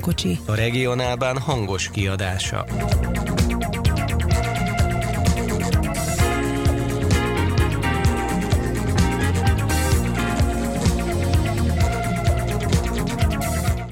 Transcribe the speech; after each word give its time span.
közvetlen 0.00 0.36
kocsi. 0.36 0.38
A 0.46 0.54
regionálban 0.54 1.38
hangos 1.38 1.90
kiadása. 1.90 2.66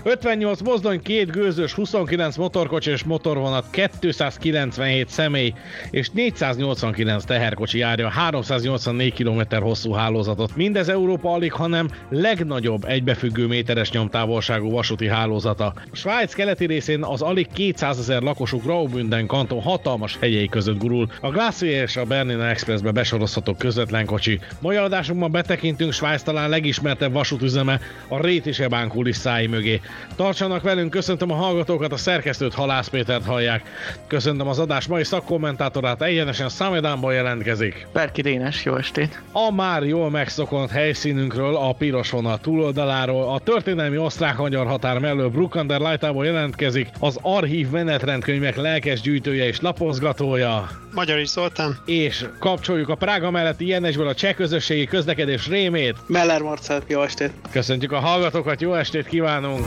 58 0.08 0.60
mozdony, 0.60 1.02
két 1.02 1.30
gőzös, 1.30 1.72
29 1.72 2.36
motorkocsi 2.36 2.90
és 2.90 3.04
motorvonat, 3.04 3.64
297 3.70 5.08
személy 5.08 5.52
és 5.90 6.10
489 6.10 7.24
teherkocsi 7.24 7.78
járja 7.78 8.08
384 8.08 9.14
km 9.14 9.56
hosszú 9.56 9.92
hálózatot. 9.92 10.56
Mindez 10.56 10.88
Európa 10.88 11.32
alig, 11.32 11.52
hanem 11.52 11.88
legnagyobb 12.10 12.84
egybefüggő 12.84 13.46
méteres 13.46 13.90
nyomtávolságú 13.90 14.70
vasúti 14.70 15.08
hálózata. 15.08 15.74
Svájc 15.92 16.34
keleti 16.34 16.66
részén 16.66 17.04
az 17.04 17.22
alig 17.22 17.46
200 17.52 17.98
ezer 17.98 18.22
lakosú 18.22 18.58
Graubünden 18.58 19.26
kanton 19.26 19.60
hatalmas 19.60 20.16
hegyei 20.20 20.48
között 20.48 20.78
gurul. 20.78 21.08
A 21.20 21.30
Glacier 21.30 21.82
és 21.82 21.96
a 21.96 22.04
Bernina 22.04 22.48
Expressbe 22.48 22.90
besorozható 22.90 23.54
közvetlen 23.54 24.06
kocsi. 24.06 24.40
Mai 24.60 24.76
adásunkban 24.76 25.30
betekintünk 25.30 25.92
Svájc 25.92 26.22
talán 26.22 26.48
legismertebb 26.48 27.12
vasútüzeme 27.12 27.80
a 28.08 28.20
Rétise 28.20 28.86
kulisszái 28.88 29.46
mögé. 29.46 29.80
Tartsanak 30.16 30.62
velünk, 30.62 30.90
köszöntöm 30.90 31.30
a 31.30 31.34
hallgatókat, 31.34 31.92
a 31.92 31.96
szerkesztőt 31.96 32.54
Halász 32.54 32.88
Pétert 32.88 33.24
hallják. 33.24 33.62
Köszöntöm 34.06 34.48
az 34.48 34.58
adás 34.58 34.86
mai 34.86 35.04
szakkommentátorát, 35.04 36.02
egyenesen 36.02 36.48
Számedánból 36.48 37.12
jelentkezik. 37.12 37.86
Berki 37.92 38.22
Dénes, 38.22 38.64
jó 38.64 38.76
estét! 38.76 39.22
A 39.32 39.52
már 39.52 39.82
jól 39.82 40.10
megszokott 40.10 40.70
helyszínünkről, 40.70 41.56
a 41.56 41.72
piros 41.72 42.10
vonal 42.10 42.38
túloldaláról, 42.38 43.32
a 43.32 43.38
történelmi 43.38 43.98
osztrák-magyar 43.98 44.66
határ 44.66 44.98
mellől 44.98 45.28
Brukander 45.28 45.80
Lajtából 45.80 46.24
jelentkezik 46.24 46.88
az 47.00 47.18
archív 47.22 47.68
menetrendkönyvek 47.70 48.56
lelkes 48.56 49.00
gyűjtője 49.00 49.46
és 49.46 49.60
lapozgatója. 49.60 50.68
Magyar 50.94 51.18
is 51.18 51.28
Zoltán. 51.28 51.78
És 51.84 52.24
kapcsoljuk 52.38 52.88
a 52.88 52.94
Prága 52.94 53.30
melletti 53.30 53.66
Jenesből 53.66 54.08
a 54.08 54.14
cseh 54.14 54.34
közösségi 54.34 54.84
közlekedés 54.84 55.48
rémét. 55.48 55.96
Meller 56.06 56.40
Marcel, 56.40 56.82
jó 56.86 57.02
estét! 57.02 57.32
Köszöntjük 57.50 57.92
a 57.92 57.98
hallgatókat, 57.98 58.60
jó 58.60 58.74
estét 58.74 59.06
kívánunk! 59.06 59.66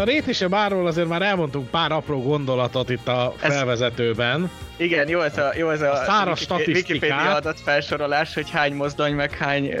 A 0.00 0.04
rétise 0.04 0.48
bárról 0.48 0.86
azért 0.86 1.08
már 1.08 1.22
elmondtunk 1.22 1.70
pár 1.70 1.92
apró 1.92 2.22
gondolatot 2.22 2.90
itt 2.90 3.08
a 3.08 3.34
felvezetőben. 3.36 4.42
Ez 4.42 4.69
igen, 4.80 5.08
jó 5.08 5.20
ez 5.20 5.38
a, 5.38 5.52
jó 5.56 5.70
ez 5.70 5.80
a, 5.80 5.92
a 5.92 6.04
száraz 6.04 6.46
Wikipedia 6.66 7.34
adat 7.34 7.60
felsorolás, 7.60 8.34
hogy 8.34 8.50
hány 8.50 8.74
mozdony, 8.74 9.14
meg 9.14 9.36
hány 9.36 9.74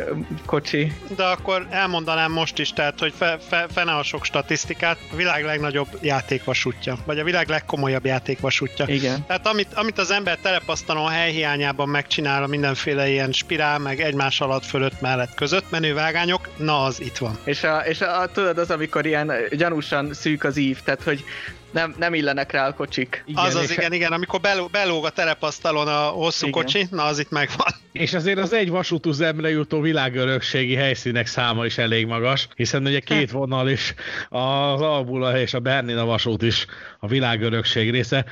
kocsi. 0.46 0.92
De 1.16 1.24
akkor 1.24 1.66
elmondanám 1.70 2.32
most 2.32 2.58
is, 2.58 2.72
tehát, 2.72 2.98
hogy 2.98 3.12
fe, 3.16 3.38
fe, 3.48 3.66
fene 3.74 3.92
a 3.92 4.02
sok 4.02 4.24
statisztikát, 4.24 4.98
a 5.12 5.16
világ 5.16 5.44
legnagyobb 5.44 5.88
játékvasútja, 6.00 6.96
vagy 7.04 7.18
a 7.18 7.24
világ 7.24 7.48
legkomolyabb 7.48 8.04
játékvasútja. 8.04 8.84
Igen. 8.88 9.24
Tehát 9.26 9.46
amit, 9.46 9.68
amit 9.74 9.98
az 9.98 10.10
ember 10.10 10.38
telepasztalon 10.42 11.08
helyhiányában 11.08 11.88
megcsinál 11.88 12.42
a 12.42 12.46
mindenféle 12.46 13.08
ilyen 13.08 13.32
spirál, 13.32 13.78
meg 13.78 14.00
egymás 14.00 14.40
alatt, 14.40 14.64
fölött, 14.64 15.00
mellett, 15.00 15.34
között 15.34 15.70
menő 15.70 15.94
vágányok, 15.94 16.48
na 16.56 16.82
az 16.82 17.00
itt 17.00 17.16
van. 17.16 17.38
És, 17.44 17.62
a, 17.62 17.78
és 17.78 18.00
a, 18.00 18.28
tudod, 18.32 18.58
az, 18.58 18.70
amikor 18.70 19.06
ilyen 19.06 19.32
gyanúsan 19.50 20.14
szűk 20.14 20.44
az 20.44 20.56
ív, 20.56 20.78
tehát 20.82 21.02
hogy 21.02 21.24
nem, 21.70 21.94
nem 21.98 22.14
illenek 22.14 22.52
rá 22.52 22.68
a 22.68 22.74
kocsik. 22.74 23.22
Igen, 23.26 23.44
az 23.44 23.54
az, 23.54 23.70
igen, 23.70 23.92
igen, 23.92 24.12
amikor 24.12 24.40
beló, 24.40 24.66
belóg 24.66 25.04
a 25.04 25.10
terepasztalon 25.10 25.88
a 25.88 25.98
hosszú 25.98 26.46
igen. 26.46 26.62
kocsi, 26.62 26.86
na 26.90 27.04
az 27.04 27.18
itt 27.18 27.30
megvan. 27.30 27.74
És 27.92 28.14
azért 28.14 28.38
az 28.38 28.52
egy 28.52 28.70
vasútüzemre 28.70 29.50
jutó 29.50 29.80
világörökségi 29.80 30.74
helyszínek 30.74 31.26
száma 31.26 31.64
is 31.64 31.78
elég 31.78 32.06
magas, 32.06 32.48
hiszen 32.56 32.86
ugye 32.86 33.00
két 33.00 33.30
vonal 33.30 33.68
is, 33.68 33.94
az 34.28 34.80
Albula 34.80 35.38
és 35.38 35.54
a 35.54 35.60
Bernina 35.60 36.04
vasút 36.04 36.42
is 36.42 36.66
a 36.98 37.06
világörökség 37.06 37.90
része. 37.90 38.24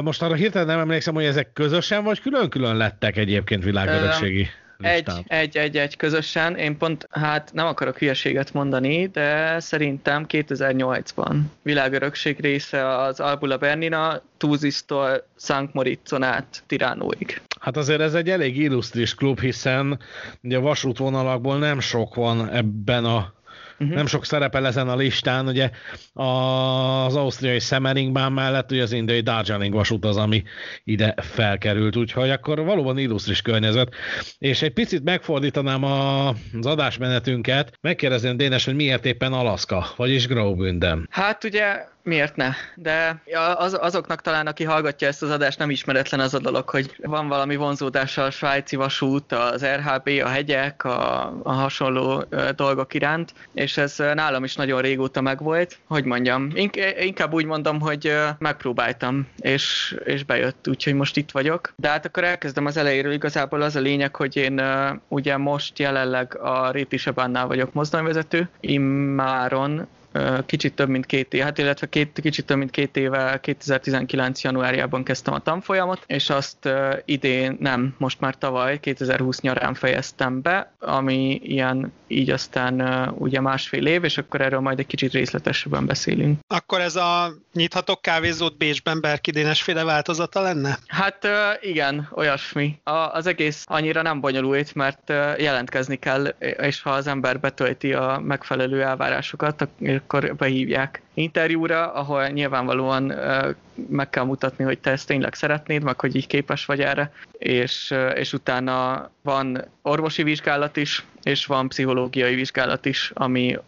Most 0.00 0.22
arra 0.22 0.34
hirtelen 0.34 0.66
nem 0.66 0.78
emlékszem, 0.78 1.14
hogy 1.14 1.24
ezek 1.24 1.52
közösen 1.52 2.04
vagy 2.04 2.20
külön-külön 2.20 2.76
lettek 2.76 3.16
egyébként 3.16 3.64
világörökségi. 3.64 4.48
Egy, 4.78 5.10
egy, 5.26 5.56
egy, 5.56 5.76
egy 5.76 5.96
közösen. 5.96 6.56
Én 6.56 6.76
pont, 6.76 7.08
hát 7.10 7.50
nem 7.52 7.66
akarok 7.66 7.98
hülyeséget 7.98 8.52
mondani, 8.52 9.06
de 9.06 9.60
szerintem 9.60 10.26
2008-ban 10.28 11.36
világörökség 11.62 12.40
része 12.40 12.88
az 12.96 13.20
Albula 13.20 13.56
Bernina, 13.56 14.22
Túzisztól 14.36 15.26
Sankt 15.38 15.74
Moritzon 15.74 16.22
át 16.22 16.62
Tiránóig. 16.66 17.40
Hát 17.60 17.76
azért 17.76 18.00
ez 18.00 18.14
egy 18.14 18.30
elég 18.30 18.56
illusztris 18.56 19.14
klub, 19.14 19.40
hiszen 19.40 19.98
ugye 20.42 20.56
a 20.56 20.60
vasútvonalakból 20.60 21.58
nem 21.58 21.80
sok 21.80 22.14
van 22.14 22.48
ebben 22.48 23.04
a 23.04 23.34
uh-huh. 23.78 23.96
nem 23.96 24.06
sok 24.06 24.24
szerepel 24.24 24.66
ezen 24.66 24.88
a 24.88 24.96
listán, 24.96 25.46
ugye 25.46 25.70
az 26.12 27.16
ausztriai 27.16 27.58
Semmeringbán 27.58 28.32
mellett 28.32 28.70
ugye 28.70 28.82
az 28.82 28.92
indiai 28.92 29.20
Darjeeling 29.20 29.74
vasút 29.74 30.04
az, 30.04 30.16
ami 30.16 30.42
ide 30.84 31.14
felkerült, 31.16 31.96
úgyhogy 31.96 32.30
akkor 32.30 32.64
valóban 32.64 32.98
illusztris 32.98 33.42
környezet. 33.42 33.94
És 34.38 34.62
egy 34.62 34.72
picit 34.72 35.04
megfordítanám 35.04 35.84
a, 35.84 36.28
az 36.28 36.66
adásmenetünket, 36.66 37.78
megkérdezném 37.80 38.36
Dénes, 38.36 38.64
hogy 38.64 38.74
miért 38.74 39.06
éppen 39.06 39.32
Alaska, 39.32 39.86
vagyis 39.96 40.26
Graubünden. 40.26 41.08
Hát 41.10 41.44
ugye 41.44 41.94
miért 42.06 42.36
ne? 42.36 42.50
De 42.74 43.22
az, 43.56 43.76
azoknak 43.80 44.20
talán, 44.20 44.46
aki 44.46 44.64
hallgatja 44.64 45.08
ezt 45.08 45.22
az 45.22 45.30
adást, 45.30 45.58
nem 45.58 45.70
ismeretlen 45.70 46.20
az 46.20 46.34
a 46.34 46.38
dolog, 46.38 46.68
hogy 46.68 46.96
van 47.02 47.28
valami 47.28 47.56
vonzódása 47.56 48.22
a 48.22 48.30
svájci 48.30 48.76
vasút, 48.76 49.32
az 49.32 49.64
RHB, 49.64 50.08
a 50.24 50.28
hegyek, 50.28 50.84
a, 50.84 51.26
a 51.42 51.52
hasonló 51.52 52.24
dolgok 52.56 52.94
iránt, 52.94 53.34
és 53.54 53.76
ez 53.76 53.96
nálam 53.96 54.44
is 54.44 54.54
nagyon 54.54 54.80
régóta 54.80 55.20
megvolt. 55.20 55.78
Hogy 55.86 56.04
mondjam, 56.04 56.50
inkább 57.00 57.32
úgy 57.32 57.44
mondom, 57.44 57.80
hogy 57.80 58.12
megpróbáltam, 58.38 59.26
és, 59.36 59.96
és 60.04 60.24
bejött, 60.24 60.68
úgyhogy 60.68 60.94
most 60.94 61.16
itt 61.16 61.30
vagyok. 61.30 61.72
De 61.76 61.88
hát 61.88 62.06
akkor 62.06 62.24
elkezdem 62.24 62.66
az 62.66 62.76
elejéről. 62.76 63.12
Igazából 63.12 63.62
az 63.62 63.76
a 63.76 63.80
lényeg, 63.80 64.16
hogy 64.16 64.36
én 64.36 64.62
ugye 65.08 65.36
most 65.36 65.78
jelenleg 65.78 66.38
a 66.38 66.70
Rétisebánnál 66.70 67.46
vagyok 67.46 67.72
mozdonyvezető, 67.72 68.48
immáron 68.60 69.86
kicsit 70.46 70.74
több 70.74 70.88
mint 70.88 71.06
két 71.06 71.34
év, 71.34 71.42
hát 71.42 71.58
illetve 71.58 71.88
két, 71.88 72.20
kicsit 72.22 72.46
több 72.46 72.56
mint 72.56 72.70
két 72.70 72.96
éve, 72.96 73.40
2019. 73.40 74.42
januárjában 74.42 75.04
kezdtem 75.04 75.34
a 75.34 75.38
tanfolyamot, 75.38 76.04
és 76.06 76.30
azt 76.30 76.68
idén, 77.04 77.56
nem, 77.60 77.94
most 77.98 78.20
már 78.20 78.34
tavaly, 78.38 78.80
2020 78.80 79.40
nyarán 79.40 79.74
fejeztem 79.74 80.42
be, 80.42 80.72
ami 80.78 81.40
ilyen 81.42 81.92
így 82.06 82.30
aztán 82.30 82.80
ugye 83.18 83.40
másfél 83.40 83.86
év, 83.86 84.04
és 84.04 84.18
akkor 84.18 84.40
erről 84.40 84.60
majd 84.60 84.78
egy 84.78 84.86
kicsit 84.86 85.12
részletesebben 85.12 85.86
beszélünk. 85.86 86.38
Akkor 86.46 86.80
ez 86.80 86.96
a 86.96 87.32
nyithatok 87.52 88.02
kávézót 88.02 88.56
Bécsben 88.56 89.00
Berkidénes 89.00 89.62
féle 89.62 89.84
változata 89.84 90.40
lenne? 90.40 90.78
Hát 90.86 91.28
igen, 91.60 92.08
olyasmi. 92.14 92.80
A, 92.84 92.90
az 92.90 93.26
egész 93.26 93.64
annyira 93.66 94.02
nem 94.02 94.20
bonyolult, 94.20 94.74
mert 94.74 95.08
jelentkezni 95.38 95.96
kell, 95.96 96.26
és 96.38 96.82
ha 96.82 96.90
az 96.90 97.06
ember 97.06 97.40
betölti 97.40 97.92
a 97.92 98.20
megfelelő 98.24 98.82
elvárásokat, 98.82 99.68
akkor 100.06 100.36
behívják 100.36 101.02
interjúra, 101.16 101.92
ahol 101.92 102.26
nyilvánvalóan 102.26 103.12
meg 103.88 104.10
kell 104.10 104.24
mutatni, 104.24 104.64
hogy 104.64 104.78
te 104.78 104.90
ezt 104.90 105.06
tényleg 105.06 105.34
szeretnéd, 105.34 105.82
meg 105.82 106.00
hogy 106.00 106.16
így 106.16 106.26
képes 106.26 106.64
vagy 106.64 106.80
erre, 106.80 107.12
és, 107.38 107.94
és 108.14 108.32
utána 108.32 109.10
van 109.22 109.64
orvosi 109.82 110.22
vizsgálat 110.22 110.76
is, 110.76 111.04
és 111.22 111.46
van 111.46 111.68
pszichológiai 111.68 112.34
vizsgálat 112.34 112.84
is, 112.84 113.10
ami 113.14 113.58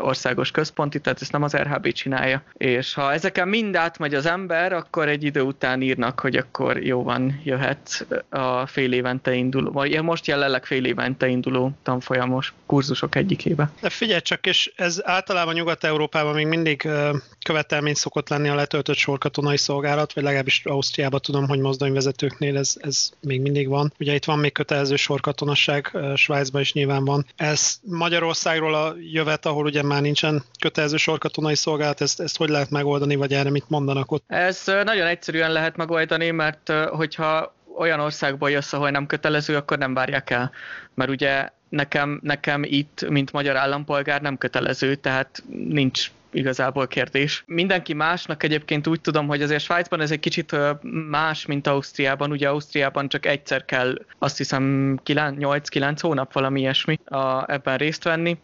országos 0.00 0.50
központi, 0.50 1.00
tehát 1.00 1.20
ezt 1.20 1.32
nem 1.32 1.42
az 1.42 1.56
RHB 1.56 1.92
csinálja. 1.92 2.42
És 2.52 2.94
ha 2.94 3.12
ezeken 3.12 3.48
mind 3.48 3.76
átmegy 3.76 4.14
az 4.14 4.26
ember, 4.26 4.72
akkor 4.72 5.08
egy 5.08 5.24
idő 5.24 5.40
után 5.40 5.82
írnak, 5.82 6.20
hogy 6.20 6.36
akkor 6.36 6.82
jó 6.82 7.02
van, 7.02 7.40
jöhet 7.44 8.06
a 8.28 8.66
fél 8.66 8.92
évente 8.92 9.34
induló, 9.34 9.70
vagy 9.70 10.02
most 10.02 10.26
jelenleg 10.26 10.64
fél 10.64 10.84
évente 10.84 11.26
induló 11.26 11.70
tanfolyamos 11.82 12.52
kurzusok 12.66 13.14
egyikébe. 13.14 13.70
De 13.80 13.90
figyelj 13.90 14.20
csak, 14.20 14.46
és 14.46 14.72
ez 14.76 15.00
általában 15.04 15.54
Nyugat-Európában 15.54 16.34
még 16.34 16.46
mindig 16.46 16.88
követelmény 17.42 17.94
szokott 17.94 18.28
lenni 18.28 18.48
a 18.48 18.54
letöltött 18.54 18.96
sorkatonai 18.96 19.56
szolgálat, 19.56 20.12
vagy 20.12 20.22
legalábbis 20.22 20.62
Ausztriában 20.64 21.20
tudom, 21.20 21.48
hogy 21.48 21.58
mozdonyvezetőknél 21.58 22.56
ez, 22.56 22.74
ez 22.80 23.10
még 23.20 23.40
mindig 23.40 23.68
van. 23.68 23.92
Ugye 23.98 24.14
itt 24.14 24.24
van 24.24 24.38
még 24.38 24.52
kötelező 24.52 24.96
sorkatonasság, 24.96 25.96
Svájcban 26.14 26.60
is 26.60 26.72
nyilván 26.72 27.04
van. 27.04 27.26
Ez 27.36 27.78
Magyarországról 27.82 28.74
a 28.74 28.94
jövet, 29.12 29.46
ahol 29.46 29.64
ugye 29.64 29.82
már 29.82 30.00
nincsen 30.00 30.42
kötelező 30.60 30.96
sorkatonai 30.96 31.54
szolgálat, 31.54 32.00
ezt, 32.00 32.20
ezt 32.20 32.36
hogy 32.36 32.48
lehet 32.48 32.70
megoldani, 32.70 33.14
vagy 33.14 33.32
erre 33.32 33.50
mit 33.50 33.68
mondanak 33.68 34.12
ott? 34.12 34.24
Ez 34.26 34.62
nagyon 34.66 35.06
egyszerűen 35.06 35.52
lehet 35.52 35.76
megoldani, 35.76 36.30
mert 36.30 36.72
hogyha 36.90 37.54
olyan 37.78 38.00
országból 38.00 38.50
jössz, 38.50 38.72
ahol 38.72 38.90
nem 38.90 39.06
kötelező, 39.06 39.56
akkor 39.56 39.78
nem 39.78 39.94
várják 39.94 40.30
el. 40.30 40.50
Mert 40.94 41.10
ugye 41.10 41.48
nekem, 41.68 42.20
nekem 42.22 42.62
itt, 42.64 43.08
mint 43.08 43.32
magyar 43.32 43.56
állampolgár 43.56 44.20
nem 44.20 44.38
kötelező, 44.38 44.94
tehát 44.94 45.42
nincs 45.68 46.10
igazából 46.36 46.86
kérdés. 46.86 47.44
Mindenki 47.46 47.92
másnak 47.92 48.42
egyébként 48.42 48.86
úgy 48.86 49.00
tudom, 49.00 49.26
hogy 49.26 49.42
azért 49.42 49.62
Svájcban 49.62 50.00
ez 50.00 50.10
egy 50.10 50.20
kicsit 50.20 50.56
más, 51.10 51.46
mint 51.46 51.66
Ausztriában. 51.66 52.30
Ugye 52.30 52.48
Ausztriában 52.48 53.08
csak 53.08 53.26
egyszer 53.26 53.64
kell, 53.64 53.98
azt 54.18 54.36
hiszem 54.36 54.98
8-9 55.04 55.96
hónap 56.00 56.32
valami 56.32 56.60
ilyesmi 56.60 56.98
a, 57.04 57.52
ebben 57.52 57.76
részt 57.76 58.04
venni. 58.04 58.38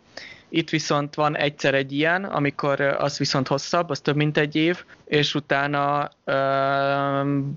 Itt 0.49 0.71
viszont 0.71 1.15
van 1.15 1.37
egyszer 1.37 1.75
egy 1.75 1.93
ilyen, 1.93 2.25
amikor 2.25 2.81
az 2.81 3.19
viszont 3.19 3.49
hosszabb, 3.49 3.91
az 3.91 4.01
több 4.01 4.17
mint 4.17 4.39
egy 4.39 4.57
év, 4.57 4.85
és 5.13 5.35
utána 5.35 6.11
ö, 6.25 6.35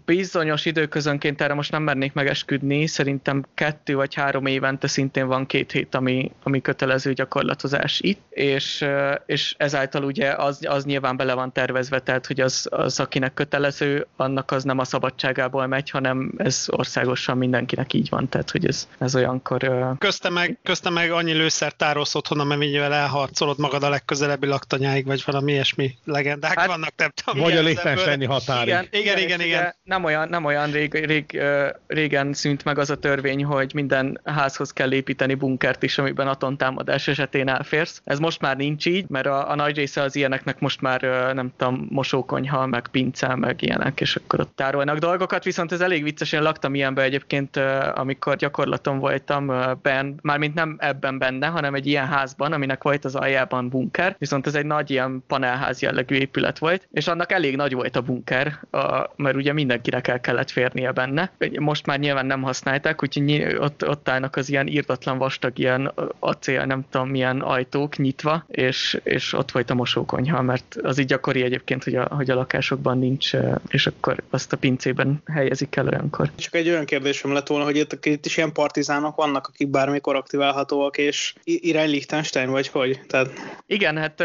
bizonyos 0.06 0.66
időközönként 0.66 1.42
erre 1.42 1.54
most 1.54 1.72
nem 1.72 1.84
mernék 1.84 2.14
megesküdni, 2.14 2.88
szerintem 2.88 3.46
kettő 3.54 3.96
vagy 3.96 4.14
három 4.14 4.46
évente 4.46 4.88
szintén 4.88 5.28
van 5.28 5.46
két 5.46 5.72
hét, 5.72 5.96
ami, 5.96 6.32
ami 6.44 6.62
kötelező 6.62 7.14
gyakorlatozás 7.14 8.00
itt, 8.02 8.22
és, 8.30 8.86
és 9.26 9.56
ezáltal 9.58 10.04
ugye 10.04 10.32
az, 10.32 10.60
az 10.68 10.86
nyilván 10.86 11.18
bele 11.18 11.34
van 11.34 11.52
tervezve, 11.52 12.00
tehát 12.00 12.26
hogy 12.26 12.42
az, 12.42 12.68
az, 12.72 13.00
akinek 13.00 13.34
kötelező, 13.34 14.08
annak 14.16 14.52
az 14.52 14.64
nem 14.64 14.80
a 14.80 14.84
szabadságából 14.84 15.68
megy, 15.68 15.90
hanem 15.90 16.32
ez 16.38 16.66
országosan 16.68 17.38
mindenkinek 17.38 17.94
így 17.94 18.10
van, 18.10 18.30
tehát 18.30 18.52
hogy 18.52 18.68
ez, 18.68 18.88
ez 18.98 19.16
olyankor... 19.16 19.64
Ö... 19.64 19.92
Közte 19.98 20.30
meg, 20.30 20.58
közte 20.64 20.90
meg 20.90 21.12
annyi 21.12 21.34
lőszert 21.34 21.78
tárolsz 21.78 22.16
otthon, 22.16 22.40
amennyivel 22.40 22.94
elharcolod 22.94 23.60
magad 23.60 23.84
a 23.84 23.90
legközelebbi 23.90 24.48
laktanyáig, 24.48 25.06
vagy 25.06 25.24
valami 25.26 25.52
ilyesmi 25.52 25.98
legendák 26.06 26.60
hát, 26.60 26.68
vannak, 26.68 26.94
nem 26.96 27.12
tudom 27.16 27.44
vagy 27.50 27.58
a 27.58 27.62
Liechtensteini 27.62 28.26
határig. 28.26 28.68
Igen, 28.68 28.88
igen, 28.92 29.18
igen, 29.18 29.42
igen. 29.42 29.76
Nem 29.84 30.04
olyan, 30.04 30.30
nem 30.30 30.46
olyan 30.46 30.72
rég, 30.72 30.94
rég, 31.06 31.42
régen 31.88 32.34
szűnt 32.34 32.64
meg 32.64 32.80
az 32.80 32.90
a 32.90 32.96
törvény, 32.96 33.44
hogy 33.44 33.72
minden 33.74 34.22
házhoz 34.24 34.74
kell 34.74 34.94
építeni 34.94 35.34
bunkert 35.34 35.84
is, 35.84 35.98
amiben 35.98 36.28
atomtámadás 36.28 37.08
esetén 37.08 37.48
elférsz. 37.48 38.02
Ez 38.04 38.20
most 38.20 38.42
már 38.42 38.58
nincs 38.58 38.86
így, 38.86 39.06
mert 39.08 39.26
a, 39.26 39.50
a 39.50 39.56
nagy 39.56 39.76
része 39.76 40.02
az 40.02 40.16
ilyeneknek 40.16 40.60
most 40.60 40.82
már 40.82 41.02
nem 41.34 41.54
tudom, 41.58 41.88
mosókonyha, 41.90 42.66
meg 42.66 42.88
pince, 42.88 43.36
meg 43.36 43.62
ilyenek, 43.62 44.02
és 44.02 44.16
akkor 44.16 44.40
ott 44.40 44.56
tárolnak 44.56 44.98
dolgokat, 44.98 45.44
viszont 45.44 45.72
ez 45.72 45.82
elég 45.82 46.04
vicces, 46.04 46.32
én 46.32 46.42
laktam 46.42 46.76
ilyenbe 46.76 47.02
egyébként, 47.02 47.58
amikor 47.94 48.36
gyakorlaton 48.36 49.00
voltam 49.00 49.52
ben, 49.82 50.20
mármint 50.22 50.54
nem 50.54 50.76
ebben 50.80 51.18
benne, 51.18 51.48
hanem 51.48 51.74
egy 51.74 51.88
ilyen 51.88 52.08
házban, 52.08 52.54
aminek 52.54 52.84
volt 52.84 53.06
az 53.06 53.16
aljában 53.16 53.70
bunker, 53.70 54.16
viszont 54.20 54.48
ez 54.48 54.56
egy 54.56 54.66
nagy 54.66 54.92
ilyen 54.92 55.24
panelház 55.28 55.82
jellegű 55.82 56.16
épület 56.16 56.58
volt, 56.58 56.88
és 56.92 57.08
annak 57.08 57.32
elég 57.36 57.56
nagy 57.56 57.74
volt 57.74 57.96
a 57.96 58.02
bunker, 58.02 58.60
a, 58.72 59.12
mert 59.16 59.36
ugye 59.36 59.54
mindenkinek 59.54 60.08
el 60.08 60.22
kellett 60.22 60.50
férnie 60.50 60.92
benne. 60.92 61.32
Most 61.60 61.86
már 61.86 62.00
nyilván 62.00 62.26
nem 62.26 62.42
használták, 62.42 63.04
úgyhogy 63.04 63.56
ott, 63.60 63.88
ott 63.88 64.10
állnak 64.10 64.36
az 64.36 64.50
ilyen 64.50 64.68
írtatlan 64.68 65.18
vastag, 65.18 65.60
ilyen 65.60 65.92
acél, 66.20 66.66
nem 66.66 66.86
tudom 66.90 67.10
milyen 67.10 67.42
ajtók 67.42 67.98
nyitva, 67.98 68.46
és, 68.48 69.00
és 69.04 69.34
ott 69.34 69.52
volt 69.52 69.70
a 69.70 69.74
mosókonyha, 69.74 70.42
mert 70.42 70.76
az 70.84 70.98
így 70.98 71.06
gyakori 71.06 71.42
egyébként, 71.42 71.84
hogy 71.84 71.96
a, 71.96 72.08
hogy 72.10 72.30
a 72.30 72.36
lakásokban 72.36 72.98
nincs, 72.98 73.32
és 73.68 73.88
akkor 73.88 74.16
azt 74.30 74.54
a 74.54 74.58
pincében 74.58 75.22
helyezik 75.26 75.76
el 75.76 75.88
olyankor. 75.88 76.30
Csak 76.36 76.56
egy 76.56 76.70
olyan 76.70 76.86
kérdésem 76.86 77.34
lett 77.34 77.48
volna, 77.48 77.64
hogy 77.64 77.78
itt, 77.78 78.06
itt 78.06 78.26
is 78.26 78.38
ilyen 78.38 78.52
partizánok 78.52 79.16
vannak, 79.16 79.48
akik 79.48 79.68
bármikor 79.68 80.16
aktiválhatóak, 80.16 80.98
és 80.98 81.34
irány 81.44 81.90
Liechtenstein, 81.90 82.50
vagy 82.50 82.68
hogy? 82.68 83.02
Tehát... 83.08 83.30
Igen, 83.68 83.98
hát 83.98 84.24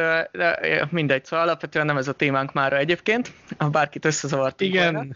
mindegy, 0.90 1.24
szóval 1.24 1.46
alapvetően 1.46 1.86
nem 1.86 1.96
ez 1.96 2.08
a 2.08 2.12
témánk 2.12 2.52
már 2.52 2.72
egyébként, 2.72 2.99
ha 3.58 3.68
bárkit 3.68 4.04
összezavart. 4.04 4.60
Igen. 4.60 4.94
Volna. 4.94 5.10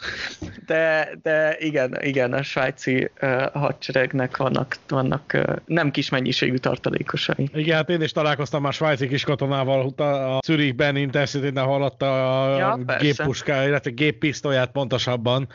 De, 0.66 1.08
de 1.22 1.56
igen, 1.58 1.98
igen, 2.00 2.32
a 2.32 2.42
svájci 2.42 3.10
uh, 3.20 3.42
hadseregnek 3.52 4.36
vannak, 4.36 4.76
vannak 4.88 5.32
uh, 5.34 5.56
nem 5.66 5.90
kis 5.90 6.08
mennyiségű 6.08 6.56
tartalékosai. 6.56 7.48
Igen, 7.54 7.76
hát 7.76 7.90
én 7.90 8.02
is 8.02 8.12
találkoztam 8.12 8.62
már 8.62 8.72
svájci 8.72 9.08
kis 9.08 9.24
katonával, 9.24 9.88
a 9.96 10.38
Zürichben 10.44 10.96
Intercity-nél 10.96 11.62
hallotta 11.64 12.42
a 12.42 12.58
ja, 12.58 12.78
géppuská, 12.98 13.66
illetve 13.66 13.90
géppisztolyát 13.90 14.70
pontosabban, 14.70 15.48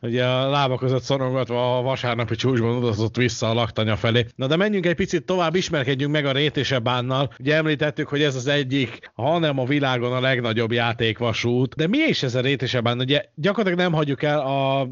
ugye 0.00 0.24
a 0.24 0.50
lába 0.50 0.78
között 0.78 1.02
szorongatva 1.02 1.78
a 1.78 1.82
vasárnapi 1.82 2.34
csúcsban 2.34 2.76
utazott 2.76 3.16
vissza 3.16 3.50
a 3.50 3.54
laktanya 3.54 3.96
felé. 3.96 4.26
Na 4.36 4.46
de 4.46 4.56
menjünk 4.56 4.86
egy 4.86 4.94
picit 4.94 5.24
tovább, 5.24 5.54
ismerkedjünk 5.54 6.12
meg 6.12 6.26
a 6.26 6.32
rétésebánnal. 6.32 7.32
Ugye 7.38 7.54
említettük, 7.54 8.08
hogy 8.08 8.22
ez 8.22 8.34
az 8.34 8.46
egyik, 8.46 9.10
hanem 9.14 9.58
a 9.58 9.64
világon 9.64 10.12
a 10.12 10.20
legnagyobb 10.20 10.72
játékvasút, 10.72 11.65
de 11.74 11.86
mi 11.86 11.98
is 11.98 12.22
ez 12.22 12.34
a 12.34 12.40
rétésebben? 12.40 12.98
Ugye 12.98 13.24
gyakorlatilag 13.34 13.78
nem 13.78 13.92
hagyjuk 13.92 14.22
el 14.22 14.38
a 14.38 14.88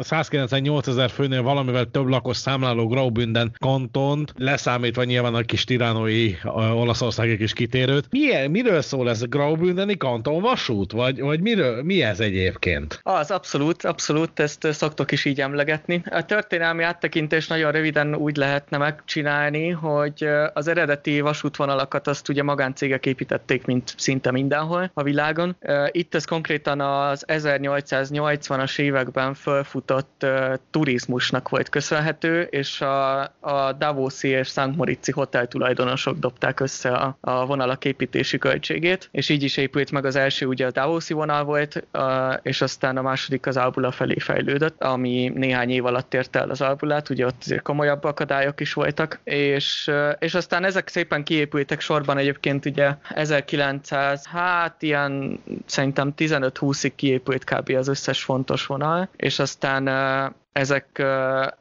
198 0.00 0.86
ezer 0.86 1.10
főnél 1.10 1.42
valamivel 1.42 1.90
több 1.90 2.06
lakos 2.06 2.36
számláló 2.36 2.86
Graubünden 2.86 3.52
kantont, 3.58 4.32
leszámítva 4.36 5.04
nyilván 5.04 5.34
a 5.34 5.40
kis 5.40 5.64
tiránói 5.64 6.34
olaszországi 6.74 7.36
kis 7.36 7.52
kitérőt. 7.52 8.06
Mi, 8.10 8.46
miről 8.46 8.82
szól 8.82 9.08
ez 9.10 9.22
a 9.22 9.26
Graubündeni 9.26 9.96
kanton 9.96 10.40
vasút? 10.40 10.92
Vagy, 10.92 11.20
vagy 11.20 11.40
miről, 11.40 11.82
mi 11.82 12.02
ez 12.02 12.20
egyébként? 12.20 13.00
Az, 13.02 13.30
abszolút, 13.30 13.84
abszolút, 13.84 14.40
ezt 14.40 14.72
szoktok 14.72 15.12
is 15.12 15.24
így 15.24 15.40
emlegetni. 15.40 16.02
A 16.10 16.24
történelmi 16.24 16.82
áttekintés 16.82 17.46
nagyon 17.46 17.72
röviden 17.72 18.14
úgy 18.14 18.36
lehetne 18.36 18.78
megcsinálni, 18.78 19.68
hogy 19.68 20.28
az 20.52 20.68
eredeti 20.68 21.20
vasútvonalakat 21.20 22.06
azt 22.08 22.28
ugye 22.28 22.42
magáncégek 22.42 23.06
építették, 23.06 23.64
mint 23.64 23.94
szinte 23.96 24.30
mindenhol 24.30 24.90
a 24.94 25.02
világon. 25.02 25.56
Itt 26.02 26.14
ez 26.14 26.24
konkrétan 26.24 26.80
az 26.80 27.24
1880-as 27.28 28.78
években 28.78 29.34
fölfutott 29.34 30.22
uh, 30.24 30.54
turizmusnak 30.70 31.48
volt 31.48 31.68
köszönhető, 31.68 32.42
és 32.42 32.80
a, 32.80 33.20
a 33.40 33.72
Davoszi 33.78 34.28
és 34.28 34.48
St. 34.48 34.76
Moritzi 34.76 35.12
hotel 35.12 35.48
tulajdonosok 35.48 36.18
dobták 36.18 36.60
össze 36.60 36.90
a, 36.90 37.16
a 37.20 37.46
vonalak 37.46 37.84
építési 37.84 38.38
költségét, 38.38 39.08
és 39.12 39.28
így 39.28 39.42
is 39.42 39.56
épült 39.56 39.90
meg 39.90 40.04
az 40.04 40.16
első, 40.16 40.46
ugye 40.46 40.66
a 40.66 40.70
Davoszi 40.70 41.14
vonal 41.14 41.44
volt, 41.44 41.86
uh, 41.92 42.02
és 42.42 42.60
aztán 42.60 42.96
a 42.96 43.02
második 43.02 43.46
az 43.46 43.56
Albula 43.56 43.90
felé 43.90 44.18
fejlődött, 44.18 44.82
ami 44.82 45.32
néhány 45.34 45.70
év 45.70 45.84
alatt 45.84 46.14
érte 46.14 46.38
el 46.38 46.50
az 46.50 46.60
Albulát, 46.60 47.10
ugye 47.10 47.26
ott 47.26 47.40
azért 47.40 47.62
komolyabb 47.62 48.04
akadályok 48.04 48.60
is 48.60 48.72
voltak, 48.72 49.20
és, 49.24 49.86
uh, 49.90 50.10
és 50.18 50.34
aztán 50.34 50.64
ezek 50.64 50.88
szépen 50.88 51.24
kiépültek 51.24 51.80
sorban 51.80 52.18
egyébként 52.18 52.66
ugye 52.66 52.94
1900, 53.08 54.26
hát 54.26 54.82
ilyen 54.82 55.40
szerintem 55.94 56.50
15-20-ig 56.52 56.92
kiépült 56.96 57.44
kb. 57.44 57.70
az 57.70 57.88
összes 57.88 58.22
fontos 58.22 58.66
vonal, 58.66 59.08
és 59.16 59.38
aztán 59.38 59.88
ezek 60.52 61.04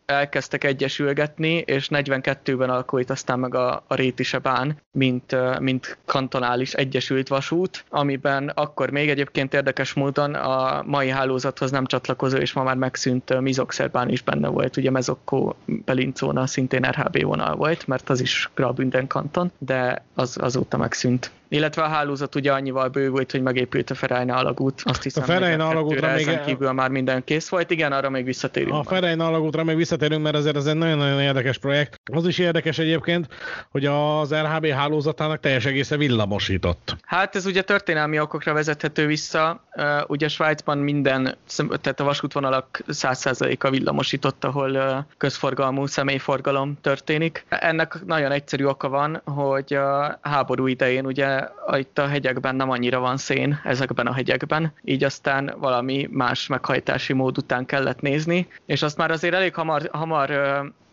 elkezdtek 0.06 0.64
egyesülgetni, 0.64 1.54
és 1.54 1.88
42-ben 1.92 2.70
alakult 2.70 3.10
aztán 3.10 3.40
meg 3.40 3.56
a, 3.56 3.84
a 3.88 3.96
Rétise 3.96 4.38
bán, 4.38 4.78
mint, 4.92 5.36
mint 5.60 5.98
kantonális 6.06 6.74
egyesült 6.74 7.28
vasút, 7.28 7.86
amiben 7.90 8.52
akkor 8.56 8.90
még 8.90 9.10
egyébként 9.10 9.54
érdekes 9.54 9.94
módon 9.94 10.34
a 10.34 10.84
mai 10.86 11.10
hálózathoz 11.10 11.72
nem 11.72 11.86
csatlakozó, 11.86 12.38
és 12.38 12.54
ma 12.54 12.64
már 12.64 12.76
megszűnt 12.76 13.40
Mizoxerbán 13.40 14.10
is 14.10 14.22
benne 14.22 14.48
volt, 14.48 14.78
ugye 14.78 14.92
Mezokko 14.92 15.54
Belincóna 15.66 16.48
szintén 16.48 16.82
RHB 16.82 17.24
vonal 17.24 17.56
volt, 17.56 17.88
mert 17.88 18.10
az 18.10 18.22
is 18.22 18.50
Graubünden 18.56 19.08
kanton, 19.08 19.52
de 19.58 20.06
az 20.16 20.38
azóta 20.40 20.78
megszűnt. 20.78 21.32
Illetve 21.48 21.84
a 21.84 21.88
hálózat 21.88 22.36
ugye 22.36 22.52
annyival 22.52 22.88
bővült, 22.88 23.32
hogy 23.32 23.42
megépült 23.42 23.90
a 23.90 23.96
Ferejna 23.96 24.36
alagút. 24.36 24.82
Azt 24.84 25.04
hiszem, 25.04 25.24
a 25.24 25.26
Ferejna 25.26 25.68
alagútra 25.68 26.14
még... 26.14 26.40
kívül 26.40 26.72
már 26.72 26.90
minden 26.90 27.24
kész 27.24 27.50
volt. 27.50 27.72
Igen, 27.72 27.92
arra 27.92 28.10
még 28.10 28.26
visszatérünk. 28.26 28.81
A 28.82 28.84
Ferejna 28.84 29.28
alagútra 29.28 29.64
még 29.64 29.76
visszatérünk, 29.76 30.24
mert 30.24 30.36
azért 30.36 30.56
ez 30.56 30.66
egy 30.66 30.76
nagyon-nagyon 30.76 31.22
érdekes 31.22 31.58
projekt. 31.58 32.02
Az 32.12 32.28
is 32.28 32.38
érdekes 32.38 32.80
egyébként, 32.80 33.28
hogy 33.70 33.86
az 33.86 34.34
RHB 34.34 34.68
hálózatának 34.68 35.40
teljes 35.40 35.66
egészen 35.66 35.98
villamosított. 35.98 36.96
Hát 37.02 37.36
ez 37.36 37.46
ugye 37.46 37.62
történelmi 37.62 38.20
okokra 38.20 38.54
vezethető 38.54 39.06
vissza. 39.06 39.64
Ugye 40.08 40.28
Svájcban 40.28 40.78
minden, 40.78 41.38
tehát 41.82 42.00
a 42.00 42.04
vasútvonalak 42.04 42.84
100%-a 42.88 43.70
villamosított, 43.70 44.44
ahol 44.44 45.06
közforgalmú 45.18 45.86
személyforgalom 45.86 46.78
történik. 46.82 47.46
Ennek 47.50 48.06
nagyon 48.06 48.32
egyszerű 48.32 48.66
oka 48.66 48.90
van, 48.90 49.22
hogy 49.26 49.74
a 49.74 50.20
háború 50.22 50.68
idején 50.68 51.06
ugye 51.06 51.48
itt 51.74 51.98
a 51.98 52.08
hegyekben 52.08 52.56
nem 52.56 52.70
annyira 52.70 53.00
van 53.00 53.18
szén 53.18 53.60
ezekben 53.64 54.08
a 54.08 54.14
hegyekben, 54.14 54.74
így 54.84 55.04
aztán 55.04 55.56
valami 55.58 56.08
más 56.12 56.48
meghajtási 56.48 57.14
mód 57.14 57.38
után 57.38 57.66
kellett 57.66 58.02
nézni, 58.02 58.48
és 58.72 58.82
azt 58.82 58.98
már 58.98 59.12
azért 59.12 59.34
elég 59.34 59.54
hamar, 59.54 59.90
hamar 59.92 60.30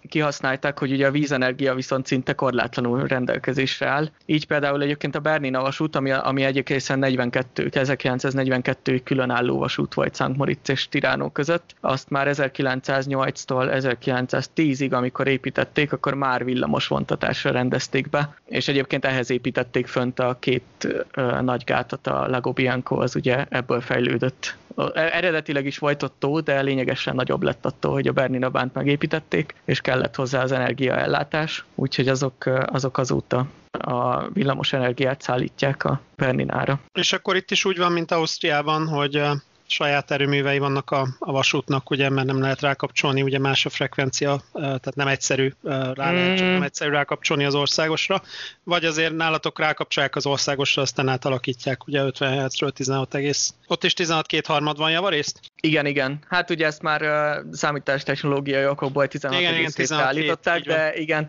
kihasználták, 0.08 0.78
hogy 0.78 0.92
ugye 0.92 1.06
a 1.06 1.10
vízenergia 1.10 1.74
viszont 1.74 2.06
szinte 2.06 2.32
korlátlanul 2.32 3.06
rendelkezésre 3.06 3.86
áll. 3.86 4.08
Így 4.26 4.46
például 4.46 4.82
egyébként 4.82 5.16
a 5.16 5.20
Bernina 5.20 5.60
vasút, 5.60 5.96
ami, 5.96 6.10
ami 6.10 6.44
egyébként 6.44 6.96
42, 6.96 7.68
1942 7.72 8.98
különálló 8.98 9.58
vasút 9.58 9.94
volt 9.94 10.14
Szent 10.14 10.36
Moritz 10.36 10.70
és 10.70 10.88
Tiránó 10.88 11.28
között, 11.28 11.74
azt 11.80 12.10
már 12.10 12.28
1908-tól 12.30 13.70
1910-ig, 13.80 14.92
amikor 14.92 15.26
építették, 15.26 15.92
akkor 15.92 16.14
már 16.14 16.44
villamos 16.44 16.86
vontatásra 16.86 17.50
rendezték 17.50 18.08
be, 18.08 18.34
és 18.46 18.68
egyébként 18.68 19.04
ehhez 19.04 19.30
építették 19.30 19.86
fönt 19.86 20.18
a 20.18 20.36
két 20.40 20.88
ö, 21.10 21.40
nagy 21.40 21.62
gátat, 21.64 22.06
a 22.06 22.26
Lago 22.28 22.52
Bianco 22.52 23.00
az 23.00 23.16
ugye 23.16 23.46
ebből 23.48 23.80
fejlődött. 23.80 24.56
Eredetileg 24.94 25.66
is 25.66 25.78
volt 25.78 26.02
ott 26.02 26.14
tó, 26.18 26.40
de 26.40 26.60
lényegesen 26.60 27.14
nagyobb 27.14 27.42
lett 27.42 27.66
attól, 27.66 27.92
hogy 27.92 28.08
a 28.08 28.12
Bernina 28.12 28.48
bánt 28.48 28.74
megépítették, 28.74 29.54
és 29.64 29.80
kellett 29.98 30.16
hozzá 30.16 30.42
az 30.42 30.52
energiaellátás, 30.52 31.64
úgyhogy 31.74 32.08
azok, 32.08 32.46
azok 32.46 32.98
azóta 32.98 33.46
a 33.70 34.28
villamos 34.28 34.72
energiát 34.72 35.22
szállítják 35.22 35.84
a 35.84 36.00
Berninára. 36.16 36.80
És 36.92 37.12
akkor 37.12 37.36
itt 37.36 37.50
is 37.50 37.64
úgy 37.64 37.78
van, 37.78 37.92
mint 37.92 38.10
Ausztriában, 38.10 38.88
hogy 38.88 39.22
saját 39.70 40.10
erőművei 40.10 40.58
vannak 40.58 40.90
a, 40.90 41.06
a 41.18 41.32
vasútnak, 41.32 41.90
ugye, 41.90 42.08
mert 42.08 42.26
nem 42.26 42.40
lehet 42.40 42.60
rákapcsolni, 42.60 43.22
ugye 43.22 43.38
más 43.38 43.66
a 43.66 43.70
frekvencia, 43.70 44.42
tehát 44.52 44.94
nem 44.94 45.08
egyszerű 45.08 45.52
rá 45.62 46.10
lehet, 46.12 46.36
csak 46.36 46.46
nem 46.46 46.58
mm. 46.58 46.62
egyszerű 46.62 46.90
rákapcsolni 46.90 47.44
az 47.44 47.54
országosra, 47.54 48.22
vagy 48.64 48.84
azért 48.84 49.16
nálatok 49.16 49.58
rákapcsolják 49.58 50.16
az 50.16 50.26
országosra, 50.26 50.82
aztán 50.82 51.08
átalakítják, 51.08 51.86
ugye 51.86 52.02
50 52.02 52.44
Hz-ről 52.44 52.70
16 52.70 53.14
egész. 53.14 53.54
Ott 53.66 53.84
is 53.84 53.92
16 53.94 54.26
két 54.26 54.46
harmad 54.46 54.76
van 54.76 54.90
javarészt? 54.90 55.40
Igen, 55.60 55.86
igen. 55.86 56.18
Hát 56.28 56.50
ugye 56.50 56.66
ezt 56.66 56.82
már 56.82 57.02
uh, 57.02 57.52
számítás 57.52 58.02
technológiai 58.02 58.66
okokból 58.66 59.08
16 59.08 59.40
igen, 59.40 59.54
igen, 59.54 59.70
16 59.72 60.04
állították, 60.04 60.62
de 60.62 60.94
igen, 60.94 61.28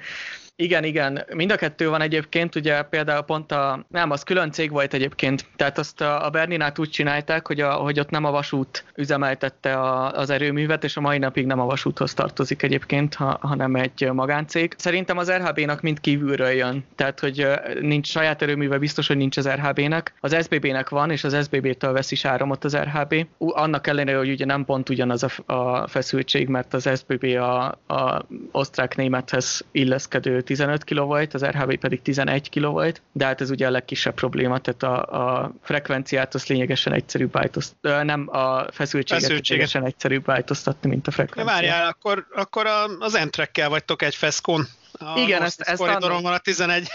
igen, 0.62 0.84
igen. 0.84 1.26
Mind 1.34 1.52
a 1.52 1.56
kettő 1.56 1.90
van 1.90 2.02
egyébként, 2.02 2.56
ugye 2.56 2.82
például 2.82 3.22
pont 3.22 3.52
a, 3.52 3.86
nem, 3.88 4.12
az 4.12 4.24
külön 4.24 4.52
cég 4.52 4.72
volt 4.72 4.94
egyébként, 4.94 5.46
tehát 5.56 5.78
azt 5.78 6.02
a, 6.02 6.26
a 6.26 6.30
Berninát 6.30 6.80
úgy 6.80 6.90
csinálták, 6.90 7.48
hogy, 7.48 7.62
a, 7.62 7.74
hogy 7.74 8.00
ott 8.00 8.10
nem 8.10 8.26
a 8.26 8.32
vasút 8.32 8.86
üzemeltette 8.96 9.74
a, 9.74 10.12
az 10.12 10.30
erőművet, 10.30 10.84
és 10.84 10.98
a 10.98 11.02
mai 11.02 11.18
napig 11.18 11.46
nem 11.46 11.60
a 11.60 11.66
vasúthoz 11.66 12.14
tartozik 12.14 12.62
egyébként, 12.62 13.14
ha, 13.14 13.38
hanem 13.42 13.76
egy 13.76 14.10
magáncég. 14.12 14.74
Szerintem 14.78 15.18
az 15.18 15.32
RHB-nak 15.32 15.82
mind 15.82 16.00
kívülről 16.00 16.50
jön, 16.50 16.86
tehát 16.96 17.20
hogy 17.20 17.48
nincs 17.82 18.08
saját 18.08 18.42
erőműve, 18.42 18.78
biztos, 18.78 19.08
hogy 19.08 19.18
nincs 19.18 19.38
az 19.38 19.48
RHB-nek. 19.48 20.14
Az 20.20 20.36
SBB-nek 20.44 20.90
van, 20.90 21.12
és 21.12 21.24
az 21.24 21.44
SBB-től 21.44 21.92
veszi 21.92 22.14
is 22.14 22.26
áramot 22.26 22.64
az 22.64 22.78
RHB. 22.78 23.28
Annak 23.38 23.88
ellenére, 23.88 24.18
hogy 24.18 24.30
ugye 24.30 24.46
nem 24.46 24.66
pont 24.66 24.90
ugyanaz 24.90 25.24
a, 25.24 25.54
a 25.54 25.88
feszültség, 25.88 26.48
mert 26.48 26.74
az 26.74 26.90
SBB 26.96 27.24
a, 27.24 27.66
a 27.88 28.26
osztrák-némethez 28.52 29.66
illeszkedő 29.72 30.42
15 30.50 30.84
kV, 30.84 31.12
az 31.12 31.46
RHB 31.46 31.78
pedig 31.78 32.02
11 32.02 32.50
kV, 32.50 32.82
de 33.12 33.26
hát 33.26 33.42
ez 33.42 33.50
ugye 33.50 33.68
a 33.68 33.70
legkisebb 33.70 34.14
probléma, 34.14 34.60
tehát 34.60 34.84
a, 34.84 35.42
a 35.42 35.52
frekvenciát 35.62 36.34
az 36.34 36.46
lényegesen 36.46 36.94
egyszerűbb 36.94 37.32
változtatni, 37.32 38.04
nem 38.04 38.28
a 38.32 38.72
feszültséget, 38.72 39.24
feszültséget. 39.24 39.50
lényegesen 39.50 39.86
egyszerűbb 39.86 40.26
változtatni, 40.26 40.90
mint 40.90 41.08
a 41.08 41.12
frekvenciát. 41.12 41.56
Várjál, 41.56 41.88
akkor, 41.88 42.26
akkor 42.36 42.68
az 43.00 43.16
entrekkel 43.16 43.70
vagytok 43.70 44.02
egy 44.02 44.16
feszkon. 44.16 44.68
A 44.92 45.20
igen, 45.20 45.42
ezt, 45.42 45.62
ezt 45.62 45.78
koridoron 45.78 46.22
van 46.22 46.34
a 46.34 46.38
11. 46.38 46.88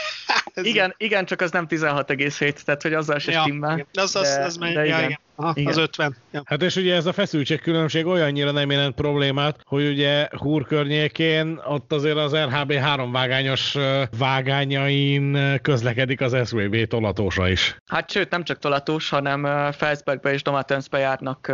igen, 0.54 0.94
igen, 0.96 1.24
csak 1.24 1.40
az 1.40 1.50
nem 1.50 1.66
16,7, 1.68 2.52
tehát 2.52 2.82
hogy 2.82 2.94
azzal 2.94 3.18
se 3.18 3.32
ja, 3.32 3.40
stimmel. 3.40 3.86
De 3.92 4.02
az, 4.02 4.16
az, 4.16 4.28
az, 4.28 4.44
az 4.44 4.56
megy, 4.56 4.74
ja, 4.74 4.84
igen. 4.84 5.04
igen. 5.04 5.18
Aha, 5.36 5.52
Igen. 5.54 5.70
az 5.70 5.76
50. 5.76 6.16
Ja. 6.32 6.42
Hát 6.44 6.62
és 6.62 6.76
ugye 6.76 6.94
ez 6.94 7.06
a 7.06 7.12
feszültségkülönbség 7.12 8.06
olyannyira 8.06 8.50
nem 8.50 8.70
jelent 8.70 8.94
problémát, 8.94 9.60
hogy 9.64 9.88
ugye 9.88 10.28
Húr 10.30 10.66
környékén 10.66 11.60
ott 11.66 11.92
azért 11.92 12.16
az 12.16 12.36
RHB 12.36 12.72
három 12.72 13.12
vágányos 13.12 13.76
vágányain 14.18 15.38
közlekedik 15.62 16.20
az 16.20 16.48
SWB 16.48 16.86
tolatósa 16.86 17.48
is. 17.48 17.76
Hát 17.90 18.10
sőt, 18.10 18.30
nem 18.30 18.44
csak 18.44 18.58
tolatós, 18.58 19.08
hanem 19.08 19.72
Felsbergbe 19.72 20.32
és 20.32 20.42
Domatensbe 20.42 20.98
járnak 20.98 21.52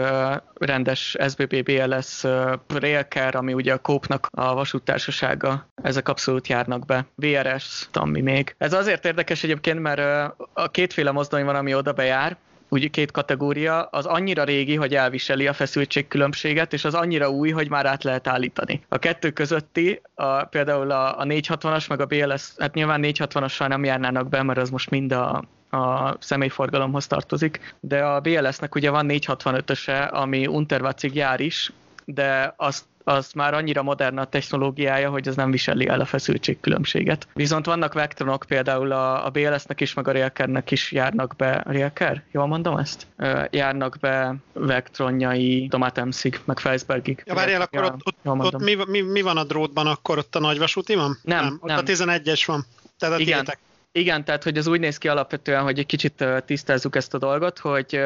rendes 0.55 1.17
SBB 1.29 1.63
BLS 1.63 2.23
Railcare, 2.69 3.39
ami 3.39 3.53
ugye 3.53 3.73
a 3.73 3.79
Kópnak 3.79 4.29
a 4.31 4.55
vasúttársasága. 4.55 5.69
Ezek 5.83 6.09
abszolút 6.09 6.49
járnak 6.49 6.87
be. 6.87 7.07
VRS, 7.15 7.89
ami 7.93 8.21
még. 8.21 8.55
Ez 8.59 8.73
azért 8.73 9.05
érdekes 9.05 9.45
egyébként, 9.45 9.81
mert 9.81 10.33
a 10.53 10.71
kétféle 10.71 11.11
mozdony 11.11 11.45
van, 11.45 11.55
ami 11.55 11.75
oda 11.75 11.93
bejár, 11.93 12.37
úgy 12.73 12.91
két 12.91 13.11
kategória, 13.11 13.83
az 13.83 14.07
annyira 14.07 14.45
régi, 14.45 14.75
hogy 14.75 14.95
elviseli 14.95 15.47
a 15.47 15.53
feszültségkülönbséget, 15.53 16.73
és 16.73 16.85
az 16.85 16.95
annyira 16.95 17.31
új, 17.31 17.51
hogy 17.51 17.69
már 17.69 17.87
át 17.87 18.05
lehet 18.05 18.27
állítani. 18.27 18.83
A 18.89 18.99
kettő 18.99 19.31
közötti, 19.31 20.01
a, 20.15 20.45
például 20.45 20.91
a, 20.91 21.19
a 21.19 21.25
460-as, 21.25 21.89
meg 21.89 22.01
a 22.01 22.07
BLS, 22.07 22.53
hát 22.59 22.75
nyilván 22.75 23.01
460-assal 23.05 23.69
nem 23.69 23.85
járnának 23.85 24.29
be, 24.29 24.43
mert 24.43 24.59
az 24.59 24.71
most 24.71 24.91
mind 24.91 25.13
a, 25.13 25.45
a 25.71 26.17
személyforgalomhoz 26.21 27.07
tartozik, 27.07 27.75
de 27.81 28.05
a 28.05 28.21
BLS-nek 28.21 28.75
ugye 28.75 28.91
van 28.91 29.07
465-öse, 29.09 30.11
ami 30.11 30.47
Unterwatzig 30.47 31.15
jár 31.15 31.41
is, 31.41 31.73
de 32.05 32.55
azt 32.57 32.85
az 33.05 33.33
már 33.33 33.55
annyira 33.55 33.83
modern 33.83 34.19
a 34.19 34.25
technológiája, 34.25 35.11
hogy 35.11 35.29
az 35.29 35.37
nem 35.37 35.51
viseli 35.51 35.89
el 35.89 36.01
a 36.01 36.05
feszültségkülönbséget. 36.05 37.29
Viszont 37.35 37.67
vannak 37.67 37.93
vektronok, 37.93 38.45
például 38.49 38.93
a, 38.93 39.27
a 39.27 39.31
BLS-nek 39.31 39.81
is, 39.81 39.95
meg 39.95 40.09
a 40.09 40.13
Railcar-nek 40.13 40.71
is 40.71 40.93
járnak 40.93 41.35
be, 41.37 41.63
Railcar? 41.67 42.23
Jól 42.31 42.47
mondom 42.47 42.77
ezt? 42.77 43.07
Járnak 43.51 43.97
be 44.01 44.35
vektronjai 44.53 45.69
Tomatemszig, 45.69 46.41
meg 46.45 46.59
Felsbergig. 46.59 47.23
Ja, 47.27 47.35
várjál, 47.35 47.61
akkor 47.61 47.83
ja, 47.83 47.87
ott, 47.87 48.17
ott, 48.25 48.55
ott 48.55 48.63
mi, 48.63 48.77
mi, 48.87 49.01
mi, 49.01 49.21
van 49.21 49.37
a 49.37 49.45
drótban, 49.45 49.87
akkor 49.87 50.19
ott 50.19 50.35
a 50.35 50.41
nagyvasúti 50.41 50.95
van? 50.95 51.19
Nem, 51.23 51.45
nem. 51.45 51.59
Ott 51.61 51.69
nem. 51.69 51.79
a 51.79 51.83
11-es 51.83 52.43
van. 52.47 52.67
Tehát 52.99 53.19
a 53.19 53.21
Igen. 53.21 53.47
Igen, 53.93 54.25
tehát 54.25 54.43
hogy 54.43 54.59
az 54.59 54.67
úgy 54.67 54.81
néz 54.81 54.99
ki 54.99 55.09
alapvetően, 55.09 55.63
hogy 55.63 55.79
egy 55.79 55.87
kicsit 55.87 56.25
tisztázzuk 56.45 56.97
ezt 56.97 57.15
a 57.15 57.19
dolgot, 57.19 57.59
hogy 57.59 58.01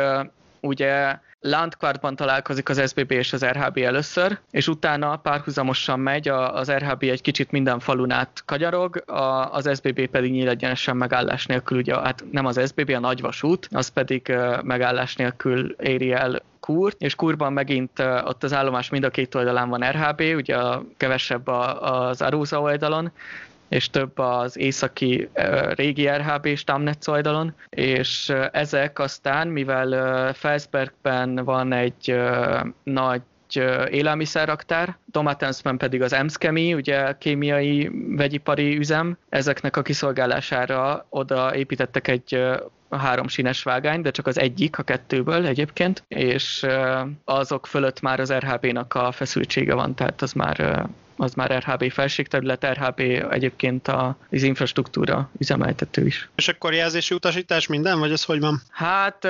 ugye 0.64 1.18
Landquartban 1.40 2.16
találkozik 2.16 2.68
az 2.68 2.88
SBB 2.88 3.11
és 3.11 3.33
az 3.33 3.44
RHB 3.44 3.78
először, 3.78 4.38
és 4.50 4.68
utána 4.68 5.16
párhuzamosan 5.16 6.00
megy, 6.00 6.28
az 6.28 6.71
RHB 6.71 7.02
egy 7.02 7.21
kicsit 7.21 7.50
minden 7.50 7.78
falun 7.78 8.11
át 8.11 8.42
kagyarog, 8.44 9.02
az 9.50 9.71
SBB 9.75 10.06
pedig 10.06 10.30
nyílegyenesen 10.30 10.97
megállás 10.97 11.47
nélkül, 11.47 11.78
ugye 11.78 12.00
hát 12.00 12.25
nem 12.30 12.47
az 12.47 12.61
SBB, 12.66 12.90
a 12.90 12.99
nagyvasút, 12.99 13.68
az 13.73 13.88
pedig 13.88 14.35
megállás 14.62 15.16
nélkül 15.16 15.76
éri 15.80 16.12
el 16.12 16.42
Kurt, 16.61 17.02
és 17.02 17.14
Kurban 17.14 17.52
megint 17.52 17.99
ott 18.25 18.44
az 18.44 18.52
állomás 18.52 18.88
mind 18.90 19.04
a 19.04 19.11
két 19.11 19.35
oldalán 19.35 19.68
van 19.68 19.90
RHB, 19.90 20.21
ugye 20.37 20.56
a 20.56 20.85
kevesebb 20.97 21.47
az 21.47 22.23
Arusa 22.23 22.61
oldalon, 22.61 23.12
és 23.68 23.90
több 23.90 24.18
az 24.18 24.59
északi 24.59 25.28
régi 25.75 26.09
RHB 26.09 26.56
Stamnetz 26.56 27.09
oldalon, 27.09 27.54
és 27.71 28.33
ezek 28.52 28.99
aztán, 28.99 29.49
mivel 29.49 30.33
Felsbergben 30.33 31.35
van 31.35 31.73
egy 31.73 32.21
nagy 32.83 33.23
élelmiszerraktár, 33.90 34.97
Tomatensben 35.11 35.76
pedig 35.76 36.02
az 36.02 36.12
Emskemi, 36.12 36.75
ugye 36.75 37.16
kémiai 37.18 37.90
vegyipari 38.16 38.76
üzem, 38.76 39.16
ezeknek 39.28 39.76
a 39.76 39.83
kiszolgálására 39.83 41.06
oda 41.09 41.54
építettek 41.54 42.09
egy 42.09 42.42
három 42.90 43.28
sínes 43.28 43.62
vágány, 43.62 44.00
de 44.00 44.11
csak 44.11 44.26
az 44.26 44.38
egyik 44.38 44.78
a 44.78 44.83
kettőből 44.83 45.47
egyébként, 45.47 46.04
és 46.09 46.66
azok 47.25 47.66
fölött 47.66 48.00
már 48.00 48.21
az 48.21 48.33
RHB-nak 48.33 48.94
a 48.94 49.12
feszültsége 49.12 49.75
van, 49.75 49.94
tehát 49.94 50.23
az 50.23 50.33
már 50.33 50.87
az 51.16 51.35
már 51.35 51.62
RHB 51.66 51.90
felségterület, 51.90 52.66
RHB 52.66 53.00
egyébként 53.30 53.88
az 53.88 54.42
infrastruktúra 54.42 55.30
üzemeltető 55.38 56.06
is. 56.06 56.28
És 56.35 56.49
akkor 56.49 56.75
jelzési 56.75 57.14
utasítás 57.14 57.66
minden, 57.66 57.99
vagy 57.99 58.12
ez 58.12 58.25
hogy 58.25 58.40
van? 58.40 58.62
Hát 58.71 59.28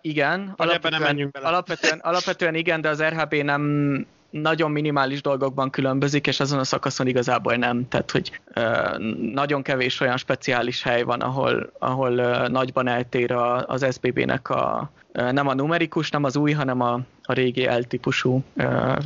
igen. 0.00 0.54
Vagy 0.56 0.68
alapvetően, 0.68 1.00
nem 1.00 1.10
menjünk 1.10 1.32
bele. 1.32 1.46
Alapvetően, 1.46 1.98
alapvetően 1.98 2.54
igen, 2.54 2.80
de 2.80 2.88
az 2.88 3.02
RHB 3.02 3.34
nem 3.34 4.06
nagyon 4.40 4.70
minimális 4.70 5.20
dolgokban 5.20 5.70
különbözik, 5.70 6.26
és 6.26 6.40
azon 6.40 6.58
a 6.58 6.64
szakaszon 6.64 7.06
igazából 7.06 7.54
nem. 7.54 7.88
Tehát, 7.88 8.10
hogy 8.10 8.40
ö, 8.54 8.96
nagyon 9.32 9.62
kevés 9.62 10.00
olyan 10.00 10.16
speciális 10.16 10.82
hely 10.82 11.02
van, 11.02 11.20
ahol, 11.20 11.72
ahol 11.78 12.18
ö, 12.18 12.48
nagyban 12.48 12.88
eltér 12.88 13.32
a, 13.32 13.66
az 13.66 13.86
SBB-nek 13.92 14.48
a, 14.48 14.90
ö, 15.12 15.32
nem 15.32 15.48
a 15.48 15.54
numerikus, 15.54 16.10
nem 16.10 16.24
az 16.24 16.36
új, 16.36 16.52
hanem 16.52 16.80
a, 16.80 17.00
a 17.22 17.32
régi 17.32 17.66
L-típusú 17.66 18.44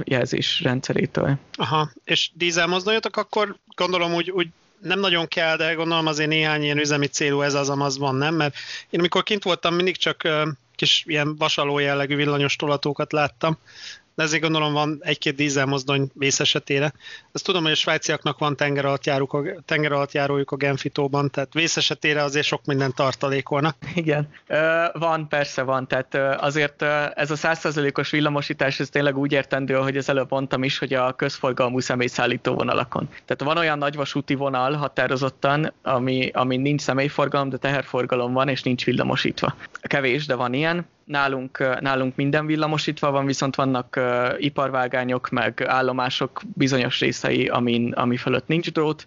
jelzés 0.05 0.61
rendszerétől. 0.63 1.39
Aha, 1.53 1.91
és 2.05 2.31
dízelmozdonyotok 2.35 3.17
akkor 3.17 3.57
gondolom 3.77 4.15
úgy, 4.15 4.31
úgy 4.31 4.49
nem 4.83 5.01
nagyon 5.01 5.27
kell, 5.27 5.57
de 5.57 5.75
gondolom 5.75 6.07
azért 6.07 6.29
néhány 6.29 6.63
ilyen 6.63 6.79
üzemi 6.79 7.07
célú 7.07 7.41
ez 7.41 7.55
az 7.55 7.69
amaz 7.69 7.99
van, 7.99 8.15
nem? 8.15 8.35
Mert 8.35 8.55
én 8.91 9.01
amikor 9.01 9.23
kint 9.23 9.43
voltam, 9.43 9.75
mindig 9.75 9.97
csak 9.97 10.29
kis 10.75 11.05
ilyen 11.07 11.37
vasaló 11.37 11.79
jellegű 11.79 12.17
villanyos 12.17 12.57
tolatókat 12.57 13.13
láttam, 13.13 13.59
de 14.21 14.27
ezért 14.27 14.43
gondolom 14.43 14.73
van 14.73 14.99
egy-két 15.01 15.35
dízelmozdony 15.35 16.11
vész 16.15 16.41
esetére. 16.41 16.93
Ezt 17.33 17.45
tudom, 17.45 17.63
hogy 17.63 17.73
a 17.73 17.75
svájciaknak 17.75 18.39
van 18.39 18.57
tenger 18.57 18.85
alatt, 18.85 19.07
járók 19.07 19.33
a, 19.33 19.43
tenger 19.65 19.93
alatt 19.93 20.13
járójuk 20.13 20.51
a 20.51 20.57
Genfitóban, 20.57 21.31
tehát 21.31 21.53
vész 21.53 21.77
esetére 21.77 22.23
azért 22.23 22.47
sok 22.47 22.65
minden 22.65 22.95
tartalékolnak. 22.95 23.77
Igen, 23.95 24.29
van, 24.93 25.29
persze 25.29 25.63
van, 25.63 25.89
tehát 25.89 26.15
azért 26.41 26.83
ez 27.15 27.31
a 27.31 27.37
százszerzelékos 27.37 28.11
villamosítás, 28.11 28.81
ez 28.81 28.89
tényleg 28.89 29.19
úgy 29.19 29.33
értendő, 29.33 29.75
hogy 29.75 29.97
az 29.97 30.09
előbb 30.09 30.31
mondtam 30.31 30.63
is, 30.63 30.79
hogy 30.79 30.95
a 30.95 31.13
közforgalmú 31.13 31.79
személyszállító 31.79 32.55
vonalakon. 32.55 33.09
Tehát 33.09 33.43
van 33.43 33.57
olyan 33.57 33.79
nagyvasúti 33.79 34.35
vonal 34.35 34.73
határozottan, 34.73 35.73
ami, 35.83 36.31
ami 36.33 36.57
nincs 36.57 36.81
személyforgalom, 36.81 37.49
de 37.49 37.57
teherforgalom 37.57 38.33
van, 38.33 38.49
és 38.49 38.63
nincs 38.63 38.85
villamosítva. 38.85 39.55
Kevés, 39.83 40.27
de 40.27 40.35
van 40.35 40.55
ilyen 40.55 40.87
nálunk, 41.11 41.81
nálunk 41.81 42.17
minden 42.17 42.47
villamosítva 42.47 43.11
van, 43.11 43.27
viszont 43.27 43.55
vannak 43.55 43.95
uh, 43.97 44.35
iparvágányok, 44.39 45.29
meg 45.31 45.65
állomások 45.67 46.41
bizonyos 46.55 47.01
részei, 47.01 47.49
amin, 47.49 47.93
ami 47.93 48.17
fölött 48.17 48.47
nincs 48.47 48.73
drót, 48.73 49.07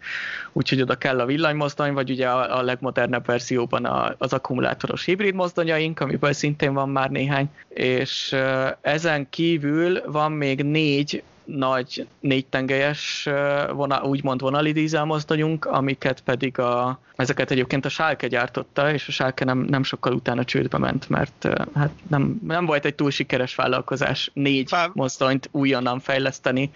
úgyhogy 0.51 0.81
oda 0.81 0.95
kell 0.95 1.19
a 1.19 1.25
villanymozdony, 1.25 1.93
vagy 1.93 2.09
ugye 2.09 2.27
a, 2.27 2.57
a 2.57 2.61
legmodernebb 2.61 3.25
verzióban 3.25 3.85
a, 3.85 4.15
az 4.17 4.33
akkumulátoros 4.33 5.05
hibrid 5.05 5.33
mozdonyaink, 5.33 5.99
amiből 5.99 6.33
szintén 6.33 6.73
van 6.73 6.89
már 6.89 7.09
néhány, 7.09 7.49
és 7.69 8.31
uh, 8.31 8.67
ezen 8.81 9.29
kívül 9.29 10.01
van 10.05 10.31
még 10.31 10.63
négy 10.63 11.23
nagy 11.45 12.07
négytengelyes 12.19 13.29
vonal, 13.71 14.03
úgymond 14.03 14.41
vonali 14.41 14.71
dízelmozdonyunk, 14.71 15.65
amiket 15.65 16.21
pedig 16.21 16.59
a, 16.59 16.99
ezeket 17.15 17.51
egyébként 17.51 17.85
a 17.85 17.89
Sálke 17.89 18.27
gyártotta, 18.27 18.93
és 18.93 19.07
a 19.07 19.11
Sálke 19.11 19.45
nem, 19.45 19.57
nem 19.57 19.83
sokkal 19.83 20.13
utána 20.13 20.45
csődbe 20.45 20.77
ment, 20.77 21.09
mert 21.09 21.47
hát 21.75 21.91
nem, 22.09 22.39
nem 22.47 22.65
volt 22.65 22.85
egy 22.85 22.95
túl 22.95 23.11
sikeres 23.11 23.55
vállalkozás 23.55 24.31
négy 24.33 24.69
Fá... 24.69 24.89
mozdonyt 24.93 25.49
újonnan 25.51 25.99
fejleszteni 25.99 26.71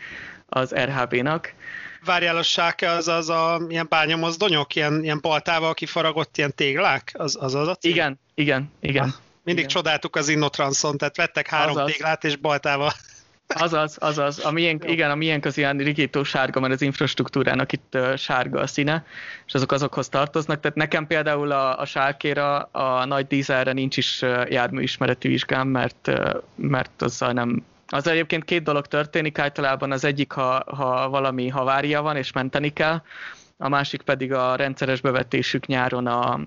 az 0.49 0.73
RHB-nak. 0.73 1.53
Várjál, 2.05 2.37
a 2.37 2.43
sáke 2.43 2.89
az 2.89 3.07
az 3.07 3.29
a 3.29 3.61
ilyen 3.69 3.85
bányamozdonyok, 3.89 4.75
ilyen, 4.75 5.03
ilyen 5.03 5.19
baltával 5.21 5.73
kifaragott 5.73 6.37
ilyen 6.37 6.55
téglák? 6.55 7.11
Az 7.13 7.37
az, 7.39 7.55
az 7.55 7.67
a 7.67 7.75
cég? 7.75 7.91
Igen, 7.91 8.19
igen, 8.33 8.71
igen. 8.79 9.03
Ah, 9.03 9.13
mindig 9.43 9.63
igen. 9.63 9.75
csodáltuk 9.75 10.15
az 10.15 10.29
Innotranson, 10.29 10.97
tehát 10.97 11.17
vettek 11.17 11.47
három 11.47 11.75
Azaz. 11.75 11.91
téglát 11.91 12.23
és 12.23 12.35
baltával 12.35 12.91
Azaz, 13.55 13.97
azaz. 13.99 14.45
A 14.45 14.51
miénk, 14.51 14.83
igen, 14.89 15.11
a 15.11 15.15
miénk 15.15 15.45
az 15.45 15.57
ilyen 15.57 15.77
rigító 15.77 16.23
sárga, 16.23 16.59
mert 16.59 16.73
az 16.73 16.81
infrastruktúrának 16.81 17.71
itt 17.71 17.95
uh, 17.95 18.15
sárga 18.15 18.59
a 18.59 18.67
színe, 18.67 19.05
és 19.45 19.53
azok 19.53 19.71
azokhoz 19.71 20.09
tartoznak. 20.09 20.59
Tehát 20.59 20.77
nekem 20.77 21.07
például 21.07 21.51
a, 21.51 21.79
a 21.79 21.85
sárkéra, 21.85 22.57
a 22.59 23.05
nagy 23.05 23.27
dízelre 23.27 23.71
nincs 23.73 23.97
is 23.97 24.21
uh, 24.21 24.45
járműismereti 24.49 25.27
vizsgám, 25.27 25.67
mert, 25.67 26.07
uh, 26.07 26.29
mert 26.55 27.01
azzal 27.01 27.31
nem 27.31 27.63
az 27.89 28.07
egyébként 28.07 28.45
két 28.45 28.63
dolog 28.63 28.87
történik 28.87 29.39
általában, 29.39 29.91
az 29.91 30.03
egyik, 30.03 30.31
ha, 30.31 30.63
ha 30.75 31.09
valami 31.09 31.47
havária 31.47 32.01
van 32.01 32.15
és 32.15 32.31
menteni 32.31 32.73
kell, 32.73 33.01
a 33.57 33.69
másik 33.69 34.01
pedig 34.01 34.33
a 34.33 34.55
rendszeres 34.55 35.01
bevetésük 35.01 35.65
nyáron 35.65 36.07
a, 36.07 36.39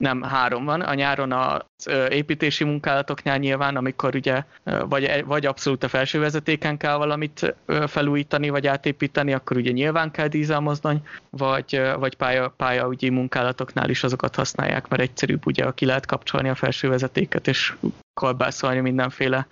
nem 0.00 0.22
három 0.22 0.64
van, 0.64 0.80
a 0.80 0.94
nyáron 0.94 1.32
az 1.32 1.88
építési 2.08 2.64
munkálatoknál 2.64 3.38
nyilván, 3.38 3.76
amikor 3.76 4.14
ugye 4.14 4.44
vagy, 4.88 5.24
vagy 5.26 5.46
abszolút 5.46 5.84
a 5.84 5.88
felső 5.88 6.18
vezetéken 6.18 6.76
kell 6.76 6.96
valamit 6.96 7.54
felújítani, 7.86 8.48
vagy 8.48 8.66
átépíteni, 8.66 9.32
akkor 9.32 9.56
ugye 9.56 9.70
nyilván 9.70 10.10
kell 10.10 10.28
dízelmozdony, 10.28 11.06
vagy, 11.30 11.82
vagy 11.98 12.16
pálya, 12.16 12.52
pályaügyi 12.56 13.08
munkálatoknál 13.08 13.90
is 13.90 14.04
azokat 14.04 14.34
használják, 14.34 14.88
mert 14.88 15.02
egyszerűbb 15.02 15.46
ugye, 15.46 15.66
ki 15.74 15.84
lehet 15.84 16.06
kapcsolni 16.06 16.48
a 16.48 16.54
felső 16.54 16.88
vezetéket, 16.88 17.48
és 17.48 17.74
kolbászolni 18.14 18.80
mindenféle 18.80 19.46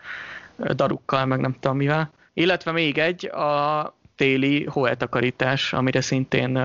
darukkal, 0.72 1.26
meg 1.26 1.40
nem 1.40 1.56
tudom 1.60 1.76
mivel. 1.76 2.10
Illetve 2.32 2.72
még 2.72 2.98
egy, 2.98 3.26
a 3.26 3.94
téli 4.16 4.64
hóeltakarítás, 4.64 5.72
amire 5.72 6.00
szintén 6.00 6.58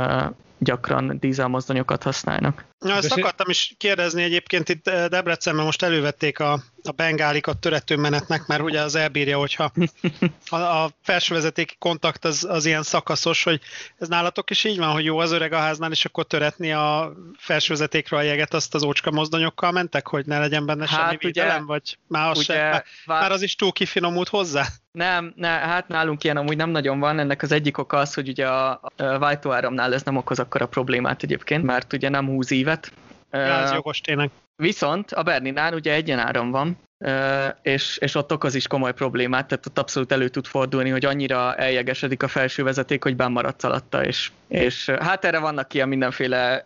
gyakran 0.63 1.17
dízelmozdonyokat 1.19 2.03
használnak. 2.03 2.65
Na, 2.79 2.95
ezt 2.95 3.11
akartam 3.11 3.49
is 3.49 3.73
kérdezni 3.77 4.23
egyébként 4.23 4.69
itt 4.69 4.87
eh, 4.87 5.07
Debrecenben 5.07 5.65
most 5.65 5.83
elővették 5.83 6.39
a, 6.39 6.53
a 6.83 6.91
bengálikat 6.91 7.57
törető 7.57 7.95
menetnek, 7.95 8.47
mert 8.47 8.61
ugye 8.61 8.81
az 8.81 8.95
elbírja, 8.95 9.37
hogyha 9.37 9.71
a, 10.49 10.55
a 10.55 10.89
felsővezetéki 11.01 11.75
kontakt 11.79 12.25
az, 12.25 12.45
az 12.49 12.65
ilyen 12.65 12.83
szakaszos, 12.83 13.43
hogy 13.43 13.61
ez 13.97 14.07
nálatok 14.07 14.49
is 14.49 14.63
így 14.63 14.77
van, 14.77 14.91
hogy 14.91 15.03
jó 15.03 15.17
az 15.17 15.31
öreg 15.31 15.53
a 15.53 15.57
háznál, 15.57 15.91
és 15.91 16.05
akkor 16.05 16.25
töretni 16.25 16.71
a 16.71 17.13
felsővezetékről 17.37 18.19
a 18.19 18.23
jeget, 18.23 18.53
azt 18.53 18.75
az 18.75 18.83
ócska 18.83 19.11
mozdonyokkal 19.11 19.71
mentek, 19.71 20.07
hogy 20.07 20.25
ne 20.25 20.39
legyen 20.39 20.65
benne 20.65 20.87
hát 20.87 20.99
semmi 20.99 21.15
ugye, 21.15 21.17
védelem, 21.25 21.65
vagy 21.65 21.97
már 22.07 22.29
az, 22.29 22.37
ugye, 22.37 22.53
sem, 22.53 22.69
már, 22.69 22.83
már 23.05 23.31
az 23.31 23.41
is 23.41 23.55
túl 23.55 23.71
kifinomult 23.71 24.29
hozzá? 24.29 24.67
Nem, 24.97 25.33
ne, 25.35 25.47
hát 25.47 25.87
nálunk 25.87 26.23
ilyen 26.23 26.37
amúgy 26.37 26.57
nem 26.57 26.69
nagyon 26.69 26.99
van. 26.99 27.19
Ennek 27.19 27.41
az 27.41 27.51
egyik 27.51 27.77
oka 27.77 27.97
az, 27.97 28.13
hogy 28.13 28.27
ugye 28.27 28.47
a, 28.47 28.71
a 28.71 29.17
váltóáramnál 29.19 29.93
ez 29.93 30.03
nem 30.03 30.15
okoz 30.15 30.39
akkora 30.39 30.67
problémát 30.67 31.23
egyébként, 31.23 31.63
mert 31.63 31.93
ugye 31.93 32.09
nem 32.09 32.27
húz 32.27 32.51
ívet. 32.51 32.91
Ja, 33.31 33.39
ez 33.39 33.71
jogos 33.71 34.01
tényleg. 34.01 34.29
Viszont 34.55 35.11
a 35.11 35.23
Berninál 35.23 35.73
ugye 35.73 35.93
egyenáram 35.93 36.51
van, 36.51 36.77
és, 37.61 37.97
és 37.97 38.15
ott 38.15 38.31
okoz 38.31 38.55
is 38.55 38.67
komoly 38.67 38.93
problémát, 38.93 39.47
tehát 39.47 39.65
ott 39.65 39.79
abszolút 39.79 40.11
elő 40.11 40.27
tud 40.27 40.45
fordulni, 40.45 40.89
hogy 40.89 41.05
annyira 41.05 41.55
eljegesedik 41.55 42.23
a 42.23 42.27
felső 42.27 42.63
vezeték, 42.63 43.03
hogy 43.03 43.15
bennmaradsz 43.15 43.63
alatta, 43.63 44.05
és, 44.05 44.31
és 44.47 44.89
hát 44.89 45.25
erre 45.25 45.39
vannak 45.39 45.73
ilyen 45.73 45.87
mindenféle 45.87 46.63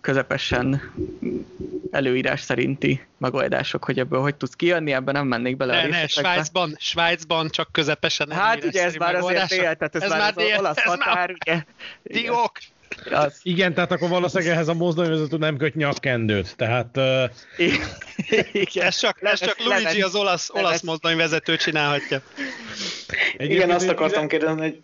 közepesen 0.00 0.92
előírás 1.90 2.40
szerinti 2.40 3.06
megoldások, 3.18 3.84
hogy 3.84 3.98
ebből 3.98 4.20
hogy 4.20 4.34
tudsz 4.34 4.54
kijönni, 4.54 4.92
ebben 4.92 5.14
nem 5.14 5.26
mennék 5.26 5.56
bele 5.56 5.72
ne, 5.72 5.82
a 5.82 5.86
ne, 5.86 6.06
Svájcban, 6.06 6.74
Svájcban 6.78 7.48
csak 7.48 7.72
közepesen 7.72 8.30
Hát 8.30 8.64
ugye 8.64 8.84
ez 8.84 8.94
már 8.94 9.14
azért 9.14 9.52
él, 9.52 9.58
tehát 9.58 9.94
ez, 9.94 10.02
ez 10.02 10.10
már, 10.10 10.18
már 10.18 10.32
az 10.36 10.58
olasz 10.58 10.82
határ, 10.82 11.30
ugye. 11.30 11.62
Diók! 12.02 12.52
Az... 13.10 13.40
Igen, 13.42 13.74
tehát 13.74 13.92
akkor 13.92 14.08
valószínűleg 14.08 14.52
ehhez 14.52 14.68
a 14.68 14.74
mozdonyvezető 14.74 15.36
nem 15.36 15.56
köt 15.56 15.74
nyakkendőt, 15.74 16.56
tehát... 16.56 16.96
Uh... 16.96 17.22
Igen, 18.52 18.86
ez 18.86 18.98
csak, 18.98 19.18
ez 19.22 19.38
csak 19.38 19.56
Luigi 19.64 20.02
az 20.02 20.14
olasz, 20.14 20.50
olasz 20.52 20.82
mozdonyvezető 20.82 21.56
csinálhatja. 21.56 22.20
Egyébként 23.32 23.50
Igen, 23.50 23.70
azt 23.70 23.88
akartam 23.88 24.28
kérdezni, 24.28 24.60
hogy, 24.60 24.80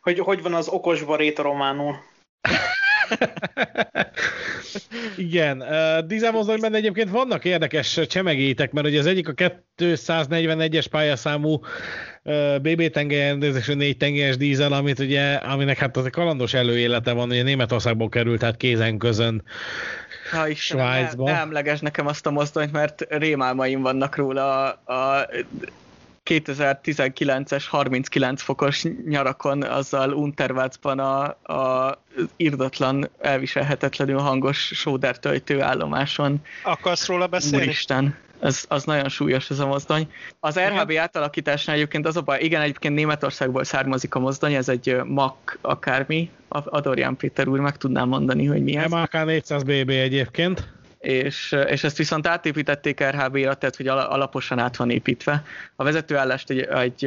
hogy 0.00 0.18
hogy 0.18 0.42
van 0.42 0.54
az 0.54 0.68
okos 0.68 1.02
baréta 1.02 1.42
románul? 1.42 1.96
Igen, 5.16 5.60
uh, 5.60 5.98
dízelmozdonyban 6.06 6.74
egyébként 6.74 7.10
vannak 7.10 7.44
érdekes 7.44 8.00
csemegétek, 8.06 8.72
mert 8.72 8.86
ugye 8.86 8.98
az 8.98 9.06
egyik 9.06 9.28
a 9.28 9.32
241-es 9.76 10.86
pályaszámú 10.90 11.52
uh, 11.52 11.66
BB 12.62 12.90
tengelyenrendezésű 12.90 13.74
négy 13.74 13.96
tengelyes 13.96 14.36
dízel, 14.36 14.72
amit 14.72 14.98
ugye, 14.98 15.34
aminek 15.34 15.78
hát 15.78 15.96
az 15.96 16.04
egy 16.04 16.12
kalandos 16.12 16.54
előélete 16.54 17.12
van, 17.12 17.30
ugye 17.30 17.42
Németországból 17.42 18.08
került, 18.08 18.38
tehát 18.38 18.56
kézen 18.56 18.98
közön 18.98 19.42
Ha 20.30 20.48
Istenem, 20.48 20.86
Svájcba. 20.86 21.24
Ne, 21.24 21.32
ne 21.32 21.38
emleges 21.38 21.80
nekem 21.80 22.06
azt 22.06 22.26
a 22.26 22.30
mozdonyt, 22.30 22.72
mert 22.72 23.06
rémálmaim 23.08 23.82
vannak 23.82 24.16
róla 24.16 24.72
a, 24.72 24.92
a 24.92 25.28
2019-es 26.24 27.64
39 27.68 28.42
fokos 28.42 28.84
nyarakon 29.06 29.62
azzal 29.62 30.12
Untervácban 30.12 30.98
a, 30.98 31.22
a 31.54 31.98
irdatlan, 32.36 33.10
elviselhetetlenül 33.20 34.18
hangos 34.18 34.58
sódertöltő 34.58 35.62
állomáson. 35.62 36.40
Akarsz 36.62 37.06
róla 37.06 37.26
beszélni? 37.26 37.64
Úristen, 37.64 38.16
az, 38.42 38.64
az 38.68 38.84
nagyon 38.84 39.08
súlyos 39.08 39.50
ez 39.50 39.58
a 39.58 39.66
mozdony. 39.66 40.08
Az 40.40 40.58
RHB 40.58 40.90
ja. 40.90 41.02
átalakításnál 41.02 41.76
egyébként 41.76 42.06
az 42.06 42.16
a 42.16 42.20
baj, 42.20 42.40
igen, 42.40 42.60
egyébként 42.60 42.94
Németországból 42.94 43.64
származik 43.64 44.14
a 44.14 44.18
mozdony, 44.18 44.54
ez 44.54 44.68
egy 44.68 44.96
MAC 45.04 45.34
akármi, 45.60 46.30
Adorján 46.48 47.16
Péter 47.16 47.48
úr 47.48 47.60
meg 47.60 47.76
tudnám 47.76 48.08
mondani, 48.08 48.44
hogy 48.44 48.62
mi 48.62 48.76
ez. 48.76 48.90
MAK 48.90 49.24
400 49.24 49.62
BB 49.62 49.90
egyébként 49.90 50.68
és, 51.02 51.56
és 51.68 51.84
ezt 51.84 51.96
viszont 51.96 52.26
átépítették 52.26 53.00
RHB-ra, 53.00 53.54
tehát 53.54 53.76
hogy 53.76 53.88
alaposan 53.88 54.58
át 54.58 54.76
van 54.76 54.90
építve. 54.90 55.44
A 55.76 55.84
vezetőállást 55.84 56.50
egy, 56.50 56.60
egy, 56.60 57.06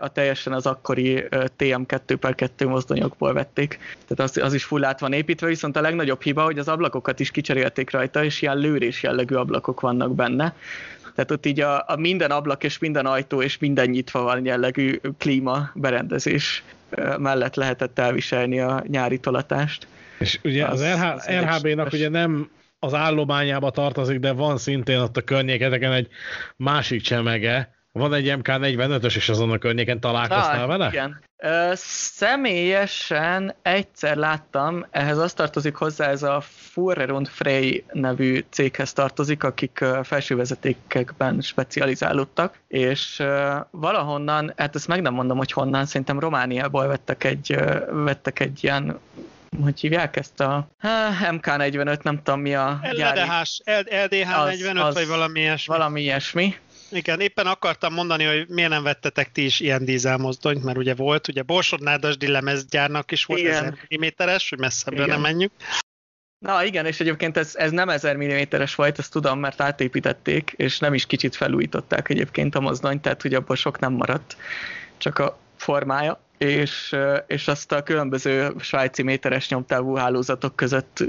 a 0.00 0.08
teljesen 0.08 0.52
az 0.52 0.66
akkori 0.66 1.24
TM2 1.58 2.16
per 2.20 2.34
2 2.34 2.66
mozdonyokból 2.66 3.32
vették, 3.32 3.78
tehát 4.06 4.30
az, 4.30 4.42
az 4.42 4.54
is 4.54 4.64
full 4.64 4.84
át 4.84 5.00
van 5.00 5.12
építve, 5.12 5.46
viszont 5.46 5.76
a 5.76 5.80
legnagyobb 5.80 6.22
hiba, 6.22 6.42
hogy 6.42 6.58
az 6.58 6.68
ablakokat 6.68 7.20
is 7.20 7.30
kicserélték 7.30 7.90
rajta, 7.90 8.24
és 8.24 8.42
ilyen 8.42 8.56
lőrés 8.56 9.02
jellegű 9.02 9.34
ablakok 9.34 9.80
vannak 9.80 10.14
benne. 10.14 10.54
Tehát 11.14 11.30
ott 11.30 11.46
így 11.46 11.60
a, 11.60 11.84
a 11.86 11.96
minden 11.96 12.30
ablak 12.30 12.64
és 12.64 12.78
minden 12.78 13.06
ajtó 13.06 13.42
és 13.42 13.58
minden 13.58 13.88
nyitva 13.88 14.22
van 14.22 14.44
jellegű 14.44 15.00
klíma 15.18 15.70
berendezés 15.74 16.62
mellett 17.18 17.54
lehetett 17.54 17.98
elviselni 17.98 18.60
a 18.60 18.84
nyári 18.86 19.18
tolatást. 19.18 19.86
És 20.18 20.38
ugye 20.44 20.66
az, 20.66 20.80
az 20.80 21.26
RH, 21.26 21.40
RHB-nak 21.40 21.92
ugye 21.92 22.08
nem 22.08 22.48
az 22.84 22.94
állományába 22.94 23.70
tartozik, 23.70 24.18
de 24.18 24.32
van 24.32 24.58
szintén 24.58 24.98
ott 24.98 25.16
a 25.16 25.22
környéketeken 25.22 25.92
egy 25.92 26.08
másik 26.56 27.02
csemege, 27.02 27.74
van 27.92 28.14
egy 28.14 28.34
MK45-ös, 28.38 29.16
és 29.16 29.28
azon 29.28 29.50
a 29.50 29.58
környéken 29.58 30.00
találkoztál 30.00 30.62
ah, 30.62 30.68
vele? 30.68 30.88
Igen. 30.88 31.20
Ö, 31.36 31.70
személyesen 31.74 33.54
egyszer 33.62 34.16
láttam, 34.16 34.86
ehhez 34.90 35.18
azt 35.18 35.36
tartozik 35.36 35.74
hozzá, 35.74 36.08
ez 36.08 36.22
a 36.22 36.40
Fuhrer 36.46 37.10
und 37.10 37.28
Frey 37.28 37.84
nevű 37.92 38.44
céghez 38.50 38.92
tartozik, 38.92 39.44
akik 39.44 39.84
felsővezetékekben 40.02 41.40
specializálódtak, 41.40 42.58
és 42.68 43.22
valahonnan, 43.70 44.52
hát 44.56 44.74
ezt 44.74 44.88
meg 44.88 45.02
nem 45.02 45.14
mondom, 45.14 45.36
hogy 45.36 45.52
honnan, 45.52 45.86
szerintem 45.86 46.18
Romániából 46.18 46.86
vettek 46.86 47.24
egy, 47.24 47.56
vettek 47.90 48.40
egy 48.40 48.64
ilyen 48.64 48.98
hogy 49.62 49.80
hívják 49.80 50.16
ezt 50.16 50.40
a 50.40 50.68
MK45, 51.30 52.02
nem 52.02 52.22
tudom 52.22 52.40
mi 52.40 52.54
a 52.54 52.80
LDH, 52.82 53.30
LDH 54.04 54.44
45 54.44 54.82
az, 54.82 54.94
vagy 54.94 55.06
valami 55.06 55.40
ilyesmi. 55.40 55.76
Valami 55.76 56.00
ilyesmi. 56.00 56.54
Igen, 56.90 57.20
éppen 57.20 57.46
akartam 57.46 57.92
mondani, 57.92 58.24
hogy 58.24 58.48
miért 58.48 58.70
nem 58.70 58.82
vettetek 58.82 59.32
ti 59.32 59.44
is 59.44 59.60
ilyen 59.60 59.84
dízelmozdonyt, 59.84 60.64
mert 60.64 60.78
ugye 60.78 60.94
volt, 60.94 61.28
ugye 61.28 61.42
Borsodnádas 61.42 62.16
lemezgyárnak 62.20 63.10
is 63.10 63.24
volt 63.24 63.40
Igen. 63.40 63.78
1000 63.88 63.98
mm 63.98 64.04
hogy 64.48 64.58
messzebbre 64.58 65.06
nem 65.06 65.20
menjünk. 65.20 65.52
Na 66.38 66.64
igen, 66.64 66.86
és 66.86 67.00
egyébként 67.00 67.36
ez, 67.36 67.54
ez 67.54 67.70
nem 67.70 67.88
1000 67.88 68.16
mm-es 68.16 68.74
volt, 68.74 68.98
ezt 68.98 69.12
tudom, 69.12 69.38
mert 69.38 69.60
átépítették, 69.60 70.54
és 70.56 70.78
nem 70.78 70.94
is 70.94 71.06
kicsit 71.06 71.36
felújították 71.36 72.08
egyébként 72.08 72.54
a 72.54 72.60
mozdonyt, 72.60 73.02
tehát 73.02 73.22
hogy 73.22 73.34
abból 73.34 73.56
sok 73.56 73.78
nem 73.78 73.92
maradt, 73.92 74.36
csak 74.98 75.18
a 75.18 75.38
formája 75.56 76.20
és, 76.38 76.96
és 77.26 77.48
azt 77.48 77.72
a 77.72 77.82
különböző 77.82 78.52
svájci 78.58 79.02
méteres 79.02 79.48
nyomtávú 79.48 79.94
hálózatok 79.94 80.56
között 80.56 81.04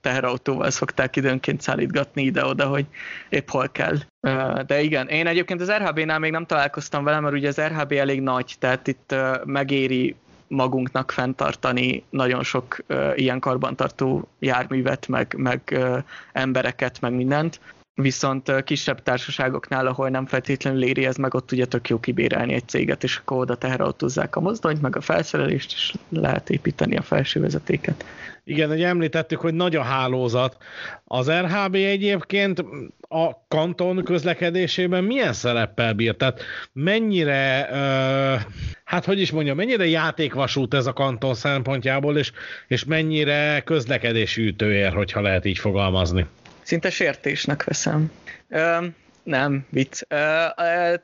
teherautóval 0.00 0.70
szokták 0.70 1.16
időnként 1.16 1.60
szállítgatni 1.60 2.22
ide-oda, 2.22 2.66
hogy 2.66 2.86
épp 3.28 3.48
hol 3.48 3.68
kell. 3.68 3.96
De 4.66 4.80
igen, 4.80 5.08
én 5.08 5.26
egyébként 5.26 5.60
az 5.60 5.70
RHB-nál 5.70 6.18
még 6.18 6.30
nem 6.30 6.46
találkoztam 6.46 7.04
vele, 7.04 7.20
mert 7.20 7.34
ugye 7.34 7.48
az 7.48 7.60
RHB 7.60 7.92
elég 7.92 8.20
nagy, 8.20 8.54
tehát 8.58 8.86
itt 8.86 9.14
megéri 9.44 10.14
magunknak 10.46 11.10
fenntartani 11.10 12.04
nagyon 12.10 12.42
sok 12.42 12.76
ilyen 13.14 13.40
karbantartó 13.40 14.28
járművet, 14.38 15.08
meg, 15.08 15.34
meg 15.36 15.78
embereket, 16.32 17.00
meg 17.00 17.12
mindent 17.12 17.60
viszont 17.94 18.64
kisebb 18.64 19.02
társaságoknál, 19.02 19.86
ahol 19.86 20.08
nem 20.08 20.26
feltétlenül 20.26 20.84
éri 20.84 21.06
ez 21.06 21.16
meg, 21.16 21.34
ott 21.34 21.52
ugye 21.52 21.64
tök 21.64 21.88
jó 21.88 22.00
kibérelni 22.00 22.54
egy 22.54 22.68
céget, 22.68 23.02
és 23.04 23.16
akkor 23.16 23.38
oda 23.38 23.54
teherautózzák 23.54 24.36
a 24.36 24.40
mozdonyt, 24.40 24.82
meg 24.82 24.96
a 24.96 25.00
felszerelést, 25.00 25.72
és 25.72 25.94
lehet 26.08 26.50
építeni 26.50 26.96
a 26.96 27.02
felső 27.02 27.40
vezetéket. 27.40 28.04
Igen, 28.44 28.68
hogy 28.68 28.82
említettük, 28.82 29.40
hogy 29.40 29.54
nagy 29.54 29.76
a 29.76 29.82
hálózat. 29.82 30.56
Az 31.04 31.30
RHB 31.30 31.74
egyébként 31.74 32.64
a 33.08 33.46
kanton 33.48 34.04
közlekedésében 34.04 35.04
milyen 35.04 35.32
szereppel 35.32 35.92
bír? 35.92 36.16
Tehát 36.16 36.42
mennyire, 36.72 37.68
hát 38.84 39.04
hogy 39.04 39.20
is 39.20 39.30
mondjam, 39.30 39.56
mennyire 39.56 39.86
játékvasút 39.86 40.74
ez 40.74 40.86
a 40.86 40.92
kanton 40.92 41.34
szempontjából, 41.34 42.16
és, 42.16 42.32
és 42.68 42.84
mennyire 42.84 43.62
közlekedési 43.64 44.46
ütőér, 44.46 44.92
hogyha 44.92 45.20
lehet 45.20 45.44
így 45.44 45.58
fogalmazni? 45.58 46.26
Szinte 46.64 46.90
sértésnek 46.90 47.64
veszem. 47.64 48.12
Ö, 48.48 48.86
nem, 49.24 49.66
vicc. 49.70 50.02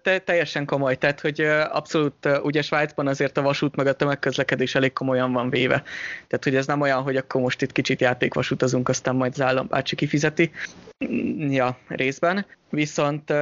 Te, 0.03 0.19
teljesen 0.25 0.65
komoly, 0.65 0.97
tehát 0.97 1.21
hogy 1.21 1.41
abszolút, 1.71 2.29
ugye 2.43 2.63
Svájcban 2.63 3.07
azért 3.07 3.37
a 3.37 3.43
vasút 3.43 3.77
meg 3.77 3.87
a 3.87 3.93
tömegközlekedés 3.93 4.75
elég 4.75 4.93
komolyan 4.93 5.33
van 5.33 5.51
véve. 5.51 5.83
Tehát, 6.27 6.45
hogy 6.45 6.57
ez 6.57 6.67
nem 6.67 6.81
olyan, 6.81 7.03
hogy 7.03 7.17
akkor 7.17 7.41
most 7.41 7.63
itt 7.63 7.73
kicsit 7.73 8.01
játékvasutazunk, 8.01 8.89
aztán 8.89 9.15
majd 9.15 9.33
az 9.33 9.41
állam 9.41 9.67
bácsi 9.69 9.97
kifizeti. 9.97 10.51
Ja, 11.39 11.79
részben. 11.89 12.47
Viszont 12.71 13.33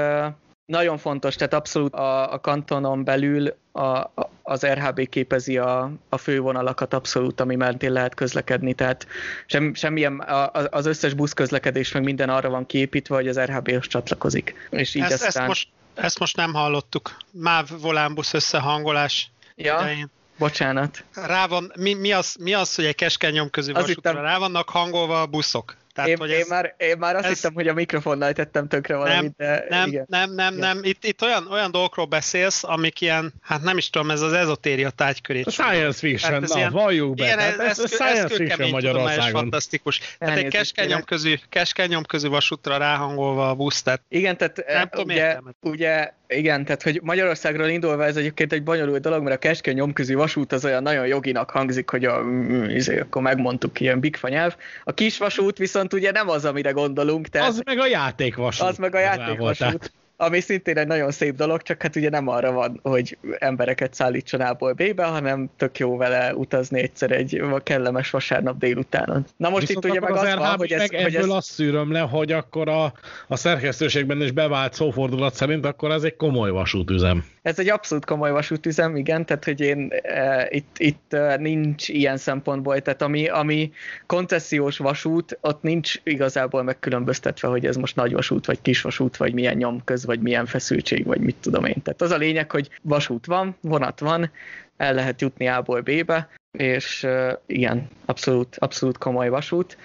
nagyon 0.69 0.99
fontos, 0.99 1.35
tehát 1.35 1.55
abszolút 1.55 1.95
a, 1.95 2.33
a 2.33 2.41
kantonon 2.41 3.05
belül 3.05 3.55
a, 3.73 3.87
a, 3.87 4.31
az 4.43 4.67
RHB 4.67 5.09
képezi 5.09 5.59
a, 5.59 5.93
a 6.09 6.17
fővonalakat 6.17 6.95
abszolút, 6.95 7.41
ami 7.41 7.57
mentén 7.57 7.93
lehet 7.93 8.15
közlekedni, 8.15 8.75
tehát 8.75 9.07
sem, 9.47 9.75
semmilyen, 9.75 10.19
a, 10.19 10.51
az 10.71 10.87
összes 10.87 11.15
buszközlekedés 11.15 11.93
meg 11.93 12.03
minden 12.03 12.29
arra 12.29 12.49
van 12.49 12.67
kiépítve, 12.67 13.15
hogy 13.15 13.29
az 13.29 13.39
RHB-hoz 13.39 13.87
csatlakozik. 13.87 14.69
És 14.71 14.95
így 14.95 15.03
ezt, 15.03 15.13
aztán... 15.13 15.29
ezt, 15.29 15.47
most, 15.47 15.69
ezt 15.95 16.19
most 16.19 16.37
nem 16.37 16.53
hallottuk. 16.53 17.17
MÁV 17.31 17.69
volánbusz 17.81 18.35
összehangolás 18.35 19.31
ja. 19.57 19.79
idején. 19.81 20.11
Bocsánat. 20.39 21.05
Rá 21.15 21.47
van, 21.47 21.73
mi, 21.77 21.95
mi, 21.95 22.13
az, 22.13 22.37
mi 22.41 22.55
az, 22.55 22.75
hogy 22.75 22.85
egy 22.85 22.95
keskeny 22.95 23.33
nyomközű 23.33 23.73
vasútra 23.73 24.21
rá 24.21 24.39
vannak 24.39 24.69
hangolva 24.69 25.21
a 25.21 25.27
buszok? 25.27 25.77
Tehát, 25.99 26.11
én, 26.11 26.19
hogy 26.19 26.31
ez, 26.31 26.39
én, 26.39 26.45
már, 26.49 26.75
én 26.77 26.97
már 26.99 27.17
azt 27.17 27.25
ez, 27.25 27.35
hittem, 27.35 27.55
hogy 27.55 27.69
a 27.69 27.75
mikrofonnal 27.75 28.33
tettem 28.33 28.69
tökre 28.69 28.97
valamit, 28.97 29.37
nem, 29.37 29.49
de 29.49 29.67
nem, 29.69 29.89
igen. 29.89 30.05
Nem, 30.09 30.33
nem, 30.35 30.55
igen. 30.55 30.67
nem. 30.69 30.81
Itt, 30.85 31.05
itt 31.05 31.23
olyan, 31.23 31.47
olyan 31.51 31.71
dolgokról 31.71 32.07
beszélsz, 32.07 32.65
amik 32.65 33.01
ilyen, 33.01 33.33
hát 33.41 33.63
nem 33.63 33.77
is 33.77 33.91
tudom, 33.91 34.11
ez 34.11 34.21
az 34.21 34.33
ezotéria 34.33 34.91
tájkörét. 34.91 35.47
A 35.47 35.51
science 35.51 35.99
fiction, 35.99 36.45
na, 36.49 36.57
ilyen, 36.57 36.73
valljuk 36.73 37.15
be. 37.15 37.25
Igen, 37.25 37.39
ez, 37.39 37.59
ez, 37.59 37.79
ez, 37.79 37.93
science 37.93 38.35
fiction 38.35 38.71
Magyarországon. 38.71 39.41
fantasztikus. 39.41 40.01
Tehát 40.19 40.39
egy 40.39 40.49
keskenyom 40.49 41.03
közű, 41.03 41.35
keskenyom 41.49 42.05
közű 42.05 42.29
vasútra 42.29 42.77
ráhangolva 42.77 43.49
a 43.49 43.55
busz, 43.55 43.83
tehát 43.83 44.03
igen, 44.09 44.37
tehát 44.37 44.65
nem 44.67 44.89
tudom, 44.89 45.07
ugye, 45.07 45.39
ugye 45.61 46.13
igen, 46.29 46.65
tehát 46.65 46.83
hogy 46.83 47.01
Magyarországról 47.03 47.69
indulva 47.69 48.05
ez 48.05 48.17
egyébként 48.17 48.53
egy 48.53 48.63
bonyolult 48.63 49.01
dolog, 49.01 49.23
mert 49.23 49.37
a 49.37 49.39
keskeny 49.39 49.75
nyomközi 49.75 50.15
vasút 50.15 50.53
az 50.53 50.65
olyan 50.65 50.83
nagyon 50.83 51.07
joginak 51.07 51.51
hangzik, 51.51 51.91
hogy 51.91 52.05
a, 52.05 52.25
izé, 52.69 52.99
akkor 52.99 53.23
megmondtuk 53.23 53.81
ilyen 53.81 54.01
bigfa 54.01 54.29
nyelv. 54.29 54.57
A 54.85 54.93
kis 54.93 55.19
vasút 55.19 55.59
viszont 55.59 55.93
ugye 55.93 56.11
nem 56.11 56.29
az, 56.29 56.45
amire 56.45 56.71
gondolunk. 56.71 57.29
Tehát 57.29 57.49
az 57.49 57.63
meg 57.65 57.79
a 57.79 57.87
játékvasút. 57.87 58.69
Az 58.69 58.77
meg 58.77 58.95
a 58.95 58.99
játékvasút 58.99 59.93
ami 60.21 60.41
szintén 60.41 60.79
egy 60.79 60.87
nagyon 60.87 61.11
szép 61.11 61.35
dolog, 61.35 61.63
csak 61.63 61.83
hát 61.83 61.97
ugye 61.97 62.11
nem 62.11 62.29
arra 62.29 62.53
van, 62.53 62.81
hogy 62.83 63.19
embereket 63.39 63.95
szállítson 63.95 64.41
A-ból 64.41 64.73
B-be, 64.73 65.05
hanem 65.05 65.51
tök 65.57 65.79
jó 65.79 65.97
vele 65.97 66.35
utazni 66.35 66.81
egyszer 66.81 67.11
egy 67.11 67.43
kellemes 67.63 68.11
vasárnap 68.11 68.59
délutánon. 68.59 69.25
Na 69.37 69.49
most 69.49 69.67
Viszont 69.67 69.85
itt 69.85 69.91
ugye 69.91 70.01
meg 70.01 70.13
az, 70.13 70.23
az 70.23 70.35
van, 70.35 70.57
hogy 70.57 70.73
ez... 70.73 70.79
Meg 70.79 71.03
hogy 71.03 71.15
ebből 71.15 71.31
ez... 71.31 71.37
azt 71.37 71.51
szűröm 71.51 71.93
le, 71.93 72.01
hogy 72.01 72.33
akkor 72.33 72.69
a, 72.69 72.93
a 73.27 73.37
szerkesztőségben 73.37 74.23
is 74.23 74.31
bevált 74.31 74.75
szófordulat 74.75 75.35
szerint 75.35 75.65
akkor 75.65 75.91
ez 75.91 76.03
egy 76.03 76.17
komoly 76.17 76.51
vasútüzem. 76.51 77.25
Ez 77.43 77.59
egy 77.59 77.69
abszolút 77.69 78.05
komoly 78.05 78.31
vasútüzem, 78.31 78.97
igen, 78.97 79.27
tehát 79.27 79.45
hogy 79.45 79.61
én 79.61 79.89
e, 80.03 80.47
itt, 80.51 80.77
itt 80.79 81.13
e, 81.13 81.37
nincs 81.37 81.89
ilyen 81.89 82.17
szempontból, 82.17 82.81
tehát 82.81 83.03
ami, 83.03 83.29
ami 83.29 83.73
koncesziós 84.07 84.79
vasút, 84.79 85.39
ott 85.41 85.63
nincs 85.63 85.95
igazából 86.03 86.63
megkülönböztetve, 86.63 87.49
hogy 87.49 87.67
ez 87.67 87.77
most 87.77 87.97
nagy 87.97 88.13
vasút, 88.13 88.47
vagy 88.47 88.63
kis 88.63 88.81
vasút, 88.81 89.17
vagy 89.17 89.35
milyen 89.35 89.57
nyomköz, 89.57 90.05
vagy 90.09 90.21
milyen 90.21 90.47
feszültség, 90.47 91.07
vagy 91.07 91.21
mit 91.21 91.37
tudom 91.41 91.65
én. 91.65 91.83
Tehát 91.83 92.03
az 92.03 92.11
a 92.11 92.17
lényeg, 92.17 92.51
hogy 92.51 92.71
vasút 92.83 93.27
van, 93.27 93.57
vonat 93.61 94.01
van, 94.01 94.31
el 94.77 94.95
lehet 94.95 95.21
jutni 95.21 95.47
A-ból 95.47 95.81
B-be, 95.81 96.29
és 96.59 97.03
uh, 97.03 97.33
igen, 97.47 97.89
abszolút, 98.05 98.57
abszolút 98.57 98.99
komoly 98.99 99.29
vasút. 99.29 99.77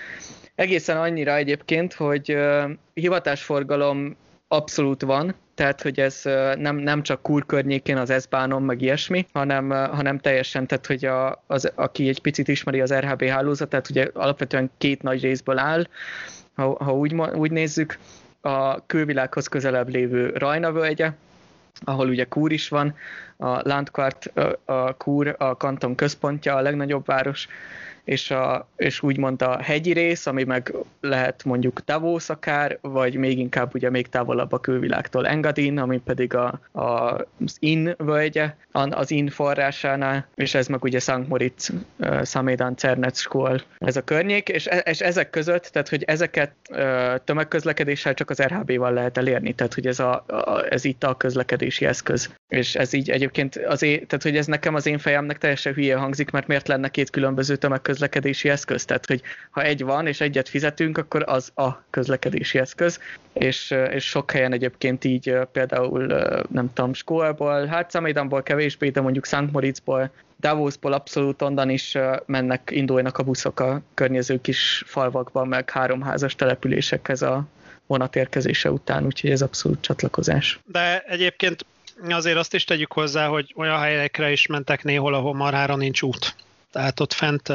Egészen 0.56 0.98
annyira 0.98 1.36
egyébként, 1.36 1.94
hogy 1.94 2.34
uh, 2.34 2.72
hivatásforgalom 2.94 4.16
abszolút 4.48 5.02
van, 5.02 5.36
tehát 5.56 5.82
hogy 5.82 6.00
ez 6.00 6.22
nem, 6.58 6.76
nem 6.76 7.04
csak 7.04 7.22
Kur 7.22 7.46
környékén 7.46 7.98
az 7.98 8.14
S-bánon, 8.22 8.62
meg 8.64 8.82
ilyesmi, 8.82 9.28
hanem, 9.34 9.70
hanem 9.70 10.20
teljesen, 10.20 10.68
tehát 10.68 10.86
hogy 10.86 11.06
a, 11.06 11.44
az, 11.48 11.72
aki 11.76 12.08
egy 12.08 12.22
picit 12.22 12.48
ismeri 12.48 12.82
az 12.82 12.94
RHB 12.94 13.24
hálózatát, 13.24 13.90
ugye 13.90 14.10
alapvetően 14.14 14.72
két 14.78 15.02
nagy 15.02 15.22
részből 15.22 15.58
áll, 15.58 15.88
ha, 16.56 16.84
ha 16.84 16.94
úgy, 16.94 17.14
úgy 17.14 17.52
nézzük, 17.52 17.98
a 18.46 18.86
külvilághoz 18.86 19.48
közelebb 19.48 19.90
lévő 19.90 20.30
Rajna 20.36 20.72
völgye, 20.72 21.12
ahol 21.84 22.08
ugye 22.08 22.26
Kúr 22.26 22.52
is 22.52 22.70
van, 22.70 22.96
a 23.38 23.68
Landkart, 23.68 24.32
a 24.66 24.94
Kúr 24.98 25.36
a 25.38 25.58
kanton 25.58 25.96
központja, 25.96 26.56
a 26.56 26.62
legnagyobb 26.62 27.06
város, 27.06 27.48
és, 28.04 28.32
a, 28.32 28.68
és 28.76 29.02
úgymond 29.02 29.42
a 29.42 29.62
hegyi 29.62 29.94
rész, 29.94 30.26
ami 30.26 30.44
meg 30.44 30.74
lehet 31.02 31.44
mondjuk 31.44 31.80
Davos 31.80 32.30
akár, 32.30 32.78
vagy 32.82 33.16
még 33.16 33.40
inkább 33.40 33.76
ugye 33.76 33.90
még 33.90 34.08
távolabb 34.08 34.52
a 34.52 34.60
külvilágtól 34.60 35.28
Engadin, 35.28 35.80
ami 35.80 35.98
pedig 35.98 36.34
a, 36.34 36.60
a, 36.72 36.82
az 37.46 37.58
In 37.60 37.96
völgye, 37.98 38.56
az 38.72 39.12
In 39.12 39.30
forrásánál, 39.30 40.28
és 40.36 40.54
ez 40.54 40.68
meg 40.68 40.84
ugye 40.84 41.00
St. 41.00 41.28
Moritz, 41.28 41.74
Samédan, 42.24 42.78
Cernec, 42.78 43.20
Skol, 43.20 43.62
ez 43.78 43.96
a 43.96 44.02
környék, 44.02 44.50
és, 44.50 44.68
e, 44.68 44.78
és 44.78 45.00
ezek 45.00 45.30
között, 45.30 45.64
tehát 45.64 45.90
hogy 45.90 46.04
ezeket 46.04 46.52
tömegközlekedéssel 47.24 48.14
csak 48.14 48.30
az 48.30 48.42
RHB-val 48.42 48.94
lehet 48.94 49.18
elérni, 49.18 49.54
tehát 49.54 49.74
hogy 49.74 49.88
ez, 49.88 50.00
a, 50.00 50.24
a, 50.28 50.66
ez 50.70 50.86
itt 50.86 51.04
a 51.04 51.18
közlekedési 51.18 51.86
eszköz. 51.86 52.34
És 52.48 52.76
ez 52.76 52.94
így 52.94 53.10
egyébként 53.10 53.56
az 53.56 53.82
én, 53.82 54.08
tehát 54.08 54.24
hogy 54.24 54.38
ez 54.38 54.46
nekem 54.46 54.76
az 54.76 54.86
én 54.86 54.98
fejemnek 54.98 55.38
teljesen 55.38 55.74
hülye 55.74 55.96
hangzik, 55.96 56.32
mert 56.32 56.48
miért 56.48 56.68
lenne 56.68 56.88
két 56.88 57.10
különböző 57.10 57.56
tömegközlekedés 57.56 57.93
közlekedési 57.94 58.50
eszköz. 58.50 58.86
Tehát, 58.86 59.06
hogy 59.06 59.22
ha 59.50 59.62
egy 59.62 59.84
van, 59.84 60.08
és 60.08 60.22
egyet 60.22 60.50
fizetünk, 60.50 60.98
akkor 60.98 61.24
az 61.26 61.52
a 61.56 61.84
közlekedési 61.90 62.60
eszköz. 62.60 63.00
És, 63.34 63.76
és 63.92 64.06
sok 64.06 64.32
helyen 64.32 64.54
egyébként 64.54 65.04
így 65.04 65.38
például, 65.52 66.06
nem 66.50 66.74
tudom, 66.74 66.94
Skóalból, 66.94 67.66
hát 67.66 67.92
Szamédanból 67.92 68.44
kevésbé, 68.44 68.90
de 68.90 69.02
mondjuk 69.02 69.26
Szent 69.26 69.52
Moritzból, 69.52 70.12
Davosból 70.40 70.94
abszolút 70.94 71.42
onnan 71.42 71.70
is 71.70 71.98
mennek, 72.26 72.70
indulnak 72.72 73.18
a 73.18 73.24
buszok 73.24 73.60
a 73.60 73.82
környező 73.94 74.42
kis 74.42 74.84
falvakban, 74.86 75.48
meg 75.48 75.70
háromházas 75.70 76.36
településekhez 76.36 77.22
a 77.22 77.46
vonatérkezése 77.88 78.72
után, 78.72 79.06
úgyhogy 79.06 79.30
ez 79.30 79.42
abszolút 79.42 79.82
csatlakozás. 79.82 80.60
De 80.66 81.04
egyébként 81.08 81.66
azért 82.10 82.38
azt 82.38 82.54
is 82.54 82.64
tegyük 82.64 82.92
hozzá, 82.92 83.28
hogy 83.28 83.54
olyan 83.56 83.80
helyekre 83.80 84.32
is 84.32 84.48
mentek 84.48 84.84
néhol, 84.84 85.14
ahol 85.14 85.34
marhára 85.34 85.76
nincs 85.76 86.02
út. 86.02 86.36
Tehát 86.74 87.00
ott 87.00 87.14
fent 87.14 87.54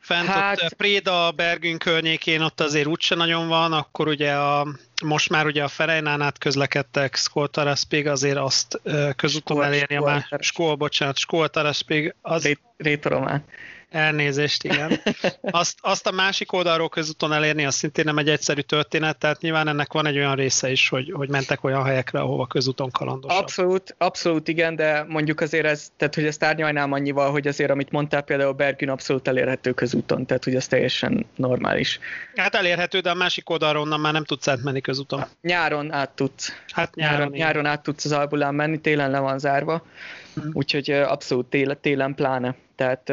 Fent 0.00 0.26
hát... 0.26 0.62
ott 0.62 0.74
Préda, 0.74 1.32
Bergün 1.36 1.78
környékén 1.78 2.40
ott 2.40 2.60
azért 2.60 2.86
úgyse 2.86 3.14
nagyon 3.14 3.48
van, 3.48 3.72
akkor 3.72 4.08
ugye 4.08 4.32
a, 4.32 4.66
most 5.04 5.30
már 5.30 5.46
ugye 5.46 5.62
a 5.62 5.68
Ferejnán 5.68 6.20
át 6.20 6.38
közlekedtek, 6.38 7.16
Skoltaraspig 7.16 8.06
azért 8.06 8.36
azt 8.36 8.80
közúton 9.16 9.62
elérni 9.62 9.96
a 9.96 10.00
már, 10.00 10.26
Skol, 10.38 10.74
bocsánat, 10.74 11.16
Skoltaraspig 11.16 12.14
az... 12.22 12.56
Rétoromán. 12.76 13.44
Elnézést, 13.94 14.64
igen. 14.64 15.00
Azt, 15.40 15.78
azt 15.80 16.06
a 16.06 16.10
másik 16.10 16.52
oldalról 16.52 16.88
közúton 16.88 17.32
elérni, 17.32 17.64
az 17.64 17.74
szintén 17.74 18.04
nem 18.04 18.18
egy 18.18 18.28
egyszerű 18.28 18.60
történet, 18.60 19.18
tehát 19.18 19.40
nyilván 19.40 19.68
ennek 19.68 19.92
van 19.92 20.06
egy 20.06 20.16
olyan 20.16 20.34
része 20.34 20.70
is, 20.70 20.88
hogy, 20.88 21.12
hogy 21.12 21.28
mentek 21.28 21.64
olyan 21.64 21.84
helyekre, 21.84 22.20
ahova 22.20 22.46
közúton 22.46 22.90
kalandosabb. 22.90 23.40
Abszolút, 23.42 23.94
abszolút 23.98 24.48
igen, 24.48 24.76
de 24.76 25.04
mondjuk 25.08 25.40
azért 25.40 25.66
ez, 25.66 25.92
tehát 25.96 26.14
hogy 26.14 26.24
ezt 26.24 26.44
árnyalnám 26.44 26.92
annyival, 26.92 27.30
hogy 27.30 27.46
azért, 27.46 27.70
amit 27.70 27.90
mondtál, 27.90 28.22
például 28.22 28.52
Bergün 28.52 28.88
abszolút 28.88 29.28
elérhető 29.28 29.72
közúton, 29.72 30.26
tehát 30.26 30.44
hogy 30.44 30.54
ez 30.54 30.66
teljesen 30.66 31.26
normális. 31.36 31.98
Hát 32.34 32.54
elérhető, 32.54 33.00
de 33.00 33.10
a 33.10 33.14
másik 33.14 33.50
oldalról 33.50 33.82
onnan 33.82 34.00
már 34.00 34.12
nem 34.12 34.24
tudsz 34.24 34.48
átmenni 34.48 34.80
közúton. 34.80 35.24
Nyáron 35.40 35.92
át 35.92 36.10
tudsz. 36.10 36.52
Hát 36.72 36.94
nyáron, 36.94 37.16
nyáron, 37.16 37.32
nyáron 37.32 37.66
át 37.66 37.82
tudsz 37.82 38.04
az 38.04 38.12
albulán 38.12 38.54
menni, 38.54 38.80
télen 38.80 39.10
le 39.10 39.18
van 39.18 39.38
zárva, 39.38 39.82
hmm. 40.34 40.50
úgyhogy 40.52 40.90
abszolút 40.90 41.46
télen, 41.46 41.78
télen 41.80 42.14
pláne. 42.14 42.54
Tehát 42.76 43.12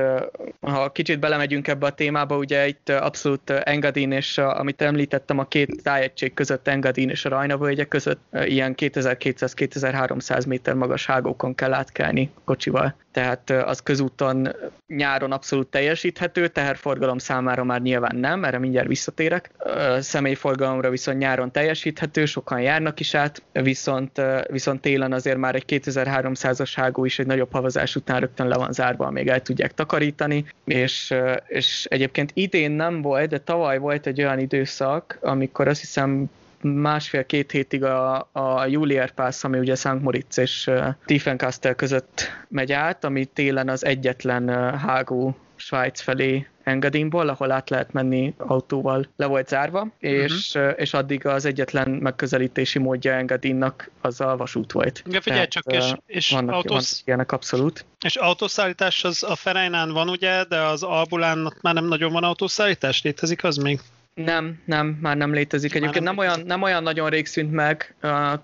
ha 0.61 0.91
kicsit 0.91 1.19
belemegyünk 1.19 1.67
ebbe 1.67 1.85
a 1.85 1.93
témába, 1.93 2.37
ugye 2.37 2.67
itt 2.67 2.89
abszolút 2.89 3.49
Engadin 3.49 4.11
és 4.11 4.37
amit 4.37 4.81
említettem, 4.81 5.39
a 5.39 5.47
két 5.47 5.83
tájegység 5.83 6.33
között, 6.33 6.67
Engadin 6.67 7.09
és 7.09 7.25
a 7.25 7.29
Rajnavölgye 7.29 7.83
között 7.83 8.21
ilyen 8.45 8.73
2200-2300 8.77 10.47
méter 10.47 10.73
magas 10.73 11.05
hágókon 11.05 11.55
kell 11.55 11.73
átkelni 11.73 12.31
kocsival. 12.43 12.95
Tehát 13.11 13.49
az 13.49 13.79
közúton 13.79 14.55
nyáron 14.87 15.31
abszolút 15.31 15.67
teljesíthető, 15.67 16.47
teherforgalom 16.47 17.17
számára 17.17 17.63
már 17.63 17.81
nyilván 17.81 18.15
nem, 18.15 18.43
erre 18.43 18.59
mindjárt 18.59 18.87
visszatérek. 18.87 19.51
Személyforgalomra 19.99 20.89
viszont 20.89 21.17
nyáron 21.17 21.51
teljesíthető, 21.51 22.25
sokan 22.25 22.61
járnak 22.61 22.99
is 22.99 23.13
át, 23.15 23.41
viszont, 23.51 24.21
viszont 24.49 24.81
télen 24.81 25.13
azért 25.13 25.37
már 25.37 25.55
egy 25.55 25.65
2300-as 25.67 26.71
hágó 26.75 27.05
is 27.05 27.19
egy 27.19 27.25
nagyobb 27.25 27.51
havazás 27.51 27.95
után 27.95 28.19
rögtön 28.19 28.47
le 28.47 28.55
van 28.55 28.71
zárva, 28.71 29.11
még 29.11 29.27
el 29.27 29.41
tudják 29.41 29.73
takarítani, 29.73 30.45
és, 30.65 31.13
és 31.47 31.85
egyébként 31.89 32.31
idén 32.33 32.71
nem 32.71 33.01
volt, 33.01 33.29
de 33.29 33.37
tavaly 33.37 33.77
volt 33.77 34.07
egy 34.07 34.21
olyan 34.21 34.39
időszak, 34.39 35.17
amikor 35.21 35.67
azt 35.67 35.79
hiszem 35.79 36.29
másfél-két 36.63 37.51
hétig 37.51 37.83
a, 37.83 38.29
a 38.31 38.65
Julier 38.65 39.11
Pass, 39.11 39.43
ami 39.43 39.59
ugye 39.59 39.75
St. 39.75 40.01
Moritz 40.01 40.37
és 40.37 40.67
uh, 40.67 40.87
Tiefenkastel 41.05 41.75
között 41.75 42.29
megy 42.47 42.71
át, 42.71 43.03
ami 43.03 43.25
télen 43.25 43.69
az 43.69 43.85
egyetlen 43.85 44.49
uh, 44.49 44.75
hágó 44.75 45.35
Svájc 45.55 46.01
felé 46.01 46.47
Engadinból, 46.63 47.29
ahol 47.29 47.51
át 47.51 47.69
lehet 47.69 47.93
menni 47.93 48.33
autóval, 48.37 49.07
le 49.15 49.25
volt 49.25 49.47
zárva, 49.47 49.81
uh-huh. 49.81 50.11
és, 50.11 50.57
és 50.75 50.93
addig 50.93 51.25
az 51.25 51.45
egyetlen 51.45 51.89
megközelítési 51.89 52.79
módja 52.79 53.13
Engadinnak 53.13 53.91
az 54.01 54.21
a 54.21 54.37
vasút 54.37 54.71
volt. 54.71 55.03
Ja, 55.09 55.21
figyelj 55.21 55.47
csak, 55.47 55.63
és, 55.65 55.93
és 56.05 56.29
vannak, 56.29 56.55
autósz... 56.55 56.69
vannak 56.71 57.07
ilyenek 57.07 57.31
abszolút. 57.31 57.85
És 58.05 58.15
autószállítás 58.15 59.03
az 59.03 59.23
a 59.23 59.35
Ferejnán 59.35 59.91
van 59.91 60.09
ugye, 60.09 60.43
de 60.43 60.59
az 60.59 60.83
Albulán 60.83 61.53
már 61.61 61.73
nem 61.73 61.85
nagyon 61.85 62.11
van 62.11 62.23
autószállítás, 62.23 63.01
létezik 63.01 63.43
az 63.43 63.57
még? 63.57 63.79
Nem, 64.13 64.61
nem, 64.65 64.97
már 65.01 65.17
nem 65.17 65.33
létezik. 65.33 65.75
Egyébként 65.75 66.05
nem, 66.05 66.15
nem, 66.15 66.17
olyan, 66.17 66.39
nem 66.45 66.61
olyan 66.61 66.83
nagyon 66.83 67.09
rég 67.09 67.25
szűnt 67.25 67.51
meg, 67.51 67.95
uh, 68.03 68.39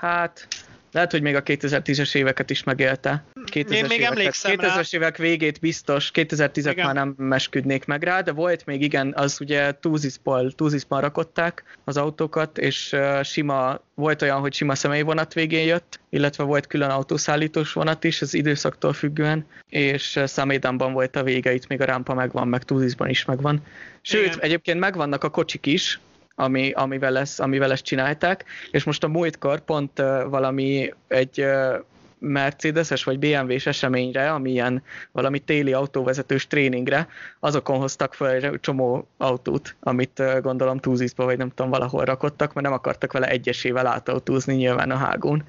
hát 0.00 0.48
lehet, 0.92 1.10
hogy 1.10 1.22
még 1.22 1.34
a 1.34 1.42
2010-es 1.42 2.14
éveket 2.14 2.50
is 2.50 2.64
megélte. 2.64 3.24
2000-es 3.56 3.70
Én 3.70 3.84
még 3.88 4.02
emlékszem 4.02 4.54
2000-es 4.56 4.94
évek 4.94 5.16
végét 5.16 5.60
biztos, 5.60 6.10
2010-et 6.14 6.76
már 6.76 6.94
nem 6.94 7.14
mesküdnék 7.16 7.84
meg 7.84 8.02
rá, 8.02 8.20
de 8.20 8.32
volt 8.32 8.66
még 8.66 8.82
igen, 8.82 9.12
az 9.16 9.40
ugye 9.40 9.72
túziszpal, 9.80 10.50
túziszpal 10.50 11.00
rakották 11.00 11.78
az 11.84 11.96
autókat, 11.96 12.58
és 12.58 12.92
uh, 12.92 13.22
sima, 13.22 13.80
volt 13.94 14.22
olyan, 14.22 14.40
hogy 14.40 14.54
sima 14.54 14.74
személyvonat 14.74 15.34
végén 15.34 15.66
jött, 15.66 16.00
illetve 16.10 16.44
volt 16.44 16.66
külön 16.66 16.90
autószállítós 16.90 17.72
vonat 17.72 18.04
is, 18.04 18.22
az 18.22 18.34
időszaktól 18.34 18.92
függően, 18.92 19.46
és 19.68 20.20
Szamédanban 20.24 20.92
volt 20.92 21.16
a 21.16 21.22
vége, 21.22 21.52
itt 21.52 21.66
még 21.66 21.80
a 21.80 21.84
rámpa 21.84 22.14
megvan, 22.14 22.48
meg 22.48 22.62
túziszban 22.62 23.08
is 23.08 23.24
megvan. 23.24 23.62
Sőt, 24.00 24.26
igen. 24.26 24.40
egyébként 24.40 24.78
megvannak 24.78 25.24
a 25.24 25.28
kocsik 25.28 25.66
is, 25.66 26.00
ami, 26.34 26.70
amivel, 26.70 27.18
ezt, 27.18 27.40
amivel 27.40 27.72
ezt 27.72 27.84
csinálták, 27.84 28.44
és 28.70 28.84
most 28.84 29.04
a 29.04 29.08
múltkor 29.08 29.60
pont 29.60 30.00
uh, 30.00 30.28
valami 30.28 30.94
egy 31.08 31.40
uh, 31.40 31.84
Mercedes-es 32.18 33.04
vagy 33.04 33.18
BMW-s 33.18 33.66
eseményre, 33.66 34.32
ami 34.32 34.50
ilyen 34.50 34.82
valami 35.12 35.38
téli 35.38 35.72
autóvezetős 35.72 36.46
tréningre, 36.46 37.08
azokon 37.40 37.78
hoztak 37.78 38.14
fel 38.14 38.30
egy 38.30 38.60
csomó 38.60 39.08
autót, 39.16 39.74
amit 39.80 40.22
gondolom 40.42 40.78
túzízba, 40.78 41.24
vagy 41.24 41.38
nem 41.38 41.50
tudom, 41.54 41.70
valahol 41.70 42.04
rakottak, 42.04 42.52
mert 42.52 42.66
nem 42.66 42.76
akartak 42.76 43.12
vele 43.12 43.28
egyesével 43.28 43.86
átautózni 43.86 44.54
nyilván 44.54 44.90
a 44.90 44.96
hágón, 44.96 45.44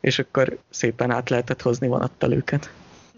és 0.00 0.18
akkor 0.18 0.58
szépen 0.70 1.10
át 1.10 1.30
lehetett 1.30 1.62
hozni 1.62 1.88
vonattal 1.88 2.32
őket. 2.32 2.70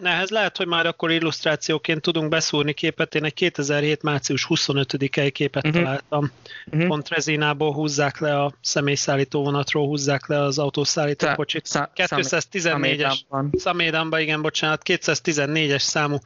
Nehez 0.04 0.30
lehet, 0.30 0.56
hogy 0.56 0.66
már 0.66 0.86
akkor 0.86 1.10
illusztrációként 1.10 2.00
tudunk 2.00 2.28
beszúrni 2.28 2.72
képet. 2.72 3.14
Én 3.14 3.24
egy 3.24 3.34
2007. 3.34 4.02
március 4.02 4.46
25-i 4.48 5.30
képet 5.32 5.66
uh-huh. 5.66 5.82
találtam. 5.82 6.32
Uh-huh. 6.66 6.86
Pont 6.86 7.08
Rezinából 7.08 7.72
húzzák 7.72 8.18
le 8.18 8.40
a 8.40 8.52
személyszállító 8.60 9.42
vonatról, 9.42 9.86
húzzák 9.86 10.26
le 10.26 10.40
az 10.40 10.58
autószállító 10.58 11.26
Szá- 11.26 11.36
kocsit. 11.36 11.66
Szá- 11.66 11.90
214-es, 11.94 13.18
Szamédamba, 13.52 14.18
igen, 14.18 14.42
bocsánat, 14.42 14.82
214-es 14.84 15.82
számú 15.82 16.18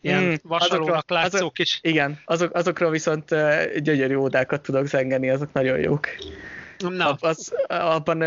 ilyen 0.00 0.22
mm, 0.22 0.34
vasalónak 0.42 1.10
látszók 1.10 1.34
azok, 1.34 1.58
is. 1.58 1.78
Igen, 1.82 2.20
azok, 2.24 2.54
azokról 2.54 2.90
viszont 2.90 3.28
gyönyörű 3.76 4.14
ódákat 4.14 4.62
tudok 4.62 4.86
zengeni, 4.86 5.30
azok 5.30 5.52
nagyon 5.52 5.78
jók. 5.78 6.08
Na. 6.78 7.16
Az, 7.20 7.54
abban 7.66 8.22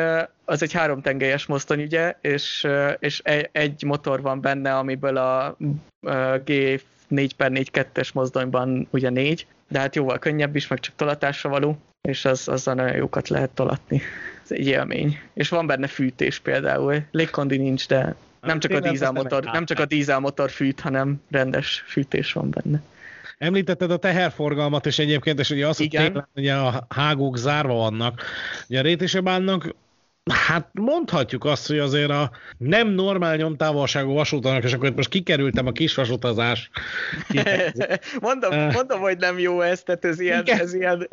az 0.45 0.61
egy 0.61 0.73
háromtengelyes 0.73 1.45
mozdony, 1.45 1.81
ugye, 1.81 2.15
és, 2.21 2.67
és 2.99 3.21
egy 3.51 3.83
motor 3.83 4.21
van 4.21 4.41
benne, 4.41 4.77
amiből 4.77 5.17
a 5.17 5.57
G 6.45 6.81
4 7.07 7.35
per 7.35 7.51
4 7.51 7.69
2-es 7.73 8.13
mozdonyban 8.13 8.87
ugye 8.91 9.09
négy, 9.09 9.45
de 9.67 9.79
hát 9.79 9.95
jóval 9.95 10.19
könnyebb 10.19 10.55
is, 10.55 10.67
meg 10.67 10.79
csak 10.79 10.95
tolatásra 10.95 11.49
való, 11.49 11.77
és 12.01 12.25
az, 12.25 12.47
azzal 12.47 12.73
nagyon 12.73 12.95
jókat 12.95 13.27
lehet 13.27 13.49
tolatni. 13.49 14.01
Ez 14.43 14.51
egy 14.51 14.67
élmény. 14.67 15.19
És 15.33 15.49
van 15.49 15.67
benne 15.67 15.87
fűtés 15.87 16.39
például. 16.39 17.03
Légkondi 17.11 17.57
nincs, 17.57 17.87
de 17.87 18.15
nem 18.41 18.59
csak, 18.59 18.71
a 18.71 18.79
dízelmotor, 18.79 19.43
nem 19.43 19.65
csak 19.65 19.79
a 19.79 19.85
dízelmotor 19.85 20.49
fűt, 20.49 20.79
hanem 20.79 21.21
rendes 21.31 21.83
fűtés 21.87 22.33
van 22.33 22.49
benne. 22.49 22.81
Említetted 23.37 23.91
a 23.91 23.97
teherforgalmat, 23.97 24.85
és 24.85 24.99
egyébként, 24.99 25.39
és 25.39 25.49
ugye 25.49 25.67
az, 25.67 25.77
hogy 25.77 25.89
télen, 25.89 26.27
ugye 26.35 26.53
a 26.53 26.87
hágók 26.89 27.37
zárva 27.37 27.73
vannak. 27.73 28.21
Ugye 28.67 28.79
a 28.79 28.81
Rétésebánnak 28.81 29.75
Hát 30.33 30.69
mondhatjuk 30.73 31.45
azt, 31.45 31.67
hogy 31.67 31.79
azért 31.79 32.09
a 32.09 32.31
nem 32.57 32.87
normál 32.87 33.35
nyomtávolságú 33.35 34.13
vasútanak, 34.13 34.63
és 34.63 34.73
akkor 34.73 34.93
most 34.95 35.09
kikerültem 35.09 35.67
a 35.67 35.71
kis 35.71 35.95
vasutazás. 35.95 36.69
mondom, 38.21 38.51
uh, 38.51 38.73
mondom, 38.73 38.99
hogy 38.99 39.17
nem 39.17 39.39
jó 39.39 39.61
ez, 39.61 39.83
tehát 39.83 40.05
ez 40.05 40.19
ilyen, 40.19 40.43
ez 40.45 40.73
ilyen 40.73 41.07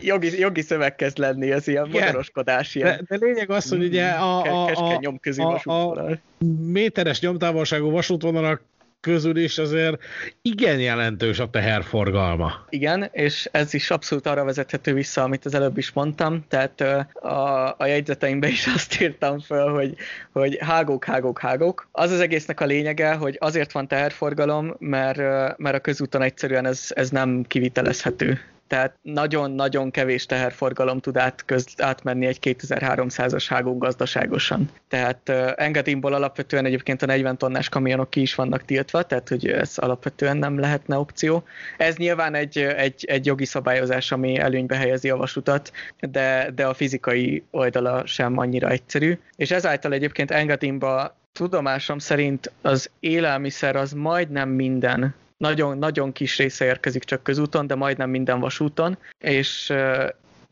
jogi, 0.00 0.38
jogi 0.38 0.60
szöveg 0.60 0.94
kezd 0.94 1.18
lenni, 1.18 1.52
ez 1.52 1.66
ilyen 1.66 1.88
motoroskodás. 1.88 2.74
Ilyen. 2.74 3.04
De, 3.08 3.16
de 3.16 3.26
lényeg 3.26 3.50
az, 3.50 3.68
hogy 3.68 3.84
ugye 3.84 4.08
a, 4.08 4.42
a, 4.44 4.66
a, 4.66 5.00
a, 5.36 5.70
a, 5.70 5.90
a 5.90 6.18
méteres 6.60 7.20
nyomtávolságú 7.20 7.90
vasútvonalak 7.90 8.62
közül 9.06 9.36
is 9.36 9.58
azért 9.58 10.02
igen 10.42 10.80
jelentős 10.80 11.38
a 11.38 11.50
teherforgalma. 11.50 12.66
Igen, 12.68 13.08
és 13.12 13.48
ez 13.52 13.74
is 13.74 13.90
abszolút 13.90 14.26
arra 14.26 14.44
vezethető 14.44 14.92
vissza, 14.92 15.22
amit 15.22 15.44
az 15.44 15.54
előbb 15.54 15.78
is 15.78 15.92
mondtam, 15.92 16.44
tehát 16.48 16.80
a, 17.14 17.74
a 17.78 17.86
jegyzeteimbe 17.86 18.48
is 18.48 18.66
azt 18.74 19.00
írtam 19.00 19.38
föl, 19.40 19.72
hogy, 19.72 19.94
hogy 20.32 20.58
hágók, 20.60 21.04
hágók, 21.04 21.38
hágók. 21.38 21.88
Az 21.92 22.10
az 22.10 22.20
egésznek 22.20 22.60
a 22.60 22.64
lényege, 22.64 23.14
hogy 23.14 23.36
azért 23.40 23.72
van 23.72 23.88
teherforgalom, 23.88 24.74
mert, 24.78 25.18
mert 25.58 25.76
a 25.76 25.80
közúton 25.80 26.22
egyszerűen 26.22 26.66
ez, 26.66 26.86
ez 26.94 27.10
nem 27.10 27.44
kivitelezhető 27.48 28.40
tehát 28.66 28.98
nagyon-nagyon 29.02 29.90
kevés 29.90 30.26
teherforgalom 30.26 31.00
tud 31.00 31.16
átköz, 31.16 31.66
átmenni 31.76 32.26
egy 32.26 32.38
2300-as 32.42 33.44
hágón 33.48 33.78
gazdaságosan. 33.78 34.70
Tehát 34.88 35.28
uh, 35.28 35.52
Engadinból 35.56 36.14
alapvetően 36.14 36.64
egyébként 36.64 37.02
a 37.02 37.06
40 37.06 37.38
tonnás 37.38 37.68
kamionok 37.68 38.10
ki 38.10 38.20
is 38.20 38.34
vannak 38.34 38.64
tiltva, 38.64 39.02
tehát 39.02 39.28
hogy 39.28 39.48
ez 39.48 39.78
alapvetően 39.78 40.36
nem 40.36 40.58
lehetne 40.58 40.98
opció. 40.98 41.44
Ez 41.76 41.96
nyilván 41.96 42.34
egy, 42.34 42.58
egy, 42.58 43.04
egy 43.08 43.26
jogi 43.26 43.44
szabályozás, 43.44 44.12
ami 44.12 44.38
előnybe 44.38 44.76
helyezi 44.76 45.10
a 45.10 45.16
vasutat, 45.16 45.72
de, 46.00 46.50
de 46.54 46.66
a 46.66 46.74
fizikai 46.74 47.44
oldala 47.50 48.06
sem 48.06 48.38
annyira 48.38 48.68
egyszerű. 48.68 49.18
És 49.36 49.50
ezáltal 49.50 49.92
egyébként 49.92 50.30
Engadinba 50.30 51.16
tudomásom 51.32 51.98
szerint 51.98 52.52
az 52.62 52.90
élelmiszer 53.00 53.76
az 53.76 53.92
majdnem 53.92 54.48
minden 54.48 55.14
nagyon, 55.36 55.78
nagyon 55.78 56.12
kis 56.12 56.36
része 56.36 56.64
érkezik 56.64 57.04
csak 57.04 57.22
közúton, 57.22 57.66
de 57.66 57.74
majdnem 57.74 58.10
minden 58.10 58.40
vasúton, 58.40 58.98
és 59.18 59.72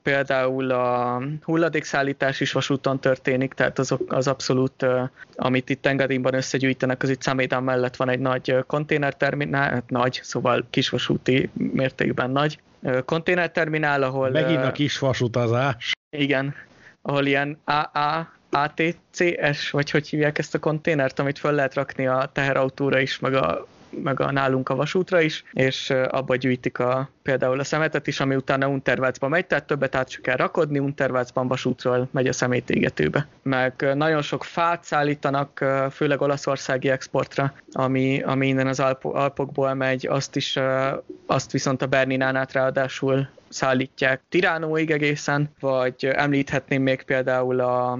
például 0.03 0.71
a 0.71 1.23
hulladékszállítás 1.43 2.41
is 2.41 2.53
vasúton 2.53 3.01
történik, 3.01 3.53
tehát 3.53 3.79
azok 3.79 4.13
az 4.13 4.29
abszolút, 4.29 4.87
amit 5.37 5.71
itt 5.71 5.87
Engadinban 5.87 6.35
összegyűjtenek, 6.35 7.03
az 7.03 7.09
itt 7.09 7.23
Szamédán 7.23 7.63
mellett 7.63 7.97
van 7.97 8.09
egy 8.09 8.19
nagy 8.19 8.57
konténerterminál, 8.67 9.71
hát 9.71 9.91
nagy, 9.91 10.21
szóval 10.23 10.67
kisvasúti 10.71 11.51
mértékben 11.53 12.31
nagy 12.31 12.59
konténerterminál, 13.05 14.03
ahol... 14.03 14.31
Megint 14.31 14.65
a 14.65 14.73
kisvasutazás. 14.73 15.93
Igen, 16.17 16.55
ahol 17.03 17.27
ilyen 17.27 17.59
AA, 17.65 18.33
ATCS, 18.51 19.71
vagy 19.71 19.91
hogy 19.91 20.09
hívják 20.09 20.39
ezt 20.39 20.55
a 20.55 20.59
konténert, 20.59 21.19
amit 21.19 21.39
föl 21.39 21.53
lehet 21.53 21.75
rakni 21.75 22.07
a 22.07 22.31
teherautóra 22.33 23.01
is, 23.01 23.19
meg 23.19 23.35
a 23.35 23.67
meg 24.03 24.21
a 24.21 24.33
nálunk 24.33 24.69
a 24.69 24.75
vasútra 24.75 25.21
is, 25.21 25.45
és 25.53 25.91
abba 25.91 26.37
gyűjtik 26.37 26.79
a, 26.79 27.09
például 27.23 27.61
a 27.61 27.65
szemetet 27.65 28.07
is, 28.07 28.21
ami 28.21 28.35
utána 28.35 28.69
Untervácba 28.69 29.29
megy, 29.29 29.47
tehát 29.47 29.67
többet 29.67 29.95
át 29.95 30.21
kell 30.21 30.37
rakodni, 30.37 30.79
Untervácban 30.79 31.49
vasútról 31.49 32.09
megy 32.11 32.27
a 32.27 32.33
szemétégetőbe. 32.33 33.27
Meg 33.43 33.91
nagyon 33.95 34.23
sok 34.23 34.45
fát 34.45 34.85
szállítanak, 34.85 35.65
főleg 35.91 36.21
olaszországi 36.21 36.89
exportra, 36.89 37.53
ami, 37.73 38.23
ami 38.23 38.47
innen 38.47 38.67
az 38.67 38.81
Alp- 38.81 39.05
Alpokból 39.05 39.75
megy, 39.75 40.07
azt 40.07 40.37
is, 40.37 40.59
azt 41.27 41.53
viszont 41.53 41.83
a 41.83 41.87
Berninán 41.87 42.37
át 42.37 42.53
ráadásul 42.53 43.29
szállítják 43.49 44.21
Tiránóig 44.29 44.91
egészen, 44.91 45.51
vagy 45.61 46.05
említhetném 46.05 46.83
még 46.83 47.03
például 47.03 47.61
a 47.61 47.99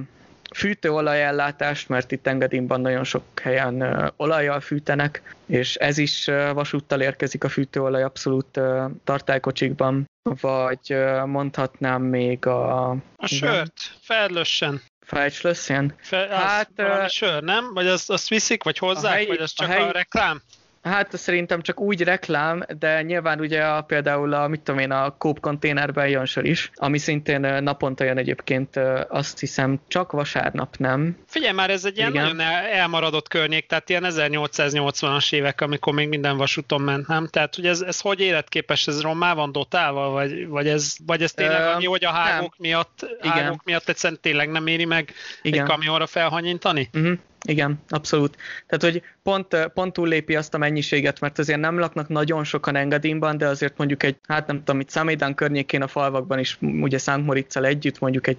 fűtőolajellátást, 0.55 1.89
mert 1.89 2.13
itt 2.13 2.27
Engadinban 2.27 2.81
nagyon 2.81 3.05
sok 3.05 3.23
helyen 3.43 4.13
olajjal 4.17 4.61
fűtenek, 4.61 5.35
és 5.47 5.75
ez 5.75 5.99
is 5.99 6.25
vasúttal 6.53 7.01
érkezik 7.01 7.45
a 7.45 7.49
fűtőolaj 7.49 8.03
abszolút 8.03 8.61
tartálykocsikban, 9.05 10.05
vagy 10.41 10.97
mondhatnám 11.25 12.03
még 12.03 12.47
a... 12.47 12.91
A 13.17 13.27
sört, 13.27 13.73
Ferlössen. 14.01 14.83
Fejtslösszen? 15.01 15.95
Fe, 16.01 16.29
hát, 16.31 16.71
valami 16.77 17.09
sör, 17.09 17.43
nem? 17.43 17.73
Vagy 17.75 17.87
azt, 17.87 18.11
azt 18.11 18.29
viszik, 18.29 18.63
vagy 18.63 18.79
hozzák, 18.79 19.13
helyi, 19.13 19.27
vagy 19.27 19.41
az 19.41 19.53
csak 19.53 19.69
a, 19.69 19.71
helyi, 19.71 19.89
a 19.89 19.93
reklám? 19.93 20.43
Hát 20.85 21.17
szerintem 21.17 21.61
csak 21.61 21.81
úgy 21.81 22.03
reklám, 22.03 22.65
de 22.79 23.03
nyilván 23.03 23.41
ugye 23.41 23.63
a, 23.63 23.81
például 23.83 24.33
a, 24.33 24.49
mit 24.49 24.61
tudom 24.61 24.81
én, 24.81 24.91
a 24.91 25.11
Coop 25.19 25.41
konténerben 25.41 26.09
jön 26.09 26.25
sor 26.25 26.47
is, 26.47 26.71
ami 26.75 26.99
szintén 26.99 27.41
naponta 27.63 28.05
jön 28.05 28.19
egyébként, 28.19 28.81
azt 29.09 29.39
hiszem 29.39 29.81
csak 29.89 30.13
vasárnap, 30.13 30.77
nem? 30.77 31.17
Figyelj 31.27 31.55
már, 31.55 31.71
ez 31.71 31.85
egy 31.85 31.97
ilyen 31.97 32.11
Igen. 32.11 32.23
nagyon 32.23 32.41
elmaradott 32.73 33.29
környék, 33.29 33.67
tehát 33.67 33.89
ilyen 33.89 34.05
1880-as 34.07 35.33
évek, 35.33 35.61
amikor 35.61 35.93
még 35.93 36.09
minden 36.09 36.37
vasúton 36.37 36.81
ment, 36.81 37.07
nem? 37.07 37.27
Tehát, 37.27 37.55
hogy 37.55 37.67
ez, 37.67 37.81
ez 37.81 38.01
hogy 38.01 38.21
életképes, 38.21 38.87
ez 38.87 39.01
rommá 39.01 39.35
van 39.35 39.53
dotálva, 39.53 40.09
vagy, 40.09 40.49
vagy, 40.49 40.69
ez, 40.69 40.95
vagy 41.07 41.23
ez 41.23 41.33
tényleg 41.33 41.61
Ö, 41.61 41.65
annyi, 41.65 41.87
hogy 41.87 42.05
a 42.05 42.11
hágok 42.11 42.59
nem. 42.59 42.71
miatt, 42.71 43.07
Igen. 43.21 43.33
hágok 43.33 43.65
miatt 43.65 43.89
egyszerűen 43.89 44.21
tényleg 44.23 44.51
nem 44.51 44.67
éri 44.67 44.85
meg 44.85 45.13
Igen. 45.43 45.61
egy 45.61 45.69
kamionra 45.71 46.07
felhanyintani? 46.07 46.89
Uh-huh. 46.93 47.19
Igen, 47.45 47.81
abszolút. 47.89 48.37
Tehát, 48.67 48.93
hogy 48.93 49.03
pont, 49.23 49.71
pont 49.75 49.93
túllépi 49.93 50.37
azt 50.37 50.55
a 50.55 50.59
mennyiséget, 50.59 51.21
mert 51.21 51.39
azért 51.39 51.61
nem 51.61 51.79
laknak 51.79 52.09
nagyon 52.09 52.45
sokan 52.45 52.77
Engadinban, 52.77 53.39
de 53.39 53.47
azért 53.47 53.79
mondjuk 53.79 54.03
egy, 54.03 54.17
hát 54.29 54.47
nem 54.47 54.59
tudom, 54.65 54.81
itt 54.81 54.89
Számédán 54.89 55.35
környékén 55.35 55.83
a 55.83 55.89
falvakban 55.89 56.39
is, 56.39 56.59
ugye 56.61 56.99
Szent 56.99 57.27
Moriccel 57.27 57.65
együtt 57.65 57.99
mondjuk 57.99 58.27
egy 58.27 58.39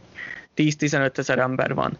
10-15 0.55 1.17
ezer 1.17 1.39
ember 1.39 1.73
van 1.73 1.97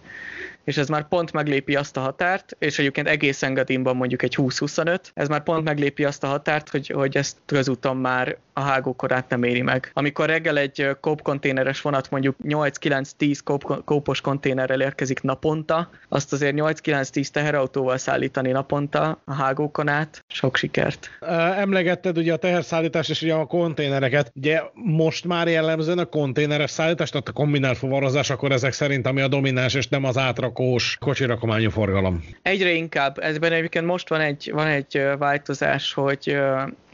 és 0.65 0.77
ez 0.77 0.87
már 0.87 1.07
pont 1.07 1.31
meglépi 1.31 1.75
azt 1.75 1.97
a 1.97 1.99
határt, 1.99 2.55
és 2.59 2.79
egyébként 2.79 3.07
egész 3.07 3.43
Engadinban 3.43 3.95
mondjuk 3.95 4.21
egy 4.21 4.35
20-25, 4.37 4.99
ez 5.13 5.27
már 5.27 5.43
pont 5.43 5.63
meglépi 5.63 6.05
azt 6.05 6.23
a 6.23 6.27
határt, 6.27 6.69
hogy, 6.69 6.87
hogy 6.87 7.17
ezt 7.17 7.37
közúton 7.45 7.97
már 7.97 8.37
a 8.57 8.61
hágókorát 8.61 9.29
nem 9.29 9.43
éri 9.43 9.61
meg. 9.61 9.91
Amikor 9.93 10.25
reggel 10.25 10.57
egy 10.57 10.89
kóp 10.99 11.21
konténeres 11.21 11.81
vonat 11.81 12.09
mondjuk 12.09 12.35
8-9-10 12.43 13.39
kóp, 13.43 13.83
kópos 13.85 14.21
konténerrel 14.21 14.81
érkezik 14.81 15.21
naponta, 15.21 15.89
azt 16.09 16.33
azért 16.33 16.55
8-9-10 16.57 17.27
teherautóval 17.27 17.97
szállítani 17.97 18.51
naponta 18.51 19.21
a 19.25 19.33
hágókon 19.33 19.87
át, 19.87 20.23
sok 20.27 20.55
sikert. 20.55 21.09
Emlegetted 21.57 22.17
ugye 22.17 22.33
a 22.33 22.37
teherszállítást 22.37 23.09
és 23.09 23.21
ugye 23.21 23.33
a 23.33 23.45
konténereket. 23.45 24.31
Ugye 24.35 24.61
most 24.73 25.25
már 25.25 25.47
jellemzően 25.47 25.99
a 25.99 26.05
konténeres 26.05 26.71
szállítás, 26.71 27.09
tehát 27.09 27.27
a 27.27 27.31
kombinált 27.31 27.77
fuvarozás, 27.77 28.29
akkor 28.29 28.51
ezek 28.51 28.71
szerint 28.71 29.07
ami 29.07 29.21
a 29.21 29.27
domináns, 29.27 29.73
és 29.73 29.87
nem 29.87 30.03
az 30.03 30.17
átrak 30.17 30.55
rakós 30.55 30.97
kocsirakományú 30.99 31.69
forgalom. 31.69 32.23
Egyre 32.41 32.71
inkább. 32.71 33.17
Ezben 33.19 33.51
egyébként 33.51 33.85
most 33.85 34.09
van 34.09 34.21
egy, 34.21 34.51
van 34.53 34.67
egy 34.67 35.07
változás, 35.17 35.93
hogy, 35.93 36.37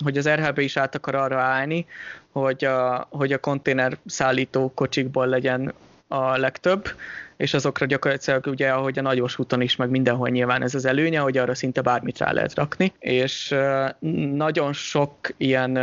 hogy 0.04 0.18
az 0.18 0.30
RHB 0.30 0.60
is 0.60 0.78
át 0.78 0.96
akar 0.96 1.16
arra 1.16 1.38
állni, 1.52 1.86
hogy 2.32 2.66
a, 2.66 3.08
hogy 3.10 3.34
a 3.34 3.38
konténer 3.40 3.98
szállító 4.06 4.72
kocsikból 4.76 5.28
legyen 5.28 5.74
a 6.08 6.38
legtöbb, 6.38 6.88
és 7.38 7.54
azokra 7.54 7.86
gyakorlatilag 7.86 8.46
ugye, 8.46 8.70
ahogy 8.70 9.00
a 9.00 9.02
nagyos 9.02 9.40
úton 9.40 9.62
is, 9.62 9.76
meg 9.76 9.90
mindenhol 9.90 10.30
nyilván 10.30 10.62
ez 10.62 10.76
az 10.76 10.86
előnye, 10.86 11.20
hogy 11.20 11.38
arra 11.38 11.56
szinte 11.56 11.82
bármit 11.82 12.18
rá 12.18 12.32
lehet 12.32 12.56
rakni, 12.56 12.94
és 13.00 13.56
nagyon 14.34 14.74
sok 14.74 15.14
ilyen 15.38 15.80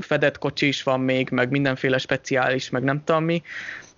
fedett 0.00 0.38
kocsi 0.38 0.66
is 0.66 0.82
van 0.82 1.00
még, 1.00 1.28
meg 1.30 1.50
mindenféle 1.50 1.98
speciális, 1.98 2.70
meg 2.70 2.82
nem 2.82 3.04
tudom 3.04 3.24
mi, 3.24 3.42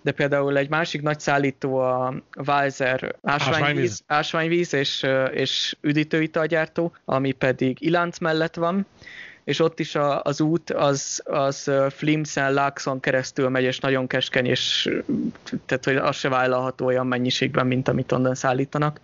de 0.01 0.11
például 0.11 0.57
egy 0.57 0.69
másik 0.69 1.01
nagy 1.01 1.19
szállító 1.19 1.77
a 1.77 2.13
Weiser 2.45 3.15
ásványvíz, 3.23 4.03
ásványvíz. 4.07 4.73
és, 4.73 5.05
és 5.31 5.75
üdítőitalgyártó, 5.81 6.95
ami 7.05 7.31
pedig 7.31 7.77
Ilánc 7.81 8.17
mellett 8.17 8.55
van, 8.55 8.85
és 9.45 9.59
ott 9.59 9.79
is 9.79 9.95
a, 9.95 10.21
az 10.21 10.41
út 10.41 10.69
az, 10.71 11.21
az 11.25 11.71
Flimsen, 11.89 12.53
Laxon 12.53 12.99
keresztül 12.99 13.49
megy, 13.49 13.63
és 13.63 13.79
nagyon 13.79 14.07
keskeny, 14.07 14.45
és 14.45 14.89
tehát 15.65 15.85
hogy 15.85 15.95
az 15.95 16.15
se 16.15 16.29
vállalható 16.29 16.85
olyan 16.85 17.07
mennyiségben, 17.07 17.67
mint 17.67 17.87
amit 17.87 18.11
onnan 18.11 18.35
szállítanak. 18.35 18.99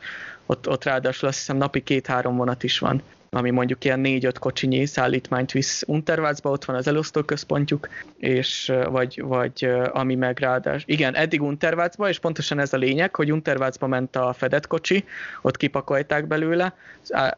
Ott, 0.45 0.69
ott 0.69 0.83
ráadásul 0.83 1.27
azt 1.27 1.37
hiszem 1.37 1.57
napi 1.57 1.83
két-három 1.83 2.35
vonat 2.35 2.63
is 2.63 2.79
van 2.79 3.01
ami 3.35 3.49
mondjuk 3.49 3.83
ilyen 3.83 3.99
négy-öt 3.99 4.39
kocsinyi 4.39 4.85
szállítmányt 4.85 5.51
visz 5.51 5.83
Untervácba, 5.87 6.49
ott 6.49 6.65
van 6.65 6.75
az 6.75 6.87
elosztóközpontjuk, 6.87 7.89
és 8.17 8.73
vagy, 8.89 9.21
vagy 9.21 9.71
ami 9.91 10.15
meg 10.15 10.39
ráadás. 10.39 10.83
Igen, 10.85 11.15
eddig 11.15 11.41
Untervácba, 11.41 12.09
és 12.09 12.19
pontosan 12.19 12.59
ez 12.59 12.73
a 12.73 12.77
lényeg, 12.77 13.15
hogy 13.15 13.31
Untervácba 13.31 13.87
ment 13.87 14.15
a 14.15 14.33
fedett 14.33 14.67
kocsi, 14.67 15.05
ott 15.41 15.57
kipakolták 15.57 16.27
belőle, 16.27 16.75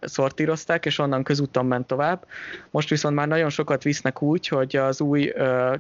szortírozták, 0.02 0.86
és 0.86 1.00
onnan 1.00 1.24
közúton 1.24 1.66
ment 1.66 1.88
tovább. 1.88 2.26
Most 2.72 2.90
viszont 2.90 3.16
már 3.16 3.28
nagyon 3.28 3.50
sokat 3.50 3.84
visznek 3.84 4.22
úgy, 4.22 4.48
hogy 4.48 4.76
az 4.76 5.02
új 5.02 5.34
uh, 5.36 5.76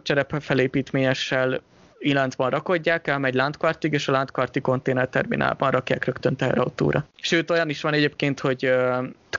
Iláncban 2.04 2.50
rakodják, 2.50 3.08
elmegy 3.08 3.34
Landkartig, 3.34 3.94
és 3.94 4.08
a 4.08 4.12
Landkarti 4.12 4.62
konténerterminálban 4.62 5.72
rakják 5.72 6.06
rögtön 6.06 6.36
teherautóra. 6.36 7.06
Sőt, 7.22 7.52
olyan 7.52 7.70
is 7.70 7.82
van 7.82 7.94
egyébként, 7.94 8.39
hogy 8.39 8.74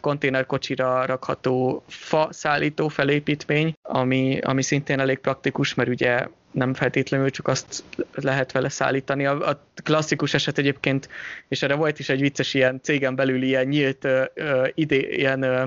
konténerkocsira 0.00 1.07
rakható 1.07 1.85
fa 1.88 2.29
szállító 2.31 2.88
felépítmény, 2.88 3.74
ami, 3.83 4.38
ami 4.42 4.62
szintén 4.62 5.00
elég 5.00 5.18
praktikus, 5.18 5.74
mert 5.74 5.88
ugye 5.88 6.27
nem 6.50 6.74
feltétlenül 6.74 7.31
csak 7.31 7.48
azt 7.48 7.85
lehet 8.14 8.53
vele 8.53 8.68
szállítani. 8.68 9.27
A, 9.27 9.48
a 9.48 9.61
klasszikus 9.83 10.35
eset 10.35 10.59
egyébként, 10.59 11.09
és 11.48 11.62
erre 11.62 11.74
volt 11.74 11.98
is 11.98 12.09
egy 12.09 12.20
vicces 12.20 12.55
ilyen 12.55 12.81
cégen 12.83 13.14
belül 13.14 13.42
ilyen 13.42 13.66
nyílt 13.66 14.05
ö, 14.05 14.24
ö, 14.35 14.66
ilyen 14.74 15.42
ö, 15.42 15.66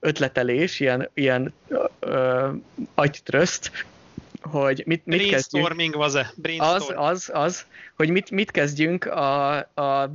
ötletelés, 0.00 0.80
ilyen, 0.80 1.10
ilyen 1.14 1.52
ö, 2.00 2.48
agytröszt, 2.94 3.86
hogy 4.50 4.82
mit, 4.86 5.06
mit 5.06 5.16
Brainstorming 5.16 5.94
kezdjünk. 5.94 5.96
was-e? 5.96 6.32
Az, 6.58 6.92
az, 6.96 7.30
az, 7.32 7.66
hogy 7.96 8.08
mit, 8.08 8.30
mit 8.30 8.50
kezdjünk 8.50 9.06
a, 9.06 9.56
a 9.74 10.10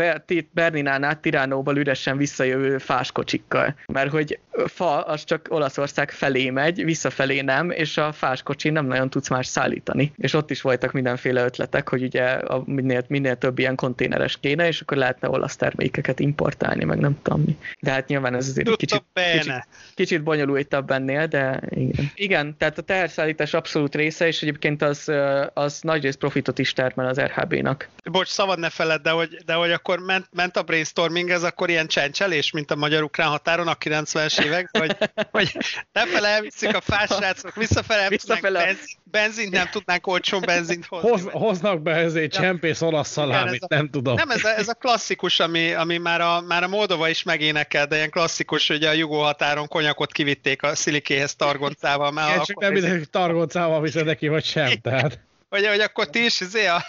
Berninánál 0.52 1.20
Tiránóból 1.20 1.78
üresen 1.78 2.18
visszajövő 2.18 2.78
fáskocsikkal. 2.78 3.76
Mert 3.86 4.12
hogy 4.12 4.40
fa 4.68 5.02
az 5.02 5.24
csak 5.24 5.48
Olaszország 5.50 6.12
felé 6.12 6.50
megy, 6.50 6.84
visszafelé 6.84 7.42
nem, 7.42 7.72
és 7.72 7.98
a 7.98 8.12
fáskocsi 8.12 8.70
nem 8.70 8.86
nagyon 8.86 9.10
tudsz 9.10 9.30
más 9.30 9.48
szállítani. 9.48 10.12
És 10.18 10.34
ott 10.34 10.52
is 10.52 10.62
voltak 10.62 10.92
mindenféle 10.92 11.44
ötletek, 11.44 11.90
hogy 11.90 12.04
ugye 12.04 12.24
a 12.24 12.64
minél, 12.66 13.04
minél 13.08 13.36
több 13.38 13.60
ilyen 13.60 13.76
konténeres 13.76 14.38
kéne, 14.40 14.68
és 14.68 14.82
akkor 14.82 14.98
lehetne 14.98 15.30
olasz 15.30 15.56
termékeket 15.56 16.20
importálni, 16.20 16.84
meg 16.84 17.00
nem 17.00 17.20
tudom 17.22 17.42
mi. 17.42 17.58
De 17.80 17.92
hát 17.92 18.08
nyilván 18.08 18.36
ez 18.36 18.48
azért 18.48 18.68
egy 18.68 18.76
kicsit, 18.76 19.04
kicsit, 19.34 19.68
kicsit 19.96 20.24
bonyolultabb 20.24 20.92
ennél, 20.92 21.28
de 21.28 21.62
igen. 21.70 22.12
Igen, 22.16 22.56
tehát 22.58 22.78
a 22.78 22.82
teherszállítás 22.82 23.54
abszolút 23.54 23.96
része, 23.96 24.19
és 24.28 24.42
egyébként 24.42 24.82
az, 24.82 25.12
az 25.54 25.80
nagyrészt 25.82 26.18
profitot 26.18 26.60
is 26.60 26.74
termel 26.74 27.08
az 27.08 27.20
RHB-nak. 27.20 27.90
Bocs, 28.12 28.28
szabad 28.28 28.60
ne 28.60 28.70
feled, 28.70 29.02
de 29.02 29.10
hogy, 29.10 29.42
de 29.46 29.54
hogy 29.54 29.72
akkor 29.72 30.00
ment, 30.00 30.28
ment 30.32 30.58
a 30.58 30.64
brainstorming, 30.64 31.30
ez 31.30 31.44
akkor 31.44 31.70
ilyen 31.70 31.88
csencselés, 31.88 32.52
mint 32.52 32.72
a 32.72 32.76
magyar-ukrán 32.76 33.30
határon 33.30 33.68
a 33.68 33.76
90-es 33.76 34.44
évek, 34.46 34.70
hogy, 34.78 34.98
hogy 35.32 35.58
ne 35.92 36.06
fele 36.08 36.28
elviszik 36.28 36.76
a 36.76 36.82
fásrácok, 36.82 37.56
visszafele, 37.56 38.10
visszafele. 38.10 38.64
Benzin, 38.64 38.98
benzint 39.04 39.52
nem 39.52 39.68
tudnánk 39.72 40.08
olcsó 40.08 40.40
benzint 40.40 40.86
hozni. 40.86 41.10
Hoz, 41.10 41.28
hoznak 41.32 41.82
be 41.82 41.92
ez 41.96 42.14
egy 42.14 42.30
csempész 42.30 42.82
olasz 42.82 43.10
szalámit, 43.10 43.68
nem 43.68 43.90
tudom. 43.90 44.16
Nem, 44.16 44.30
ez 44.30 44.44
a, 44.44 44.58
ez 44.58 44.68
a 44.68 44.74
klasszikus, 44.74 45.40
ami, 45.40 45.74
ami 45.74 45.98
már, 45.98 46.22
a, 46.22 46.42
már 46.42 46.64
a 46.64 46.68
Moldova 46.68 47.10
is 47.10 47.24
megénekel, 47.24 47.88
de 47.88 47.96
ilyen 47.96 48.10
klasszikus, 48.10 48.68
hogy 48.68 48.84
a 48.84 48.92
jugó 48.92 49.22
határon 49.22 49.68
konyakot 49.68 50.12
kivitték 50.12 50.64
a 50.64 50.76
szilikéhez 50.76 51.36
targoncával. 51.36 52.12
Már 52.12 52.30
Igen, 52.30 52.44
csak 52.44 52.60
nem 52.60 52.74
mindenki 52.74 53.06
targoncával 53.06 53.82
viszed 53.82 54.08
neki, 54.10 54.28
vagy 54.28 54.44
sem, 54.44 54.78
tehát. 54.82 55.20
Hogy, 55.50 55.68
hogy 55.68 55.80
akkor 55.80 56.10
ti 56.10 56.26
is 56.26 56.42
izé 56.42 56.66
a 56.66 56.84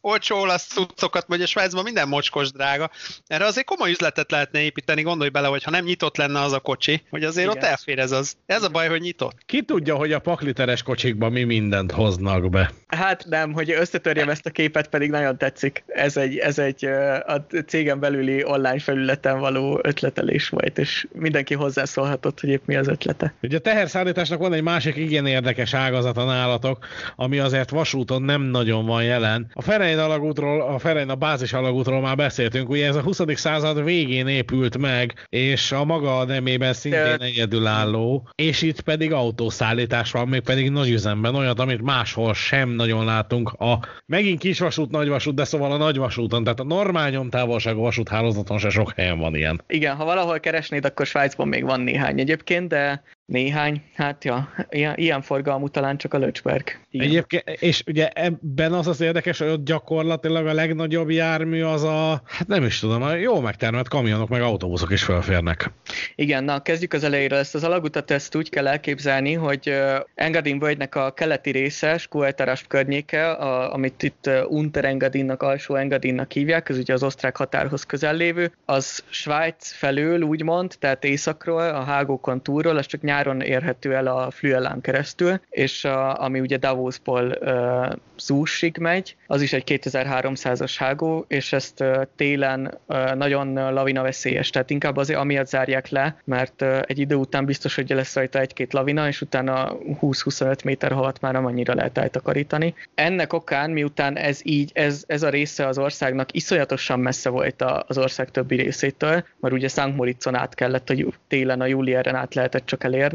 olcsó 0.00 0.36
olasz 0.36 0.66
cuccokat, 0.66 1.24
vagy 1.28 1.42
a 1.42 1.46
Svájcban 1.46 1.82
minden 1.82 2.08
mocskos 2.08 2.52
drága. 2.52 2.90
Erre 3.26 3.44
azért 3.44 3.66
komoly 3.66 3.90
üzletet 3.90 4.30
lehetne 4.30 4.60
építeni, 4.60 5.02
gondolj 5.02 5.30
bele, 5.30 5.48
hogy 5.48 5.62
ha 5.62 5.70
nem 5.70 5.84
nyitott 5.84 6.16
lenne 6.16 6.40
az 6.40 6.52
a 6.52 6.60
kocsi, 6.60 7.02
hogy 7.10 7.24
azért 7.24 7.46
Igen. 7.46 7.58
ott 7.58 7.68
elfér 7.68 7.98
ez 7.98 8.12
az. 8.12 8.36
Ez 8.46 8.62
a 8.62 8.68
baj, 8.68 8.88
hogy 8.88 9.00
nyitott. 9.00 9.38
Ki 9.46 9.62
tudja, 9.62 9.94
hogy 9.94 10.12
a 10.12 10.18
pakliteres 10.18 10.82
kocsikban 10.82 11.32
mi 11.32 11.44
mindent 11.44 11.92
hoznak 11.92 12.50
be? 12.50 12.72
Hát 12.86 13.24
nem, 13.28 13.52
hogy 13.52 13.70
összetörjem 13.70 14.28
ezt 14.28 14.46
a 14.46 14.50
képet, 14.50 14.88
pedig 14.88 15.10
nagyon 15.10 15.38
tetszik. 15.38 15.84
Ez 15.86 16.16
egy, 16.16 16.36
ez 16.36 16.58
egy 16.58 16.84
a 17.26 17.46
cégen 17.66 18.00
belüli 18.00 18.44
online 18.44 18.78
felületen 18.78 19.38
való 19.38 19.80
ötletelés 19.82 20.48
volt, 20.48 20.78
és 20.78 21.06
mindenki 21.12 21.54
hozzászólhatott, 21.54 22.40
hogy 22.40 22.50
épp 22.50 22.66
mi 22.66 22.76
az 22.76 22.88
ötlete. 22.88 23.34
Ugye 23.42 23.56
a 23.56 23.60
teherszállításnak 23.60 24.38
van 24.38 24.52
egy 24.52 24.62
másik 24.62 24.96
igen 24.96 25.26
érdekes 25.26 25.74
ágazata 25.74 26.24
nálatok, 26.24 26.86
ami 27.16 27.38
azért 27.38 27.70
vasúton 27.96 28.22
nem 28.22 28.42
nagyon 28.42 28.86
van 28.86 29.04
jelen. 29.04 29.50
A 29.52 29.62
Ferein 29.62 29.98
alagútról, 29.98 30.60
a 30.60 30.78
Ferein 30.78 31.08
a 31.08 31.14
bázis 31.14 31.52
alagútról 31.52 32.00
már 32.00 32.16
beszéltünk, 32.16 32.68
ugye 32.68 32.86
ez 32.86 32.96
a 32.96 33.00
20. 33.00 33.20
század 33.34 33.84
végén 33.84 34.26
épült 34.26 34.78
meg, 34.78 35.26
és 35.28 35.72
a 35.72 35.84
maga 35.84 36.24
nemében 36.24 36.72
szintén 36.72 37.20
egyedülálló, 37.20 38.28
és 38.34 38.62
itt 38.62 38.80
pedig 38.80 39.12
autószállítás 39.12 40.10
van, 40.10 40.28
még 40.28 40.40
pedig 40.40 40.70
nagy 40.70 40.90
üzemben, 40.90 41.34
olyat, 41.34 41.60
amit 41.60 41.82
máshol 41.82 42.34
sem 42.34 42.68
nagyon 42.68 43.04
látunk. 43.04 43.48
A 43.48 43.78
megint 44.06 44.38
kisvasút, 44.38 44.90
nagyvasút, 44.90 45.34
de 45.34 45.44
szóval 45.44 45.72
a 45.72 45.76
nagyvasúton, 45.76 46.42
tehát 46.42 46.60
a 46.60 46.64
normál 46.64 47.10
nyomtávolságú 47.10 47.80
vasúthálózaton 47.80 48.58
se 48.58 48.68
sok 48.68 48.92
helyen 48.96 49.18
van 49.18 49.34
ilyen. 49.34 49.62
Igen, 49.68 49.96
ha 49.96 50.04
valahol 50.04 50.40
keresnéd, 50.40 50.84
akkor 50.84 51.06
Svájcban 51.06 51.48
még 51.48 51.64
van 51.64 51.80
néhány 51.80 52.20
egyébként, 52.20 52.68
de 52.68 53.02
néhány, 53.26 53.82
hát 53.94 54.24
ja, 54.24 54.48
ilyen, 54.68 54.94
ilyen 54.96 55.22
forgalmú 55.22 55.68
talán 55.68 55.96
csak 55.96 56.14
a 56.14 56.18
Löcsberg. 56.18 56.78
Egyébként, 56.90 57.48
és 57.48 57.82
ugye 57.86 58.08
ebben 58.08 58.72
az 58.72 58.86
az 58.86 59.00
érdekes, 59.00 59.38
hogy 59.38 59.48
ott 59.48 59.64
gyakorlatilag 59.64 60.46
a 60.46 60.52
legnagyobb 60.52 61.10
jármű 61.10 61.62
az 61.62 61.82
a, 61.82 62.22
hát 62.24 62.46
nem 62.46 62.64
is 62.64 62.78
tudom, 62.78 63.02
a 63.02 63.14
jó 63.14 63.40
megtermelt 63.40 63.88
kamionok 63.88 64.28
meg 64.28 64.42
autóbuszok 64.42 64.90
is 64.90 65.02
felférnek. 65.02 65.70
Igen, 66.14 66.44
na 66.44 66.62
kezdjük 66.62 66.92
az 66.92 67.04
elejéről. 67.04 67.38
Ezt 67.38 67.54
az 67.54 67.64
alagutat 67.64 68.10
ezt 68.10 68.34
úgy 68.34 68.48
kell 68.50 68.66
elképzelni, 68.66 69.32
hogy 69.32 69.74
Engadin 70.14 70.58
völgynek 70.58 70.94
a 70.94 71.10
keleti 71.10 71.50
része, 71.50 71.98
Skueltaras 71.98 72.64
környéke, 72.68 73.30
a, 73.30 73.72
amit 73.72 74.02
itt 74.02 74.26
uh, 74.26 74.50
Unter 74.50 74.84
Engadinnak, 74.84 75.42
alsó 75.42 75.74
Engadinnak 75.74 76.32
hívják, 76.32 76.68
ez 76.68 76.78
ugye 76.78 76.92
az 76.92 77.02
osztrák 77.02 77.36
határhoz 77.36 77.82
közel 77.82 78.14
lévő, 78.14 78.52
az 78.64 79.04
Svájc 79.08 79.72
felől 79.72 80.20
úgymond, 80.20 80.74
tehát 80.78 81.04
északról, 81.04 81.68
a 81.68 81.82
hágókon 81.82 82.42
túlról, 82.42 82.76
az 82.76 82.86
csak 82.86 83.00
nyáron 83.16 83.40
érhető 83.40 83.94
el 83.94 84.06
a 84.06 84.30
Flüelán 84.30 84.80
keresztül, 84.80 85.40
és 85.50 85.84
a, 85.84 86.22
ami 86.22 86.40
ugye 86.40 86.56
Davosból 86.56 87.38
uh, 87.40 87.92
Zúsig 88.18 88.76
megy, 88.78 89.16
az 89.26 89.42
is 89.42 89.52
egy 89.52 89.62
2300-as 89.66 90.74
hágó, 90.78 91.24
és 91.28 91.52
ezt 91.52 91.80
uh, 91.80 92.02
télen 92.16 92.78
uh, 92.86 93.14
nagyon 93.14 93.72
lavina 93.72 94.02
veszélyes, 94.02 94.50
tehát 94.50 94.70
inkább 94.70 94.96
azért 94.96 95.18
amiatt 95.18 95.46
zárják 95.46 95.88
le, 95.88 96.16
mert 96.24 96.62
uh, 96.62 96.80
egy 96.86 96.98
idő 96.98 97.14
után 97.14 97.44
biztos, 97.44 97.74
hogy 97.74 97.90
lesz 97.90 98.14
rajta 98.14 98.38
egy-két 98.38 98.72
lavina, 98.72 99.08
és 99.08 99.20
utána 99.20 99.72
20-25 100.00 100.64
méter 100.64 100.92
halat 100.92 101.20
már 101.20 101.32
nem 101.32 101.46
annyira 101.46 101.74
lehet 101.74 101.98
eltakarítani. 101.98 102.74
Ennek 102.94 103.32
okán, 103.32 103.70
miután 103.70 104.16
ez 104.16 104.40
így, 104.42 104.70
ez, 104.74 105.04
ez 105.06 105.22
a 105.22 105.28
része 105.28 105.66
az 105.66 105.78
országnak 105.78 106.34
iszonyatosan 106.34 107.00
messze 107.00 107.28
volt 107.28 107.64
az 107.86 107.98
ország 107.98 108.30
többi 108.30 108.56
részétől, 108.56 109.24
mert 109.40 109.54
ugye 109.54 109.68
Szent 109.68 109.96
Moritzon 109.96 110.34
át 110.34 110.54
kellett, 110.54 110.88
hogy 110.88 111.14
télen 111.28 111.60
a 111.60 111.66
Julieren 111.66 112.14
át 112.14 112.34
lehetett 112.34 112.66
csak 112.66 112.84
elérni, 112.84 113.05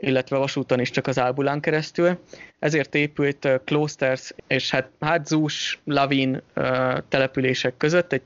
illetve 0.00 0.36
vasúton 0.36 0.80
is 0.80 0.90
csak 0.90 1.06
az 1.06 1.18
Ábulán 1.18 1.60
keresztül. 1.60 2.18
Ezért 2.58 2.94
épült 2.94 3.48
Klosters 3.64 4.32
és 4.46 4.70
hát 4.70 4.90
Hadzús, 5.00 5.80
Lavin 5.84 6.42
települések 7.08 7.76
között 7.76 8.12
egy 8.12 8.22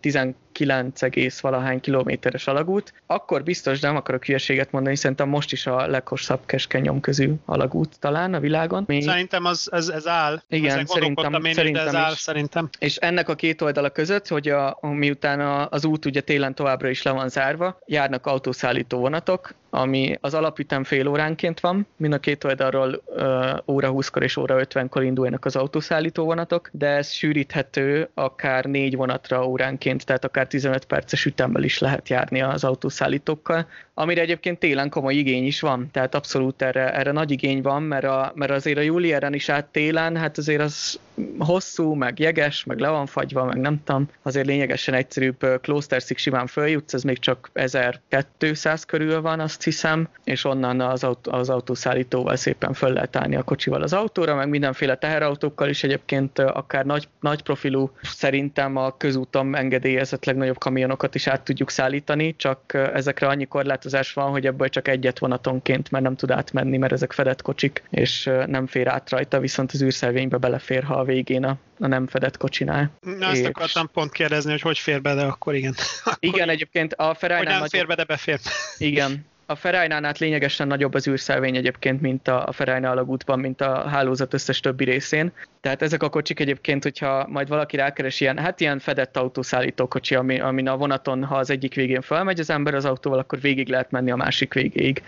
19, 0.55 1.41
valahány 1.41 1.81
kilométeres 1.81 2.47
alagút. 2.47 2.93
Akkor 3.07 3.43
biztos 3.43 3.81
nem 3.81 3.97
akarok 3.97 4.25
hülyeséget 4.25 4.71
mondani, 4.71 4.97
szerintem 4.97 5.29
most 5.29 5.53
is 5.53 5.67
a 5.67 5.87
leghosszabb 5.87 6.41
keskeny 6.47 6.83
nyomközű 6.83 7.33
alagút 7.45 7.99
talán 7.99 8.35
a 8.35 8.41
világon. 8.41 8.85
Mi... 8.87 9.03
Szerintem 9.03 9.45
az, 9.45 9.69
ez, 9.73 9.89
ez 9.89 10.07
áll. 10.07 10.43
Igen, 10.49 10.87
szerintem, 10.87 11.45
én, 11.45 11.55
szerintem, 11.55 11.87
ez 11.87 11.95
áll, 11.95 12.15
szerintem. 12.15 12.69
És 12.79 12.97
ennek 12.97 13.29
a 13.29 13.35
két 13.35 13.61
oldala 13.61 13.91
között, 13.91 14.29
hogy 14.29 14.49
a, 14.49 14.79
miután 14.81 15.41
a, 15.41 15.69
az 15.71 15.85
út 15.85 16.05
ugye 16.05 16.21
télen 16.21 16.55
továbbra 16.55 16.89
is 16.89 17.03
le 17.03 17.11
van 17.11 17.29
zárva, 17.29 17.79
járnak 17.87 18.27
autószállító 18.27 18.99
vonatok, 18.99 19.55
ami 19.75 20.19
az 20.21 20.35
alapütem 20.35 20.85
fél 20.85 21.09
óránként 21.09 21.61
van, 21.61 21.87
mind 21.97 22.13
a 22.13 22.19
két 22.19 22.45
oldalról 22.45 23.03
uh, 23.07 23.25
óra 23.67 23.91
20-kor 23.93 24.23
és 24.23 24.37
óra 24.37 24.61
50-kor 24.69 25.03
indulnak 25.03 25.45
az 25.45 25.57
autószállító 25.57 26.25
vonatok, 26.25 26.69
de 26.73 26.87
ez 26.87 27.11
sűríthető 27.11 28.09
akár 28.15 28.65
négy 28.65 28.97
vonatra 28.97 29.47
óránként, 29.47 30.05
tehát 30.05 30.25
akár 30.25 30.44
15 30.47 30.85
perces 30.85 31.25
ütemmel 31.25 31.63
is 31.63 31.79
lehet 31.79 32.09
járni 32.09 32.43
az 32.43 32.65
autószállítókkal, 32.65 33.67
amire 33.95 34.21
egyébként 34.21 34.59
télen 34.59 34.91
komoly 34.91 35.15
igény 35.15 35.47
is 35.47 35.61
van, 35.61 35.89
tehát 35.93 36.15
abszolút 36.15 36.63
erre, 36.63 36.93
erre 36.95 37.13
nagy 37.13 37.31
igény 37.31 37.63
van, 37.63 37.83
mert, 37.83 38.05
a, 38.05 38.33
mert 38.35 38.51
azért 38.51 38.79
a 38.79 38.81
júliáren 38.81 39.35
is 39.35 39.49
át 39.49 39.67
télen, 39.67 40.17
hát 40.17 40.39
azért 40.39 40.61
az 40.61 40.99
hosszú, 41.39 41.95
meg 41.95 42.19
jeges, 42.19 42.65
meg 42.65 42.79
le 42.79 42.89
van 42.89 43.07
fagyva, 43.07 43.45
meg 43.45 43.57
nem 43.57 43.81
tudom, 43.85 44.09
azért 44.23 44.47
lényegesen 44.47 44.95
egyszerűbb 44.95 45.61
Klostersig 45.61 46.19
simán 46.19 46.47
följutsz, 46.47 46.95
ez 46.95 47.03
még 47.03 47.19
csak 47.19 47.51
1200 47.53 48.85
körül 48.85 49.21
van, 49.21 49.41
azt 49.41 49.63
hiszem, 49.63 50.09
és 50.25 50.45
onnan 50.45 50.81
az, 50.81 51.05
autó, 51.05 51.33
az 51.33 51.51
autószállítóval 51.51 52.37
szépen 52.37 52.73
föl 52.73 52.93
lehet 52.93 53.17
állni 53.17 53.37
a 53.37 53.43
kocsival 53.43 53.83
az 53.83 53.93
autóra, 53.93 54.35
meg 54.35 54.49
mindenféle 54.49 54.97
teherautókkal 54.97 55.69
is 55.69 55.85
egyébként 55.85 56.39
akár 56.39 56.85
nagy, 56.85 57.09
nagy 57.21 57.43
profilú, 57.43 57.91
szerintem 58.03 58.77
a 58.77 58.97
közúton 58.97 59.57
engedélyezett 59.57 60.25
legnagyobb 60.25 60.59
kamionokat 60.59 61.15
is 61.15 61.27
át 61.27 61.43
tudjuk 61.43 61.71
szállítani, 61.71 62.37
csak 62.37 62.61
ezekre 62.75 63.27
annyi 63.27 63.45
korlátozás 63.45 64.13
van, 64.13 64.31
hogy 64.31 64.47
ebből 64.47 64.69
csak 64.69 64.89
egyet 64.89 65.19
vonatonként, 65.19 65.91
mert 65.91 66.05
nem 66.05 66.17
tud 66.17 66.31
átmenni, 66.31 66.77
mert 66.77 66.93
ezek 66.93 67.13
fedett 67.13 67.43
kocsik, 67.43 67.83
és 67.91 68.31
nem 68.47 68.67
fér 68.67 68.89
át 68.89 69.11
rajta, 69.11 69.41
viszont 69.41 69.73
az 69.73 69.83
űrszelvénybe 69.83 70.37
belefér, 70.37 70.83
ha 70.83 71.04
a 71.05 71.07
végén 71.13 71.45
a, 71.45 71.57
a 71.79 71.87
nem 71.87 72.07
fedett 72.07 72.37
kocsinál. 72.37 72.91
Na, 73.01 73.27
azt 73.27 73.41
és... 73.41 73.47
akartam 73.47 73.91
pont 73.93 74.13
kérdezni, 74.13 74.51
hogy 74.51 74.61
hogy 74.61 74.79
fér 74.79 75.03
be, 75.03 75.15
de 75.15 75.23
akkor 75.23 75.55
igen. 75.55 75.75
akkor 76.05 76.17
igen, 76.21 76.49
egyébként 76.49 76.93
a 76.93 77.15
Ferrari 77.15 77.45
nem 77.45 77.53
nagyobb... 77.53 77.69
fér 77.69 77.87
be, 77.87 77.95
de 77.95 78.05
befér. 78.05 78.41
Igen, 78.79 79.27
a 79.47 79.55
Ferrari-nál 79.55 80.15
lényegesen 80.19 80.67
nagyobb 80.67 80.95
az 80.95 81.09
űrszelvény 81.09 81.57
egyébként, 81.57 82.01
mint 82.01 82.29
a 82.29 82.49
Ferrari 82.53 82.85
alagútban, 82.85 83.39
mint 83.39 83.61
a 83.61 83.89
hálózat 83.89 84.35
összes 84.35 84.61
többi 84.61 84.85
részén. 84.85 85.33
Tehát 85.61 85.83
ezek 85.83 86.03
a 86.03 86.09
kocsik 86.09 86.41
egyébként, 86.41 86.83
hogyha 86.83 87.27
majd 87.29 87.49
valaki 87.49 87.77
rákeres 87.77 88.21
ilyen, 88.21 88.39
hát 88.39 88.61
ilyen 88.61 88.79
fedett 88.79 89.17
autószállító 89.17 89.89
kocsi, 89.89 90.15
ami, 90.15 90.41
amin 90.41 90.69
a 90.69 90.77
vonaton, 90.77 91.25
ha 91.25 91.37
az 91.37 91.51
egyik 91.51 91.75
végén 91.75 92.01
felmegy 92.01 92.41
az 92.41 92.51
ember 92.51 92.75
az 92.75 92.85
autóval, 92.85 93.19
akkor 93.19 93.41
végig 93.41 93.69
lehet 93.69 93.91
menni 93.91 94.11
a 94.11 94.17
másik 94.17 94.55
végéig 94.55 95.03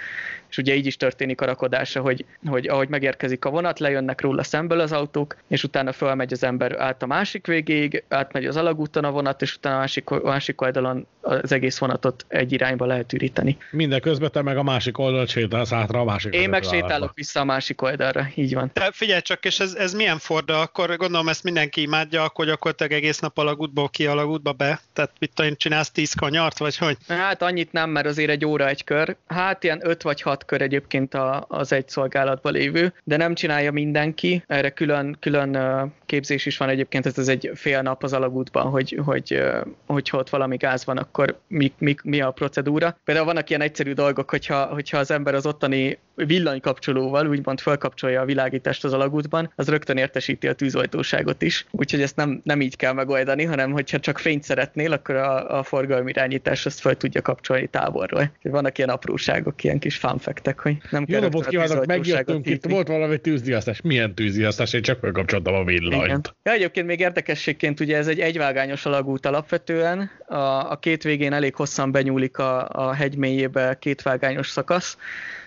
és 0.50 0.58
ugye 0.58 0.74
így 0.74 0.86
is 0.86 0.96
történik 0.96 1.40
a 1.40 1.44
rakodása, 1.44 2.00
hogy, 2.00 2.24
hogy 2.46 2.68
ahogy 2.68 2.88
megérkezik 2.88 3.44
a 3.44 3.50
vonat, 3.50 3.78
lejönnek 3.78 4.20
róla 4.20 4.42
szemből 4.42 4.80
az 4.80 4.92
autók, 4.92 5.36
és 5.48 5.64
utána 5.64 5.92
fölmegy 5.92 6.32
az 6.32 6.42
ember 6.42 6.80
át 6.80 7.02
a 7.02 7.06
másik 7.06 7.46
végéig, 7.46 8.04
átmegy 8.08 8.46
az 8.46 8.56
alagúton 8.56 9.04
a 9.04 9.10
vonat, 9.10 9.42
és 9.42 9.54
utána 9.54 9.76
a 9.76 9.78
másik, 9.78 10.10
a 10.10 10.20
másik 10.22 10.60
oldalon 10.60 11.06
az 11.20 11.52
egész 11.52 11.78
vonatot 11.78 12.24
egy 12.28 12.52
irányba 12.52 12.86
lehet 12.86 13.12
üríteni. 13.12 13.56
Minden 13.70 14.00
közben 14.00 14.30
te 14.30 14.42
meg 14.42 14.56
a 14.56 14.62
másik 14.62 14.98
oldalt 14.98 15.28
sétálsz 15.28 15.72
átra 15.72 16.00
a 16.00 16.04
másik 16.04 16.34
Én 16.34 16.48
meg 16.48 16.62
sétálok 16.62 17.14
vissza 17.14 17.40
a 17.40 17.44
másik 17.44 17.82
oldalra, 17.82 18.26
így 18.34 18.54
van. 18.54 18.70
De 18.72 18.90
figyelj 18.92 19.20
csak, 19.20 19.44
és 19.44 19.60
ez, 19.60 19.74
ez 19.74 19.94
milyen 19.94 20.18
forda? 20.18 20.60
Akkor 20.60 20.96
gondolom 20.96 21.28
ezt 21.28 21.42
mindenki 21.42 21.80
imádja, 21.80 22.22
akkor 22.22 22.46
gyakorlatilag 22.46 22.92
egész 22.92 23.18
nap 23.18 23.38
alagútból 23.38 23.88
ki 23.88 24.06
alagútba 24.06 24.52
be? 24.52 24.80
Tehát 24.92 25.10
mit 25.18 25.30
tudom, 25.34 25.54
csinálsz 25.56 25.90
tíz 25.90 26.12
kanyart, 26.12 26.58
vagy 26.58 26.76
hogy? 26.76 26.96
Hát 27.08 27.42
annyit 27.42 27.72
nem, 27.72 27.90
mert 27.90 28.06
azért 28.06 28.30
egy 28.30 28.44
óra 28.44 28.68
egy 28.68 28.84
kör. 28.84 29.16
Hát 29.26 29.64
ilyen 29.64 29.80
öt 29.82 30.02
vagy 30.02 30.22
hat 30.22 30.35
kör 30.44 30.62
egyébként 30.62 31.14
a, 31.14 31.44
az 31.48 31.72
egy 31.72 31.88
szolgálatban 31.88 32.52
lévő, 32.52 32.92
de 33.04 33.16
nem 33.16 33.34
csinálja 33.34 33.72
mindenki. 33.72 34.42
Erre 34.46 34.70
külön, 34.70 35.16
külön 35.20 35.58
képzés 36.06 36.46
is 36.46 36.56
van 36.56 36.68
egyébként, 36.68 37.06
ez 37.06 37.28
egy 37.28 37.50
fél 37.54 37.82
nap 37.82 38.02
az 38.02 38.12
alagútban, 38.12 38.70
hogy, 38.70 39.00
hogy, 39.04 39.42
hogy 39.86 40.10
ott 40.12 40.30
valami 40.30 40.56
gáz 40.56 40.84
van, 40.84 40.96
akkor 40.96 41.38
mi, 41.48 41.72
mi, 41.78 41.94
mi 42.02 42.20
a 42.20 42.30
procedúra. 42.30 42.96
Például 43.04 43.26
vannak 43.26 43.48
ilyen 43.48 43.60
egyszerű 43.60 43.92
dolgok, 43.92 44.30
hogyha, 44.30 44.64
hogyha 44.64 44.98
az 44.98 45.10
ember 45.10 45.34
az 45.34 45.46
ottani 45.46 45.98
villanykapcsolóval 46.16 47.26
úgymond 47.26 47.60
felkapcsolja 47.60 48.20
a 48.20 48.24
világítást 48.24 48.84
az 48.84 48.92
alagútban, 48.92 49.52
az 49.56 49.68
rögtön 49.68 49.96
értesíti 49.96 50.48
a 50.48 50.52
tűzoltóságot 50.52 51.42
is. 51.42 51.66
Úgyhogy 51.70 52.02
ezt 52.02 52.16
nem, 52.16 52.40
nem 52.44 52.60
így 52.60 52.76
kell 52.76 52.92
megoldani, 52.92 53.44
hanem 53.44 53.72
hogyha 53.72 54.00
csak 54.00 54.18
fényt 54.18 54.42
szeretnél, 54.42 54.92
akkor 54.92 55.14
a, 55.14 55.58
a 55.58 55.62
forgalmi 55.62 56.10
irányítás 56.10 56.66
azt 56.66 56.80
fel 56.80 56.94
tudja 56.96 57.22
kapcsolni 57.22 57.66
távolról. 57.66 58.30
Vannak 58.42 58.78
ilyen 58.78 58.90
apróságok, 58.90 59.64
ilyen 59.64 59.78
kis 59.78 59.96
fanfektek, 59.96 60.60
hogy 60.60 60.76
nem 60.90 61.04
kell 61.04 61.16
Jó 61.16 61.22
napot 61.22 61.46
kívánok, 61.46 61.86
megjöttünk 61.86 62.46
itt, 62.46 62.64
volt 62.64 62.88
valami 62.88 63.18
tűzdiasztás. 63.18 63.80
Milyen 63.80 64.14
tűzdiasztás? 64.14 64.72
Én 64.72 64.82
csak 64.82 64.98
felkapcsoltam 64.98 65.54
a 65.54 65.64
villanyt. 65.64 66.34
Ja, 66.42 66.52
egyébként 66.52 66.86
még 66.86 67.00
érdekességként 67.00 67.80
ugye 67.80 67.96
ez 67.96 68.06
egy 68.06 68.20
egyvágányos 68.20 68.86
alagút 68.86 69.26
alapvetően. 69.26 70.10
A, 70.26 70.36
a 70.70 70.78
két 70.80 71.02
végén 71.02 71.32
elég 71.32 71.54
hosszan 71.54 71.92
benyúlik 71.92 72.38
a, 72.38 72.68
a 72.68 72.92
hegy 72.92 73.16
mélyébe 73.16 73.76
kétvágányos 73.78 74.48
szakasz, 74.48 74.96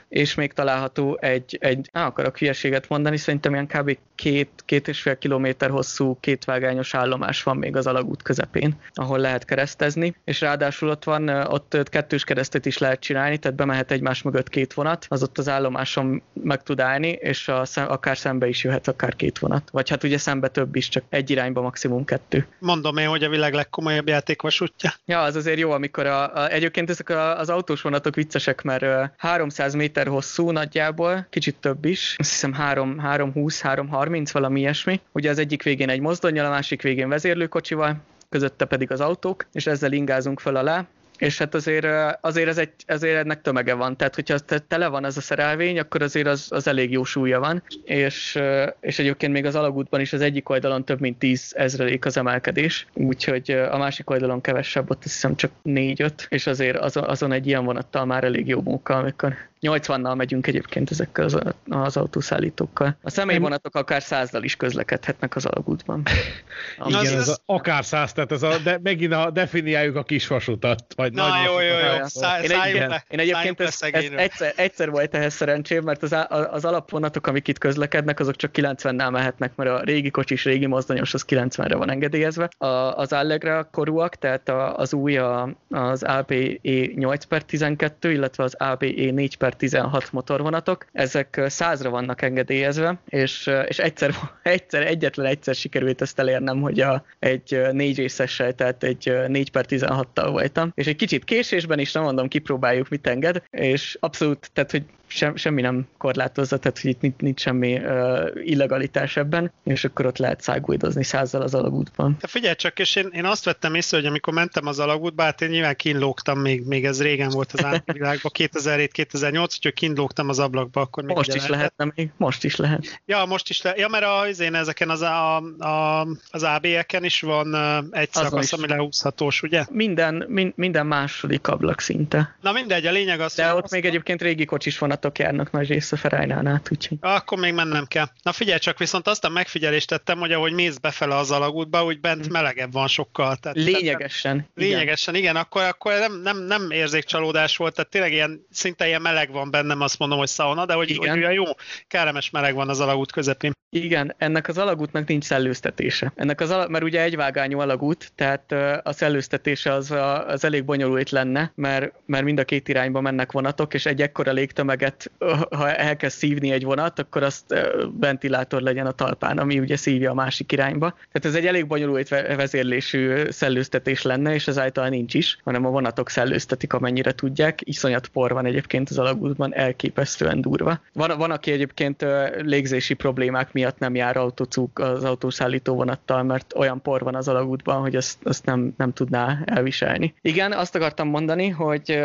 és 0.10 0.36
még 0.36 0.54
található 0.54 1.18
egy, 1.22 1.58
egy 1.62 1.90
nem 1.92 2.06
akarok 2.06 2.38
hülyeséget 2.38 2.90
mondani, 2.90 3.18
szerintem 3.18 3.54
ilyen 3.54 3.68
kb. 3.68 3.98
két, 4.16 4.50
két 4.66 4.88
és 4.88 5.02
fél 5.02 5.18
kilométer 5.18 5.70
hosszú 5.70 6.18
kétvágányos 6.20 6.94
állomás 6.94 7.44
van 7.44 7.58
még 7.58 7.76
az 7.76 7.88
alagút 7.88 8.22
közepén, 8.22 8.76
ahol 8.94 9.18
lehet 9.18 9.46
keresztezni, 9.46 10.16
és 10.24 10.42
ráadásul 10.42 10.90
ott 10.90 11.04
van, 11.04 11.30
ott 11.30 11.78
kettős 11.84 12.24
keresztet 12.24 12.66
is 12.66 12.78
lehet 12.78 13.00
csinálni, 13.00 13.38
tehát 13.38 13.58
bemehet 13.58 13.92
egymás 13.92 14.22
mögött 14.22 14.50
két 14.50 14.74
vonat, 14.74 15.06
az 15.10 15.24
ott 15.24 15.38
az 15.38 15.50
állomáson 15.50 16.22
meg 16.34 16.64
tud 16.64 16.80
állni, 16.80 17.10
és 17.10 17.48
a, 17.48 17.64
akár 17.76 18.18
szembe 18.18 18.48
is 18.48 18.64
jöhet 18.64 18.88
akár 18.88 19.16
két 19.16 19.40
vonat. 19.40 19.70
Vagy 19.72 19.90
hát 19.90 20.04
ugye 20.04 20.18
szembe 20.18 20.48
több 20.48 20.76
is, 20.76 20.90
csak 20.90 21.04
egy 21.10 21.30
irányba 21.30 21.62
maximum 21.62 22.06
kettő. 22.06 22.48
Mondom 22.60 22.98
én, 22.98 23.08
hogy 23.08 23.24
a 23.24 23.30
világ 23.30 23.54
legkomolyabb 23.54 24.08
játékvasútja. 24.08 24.94
Ja, 25.06 25.22
az 25.22 25.36
azért 25.36 25.60
jó, 25.60 25.72
amikor 25.72 26.06
a, 26.06 26.36
a, 26.36 26.52
egyébként 26.52 26.90
ezek 26.90 27.10
az 27.10 27.50
autós 27.50 27.82
vonatok 27.82 28.16
viccesek, 28.16 28.62
mert 28.62 29.12
300 29.18 29.74
méter 29.74 29.99
hosszú 30.08 30.52
nagyjából, 30.52 31.28
kicsit 31.30 31.56
több 31.56 31.86
is, 31.86 32.16
azt 32.18 32.30
hiszem 32.30 32.54
3, 32.54 32.98
320, 32.98 33.62
330, 33.62 34.32
valami 34.32 34.60
ilyesmi. 34.60 35.02
Ugye 35.12 35.30
az 35.30 35.40
egyik 35.40 35.64
végén 35.64 35.90
egy 35.90 36.00
mozdonyjal, 36.00 36.46
a 36.46 36.50
másik 36.50 36.82
végén 36.82 37.10
vezérlőkocsival, 37.10 37.96
közötte 38.30 38.66
pedig 38.66 38.92
az 38.92 39.02
autók, 39.02 39.46
és 39.54 39.68
ezzel 39.68 39.92
ingázunk 39.92 40.40
föl 40.40 40.56
alá, 40.56 40.88
és 41.20 41.38
hát 41.38 41.56
azért, 41.56 41.88
azért, 42.22 42.48
ez 42.48 42.58
egy, 42.58 42.72
azért 42.88 43.18
ennek 43.18 43.42
tömege 43.42 43.74
van, 43.74 43.98
tehát 43.98 44.16
hogyha 44.16 44.38
tele 44.68 44.88
van 44.88 45.06
ez 45.06 45.18
a 45.18 45.22
szerelvény, 45.22 45.80
akkor 45.80 46.02
azért 46.02 46.28
az, 46.28 46.48
az 46.50 46.68
elég 46.68 46.92
jó 46.92 47.04
súlya 47.04 47.40
van, 47.40 47.64
és, 47.84 48.40
és 48.80 49.00
egyébként 49.00 49.34
még 49.34 49.46
az 49.46 49.56
alagútban 49.56 50.00
is 50.00 50.14
az 50.14 50.22
egyik 50.22 50.50
oldalon 50.50 50.86
több 50.86 51.00
mint 51.00 51.20
10 51.20 51.54
ezrelék 51.56 52.06
az 52.06 52.18
emelkedés, 52.18 52.88
úgyhogy 52.94 53.52
a 53.52 53.78
másik 53.78 54.10
oldalon 54.10 54.42
kevesebb, 54.42 54.90
ott 54.90 55.04
azt 55.04 55.14
hiszem 55.14 55.36
csak 55.36 55.52
4-5, 55.66 56.12
és 56.30 56.48
azért 56.48 56.78
azon, 56.78 57.04
azon 57.04 57.32
egy 57.32 57.48
ilyen 57.48 57.66
vonattal 57.66 58.06
már 58.06 58.24
elég 58.24 58.48
jó 58.48 58.62
munka, 58.62 58.98
amikor 58.98 59.36
80-nal 59.62 60.16
megyünk 60.16 60.48
egyébként 60.48 60.92
ezekkel 60.92 61.26
az, 61.26 61.38
az 61.70 61.98
autószállítókkal. 61.98 62.98
A 63.02 63.10
személyvonatok 63.10 63.76
akár 63.76 64.02
százdal 64.02 64.44
is 64.44 64.56
közlekedhetnek 64.56 65.36
az 65.36 65.46
alagútban. 65.46 66.04
Igen, 66.88 67.06
ez, 67.06 67.12
ez 67.12 67.28
a, 67.28 67.36
akár 67.46 67.86
száz, 67.86 68.14
tehát 68.14 68.32
ez 68.32 68.44
a, 68.44 68.58
de, 68.64 68.80
megint 68.84 69.14
a, 69.14 69.30
definiáljuk 69.32 69.96
a 69.96 70.04
kisvasutat. 70.04 70.84
Vagy 70.96 71.14
Na 71.14 71.28
nagy 71.28 71.46
jó, 71.46 71.60
jó, 71.60 71.68
jó, 71.68 71.96
jó. 72.00 72.06
Száj, 72.06 72.44
én, 72.44 72.52
egy, 72.52 72.74
le, 72.74 73.04
én 73.10 73.20
egyébként 73.20 73.60
ez, 73.60 73.78
ez 73.92 74.04
egyszer, 74.16 74.54
egyszer 74.56 74.90
volt 74.90 75.16
ehhez 75.16 75.34
szerencsém, 75.34 75.84
mert 75.84 76.04
az, 76.04 76.16
az 76.52 76.66
alapvonatok, 76.66 77.28
amik 77.28 77.48
itt 77.48 77.58
közlekednek, 77.58 78.20
azok 78.20 78.36
csak 78.36 78.52
90-nel 78.54 79.12
mehetnek, 79.12 79.56
mert 79.56 79.70
a 79.70 79.82
régi 79.84 80.12
kocsis, 80.12 80.44
régi 80.44 80.66
mozdonyos 80.66 81.14
az 81.14 81.26
90-re 81.28 81.76
van 81.76 81.90
engedélyezve. 81.90 82.50
A, 82.58 82.66
az 82.98 83.14
Allegra 83.14 83.68
korúak, 83.72 84.16
tehát 84.16 84.50
az 84.76 84.94
új 84.94 85.18
a, 85.18 85.50
az 85.70 86.04
ABE 86.04 86.60
8 86.96 87.24
per 87.24 87.44
12, 87.44 88.12
illetve 88.12 88.44
az 88.44 88.54
ABE 88.54 89.12
4 89.12 89.38
per 89.38 89.49
per 89.50 89.58
16 89.58 90.12
motorvonatok, 90.12 90.86
ezek 90.92 91.42
százra 91.48 91.90
vannak 91.90 92.22
engedélyezve, 92.22 93.00
és, 93.06 93.50
és 93.68 93.80
egyszer, 93.80 94.14
egyszer, 94.44 94.88
egyetlen 94.88 95.26
egyszer 95.26 95.56
sikerült 95.56 96.02
ezt 96.02 96.20
elérnem, 96.20 96.62
hogy 96.62 96.80
a, 96.80 97.04
egy 97.20 97.62
négy 97.72 97.98
részessel, 97.98 98.54
tehát 98.54 98.84
egy 98.84 99.14
4 99.28 99.52
per 99.52 99.66
16-tal 99.70 100.28
voltam, 100.32 100.72
és 100.76 100.88
egy 100.88 100.96
kicsit 100.96 101.24
késésben 101.24 101.80
is, 101.80 101.92
nem 101.92 102.04
mondom, 102.04 102.28
kipróbáljuk, 102.28 102.90
mit 102.90 103.08
enged, 103.08 103.44
és 103.50 103.98
abszolút, 104.00 104.50
tehát 104.54 104.72
hogy 104.72 104.84
sem, 105.12 105.36
semmi 105.36 105.62
nem 105.62 105.88
korlátozza, 105.98 106.58
tehát 106.58 106.80
hogy 106.80 106.92
itt 106.92 107.02
nincs, 107.02 107.16
nincs 107.18 107.42
semmi 107.42 107.74
uh, 107.74 108.30
illegalitás 108.44 109.18
ebben, 109.18 109.52
és 109.64 109.84
akkor 109.84 110.06
ott 110.06 110.18
lehet 110.18 110.42
szágújdozni 110.42 111.04
százzal 111.04 111.42
az 111.42 111.54
alagútban. 111.54 112.18
De 112.20 112.28
figyelj 112.28 112.56
csak, 112.56 112.80
és 112.80 112.96
én, 112.96 113.10
én 113.12 113.26
azt 113.26 113.46
vettem 113.46 113.76
észre, 113.76 113.98
hogy 113.98 114.06
amikor 114.06 114.34
mentem 114.34 114.68
az 114.68 114.80
alagútba, 114.80 115.24
hát 115.24 115.42
én 115.42 115.50
nyilván 115.50 115.76
kínlógtam, 115.76 116.40
még, 116.40 116.66
még 116.66 116.86
ez 116.86 117.02
régen 117.02 117.30
volt 117.30 117.52
az 117.52 117.64
átvilágban, 117.64 118.32
2007-2008, 118.40 119.42
úgyhogy 119.42 119.74
kínlógtam 119.74 120.30
az 120.30 120.40
ablakba, 120.40 120.82
akkor 120.82 121.04
még 121.04 121.16
Most 121.16 121.36
is 121.36 121.48
lehetne 121.48 121.92
még, 121.96 122.10
most 122.18 122.44
is 122.44 122.56
lehet. 122.56 123.02
Ja, 123.06 123.26
most 123.26 123.50
is 123.50 123.62
lehet. 123.62 123.80
Ja, 123.80 123.88
mert 123.88 124.06
az 124.06 124.40
én 124.40 124.56
ezeken 124.56 124.90
az, 124.90 125.02
a, 125.02 125.36
a, 125.58 126.08
az 126.32 126.44
AB-eken 126.44 127.04
is 127.04 127.22
van 127.22 127.56
egy 127.92 128.12
szakasz, 128.12 128.54
ami 128.54 128.68
lehúzhatós, 128.68 129.42
ugye? 129.42 129.66
Minden, 129.72 130.26
min, 130.28 130.54
minden 130.56 130.86
második 130.86 131.48
ablak 131.48 131.82
szinte. 131.82 132.36
Na 132.42 132.52
mindegy, 132.52 132.86
a 132.86 132.92
lényeg 132.92 133.20
az, 133.20 133.36
De 133.36 133.54
ott 133.54 133.72
még 133.72 133.86
egyébként 133.86 134.22
régi 134.22 134.46
kocsis 134.46 134.78
van 134.78 134.92
vonatok 135.00 135.20
járnak 135.20 135.52
nagy 135.52 135.68
része 135.68 135.98
Ferajnán 135.98 136.48
át, 136.48 136.72
úgyhogy... 136.72 136.98
Akkor 137.02 137.40
még 137.40 137.54
mennem 137.54 137.86
kell. 137.86 138.06
Na 138.24 138.32
figyelj 138.32 138.60
csak, 138.60 138.78
viszont 138.78 139.08
azt 139.08 139.26
a 139.26 139.30
megfigyelést 139.30 139.88
tettem, 139.88 140.20
hogy 140.20 140.32
ahogy 140.32 140.54
mész 140.54 140.78
befele 140.78 141.16
az 141.16 141.32
alagútba, 141.32 141.84
úgy 141.84 142.00
bent 142.00 142.28
mm. 142.28 142.32
melegebb 142.32 142.72
van 142.72 142.88
sokkal. 142.88 143.36
Tehát, 143.36 143.58
lényegesen. 143.58 144.38
Tehát, 144.38 144.52
lényegesen, 144.56 145.16
igen, 145.16 145.30
igen 145.30 145.44
akkor, 145.44 145.62
akkor 145.62 145.94
nem, 146.00 146.22
nem, 146.22 146.38
nem 146.38 146.72
érzékcsalódás 146.72 147.58
volt, 147.58 147.76
tehát 147.76 147.90
tényleg 147.90 148.12
ilyen, 148.12 148.46
szinte 148.52 148.88
ilyen 148.88 149.02
meleg 149.02 149.32
van 149.32 149.52
bennem, 149.52 149.82
azt 149.82 150.00
mondom, 150.00 150.18
hogy 150.18 150.28
szauna, 150.28 150.66
de 150.66 150.74
hogy, 150.74 150.90
igen. 150.90 151.10
hogy 151.10 151.20
olyan 151.20 151.34
jó, 151.34 151.44
kellemes 151.88 152.30
meleg 152.30 152.54
van 152.54 152.70
az 152.70 152.80
alagút 152.80 153.12
közepén. 153.12 153.58
Igen, 153.72 154.14
ennek 154.18 154.48
az 154.48 154.58
alagútnak 154.58 155.08
nincs 155.08 155.24
szellőztetése. 155.24 156.12
Ennek 156.16 156.42
az 156.42 156.50
alag, 156.52 156.70
mert 156.70 156.84
ugye 156.84 157.02
egyvágányú 157.02 157.60
alagút, 157.60 158.12
tehát 158.16 158.52
a 158.84 158.94
szellőztetése 158.94 159.74
az, 159.74 159.94
az 160.28 160.44
elég 160.44 160.66
bonyolult 160.66 161.10
lenne, 161.10 161.52
mert, 161.56 161.94
mert 162.06 162.24
mind 162.24 162.40
a 162.40 162.44
két 162.44 162.68
irányba 162.68 163.02
mennek 163.02 163.32
vonatok, 163.32 163.74
és 163.74 163.86
egy 163.86 164.02
ekkora 164.02 164.32
légtömeget, 164.32 165.12
ha 165.50 165.74
elkezd 165.76 166.18
szívni 166.18 166.52
egy 166.52 166.64
vonat, 166.64 167.00
akkor 167.00 167.24
azt 167.24 167.56
ventilátor 168.00 168.62
legyen 168.62 168.86
a 168.86 168.92
talpán, 168.92 169.38
ami 169.38 169.60
ugye 169.60 169.78
szívja 169.78 170.12
a 170.12 170.14
másik 170.14 170.52
irányba. 170.52 170.90
Tehát 170.90 171.26
ez 171.26 171.36
egy 171.36 171.46
elég 171.46 171.68
bonyolult 171.68 172.10
vezérlésű 172.10 173.30
szellőztetés 173.30 174.02
lenne, 174.02 174.34
és 174.34 174.48
ez 174.48 174.58
által 174.58 174.90
nincs 174.90 175.14
is, 175.14 175.38
hanem 175.44 175.66
a 175.66 175.70
vonatok 175.70 176.10
szellőztetik, 176.10 176.74
amennyire 176.74 177.12
tudják. 177.12 177.60
Iszonyat 177.64 178.08
por 178.08 178.34
van 178.34 178.46
egyébként 178.46 178.90
az 178.90 178.98
alagútban, 178.98 179.56
elképesztően 179.56 180.42
durva. 180.42 180.82
Van, 180.94 181.18
van 181.18 181.32
aki 181.32 181.52
egyébként 181.52 182.06
légzési 182.42 182.94
problémák 182.94 183.54
miatt 183.60 183.80
nem 183.80 183.96
jár 183.96 184.18
autócuk 184.18 184.80
az 184.80 185.04
autószállító 185.04 185.76
vonattal, 185.76 186.24
mert 186.24 186.54
olyan 186.56 186.82
por 186.82 187.04
van 187.04 187.16
az 187.16 187.28
alagútban, 187.28 187.82
hogy 187.82 187.96
azt, 187.96 188.18
azt 188.24 188.46
nem, 188.46 188.74
nem 188.78 188.94
tudná 188.94 189.40
elviselni. 189.46 190.14
Igen, 190.22 190.52
azt 190.52 190.76
akartam 190.76 191.08
mondani, 191.08 191.50
hogy 191.50 192.00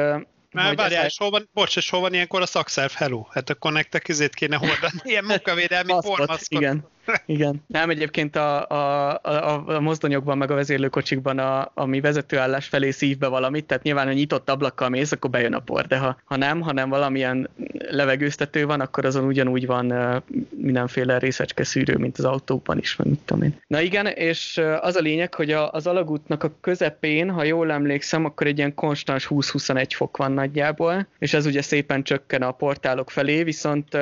már 0.52 0.76
várjál, 0.76 1.06
és 1.06 1.18
hol 1.18 1.30
van, 1.30 1.48
bocs, 1.52 1.76
és 1.76 1.90
hol 1.90 2.00
van 2.00 2.14
ilyenkor 2.14 2.42
a 2.42 2.46
szakszerv? 2.46 2.92
Hello. 2.92 3.24
Hát 3.30 3.50
akkor 3.50 3.72
nektek 3.72 4.08
izét 4.08 4.34
kéne 4.34 4.56
hordani, 4.56 5.00
ilyen 5.02 5.24
munkavédelmi 5.24 5.92
formaszkot. 6.00 6.60
Igen. 6.60 6.86
Igen. 7.26 7.62
Nem, 7.66 7.90
egyébként 7.90 8.36
a, 8.36 8.68
a, 8.68 9.18
a, 9.22 9.64
a 9.66 9.80
mozdonyokban, 9.80 10.38
meg 10.38 10.50
a 10.50 10.54
vezérlőkocsikban, 10.54 11.38
a, 11.38 11.70
ami 11.74 12.00
vezetőállás 12.00 12.66
felé 12.66 12.90
szív 12.90 13.18
be 13.18 13.26
valamit, 13.26 13.64
tehát 13.64 13.82
nyilván, 13.82 14.06
ha 14.06 14.12
nyitott 14.12 14.50
ablakkal 14.50 14.88
mész, 14.88 15.12
akkor 15.12 15.30
bejön 15.30 15.54
a 15.54 15.58
por, 15.58 15.86
de 15.86 15.98
ha, 15.98 16.16
ha 16.24 16.36
nem, 16.36 16.60
hanem 16.60 16.88
valamilyen 16.88 17.48
levegőztető 17.90 18.66
van, 18.66 18.80
akkor 18.80 19.04
azon 19.04 19.24
ugyanúgy 19.24 19.66
van 19.66 20.22
mindenféle 20.50 21.18
részecske 21.18 21.64
szűrő, 21.64 21.96
mint 21.96 22.18
az 22.18 22.24
autókban 22.24 22.78
is, 22.78 22.96
meg 22.96 23.06
mit 23.06 23.20
tudom 23.24 23.42
én. 23.42 23.60
Na 23.66 23.80
igen, 23.80 24.06
és 24.06 24.60
az 24.80 24.96
a 24.96 25.00
lényeg, 25.00 25.34
hogy 25.34 25.50
a, 25.50 25.72
az 25.72 25.86
alagútnak 25.86 26.42
a 26.42 26.52
közepén, 26.60 27.30
ha 27.30 27.44
jól 27.44 27.72
emlékszem, 27.72 28.24
akkor 28.24 28.46
egy 28.46 28.58
ilyen 28.58 28.74
konstans 28.74 29.26
20-21 29.30 29.86
fok 29.94 30.16
van 30.16 30.32
nagyjából, 30.32 31.06
és 31.18 31.34
ez 31.34 31.46
ugye 31.46 31.62
szépen 31.62 32.02
csökken 32.02 32.42
a 32.42 32.50
portálok 32.50 33.10
felé, 33.10 33.42
viszont 33.42 33.96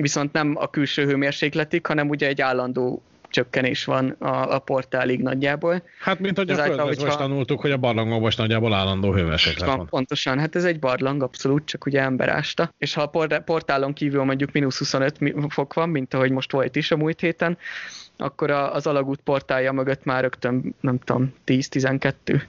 viszont 0.00 0.32
nem 0.32 0.56
a 0.58 0.70
külső 0.70 1.04
hőmérsékletig, 1.04 1.86
hanem 1.86 2.08
ugye 2.08 2.26
egy 2.26 2.40
állandó 2.40 3.02
csökkenés 3.28 3.84
van 3.84 4.08
a, 4.18 4.54
a 4.54 4.58
portálig 4.58 5.22
nagyjából. 5.22 5.82
Hát, 6.00 6.18
mint 6.18 6.36
hogy 6.36 6.50
a 6.50 6.54
Földön 6.54 6.86
hogyha... 6.86 7.04
most 7.04 7.18
tanultuk, 7.18 7.60
hogy 7.60 7.70
a 7.70 7.76
barlangban 7.76 8.20
most 8.20 8.38
nagyjából 8.38 8.74
állandó 8.74 9.12
hőmérséklet 9.12 9.68
van. 9.68 9.86
Pontosan, 9.86 10.38
hát 10.38 10.56
ez 10.56 10.64
egy 10.64 10.78
barlang 10.78 11.22
abszolút, 11.22 11.64
csak 11.64 11.86
ugye 11.86 12.00
ember 12.00 12.28
ásta. 12.28 12.74
És 12.78 12.94
ha 12.94 13.02
a 13.02 13.40
portálon 13.40 13.92
kívül 13.92 14.24
mondjuk 14.24 14.52
mínusz 14.52 14.78
25 14.78 15.18
fok 15.48 15.74
van, 15.74 15.88
mint 15.88 16.14
ahogy 16.14 16.30
most 16.30 16.52
volt 16.52 16.76
is 16.76 16.90
a 16.90 16.96
múlt 16.96 17.20
héten, 17.20 17.58
akkor 18.16 18.50
az 18.50 18.86
alagút 18.86 19.20
portálja 19.20 19.72
mögött 19.72 20.04
már 20.04 20.22
rögtön, 20.22 20.74
nem 20.80 20.98
tudom, 20.98 21.34
10-12. 21.46 22.42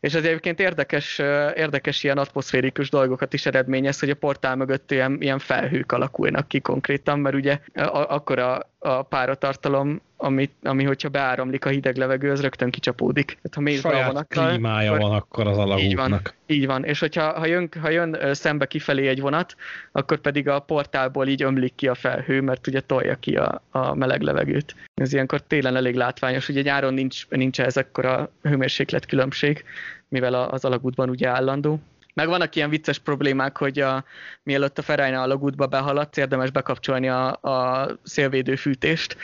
És 0.00 0.14
ez 0.14 0.24
egyébként 0.24 0.60
érdekes, 0.60 1.18
érdekes 1.54 2.04
ilyen 2.04 2.18
atmoszférikus 2.18 2.90
dolgokat 2.90 3.32
is 3.32 3.46
eredményez, 3.46 4.00
hogy 4.00 4.10
a 4.10 4.14
portál 4.14 4.56
mögött 4.56 4.90
ilyen, 4.90 5.16
ilyen 5.20 5.38
felhők 5.38 5.92
alakulnak 5.92 6.48
ki 6.48 6.60
konkrétan, 6.60 7.18
mert 7.18 7.34
ugye 7.34 7.58
akkor 7.90 8.38
a, 8.38 8.70
a 8.78 9.02
páratartalom, 9.02 10.00
ami, 10.24 10.50
ami 10.62 10.84
hogyha 10.84 11.08
beáramlik 11.08 11.64
a 11.64 11.68
hideg 11.68 11.96
levegő, 11.96 12.30
az 12.30 12.40
rögtön 12.40 12.70
kicsapódik. 12.70 13.26
Tehát, 13.26 13.54
ha 13.54 13.60
mész 13.60 13.80
Saját 13.80 14.06
vonakkal, 14.06 14.48
klímája 14.48 14.92
akkor, 14.92 15.02
van 15.02 15.16
akkor 15.16 15.46
az 15.46 15.58
alagútnak. 15.58 15.84
Így 15.86 15.96
van, 15.96 16.20
így 16.46 16.66
van. 16.66 16.84
és 16.84 16.98
hogyha 16.98 17.38
ha 17.38 17.46
jön, 17.46 17.68
ha 17.80 17.88
jön 17.90 18.16
szembe 18.32 18.66
kifelé 18.66 19.06
egy 19.06 19.20
vonat, 19.20 19.56
akkor 19.92 20.18
pedig 20.18 20.48
a 20.48 20.58
portálból 20.58 21.26
így 21.26 21.42
ömlik 21.42 21.74
ki 21.74 21.88
a 21.88 21.94
felhő, 21.94 22.40
mert 22.40 22.66
ugye 22.66 22.80
tolja 22.80 23.14
ki 23.14 23.36
a, 23.36 23.62
a 23.70 23.94
meleg 23.94 24.20
levegőt. 24.20 24.74
Ez 24.94 25.12
ilyenkor 25.12 25.40
télen 25.40 25.76
elég 25.76 25.94
látványos, 25.94 26.48
ugye 26.48 26.62
nyáron 26.62 26.94
nincs, 26.94 27.28
nincs 27.28 27.60
ez 27.60 27.76
akkora 27.76 28.30
hőmérséklet 28.42 29.06
különbség, 29.06 29.64
mivel 30.08 30.34
az 30.34 30.64
alagútban 30.64 31.08
ugye 31.08 31.28
állandó. 31.28 31.80
Meg 32.14 32.28
vannak 32.28 32.54
ilyen 32.56 32.70
vicces 32.70 32.98
problémák, 32.98 33.58
hogy 33.58 33.80
a, 33.80 34.04
mielőtt 34.42 34.78
a 34.78 34.82
Ferrari 34.82 35.14
alagútba 35.14 35.66
behaladsz, 35.66 36.16
érdemes 36.16 36.50
bekapcsolni 36.50 37.08
a, 37.08 37.32
a 37.32 37.88
szélvédő 38.02 38.56
fűtést, 38.56 39.16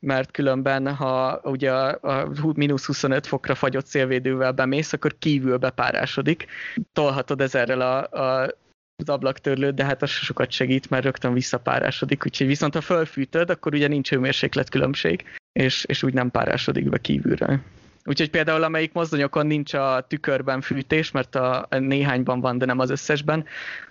mert 0.00 0.30
különben, 0.30 0.94
ha 0.94 1.40
ugye 1.44 1.72
a, 1.72 2.28
mínusz 2.54 2.84
25 2.84 3.26
fokra 3.26 3.54
fagyott 3.54 3.86
szélvédővel 3.86 4.52
bemész, 4.52 4.92
akkor 4.92 5.18
kívül 5.18 5.56
bepárásodik. 5.56 6.46
Tolhatod 6.92 7.40
ezerrel 7.40 7.80
a, 7.80 8.20
a 8.20 8.56
az 9.02 9.08
ablaktörlőt, 9.08 9.74
de 9.74 9.84
hát 9.84 10.02
az 10.02 10.10
sokat 10.10 10.50
segít, 10.50 10.90
mert 10.90 11.04
rögtön 11.04 11.32
visszapárásodik, 11.32 12.24
úgyhogy 12.24 12.46
viszont 12.46 12.74
ha 12.74 12.80
fölfűtöd, 12.80 13.50
akkor 13.50 13.74
ugye 13.74 13.88
nincs 13.88 14.10
hőmérséklet 14.10 14.68
különbség, 14.68 15.24
és, 15.52 15.84
és 15.84 16.02
úgy 16.02 16.14
nem 16.14 16.30
párásodik 16.30 16.88
be 16.88 16.98
kívülről. 16.98 17.60
Úgyhogy 18.08 18.30
például 18.30 18.62
amelyik 18.62 18.92
mozdonyokon 18.92 19.46
nincs 19.46 19.74
a 19.74 20.04
tükörben 20.08 20.60
fűtés, 20.60 21.10
mert 21.10 21.34
a, 21.34 21.66
a 21.70 21.78
néhányban 21.78 22.40
van, 22.40 22.58
de 22.58 22.64
nem 22.64 22.78
az 22.78 22.90
összesben, 22.90 23.44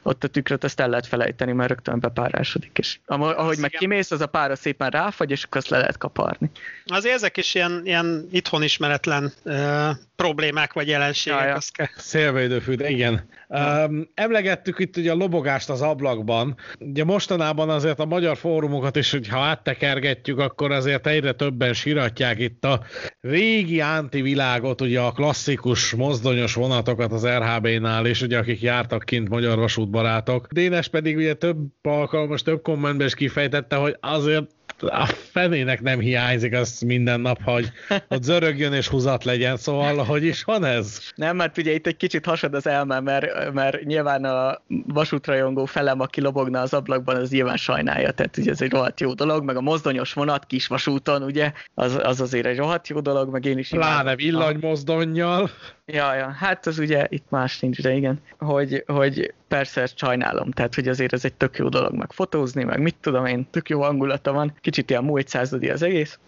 ott 0.04 0.24
a 0.24 0.28
tükröt 0.28 0.64
ezt 0.64 0.80
el 0.80 0.90
lehet 0.90 1.08
felejteni, 1.08 1.52
mert 1.52 1.70
rögtön 1.70 2.00
bepárásodik. 2.00 2.78
És 2.78 3.00
ahogy 3.06 3.58
meg 3.58 3.70
kimész, 3.70 4.12
az 4.12 4.22
a 4.22 4.28
pára 4.28 4.56
szépen 4.56 4.90
ráfagy, 4.90 5.32
és 5.32 5.44
akkor 5.44 5.58
azt 5.58 5.70
le 5.70 5.78
lehet 5.78 5.98
kaparni. 5.98 6.52
Azért 6.86 7.16
ezek 7.16 7.38
is 7.38 7.56
ilyen, 7.56 7.82
ilyen 7.84 8.28
itthon 8.32 8.64
ismeretlen 8.64 9.34
uh, 9.44 9.90
problémák 10.18 10.74
vagy 10.74 10.88
jelenségek. 10.88 11.40
Ja, 11.40 11.48
ja. 11.48 11.58
Kell... 11.72 11.88
Szélvédőfű, 11.96 12.74
de 12.74 12.90
igen. 12.90 13.30
Ja. 13.50 13.86
Um, 13.86 14.10
emlegettük 14.14 14.80
itt 14.80 14.98
ugye 14.98 15.12
a 15.12 15.16
lobogást 15.16 15.70
az 15.70 15.82
ablakban. 15.82 16.56
Ugye 16.80 17.04
mostanában 17.04 17.70
azért 17.70 18.00
a 18.00 18.06
magyar 18.06 18.38
fórumokat 18.38 18.96
is, 18.96 19.12
hogyha 19.12 19.40
áttekergetjük, 19.40 20.40
akkor 20.40 20.72
azért 20.72 21.08
egyre 21.08 21.32
többen 21.32 21.74
siratják 21.74 22.40
itt 22.40 22.66
a 22.66 22.82
régi 23.22 23.82
antivilágot, 23.82 24.82
ugye 24.82 25.00
a 25.00 25.12
klasszikus 25.12 25.94
mozdonyos 25.94 26.54
vonatokat 26.54 27.12
az 27.12 27.28
RHB-nál, 27.28 28.06
és 28.06 28.22
ugye 28.22 28.38
akik 28.38 28.62
jártak 28.62 29.04
kint 29.06 29.30
magyar 29.30 29.58
vasútbarátok. 29.58 30.48
Dénes 30.52 30.88
pedig 30.88 31.16
ugye 31.18 31.34
több 31.34 31.58
alkalmas, 31.82 32.42
több 32.42 32.62
kommentben 32.62 33.08
is 33.08 33.14
kifejtette, 33.14 33.76
hogy 33.76 33.98
azért 34.00 34.56
a 34.82 35.06
fenének 35.06 35.82
nem 35.82 36.00
hiányzik 36.00 36.54
az 36.54 36.80
minden 36.80 37.20
nap, 37.20 37.42
hogy 37.44 37.72
ott 38.08 38.24
zörögjön 38.24 38.74
és 38.74 38.88
húzat 38.88 39.24
legyen, 39.24 39.58
szóval 39.58 39.96
hogy 40.04 40.24
is 40.24 40.44
van 40.44 40.64
ez? 40.64 41.00
Nem, 41.16 41.36
mert 41.36 41.58
ugye 41.58 41.74
itt 41.74 41.88
egy 41.88 41.98
kicsit 41.98 42.26
hasad 42.26 42.54
az 42.54 42.68
elme, 42.68 43.00
mert, 43.00 43.54
mert 43.54 43.84
nyilván 43.84 44.24
a 44.26 44.62
vasútrajongó 44.88 45.66
felem, 45.66 46.00
aki 46.00 46.22
lobogna 46.22 46.62
az 46.62 46.74
ablakban, 46.74 47.16
az 47.16 47.30
nyilván 47.30 47.58
sajnálja, 47.58 48.12
tehát 48.12 48.38
ugye 48.38 48.52
ez 48.52 48.62
egy 48.62 48.72
rohadt 48.72 49.00
jó 49.00 49.14
dolog, 49.14 49.44
meg 49.44 49.56
a 49.56 49.62
mozdonyos 49.62 50.14
vonat 50.14 50.46
kis 50.46 50.68
vasúton, 50.68 51.24
ugye, 51.24 51.52
az, 51.74 52.00
az 52.04 52.22
azért 52.22 52.46
egy 52.46 52.58
rohadt 52.58 52.88
jó 52.88 53.00
dolog, 53.00 53.30
meg 53.32 53.46
én 53.46 53.58
is 53.58 53.70
Pláne 53.70 54.16
villanymozdonnyal. 54.16 55.50
Ja, 55.92 56.14
ja, 56.14 56.30
hát 56.30 56.66
az 56.66 56.80
ugye 56.80 57.06
itt 57.10 57.30
más 57.30 57.60
nincs, 57.60 57.82
de 57.82 57.94
igen, 57.94 58.22
hogy, 58.40 58.84
hogy 58.88 59.34
persze 59.48 59.82
ezt 59.82 59.98
sajnálom, 59.98 60.52
tehát 60.52 60.76
hogy 60.76 60.88
azért 60.88 61.14
ez 61.14 61.26
egy 61.26 61.34
tök 61.34 61.58
jó 61.58 61.70
dolog 61.70 61.94
meg 61.94 62.12
fotózni, 62.12 62.64
meg 62.64 62.80
mit 62.80 62.96
tudom 63.02 63.26
én, 63.26 63.48
tök 63.50 63.70
jó 63.70 63.82
hangulata 63.82 64.32
van, 64.32 64.54
kicsit 64.62 64.90
ilyen 64.90 65.04
múlt 65.04 65.28
századi 65.28 65.70
az 65.70 65.82
egész, 65.82 66.20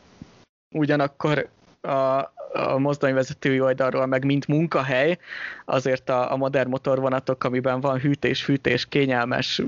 ugyanakkor 0.75 1.49
a, 1.81 2.31
a 2.53 2.77
mozdonyvezetői 2.77 3.59
oldalról, 3.59 4.05
meg 4.05 4.25
mint 4.25 4.47
munkahely, 4.47 5.17
azért 5.65 6.09
a, 6.09 6.31
a 6.31 6.35
modern 6.35 6.69
motorvonatok, 6.69 7.43
amiben 7.43 7.79
van 7.79 7.99
hűtés, 7.99 8.43
fűtés, 8.43 8.85
kényelmes, 8.85 9.61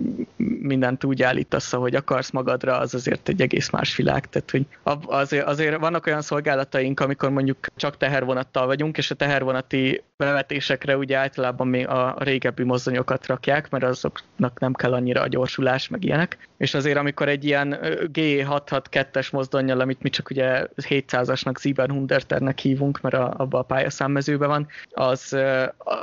mindent 0.62 1.04
úgy 1.04 1.24
állítasz, 1.24 1.72
hogy 1.72 1.96
akarsz 1.96 2.30
magadra, 2.32 2.78
az 2.78 2.94
azért 2.94 3.30
egy 3.30 3.42
egész 3.42 3.70
más 3.70 3.96
világ. 3.96 4.30
Tehát, 4.30 4.52
hogy 4.52 4.66
azért, 5.06 5.46
azért 5.46 5.80
vannak 5.80 6.06
olyan 6.06 6.22
szolgálataink, 6.22 7.00
amikor 7.00 7.30
mondjuk 7.30 7.58
csak 7.76 7.98
tehervonattal 7.98 8.66
vagyunk, 8.66 8.98
és 8.98 9.12
a 9.12 9.16
tehervonati 9.16 10.04
bevetésekre 10.18 10.98
ugye 10.98 11.18
általában 11.18 11.68
még 11.68 11.88
a 11.88 12.16
régebbi 12.20 12.64
mozdonyokat 12.64 13.28
rakják, 13.28 13.70
mert 13.70 13.84
azoknak 13.84 14.60
nem 14.60 14.74
kell 14.74 14.94
annyira 14.94 15.22
a 15.22 15.28
gyorsulás, 15.28 15.88
meg 15.88 16.04
ilyenek. 16.04 16.50
És 16.58 16.74
azért, 16.74 16.98
amikor 16.98 17.30
egy 17.30 17.46
ilyen 17.46 17.78
G662-es 18.14 19.32
mozdonyjal, 19.32 19.80
amit 19.80 20.02
mi 20.02 20.10
csak 20.10 20.30
ugye 20.30 20.68
700-asnak, 20.78 21.60
Sieben 21.60 21.92
Hunderternek 21.92 22.60
hívunk, 22.72 23.02
mert 23.02 23.16
a, 23.16 23.34
abba 23.38 23.60
a 23.60 23.64
pályaszámmezőben 23.64 24.50
van, 24.50 24.68
az, 24.92 25.38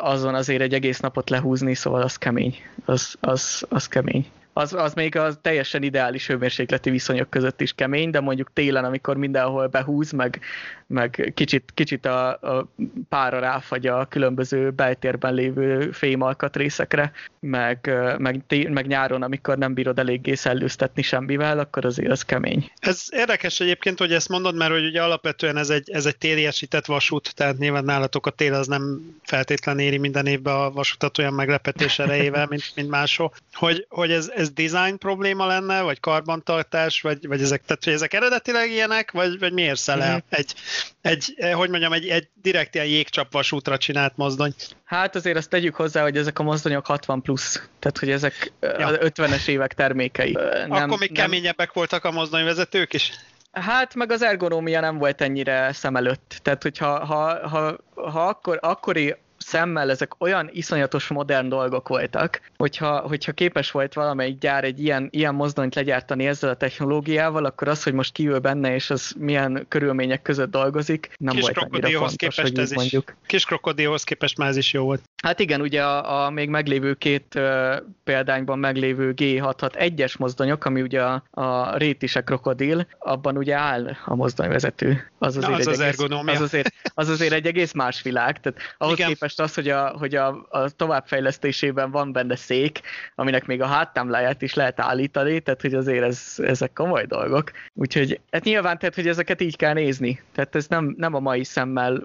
azon 0.02 0.34
azért 0.34 0.62
egy 0.62 0.74
egész 0.74 1.00
napot 1.00 1.30
lehúzni, 1.30 1.74
szóval 1.74 2.02
az 2.02 2.16
kemény. 2.16 2.54
Az, 2.84 3.16
az, 3.20 3.66
az 3.68 3.88
kemény 3.88 4.26
az, 4.58 4.74
az 4.74 4.94
még 4.94 5.16
a 5.16 5.34
teljesen 5.34 5.82
ideális 5.82 6.26
hőmérsékleti 6.26 6.90
viszonyok 6.90 7.30
között 7.30 7.60
is 7.60 7.72
kemény, 7.72 8.10
de 8.10 8.20
mondjuk 8.20 8.52
télen, 8.52 8.84
amikor 8.84 9.16
mindenhol 9.16 9.66
behúz, 9.66 10.12
meg, 10.12 10.40
meg 10.86 11.32
kicsit, 11.34 11.70
kicsit 11.74 12.06
a, 12.06 12.28
a 12.28 12.68
pára 13.08 13.38
ráfagy 13.38 13.86
a 13.86 14.04
különböző 14.04 14.70
beltérben 14.70 15.34
lévő 15.34 15.90
fémalkatrészekre, 15.90 17.12
meg, 17.40 17.90
meg, 18.18 18.42
meg 18.68 18.86
nyáron, 18.86 19.22
amikor 19.22 19.58
nem 19.58 19.74
bírod 19.74 19.98
eléggé 19.98 20.34
szellőztetni 20.34 21.02
semmivel, 21.02 21.58
akkor 21.58 21.84
azért 21.84 22.10
az 22.10 22.22
kemény. 22.22 22.70
Ez 22.78 23.04
érdekes 23.10 23.60
egyébként, 23.60 23.98
hogy 23.98 24.12
ezt 24.12 24.28
mondod, 24.28 24.56
mert 24.56 24.72
hogy 24.72 24.84
ugye 24.84 25.02
alapvetően 25.02 25.56
ez 25.56 25.70
egy, 25.70 25.90
ez 25.90 26.06
egy 26.06 26.16
téliesített 26.16 26.86
vasút, 26.86 27.34
tehát 27.34 27.58
nyilván 27.58 27.84
nálatok 27.84 28.26
a 28.26 28.30
tél 28.30 28.54
az 28.54 28.66
nem 28.66 29.00
feltétlen 29.22 29.78
éri 29.78 29.98
minden 29.98 30.26
évben 30.26 30.54
a 30.54 30.70
vasutat 30.70 31.18
olyan 31.18 31.34
meglepetés 31.34 31.98
erejével, 31.98 32.46
mint, 32.46 32.72
mint 32.74 32.88
máshol. 32.88 33.32
Hogy, 33.52 33.86
hogy 33.88 34.10
ez, 34.10 34.30
ez 34.34 34.47
design 34.52 34.96
probléma 34.96 35.46
lenne, 35.46 35.80
vagy 35.80 36.00
karbantartás, 36.00 37.00
vagy, 37.00 37.26
vagy 37.26 37.40
ezek, 37.40 37.62
tehát, 37.64 37.84
hogy 37.84 37.92
ezek 37.92 38.14
eredetileg 38.14 38.70
ilyenek, 38.70 39.10
vagy, 39.10 39.38
vagy 39.38 39.52
miért 39.52 39.78
szel 39.78 39.96
mm-hmm. 39.96 40.16
egy, 40.28 40.54
egy, 41.00 41.34
eh, 41.36 41.52
hogy 41.52 41.70
mondjam, 41.70 41.92
egy, 41.92 42.08
egy 42.08 42.28
direkt 42.34 42.74
ilyen 42.74 42.86
jégcsap 42.86 43.32
vasútra 43.32 43.78
csinált 43.78 44.16
mozdony. 44.16 44.54
Hát 44.84 45.14
azért 45.14 45.36
azt 45.36 45.50
tegyük 45.50 45.74
hozzá, 45.74 46.02
hogy 46.02 46.16
ezek 46.16 46.38
a 46.38 46.42
mozdonyok 46.42 46.86
60 46.86 47.22
plusz, 47.22 47.68
tehát 47.78 47.98
hogy 47.98 48.10
ezek 48.10 48.52
ja. 48.60 48.86
az 48.86 48.98
50-es 49.00 49.48
évek 49.48 49.74
termékei. 49.74 50.32
Nem, 50.32 50.70
Akkor 50.70 50.98
még 50.98 51.10
nem... 51.10 51.24
keményebbek 51.24 51.72
voltak 51.72 52.04
a 52.04 52.10
mozdonyvezetők 52.10 52.92
is? 52.92 53.12
Hát 53.52 53.94
meg 53.94 54.12
az 54.12 54.22
ergonómia 54.22 54.80
nem 54.80 54.98
volt 54.98 55.20
ennyire 55.20 55.72
szem 55.72 55.96
előtt. 55.96 56.40
Tehát, 56.42 56.62
hogyha 56.62 57.04
ha, 57.04 57.48
ha, 57.48 57.76
ha 57.94 58.26
akkor, 58.26 58.58
akkori 58.62 59.14
szemmel 59.48 59.90
ezek 59.90 60.12
olyan 60.18 60.48
iszonyatos 60.52 61.08
modern 61.08 61.48
dolgok 61.48 61.88
voltak, 61.88 62.40
hogyha, 62.56 62.98
hogyha 62.98 63.32
képes 63.32 63.70
volt 63.70 63.94
valamelyik 63.94 64.38
gyár 64.38 64.64
egy 64.64 64.82
ilyen, 64.82 65.08
ilyen 65.10 65.34
mozdonyt 65.34 65.74
legyártani 65.74 66.26
ezzel 66.26 66.50
a 66.50 66.54
technológiával, 66.54 67.44
akkor 67.44 67.68
az, 67.68 67.82
hogy 67.82 67.92
most 67.92 68.12
kiül 68.12 68.38
benne, 68.38 68.74
és 68.74 68.90
az 68.90 69.14
milyen 69.18 69.66
körülmények 69.68 70.22
között 70.22 70.50
dolgozik, 70.50 71.10
nem 71.18 71.34
Kis 71.34 71.42
volt 71.42 71.56
annyira 71.56 71.88
fontos, 71.88 72.16
képest 72.16 72.40
hogy 72.40 72.58
ez 72.58 72.70
mondjuk. 72.70 73.14
Is, 73.22 73.26
kis 73.26 73.44
krokodilhoz 73.44 74.04
képest 74.04 74.38
már 74.38 74.48
ez 74.48 74.56
is 74.56 74.72
jó 74.72 74.84
volt. 74.84 75.02
Hát 75.22 75.40
igen, 75.40 75.60
ugye 75.60 75.82
a, 75.82 76.24
a 76.24 76.30
még 76.30 76.48
meglévő 76.48 76.94
két 76.94 77.34
uh, 77.34 77.76
példányban 78.04 78.58
meglévő 78.58 79.14
G661-es 79.16 80.18
mozdonyok, 80.18 80.64
ami 80.64 80.82
ugye 80.82 81.02
a, 81.02 81.22
a 81.30 81.76
rétise 81.76 82.20
krokodil, 82.20 82.86
abban 82.98 83.36
ugye 83.36 83.54
áll 83.54 83.96
a 84.04 84.14
mozdonyvezető. 84.14 85.10
Az 85.18 85.36
azért, 85.36 85.50
Na, 85.50 85.56
az, 85.56 85.66
az, 85.66 85.80
egész, 85.80 85.98
az, 86.26 86.40
azért, 86.40 86.72
az 86.94 87.08
azért 87.08 87.32
egy 87.32 87.46
egész 87.46 87.72
más 87.72 88.02
világ. 88.02 88.40
Tehát 88.40 88.60
ahhoz 88.78 88.98
igen. 88.98 89.08
képest 89.08 89.37
az, 89.40 89.54
hogy, 89.54 89.68
a, 89.68 89.88
hogy 89.98 90.14
a, 90.14 90.46
a 90.48 90.70
továbbfejlesztésében 90.70 91.90
van 91.90 92.12
benne 92.12 92.36
szék, 92.36 92.80
aminek 93.14 93.46
még 93.46 93.62
a 93.62 93.66
háttámláját 93.66 94.42
is 94.42 94.54
lehet 94.54 94.80
állítani, 94.80 95.40
tehát 95.40 95.60
hogy 95.60 95.74
azért 95.74 96.04
ez, 96.04 96.34
ezek 96.36 96.72
komoly 96.72 97.04
dolgok. 97.06 97.50
Úgyhogy 97.74 98.20
hát 98.30 98.44
nyilván, 98.44 98.78
tehát, 98.78 98.94
hogy 98.94 99.08
ezeket 99.08 99.40
így 99.40 99.56
kell 99.56 99.72
nézni. 99.72 100.22
Tehát 100.32 100.54
ez 100.54 100.66
nem, 100.66 100.94
nem 100.98 101.14
a 101.14 101.20
mai 101.20 101.44
szemmel 101.44 102.02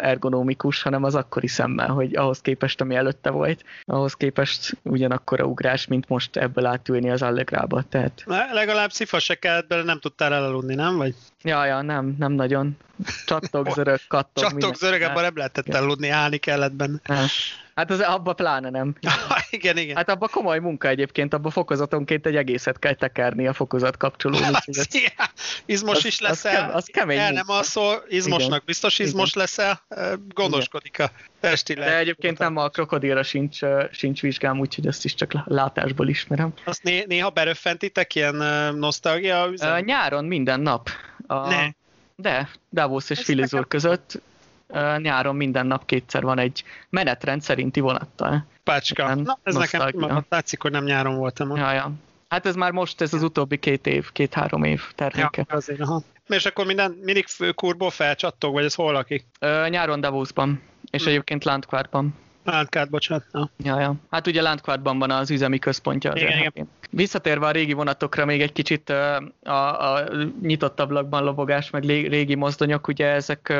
ergonomikus, 0.00 0.82
hanem 0.82 1.04
az 1.04 1.14
akkori 1.14 1.46
szemmel, 1.46 1.88
hogy 1.88 2.16
ahhoz 2.16 2.40
képest, 2.40 2.80
ami 2.80 2.94
előtte 2.94 3.30
volt, 3.30 3.64
ahhoz 3.84 4.14
képest 4.14 4.76
ugyanakkor 4.82 5.40
a 5.40 5.44
ugrás, 5.44 5.86
mint 5.86 6.08
most 6.08 6.36
ebből 6.36 6.66
átülni 6.66 7.10
az 7.10 7.22
Allegrába. 7.22 7.82
Tehát... 7.82 8.24
Legalább 8.52 8.90
szifa 8.90 9.18
se 9.18 9.34
kellett 9.34 9.66
bele, 9.66 9.82
nem 9.82 10.00
tudtál 10.00 10.34
elaludni, 10.34 10.74
nem? 10.74 10.96
Vagy? 10.96 11.14
Ja, 11.42 11.64
ja, 11.64 11.82
nem, 11.82 12.14
nem 12.18 12.32
nagyon. 12.32 12.76
Csattog, 13.26 13.70
zörög, 13.70 14.00
kattog. 14.08 14.44
Csattog, 14.44 14.74
zörög, 14.74 15.02
abban 15.02 15.22
nem 15.22 15.36
lehetett 15.36 15.66
ja. 15.66 15.78
aludni, 15.78 16.08
állni 16.08 16.36
kellett 16.36 16.63
benne. 16.72 17.28
Hát 17.74 17.90
az 17.90 18.00
abba 18.00 18.32
pláne 18.32 18.70
nem. 18.70 18.96
igen, 19.50 19.76
igen. 19.76 19.96
Hát 19.96 20.08
abba 20.08 20.28
komoly 20.28 20.58
munka 20.58 20.88
egyébként, 20.88 21.34
abba 21.34 21.50
fokozatonként 21.50 22.26
egy 22.26 22.36
egészet 22.36 22.78
kell 22.78 22.94
tekerni 22.94 23.46
a 23.46 23.52
fokozat 23.52 23.96
kapcsoló. 23.96 24.38
Hát, 25.16 25.32
izmos 25.66 25.96
az, 25.96 26.04
is 26.04 26.20
leszel. 26.20 26.68
Az, 26.70 26.74
az 26.74 26.88
kemény 26.92 27.18
El 27.18 27.32
nem 27.32 27.44
alszol, 27.48 28.04
izmosnak 28.08 28.48
igen. 28.48 28.62
biztos 28.64 28.98
izmos 28.98 29.30
igen. 29.30 29.42
leszel, 29.42 29.82
gondoskodik 30.28 30.98
a 30.98 31.10
testi 31.40 31.74
De 31.74 31.96
egyébként 31.96 32.38
nem 32.38 32.56
a 32.56 32.68
krokodilra 32.68 33.22
sincs, 33.22 33.58
sincs 33.90 34.20
vizsgám, 34.20 34.58
úgyhogy 34.58 34.86
ezt 34.86 35.04
is 35.04 35.14
csak 35.14 35.32
látásból 35.44 36.08
ismerem. 36.08 36.52
Azt 36.64 36.82
né- 36.82 37.06
néha 37.06 37.30
beröffentitek 37.30 38.14
ilyen 38.14 38.34
nosztalgia 38.76 39.48
üzem? 39.52 39.84
Nyáron 39.84 40.24
minden 40.24 40.60
nap. 40.60 40.88
A, 41.26 41.48
ne. 41.48 41.68
De, 42.16 42.48
Davos 42.72 43.10
és 43.10 43.20
Filizor 43.20 43.68
között 43.68 44.20
nyáron 44.96 45.36
minden 45.36 45.66
nap 45.66 45.86
kétszer 45.86 46.22
van 46.22 46.38
egy 46.38 46.64
menetrend 46.90 47.42
szerinti 47.42 47.80
vonattal. 47.80 48.46
Pácska. 48.64 49.14
Na, 49.14 49.38
ez 49.42 49.54
nosztalgia. 49.54 50.00
nekem 50.00 50.24
látszik, 50.28 50.62
hogy 50.62 50.70
nem 50.70 50.84
nyáron 50.84 51.16
voltam. 51.16 51.56
Ja, 51.56 51.72
ja. 51.72 51.92
Hát 52.28 52.46
ez 52.46 52.54
már 52.54 52.70
most, 52.70 53.00
ez 53.00 53.14
az 53.14 53.22
utóbbi 53.22 53.58
két 53.58 53.86
év, 53.86 54.12
két-három 54.12 54.64
év 54.64 54.82
terméke. 54.94 55.46
Ja, 55.48 55.56
azért, 55.56 55.80
aha. 55.80 56.02
És 56.28 56.46
akkor 56.46 56.66
minden, 56.66 56.98
mindig 57.02 57.26
főkurból 57.26 57.90
felcsattog, 57.90 58.52
vagy 58.52 58.64
ez 58.64 58.74
hol 58.74 58.92
lakik? 58.92 59.26
Ö, 59.38 59.66
nyáron 59.68 60.00
Davosban, 60.00 60.62
és 60.90 61.02
hm. 61.02 61.08
egyébként 61.08 61.44
Landquartban. 61.44 62.14
Landquart, 62.44 62.90
bocsánat. 62.90 63.24
Ja. 63.32 63.50
ja, 63.56 63.80
ja. 63.80 63.94
Hát 64.10 64.26
ugye 64.26 64.42
Landquartban 64.42 64.98
van 64.98 65.10
az 65.10 65.30
üzemi 65.30 65.58
központja. 65.58 66.10
Az 66.10 66.20
igen, 66.20 66.38
igen. 66.38 66.68
Visszatérve 66.90 67.46
a 67.46 67.50
régi 67.50 67.72
vonatokra 67.72 68.24
még 68.24 68.40
egy 68.40 68.52
kicsit 68.52 68.90
a, 69.42 69.94
a 69.94 70.08
nyitott 70.42 70.80
ablakban 70.80 71.24
lobogás, 71.24 71.70
meg 71.70 71.84
régi 71.84 72.34
mozdonyok, 72.34 72.88
ugye 72.88 73.06
ezek, 73.06 73.54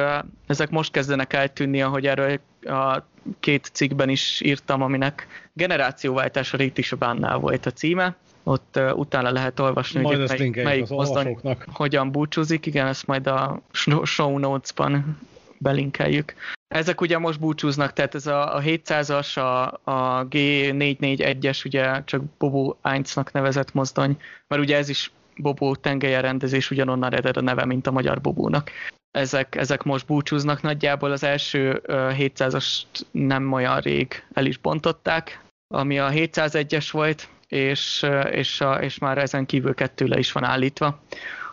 ezek 0.47 0.71
most 0.71 0.93
kezdenek 0.93 1.33
eltűnni, 1.33 1.83
ahogy 1.83 2.07
erről 2.07 2.41
a 2.63 3.03
két 3.41 3.71
cikkben 3.73 4.09
is 4.09 4.41
írtam, 4.41 4.83
aminek 4.83 5.27
generációváltás 5.53 6.53
a 6.53 6.57
Rét 6.57 6.97
bánnál 6.99 7.39
volt 7.39 7.67
a 7.67 7.71
címe. 7.71 8.17
Ott 8.43 8.77
uh, 8.77 8.99
utána 8.99 9.31
lehet 9.31 9.61
olvasni, 9.61 10.01
Majd 10.01 10.29
hogy 10.29 10.39
mely, 10.39 10.65
melyik 10.65 10.89
mozdony 10.89 11.39
hogyan 11.73 12.11
búcsúzik. 12.11 12.67
Igen, 12.67 12.87
ezt 12.87 13.07
majd 13.07 13.27
a 13.27 13.61
show 14.05 14.39
notes-ban 14.39 15.19
belinkeljük. 15.65 16.35
Ezek 16.75 17.01
ugye 17.01 17.19
most 17.19 17.41
búcsúznak, 17.41 17.93
tehát 17.93 18.15
ez 18.15 18.27
a, 18.27 18.57
a 18.57 18.61
700-as, 18.61 19.37
a, 19.37 19.91
a 19.91 20.27
G441-es, 20.29 21.67
ugye 21.67 22.05
csak 22.05 22.23
Bobo 22.39 22.75
Einznak 22.83 23.33
nevezett 23.33 23.73
mozdony, 23.73 24.21
mert 24.49 24.63
ugye 24.63 24.77
ez 24.77 24.89
is 24.89 25.13
Bobó 25.37 25.75
tengelyen 25.75 26.23
rendezés 26.23 26.71
ugyanonnan 26.71 27.15
ered 27.15 27.37
a 27.37 27.41
neve, 27.41 27.65
mint 27.65 27.87
a 27.87 27.91
magyar 27.91 28.21
Bobónak. 28.21 28.71
Ezek, 29.11 29.55
ezek 29.55 29.83
most 29.83 30.07
búcsúznak 30.07 30.63
nagyjából, 30.63 31.11
az 31.11 31.23
első 31.23 31.83
700-ast 31.89 32.83
nem 33.11 33.53
olyan 33.53 33.81
rég 33.81 34.25
el 34.33 34.47
is 34.47 34.59
bontották, 34.59 35.41
ami 35.75 35.99
a 35.99 36.09
701-es 36.11 36.89
volt, 36.91 37.29
és, 37.49 38.07
és, 38.31 38.61
a, 38.61 38.75
és 38.83 38.99
már 38.99 39.19
ezen 39.19 39.47
kívül 39.47 39.75
kettő 39.75 40.07
le 40.07 40.19
is 40.19 40.33
van 40.33 40.45
állítva, 40.45 41.01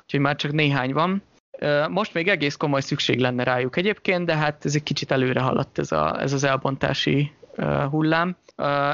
úgyhogy 0.01 0.19
már 0.19 0.35
csak 0.35 0.51
néhány 0.51 0.93
van. 0.93 1.23
Most 1.89 2.13
még 2.13 2.27
egész 2.27 2.55
komoly 2.55 2.81
szükség 2.81 3.19
lenne 3.19 3.43
rájuk 3.43 3.77
egyébként, 3.77 4.25
de 4.25 4.35
hát 4.35 4.65
ez 4.65 4.75
egy 4.75 4.83
kicsit 4.83 5.11
előre 5.11 5.39
haladt 5.39 5.79
ez, 5.79 5.91
a, 5.91 6.21
ez 6.21 6.33
az 6.33 6.43
elbontási 6.43 7.31
hullám. 7.89 8.35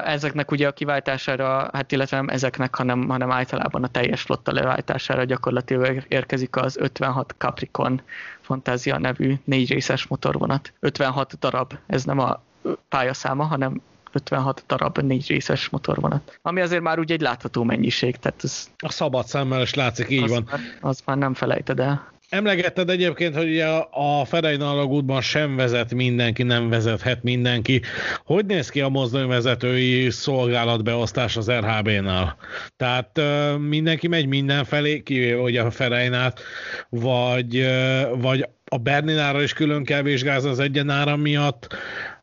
Ezeknek 0.04 0.52
ugye 0.52 0.68
a 0.68 0.72
kiváltására, 0.72 1.70
hát 1.74 1.92
illetve 1.92 2.18
nem 2.18 2.28
ezeknek, 2.28 2.76
hanem, 2.76 3.10
hanem 3.10 3.32
általában 3.32 3.84
a 3.84 3.88
teljes 3.88 4.22
flotta 4.22 4.52
leváltására 4.52 5.24
gyakorlatilag 5.24 6.04
érkezik 6.08 6.56
az 6.56 6.78
56 6.78 7.36
Capricorn 7.38 8.02
Fantázia 8.42 8.98
nevű 8.98 9.34
négy 9.44 9.72
részes 9.72 10.08
motorvonat. 10.08 10.74
56 10.80 11.40
darab, 11.40 11.74
ez 11.88 12.04
nem 12.04 12.20
a 12.20 12.42
pályaszáma, 12.90 13.44
hanem 13.44 13.82
56 14.12 14.64
darab 14.68 14.98
négy 14.98 15.28
részes 15.28 15.70
motorvonat. 15.70 16.40
Ami 16.42 16.62
azért 16.62 16.82
már 16.82 17.00
úgy 17.00 17.12
egy 17.12 17.22
látható 17.22 17.64
mennyiség. 17.64 18.16
Tehát 18.16 18.44
ez, 18.44 18.70
a 18.78 18.92
szabad 18.92 19.26
szemmel 19.26 19.62
is 19.62 19.74
látszik, 19.74 20.10
így 20.10 20.24
az 20.24 20.30
van. 20.30 20.48
Már, 20.52 20.60
az 20.82 21.02
már 21.06 21.18
nem 21.18 21.34
felejted 21.34 21.80
el. 21.80 22.16
Emlegetted 22.30 22.90
egyébként, 22.90 23.36
hogy 23.36 23.48
ugye 23.50 23.66
a 23.92 24.26
Ferein 24.26 24.62
alagútban 24.62 25.22
sem 25.22 25.56
vezet 25.56 25.94
mindenki, 25.94 26.44
nem 26.44 26.70
vezethet 26.70 27.24
mindenki. 27.24 27.82
Hogy 28.26 28.46
néz 28.46 28.70
ki 28.70 28.82
a 28.82 28.90
mozdonyvezetői 28.90 30.10
szolgálatbeosztás 30.10 31.38
az 31.38 31.52
RHB-nál? 31.52 32.38
Tehát 32.78 33.22
mindenki 33.68 34.08
megy 34.08 34.28
mindenfelé, 34.28 35.04
kivéve 35.04 35.42
ugye 35.42 35.62
a 35.62 35.72
Fereinát, 35.72 36.42
vagy, 36.90 37.68
vagy 38.16 38.46
a 38.66 38.78
Berninára 38.78 39.42
is 39.42 39.54
külön 39.54 39.84
kell 39.84 40.02
vizsgázni 40.02 40.50
az 40.50 40.60
egyenára 40.60 41.16
miatt, 41.16 41.68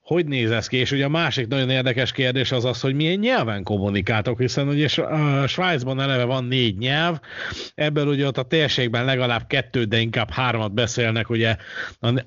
hogy 0.04 0.26
néz 0.26 0.50
ez 0.50 0.66
ki? 0.66 0.76
És 0.76 0.90
ugye 0.90 1.04
a 1.04 1.08
másik 1.08 1.46
nagyon 1.46 1.70
érdekes 1.70 2.12
kérdés 2.12 2.52
az 2.52 2.64
az, 2.64 2.80
hogy 2.80 2.94
milyen 2.94 3.18
nyelven 3.18 3.62
kommunikáltok, 3.62 4.38
hiszen 4.38 4.68
ugye 4.68 4.88
Svájcban 5.46 6.00
eleve 6.00 6.24
van 6.24 6.44
négy 6.44 6.78
nyelv, 6.78 7.18
ebből 7.74 8.06
ugye 8.06 8.26
ott 8.26 8.38
a 8.38 8.42
térségben 8.42 9.04
legalább 9.04 9.46
kettő, 9.46 9.84
de 9.84 9.98
inkább 9.98 10.30
hármat 10.30 10.72
beszélnek 10.72 11.30
ugye 11.30 11.56
a 12.00 12.22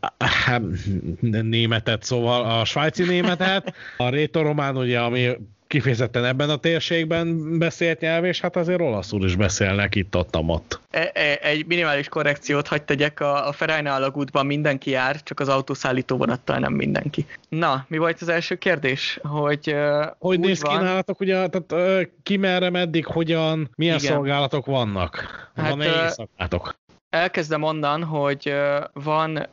németet, 1.42 2.04
szóval 2.04 2.60
a 2.60 2.66
svájci 2.66 3.04
németet, 3.04 3.74
a 3.98 4.10
rétoromán 4.10 4.78
ugye, 4.78 5.00
ami 5.00 5.30
kifejezetten 5.68 6.26
ebben 6.26 6.50
a 6.50 6.56
térségben 6.56 7.58
beszélt 7.60 8.00
nyelv, 8.00 8.26
és 8.26 8.42
hát 8.42 8.56
azért 8.56 8.82
olaszul 8.82 9.26
is 9.26 9.36
beszélnek 9.36 9.96
itt 9.96 10.16
ott, 10.16 10.36
ott. 10.36 10.80
E, 10.90 11.12
e, 11.14 11.40
egy 11.42 11.66
minimális 11.66 12.10
korrekciót 12.10 12.68
hagyd 12.68 12.84
tegyek, 12.84 13.20
a, 13.20 13.48
a 13.48 13.52
Ferajna 13.52 13.94
alagútban 13.94 14.46
mindenki 14.46 14.90
jár, 14.90 15.24
csak 15.24 15.40
az 15.40 15.48
autószállító 15.48 16.18
vonattal 16.18 16.58
nem 16.58 16.74
mindenki. 16.74 17.26
Na, 17.50 17.86
mi 17.88 17.98
volt 17.98 18.22
az 18.22 18.30
első 18.30 18.56
kérdés? 18.56 19.20
Hogy, 19.24 19.76
hogy 20.20 20.40
néz 20.40 20.62
ki 20.62 20.74
nálatok, 20.74 21.20
ugye, 21.20 21.48
tehát 21.48 22.08
ki 22.24 22.38
merre, 22.38 22.70
meddig, 22.70 23.06
hogyan, 23.06 23.70
milyen 23.76 23.98
Igen. 23.98 24.14
szolgálatok 24.14 24.66
vannak? 24.66 25.26
Hát, 25.56 25.70
van-e 25.70 25.90
uh, 25.90 26.04
éjszakátok? 26.04 26.76
Elkezdem 27.10 27.64
onnan, 27.64 28.04
hogy 28.04 28.54
van 28.94 29.48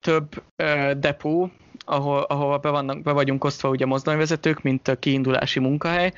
több 0.00 0.42
depó, 0.96 1.50
ahol, 1.84 2.22
ahol 2.22 2.58
be, 2.58 2.68
vannak, 2.68 3.02
be 3.02 3.12
vagyunk 3.12 3.44
osztva 3.44 3.68
ugye 3.68 3.86
mozdonyvezetők, 3.86 4.62
mint 4.62 4.88
a 4.88 4.96
kiindulási 4.96 5.60
munkahely. 5.60 6.12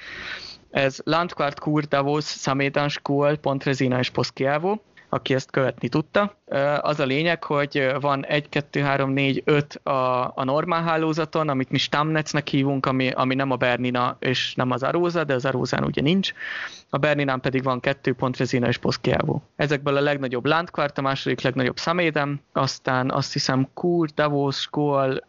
Ez 0.71 0.99
Landquart 1.05 1.59
Kur 1.59 1.85
Davos 1.85 2.25
Samedan 2.25 2.89
School, 2.89 3.37
Pontrezina 3.37 3.99
és 3.99 4.11
Poszkiávó 4.11 4.83
aki 5.15 5.35
ezt 5.35 5.51
követni 5.51 5.89
tudta. 5.89 6.37
Az 6.81 7.01
a 7.01 7.05
lényeg, 7.05 7.45
hogy 7.45 7.93
van 8.01 8.27
1, 8.27 8.49
2, 8.49 8.81
3, 8.81 9.11
4, 9.11 9.43
5 9.45 9.75
a, 9.75 10.33
a 10.35 10.45
normál 10.45 10.83
hálózaton, 10.83 11.49
amit 11.49 11.71
mi 11.71 11.79
Stamnetznek 11.79 12.49
hívunk, 12.49 12.87
ami, 12.87 13.11
ami 13.11 13.35
nem 13.35 13.51
a 13.51 13.57
Bernina 13.57 14.17
és 14.19 14.55
nem 14.55 14.71
az 14.71 14.83
Aróza, 14.83 15.25
de 15.25 15.35
az 15.35 15.45
Arózán 15.45 15.85
ugye 15.85 16.03
nincs. 16.03 16.33
A 16.91 16.99
Berninán 16.99 17.41
pedig 17.41 17.63
van 17.63 17.81
kettő 17.81 18.13
Pontrezina 18.13 18.69
és 18.69 18.79
Poszkiávó. 18.79 19.43
Ezekből 19.57 19.97
a 19.97 20.01
legnagyobb 20.01 20.47
Landquart, 20.47 20.99
a 20.99 21.03
második 21.03 21.41
legnagyobb 21.41 21.79
Samédem, 21.79 22.41
aztán 22.53 23.11
azt 23.11 23.33
hiszem 23.33 23.69
Kur, 23.75 24.09
Davos, 24.09 24.57
Skol, 24.57 25.23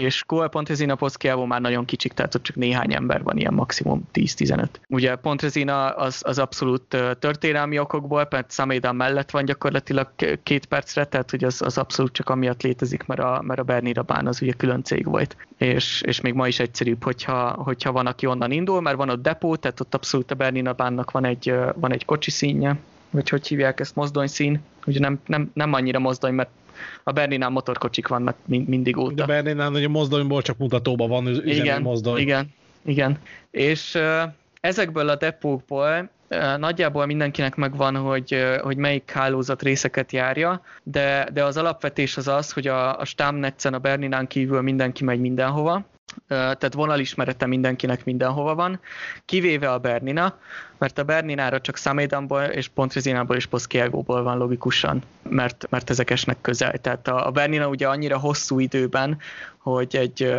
és 0.00 0.24
Pontrezina 0.50 0.94
Poszkiávó 0.94 1.44
már 1.44 1.60
nagyon 1.60 1.84
kicsik, 1.84 2.12
tehát 2.12 2.34
ott 2.34 2.42
csak 2.42 2.56
néhány 2.56 2.94
ember 2.94 3.22
van, 3.22 3.36
ilyen 3.36 3.54
maximum 3.54 4.08
10-15. 4.14 4.66
Ugye 4.88 5.14
Pontrezina 5.14 5.90
az, 5.90 6.20
az 6.24 6.38
abszolút 6.38 6.96
történelmi 7.18 7.78
okokból, 7.78 8.26
mert 8.30 8.52
Saméda 8.52 8.92
mellett 8.92 9.30
van 9.30 9.44
gyakorlatilag 9.44 10.08
két 10.42 10.66
percre, 10.66 11.04
tehát 11.04 11.30
hogy 11.30 11.44
az, 11.44 11.62
az 11.62 11.78
abszolút 11.78 12.12
csak 12.12 12.28
amiatt 12.28 12.62
létezik, 12.62 13.06
mert 13.06 13.20
a, 13.20 13.42
mert 13.46 13.60
a 13.60 13.62
Bernira 13.62 14.02
bán 14.02 14.26
az 14.26 14.42
ugye 14.42 14.52
külön 14.52 14.82
cég 14.82 15.04
volt. 15.04 15.36
És, 15.56 16.02
és 16.06 16.20
még 16.20 16.34
ma 16.34 16.48
is 16.48 16.58
egyszerűbb, 16.58 17.04
hogyha, 17.04 17.50
hogyha 17.50 17.92
van, 17.92 18.06
aki 18.06 18.26
onnan 18.26 18.50
indul, 18.50 18.80
mert 18.80 18.96
van 18.96 19.08
ott 19.08 19.22
depó, 19.22 19.56
tehát 19.56 19.80
ott 19.80 19.94
abszolút 19.94 20.30
a 20.30 20.34
Bernina 20.34 20.72
bánnak 20.72 21.10
van 21.10 21.24
egy, 21.24 21.54
van 21.74 21.92
egy 21.92 22.04
kocsi 22.04 22.30
színje, 22.30 22.76
vagy 23.10 23.28
hogy 23.28 23.46
hívják 23.46 23.80
ezt, 23.80 23.96
mozdonyszín. 23.96 24.60
Ugye 24.86 24.98
nem, 24.98 25.20
nem, 25.26 25.50
nem 25.54 25.72
annyira 25.72 25.98
mozdony, 25.98 26.34
mert 26.34 26.50
a 27.02 27.12
Berninán 27.12 27.52
motorkocsik 27.52 28.08
vannak 28.08 28.36
mindig 28.46 28.96
óta. 28.96 29.14
De 29.14 29.24
Berninán 29.24 29.74
ugye 29.74 29.88
mozdonyból 29.88 30.42
csak 30.42 30.58
mutatóban 30.58 31.08
van 31.08 31.26
üzemi 31.26 31.52
igen, 31.52 31.82
mozdony. 31.82 32.18
Igen, 32.18 32.54
igen. 32.84 33.18
És 33.50 33.98
ezekből 34.60 35.08
a 35.08 35.16
depókból 35.16 36.10
nagyjából 36.56 37.06
mindenkinek 37.06 37.54
megvan, 37.54 37.96
hogy, 37.96 38.58
hogy 38.60 38.76
melyik 38.76 39.10
hálózat 39.10 39.62
részeket 39.62 40.12
járja, 40.12 40.62
de, 40.82 41.28
de 41.32 41.44
az 41.44 41.56
alapvetés 41.56 42.16
az 42.16 42.28
az, 42.28 42.52
hogy 42.52 42.66
a, 42.66 42.98
a 42.98 43.04
Stámnetsen 43.04 43.74
a 43.74 43.78
Berninán 43.78 44.26
kívül 44.26 44.60
mindenki 44.60 45.04
megy 45.04 45.20
mindenhova, 45.20 45.84
tehát 46.28 46.74
vonalismerete 46.74 47.46
mindenkinek 47.46 48.04
mindenhova 48.04 48.54
van, 48.54 48.80
kivéve 49.24 49.72
a 49.72 49.78
Bernina, 49.78 50.38
mert 50.78 50.98
a 50.98 51.04
Berninára 51.04 51.60
csak 51.60 51.76
Samédanból 51.76 52.42
és 52.42 52.68
Pontrezinából 52.68 53.36
és 53.36 53.46
Poszkiágóból 53.46 54.22
van 54.22 54.38
logikusan, 54.38 55.02
mert, 55.28 55.66
mert 55.70 55.90
ezek 55.90 56.10
esnek 56.10 56.40
közel. 56.40 56.72
Tehát 56.72 57.08
a, 57.08 57.26
a 57.26 57.30
Bernina 57.30 57.68
ugye 57.68 57.88
annyira 57.88 58.18
hosszú 58.18 58.58
időben, 58.58 59.18
hogy 59.58 59.96
egy, 59.96 60.34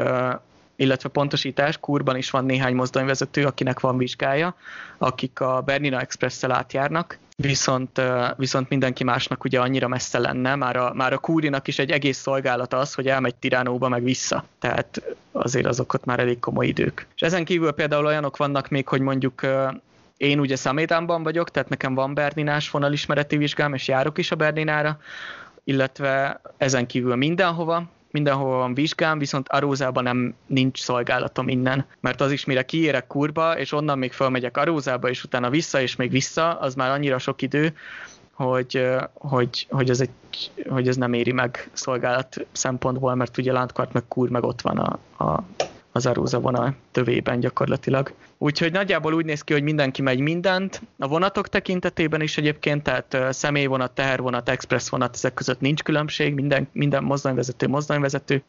illetve 0.76 1.10
pontosítás, 1.10 1.78
Kurban 1.80 2.18
is 2.18 2.30
van 2.30 2.46
néhány 2.46 2.76
mozdonyvezető, 2.76 3.46
akinek 3.46 3.80
van 3.80 3.98
vizsgája, 3.98 4.56
akik 4.98 5.40
a 5.40 5.62
Bernina 5.62 6.00
Express-szel 6.00 6.52
átjárnak, 6.52 7.18
viszont, 7.36 8.02
viszont 8.38 8.70
mindenki 8.70 9.04
másnak 9.04 9.44
ugye 9.44 9.60
annyira 9.60 9.88
messze 9.88 10.20
lenne, 10.20 10.56
már 10.56 10.76
a, 10.76 10.94
már 10.94 11.14
a 11.14 11.18
Kúrinak 11.18 11.68
is 11.68 11.80
egy 11.80 11.92
egész 11.92 12.18
szolgálat 12.18 12.74
az, 12.74 12.94
hogy 12.94 13.08
elmegy 13.08 13.36
Tiránóba 13.36 13.90
meg 13.90 14.04
vissza. 14.04 14.44
Tehát 14.60 15.02
azért 15.32 15.66
azok 15.66 15.94
ott 15.94 16.06
már 16.06 16.20
elég 16.20 16.40
komoly 16.40 16.68
idők. 16.68 17.08
És 17.16 17.22
ezen 17.22 17.46
kívül 17.46 17.72
például 17.72 18.06
olyanok 18.06 18.38
vannak 18.38 18.70
még, 18.70 18.88
hogy 18.88 19.02
mondjuk 19.02 19.42
én 20.18 20.40
ugye 20.40 20.56
Szamédánban 20.56 21.24
vagyok, 21.24 21.52
tehát 21.52 21.70
nekem 21.70 21.94
van 21.94 22.14
Berninás 22.14 22.70
vonalismereti 22.70 23.38
vizsgám, 23.38 23.74
és 23.74 23.88
járok 23.88 24.18
is 24.18 24.32
a 24.32 24.36
Berninára, 24.36 25.00
illetve 25.64 26.42
ezen 26.58 26.86
kívül 26.86 27.16
mindenhova, 27.16 27.84
mindenhova 28.14 28.58
van 28.58 28.74
vizsgám, 28.74 29.18
viszont 29.18 29.50
Arózában 29.50 30.04
nem 30.04 30.34
nincs 30.46 30.82
szolgálatom 30.82 31.48
innen, 31.48 31.86
mert 32.00 32.22
az 32.22 32.32
is 32.32 32.46
mire 32.46 32.64
kiérek 32.64 33.08
kurba, 33.08 33.58
és 33.58 33.72
onnan 33.72 33.98
még 33.98 34.12
fölmegyek 34.12 34.58
Arózába, 34.58 35.10
és 35.10 35.24
utána 35.24 35.50
vissza, 35.50 35.82
és 35.82 35.96
még 35.96 36.12
vissza, 36.12 36.60
az 36.60 36.76
már 36.76 36.90
annyira 36.90 37.18
sok 37.18 37.42
idő, 37.42 37.76
hogy, 38.34 38.88
hogy, 39.14 39.68
hogy, 39.70 39.90
ez, 39.90 40.02
egy, 40.02 40.52
hogy 40.70 40.88
ez 40.88 40.96
nem 40.96 41.14
éri 41.14 41.32
meg 41.32 41.70
szolgálat 41.74 42.46
szempontból, 42.52 43.16
mert 43.16 43.38
ugye 43.38 43.52
Landkart 43.52 43.94
meg 43.94 44.04
Kur 44.08 44.30
meg 44.30 44.44
ott 44.44 44.62
van 44.62 44.78
a, 44.78 45.24
a 45.24 45.44
az 45.96 46.06
Arusa 46.06 46.40
vonal 46.40 46.76
tövében 46.92 47.40
gyakorlatilag. 47.40 48.14
Úgyhogy 48.38 48.72
nagyjából 48.72 49.14
úgy 49.14 49.26
néz 49.26 49.42
ki, 49.42 49.54
hogy 49.54 49.64
mindenki 49.64 50.02
megy 50.02 50.20
mindent. 50.20 50.82
A 50.98 51.08
vonatok 51.08 51.50
tekintetében 51.50 52.22
is 52.22 52.38
egyébként, 52.38 52.84
tehát 52.84 53.34
személyvonat, 53.34 53.92
tehervonat, 53.92 54.50
express 54.50 54.90
vonat, 54.90 55.16
ezek 55.16 55.34
között 55.34 55.60
nincs 55.60 55.84
különbség, 55.84 56.34
minden, 56.34 56.68
minden 56.72 57.04
mozdonyvezető, 57.04 57.68
mozdonyvezető, 57.68 58.44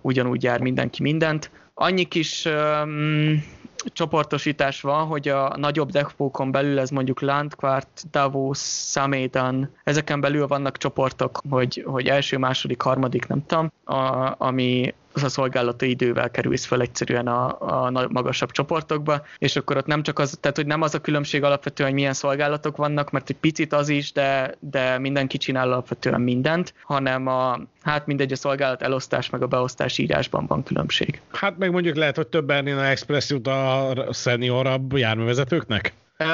ugyanúgy 0.00 0.42
jár 0.42 0.60
mindenki 0.60 1.02
mindent. 1.02 1.50
Annyi 1.74 2.04
kis 2.04 2.44
um, 2.44 3.44
csoportosítás 3.84 4.80
van, 4.80 5.06
hogy 5.06 5.28
a 5.28 5.56
nagyobb 5.56 5.90
depókon 5.90 6.50
belül 6.50 6.78
ez 6.78 6.90
mondjuk 6.90 7.20
Landquart, 7.20 8.04
Davos, 8.10 8.58
Samédan, 8.90 9.70
ezeken 9.84 10.20
belül 10.20 10.46
vannak 10.46 10.76
csoportok, 10.76 11.40
hogy, 11.50 11.84
hogy 11.86 12.06
első, 12.06 12.38
második, 12.38 12.80
harmadik, 12.80 13.26
nem 13.26 13.46
tudom, 13.46 13.72
a, 13.84 14.34
ami, 14.38 14.94
az 15.12 15.22
a 15.22 15.28
szolgálati 15.28 15.88
idővel 15.88 16.30
kerülsz 16.30 16.64
fel 16.64 16.80
egyszerűen 16.80 17.26
a, 17.26 17.86
a 17.86 18.08
magasabb 18.08 18.50
csoportokba, 18.50 19.22
és 19.38 19.56
akkor 19.56 19.76
ott 19.76 19.86
nem 19.86 20.02
csak 20.02 20.18
az, 20.18 20.38
tehát 20.40 20.56
hogy 20.56 20.66
nem 20.66 20.82
az 20.82 20.94
a 20.94 21.00
különbség 21.00 21.42
alapvetően, 21.42 21.88
hogy 21.88 21.98
milyen 21.98 22.12
szolgálatok 22.12 22.76
vannak, 22.76 23.10
mert 23.10 23.30
egy 23.30 23.36
picit 23.36 23.72
az 23.72 23.88
is, 23.88 24.12
de, 24.12 24.54
de 24.60 24.98
mindenki 24.98 25.38
csinál 25.38 25.72
alapvetően 25.72 26.20
mindent, 26.20 26.74
hanem 26.82 27.26
a, 27.26 27.60
hát 27.82 28.06
mindegy, 28.06 28.32
a 28.32 28.36
szolgálat 28.36 28.82
elosztás 28.82 29.30
meg 29.30 29.42
a 29.42 29.46
beosztás 29.46 29.98
írásban 29.98 30.46
van 30.46 30.62
különbség. 30.62 31.20
Hát 31.32 31.58
meg 31.58 31.70
mondjuk 31.70 31.96
lehet, 31.96 32.16
hogy 32.16 32.26
több 32.26 32.48
a 32.48 32.84
Express 32.84 33.30
jut 33.30 33.46
a 33.46 33.92
szeniorabb 34.10 34.96
járművezetőknek? 34.96 35.92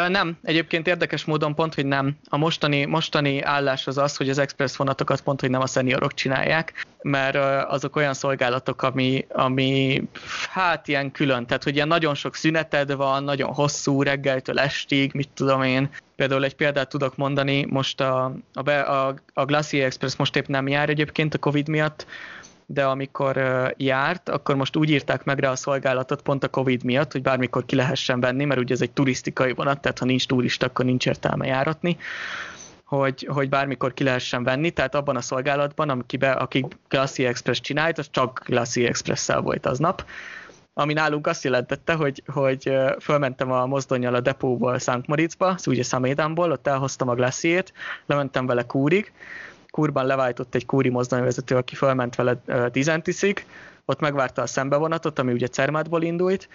Nem, 0.08 0.38
egyébként 0.42 0.86
érdekes 0.86 1.24
módon 1.24 1.54
pont, 1.54 1.74
hogy 1.74 1.86
nem. 1.86 2.16
A 2.28 2.36
mostani, 2.36 2.84
mostani 2.84 3.42
állás 3.42 3.86
az 3.86 3.98
az, 3.98 4.16
hogy 4.16 4.28
az 4.28 4.38
express 4.38 4.76
vonatokat 4.76 5.20
pont, 5.20 5.40
hogy 5.40 5.50
nem 5.50 5.60
a 5.60 5.66
szeniorok 5.66 6.14
csinálják, 6.14 6.86
mert 7.02 7.36
azok 7.70 7.96
olyan 7.96 8.14
szolgálatok, 8.14 8.82
ami, 8.82 9.26
ami 9.32 10.02
hát 10.50 10.88
ilyen 10.88 11.10
külön, 11.10 11.46
tehát 11.46 11.64
hogy 11.64 11.74
ilyen 11.74 11.88
nagyon 11.88 12.14
sok 12.14 12.34
szüneted 12.34 12.94
van, 12.94 13.24
nagyon 13.24 13.52
hosszú 13.52 14.02
reggeltől 14.02 14.58
estig, 14.58 15.14
mit 15.14 15.28
tudom 15.34 15.62
én. 15.62 15.90
Például 16.16 16.44
egy 16.44 16.56
példát 16.56 16.88
tudok 16.88 17.16
mondani, 17.16 17.66
most 17.68 18.00
a, 18.00 18.32
a, 18.52 18.70
a, 18.70 19.14
a 19.32 19.44
Glacier 19.44 19.86
Express 19.86 20.16
most 20.16 20.36
épp 20.36 20.46
nem 20.46 20.68
jár 20.68 20.88
egyébként 20.88 21.34
a 21.34 21.38
Covid 21.38 21.68
miatt, 21.68 22.06
de 22.66 22.84
amikor 22.84 23.36
járt, 23.76 24.28
akkor 24.28 24.54
most 24.54 24.76
úgy 24.76 24.90
írták 24.90 25.24
meg 25.24 25.38
rá 25.38 25.50
a 25.50 25.56
szolgálatot 25.56 26.22
pont 26.22 26.44
a 26.44 26.48
Covid 26.48 26.84
miatt, 26.84 27.12
hogy 27.12 27.22
bármikor 27.22 27.64
ki 27.64 27.76
lehessen 27.76 28.20
venni, 28.20 28.44
mert 28.44 28.60
ugye 28.60 28.74
ez 28.74 28.80
egy 28.80 28.90
turisztikai 28.90 29.52
vonat, 29.52 29.80
tehát 29.80 29.98
ha 29.98 30.04
nincs 30.04 30.26
turista, 30.26 30.66
akkor 30.66 30.84
nincs 30.84 31.06
értelme 31.06 31.46
járatni 31.46 31.96
hogy, 32.86 33.28
hogy 33.32 33.48
bármikor 33.48 33.94
ki 33.94 34.04
lehessen 34.04 34.44
venni, 34.44 34.70
tehát 34.70 34.94
abban 34.94 35.16
a 35.16 35.20
szolgálatban, 35.20 35.90
akibe, 35.90 36.30
aki 36.30 36.66
Glacier 36.88 37.28
Express 37.28 37.60
csinált, 37.60 37.98
az 37.98 38.08
csak 38.10 38.42
Glacier 38.46 38.88
Express-szel 38.88 39.40
volt 39.40 39.66
aznap, 39.66 40.04
ami 40.74 40.92
nálunk 40.92 41.26
azt 41.26 41.44
jelentette, 41.44 41.94
hogy, 41.94 42.22
hogy 42.26 42.72
fölmentem 43.00 43.52
a 43.52 43.66
mozdonyjal 43.66 44.14
a 44.14 44.20
depóból 44.20 44.78
Szent 44.78 45.06
Moritzba, 45.06 45.56
ugye 45.66 45.82
Szamédánból, 45.82 46.50
ott 46.50 46.66
elhoztam 46.66 47.08
a 47.08 47.14
Glacier-t, 47.14 47.72
lementem 48.06 48.46
vele 48.46 48.62
Kúrig, 48.62 49.12
Kurban 49.76 50.06
leváltott 50.06 50.54
egy 50.54 50.66
kúri 50.66 50.88
mozdonyvezető, 50.88 51.56
aki 51.56 51.74
felment 51.74 52.14
vele 52.14 52.40
Dizentisig, 52.72 53.46
ott 53.84 54.00
megvárta 54.00 54.42
a 54.42 54.46
szembevonatot, 54.46 55.18
ami 55.18 55.32
ugye 55.32 55.46
Cermátból 55.46 56.02
indult, 56.02 56.48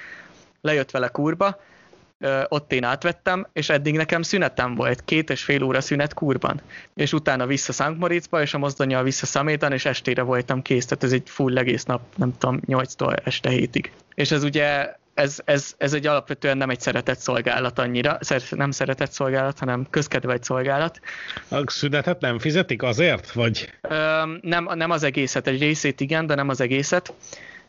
lejött 0.61 0.91
vele 0.91 1.07
Kurba, 1.07 1.59
ott 2.47 2.72
én 2.72 2.84
átvettem, 2.84 3.47
és 3.53 3.69
eddig 3.69 3.95
nekem 3.95 4.22
szünetem 4.22 4.76
volt, 4.76 5.01
két 5.05 5.30
és 5.30 5.43
fél 5.43 5.63
óra 5.63 5.82
szünet 5.82 6.13
Kurban. 6.13 6.61
És 6.93 7.13
utána 7.13 7.45
vissza 7.45 7.74
Szent 7.74 7.99
Moritzba, 7.99 8.41
és 8.41 8.53
a 8.53 8.57
mozdonyjal 8.57 9.03
vissza 9.03 9.26
Szamétan, 9.26 9.72
és 9.72 9.86
estére 9.86 10.22
voltam 10.22 10.61
kész, 10.61 10.86
tehát 10.86 11.03
ez 11.03 11.11
egy 11.11 11.30
full 11.30 11.57
egész 11.57 11.84
nap, 11.84 12.01
nem 12.15 12.38
tudom, 12.38 12.59
8-tól 12.67 13.26
este 13.26 13.49
hétig. 13.49 13.91
És 14.15 14.32
ez 14.32 14.43
ugye 14.43 14.95
ez, 15.14 15.39
ez, 15.45 15.74
ez 15.78 15.93
egy 15.93 16.07
alapvetően 16.07 16.57
nem 16.57 16.70
egy 16.70 16.82
szeretett 16.82 17.20
szolgálat 17.20 17.80
annyira, 17.80 18.18
nem 18.49 18.72
szeretett 18.72 19.12
szolgálat, 19.12 19.59
hanem 19.59 19.88
közkedvelt 19.89 20.43
szolgálat. 20.43 20.99
A 21.49 21.70
szünetet 21.70 22.22
nem 22.22 22.39
fizetik 22.39 22.84
azért, 22.84 23.32
vagy? 23.32 23.74
Nem, 24.41 24.70
nem 24.74 24.91
az 24.91 25.03
egészet, 25.03 25.47
egy 25.47 25.59
részét 25.59 26.01
igen, 26.01 26.28
de 26.28 26.36
nem 26.36 26.49
az 26.49 26.62
egészet 26.62 27.14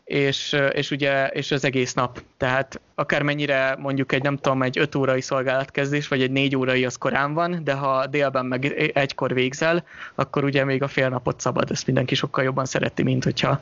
és, 0.03 0.55
és 0.71 0.91
ugye 0.91 1.27
és 1.27 1.51
az 1.51 1.65
egész 1.65 1.93
nap. 1.93 2.21
Tehát 2.37 2.81
akármennyire 2.95 3.75
mondjuk 3.79 4.11
egy 4.11 4.21
nem 4.21 4.37
tudom, 4.37 4.61
egy 4.61 4.77
5 4.77 4.95
órai 4.95 5.21
szolgálatkezdés, 5.21 6.07
vagy 6.07 6.21
egy 6.21 6.31
4 6.31 6.55
órai 6.55 6.85
az 6.85 6.95
korán 6.95 7.33
van, 7.33 7.63
de 7.63 7.73
ha 7.73 8.07
délben 8.07 8.45
meg 8.45 8.91
egykor 8.93 9.33
végzel, 9.33 9.83
akkor 10.15 10.43
ugye 10.43 10.63
még 10.63 10.83
a 10.83 10.87
fél 10.87 11.09
napot 11.09 11.39
szabad. 11.39 11.71
Ezt 11.71 11.85
mindenki 11.85 12.15
sokkal 12.15 12.43
jobban 12.43 12.65
szereti, 12.65 13.03
mint 13.03 13.23
hogyha 13.23 13.61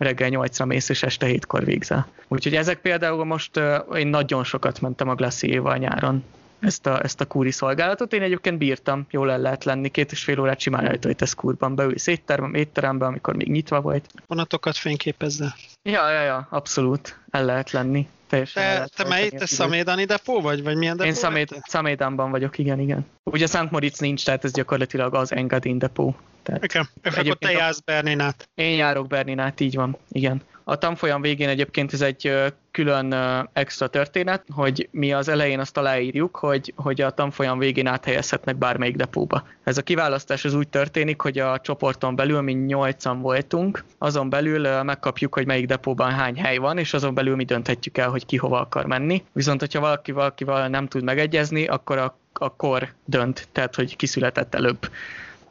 reggel 0.00 0.28
8-ra 0.32 0.66
mész, 0.66 0.88
és 0.88 1.02
este 1.02 1.26
7-kor 1.30 1.64
végzel. 1.64 2.06
Úgyhogy 2.28 2.54
ezek 2.54 2.80
például 2.80 3.24
most 3.24 3.56
uh, 3.56 3.98
én 3.98 4.06
nagyon 4.06 4.44
sokat 4.44 4.80
mentem 4.80 5.08
a 5.08 5.14
Glacier-val 5.14 5.76
nyáron 5.76 6.24
ezt 6.60 6.86
a, 6.86 7.02
ezt 7.02 7.20
a 7.20 7.24
kúri 7.26 7.50
szolgálatot. 7.50 8.12
Én 8.12 8.22
egyébként 8.22 8.58
bírtam, 8.58 9.06
jól 9.10 9.30
el 9.30 9.38
lehet 9.38 9.64
lenni, 9.64 9.88
két 9.88 10.12
és 10.12 10.24
fél 10.24 10.40
órát 10.40 10.60
simán 10.60 10.98
ez 11.18 11.32
kúrban 11.32 11.74
beülsz 11.74 12.06
étterem, 12.06 12.54
étterembe, 12.54 13.06
amikor 13.06 13.34
még 13.34 13.50
nyitva 13.50 13.80
volt. 13.80 14.06
Vonatokat 14.26 14.76
fényképezze. 14.76 15.54
Ja, 15.82 16.10
ja, 16.10 16.22
ja, 16.22 16.46
abszolút, 16.50 17.18
el 17.30 17.44
lehet 17.44 17.70
lenni. 17.70 18.08
Teljesen 18.30 18.62
te, 18.62 18.88
te 18.96 19.08
melyik, 19.08 19.30
te 19.30 19.46
Szamédani 19.46 20.04
depó 20.04 20.40
vagy, 20.40 20.62
vagy 20.62 20.76
milyen 20.76 20.96
depó? 20.96 21.08
Én 21.08 21.14
Szaméd, 21.14 21.48
Szamédánban 21.68 22.30
vagyok, 22.30 22.58
igen, 22.58 22.80
igen. 22.80 23.06
Ugye 23.24 23.46
Szent 23.46 23.70
Moritz 23.70 23.98
nincs, 23.98 24.24
tehát 24.24 24.44
ez 24.44 24.52
gyakorlatilag 24.52 25.14
az 25.14 25.32
Engadin 25.32 25.78
depó. 25.78 26.16
Tehát 26.42 26.64
okay. 26.64 26.82
Akkor 27.02 27.38
te 27.38 27.50
jársz 27.50 27.80
Berninát. 27.80 28.48
Én 28.54 28.76
járok 28.76 29.06
Berninát, 29.06 29.60
így 29.60 29.74
van, 29.74 29.96
igen. 30.12 30.42
A 30.64 30.76
tanfolyam 30.76 31.20
végén 31.20 31.48
egyébként 31.48 31.92
ez 31.92 32.00
egy 32.00 32.52
külön 32.70 33.14
extra 33.52 33.86
történet, 33.86 34.44
hogy 34.54 34.88
mi 34.90 35.12
az 35.12 35.28
elején 35.28 35.60
azt 35.60 35.76
aláírjuk, 35.76 36.36
hogy, 36.36 36.72
hogy 36.76 37.00
a 37.00 37.10
tanfolyam 37.10 37.58
végén 37.58 37.86
áthelyezhetnek 37.86 38.56
bármelyik 38.56 38.96
depóba. 38.96 39.46
Ez 39.64 39.78
a 39.78 39.82
kiválasztás 39.82 40.44
az 40.44 40.54
úgy 40.54 40.68
történik, 40.68 41.20
hogy 41.20 41.38
a 41.38 41.60
csoporton 41.60 42.16
belül 42.16 42.40
mi 42.40 42.52
nyolcan 42.52 43.20
voltunk, 43.20 43.84
azon 43.98 44.30
belül 44.30 44.82
megkapjuk, 44.82 45.34
hogy 45.34 45.46
melyik 45.46 45.66
depóban 45.66 46.10
hány 46.10 46.36
hely 46.36 46.56
van, 46.56 46.78
és 46.78 46.94
azon 46.94 47.14
belül 47.14 47.36
mi 47.36 47.44
dönthetjük 47.44 47.98
el, 47.98 48.10
hogy 48.10 48.26
ki 48.26 48.36
hova 48.36 48.60
akar 48.60 48.86
menni. 48.86 49.24
Viszont, 49.32 49.60
hogyha 49.60 49.80
valaki 49.80 50.12
valakivel 50.12 50.68
nem 50.68 50.86
tud 50.86 51.02
megegyezni, 51.02 51.66
akkor 51.66 51.98
a, 51.98 52.18
a 52.32 52.56
kor 52.56 52.88
dönt, 53.04 53.48
tehát 53.52 53.74
hogy 53.74 53.96
kiszületett 53.96 54.54
előbb. 54.54 54.90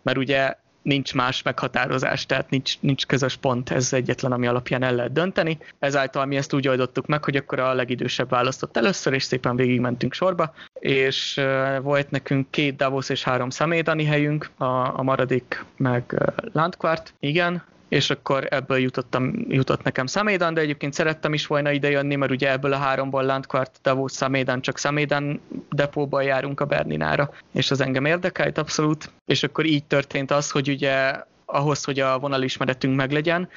Mert 0.01 0.17
ugye 0.17 0.55
nincs 0.89 1.13
más 1.13 1.41
meghatározás, 1.41 2.25
tehát 2.25 2.49
nincs, 2.49 2.79
nincs 2.79 3.05
közös 3.05 3.35
pont, 3.35 3.69
ez 3.69 3.93
egyetlen, 3.93 4.31
ami 4.31 4.47
alapján 4.47 4.83
el 4.83 4.95
lehet 4.95 5.11
dönteni. 5.11 5.57
Ezáltal 5.79 6.25
mi 6.25 6.35
ezt 6.35 6.53
úgy 6.53 6.67
oldottuk 6.67 7.05
meg, 7.05 7.23
hogy 7.23 7.35
akkor 7.35 7.59
a 7.59 7.73
legidősebb 7.73 8.29
választott 8.29 8.77
először, 8.77 9.13
és 9.13 9.23
szépen 9.23 9.55
végigmentünk 9.55 10.13
sorba, 10.13 10.53
és 10.79 11.41
volt 11.81 12.11
nekünk 12.11 12.51
két 12.51 12.75
Davos 12.75 13.09
és 13.09 13.23
három 13.23 13.49
személytani 13.49 14.05
helyünk, 14.05 14.49
a, 14.57 14.99
a 14.99 15.03
maradék 15.03 15.65
meg 15.77 16.31
Landquart, 16.53 17.13
igen, 17.19 17.63
és 17.89 18.09
akkor 18.09 18.47
ebből 18.49 18.77
jutottam, 18.77 19.45
jutott 19.47 19.83
nekem 19.83 20.05
Szamédan, 20.05 20.53
de 20.53 20.61
egyébként 20.61 20.93
szerettem 20.93 21.33
is 21.33 21.47
volna 21.47 21.71
idejönni, 21.71 22.15
mert 22.15 22.31
ugye 22.31 22.51
ebből 22.51 22.73
a 22.73 22.77
háromból 22.77 23.23
Landquart, 23.23 23.79
Davos, 23.83 24.11
Szamédan, 24.11 24.61
csak 24.61 24.77
Szamédan 24.77 25.41
depóban 25.69 26.23
járunk 26.23 26.59
a 26.59 26.65
Berninára, 26.65 27.33
és 27.51 27.71
az 27.71 27.81
engem 27.81 28.05
érdekelt 28.05 28.57
abszolút, 28.57 29.11
és 29.25 29.43
akkor 29.43 29.65
így 29.65 29.83
történt 29.83 30.31
az, 30.31 30.51
hogy 30.51 30.69
ugye 30.69 31.15
ahhoz, 31.45 31.83
hogy 31.83 31.99
a 31.99 32.19
vonalismeretünk 32.19 32.95
meglegyen, 32.95 33.49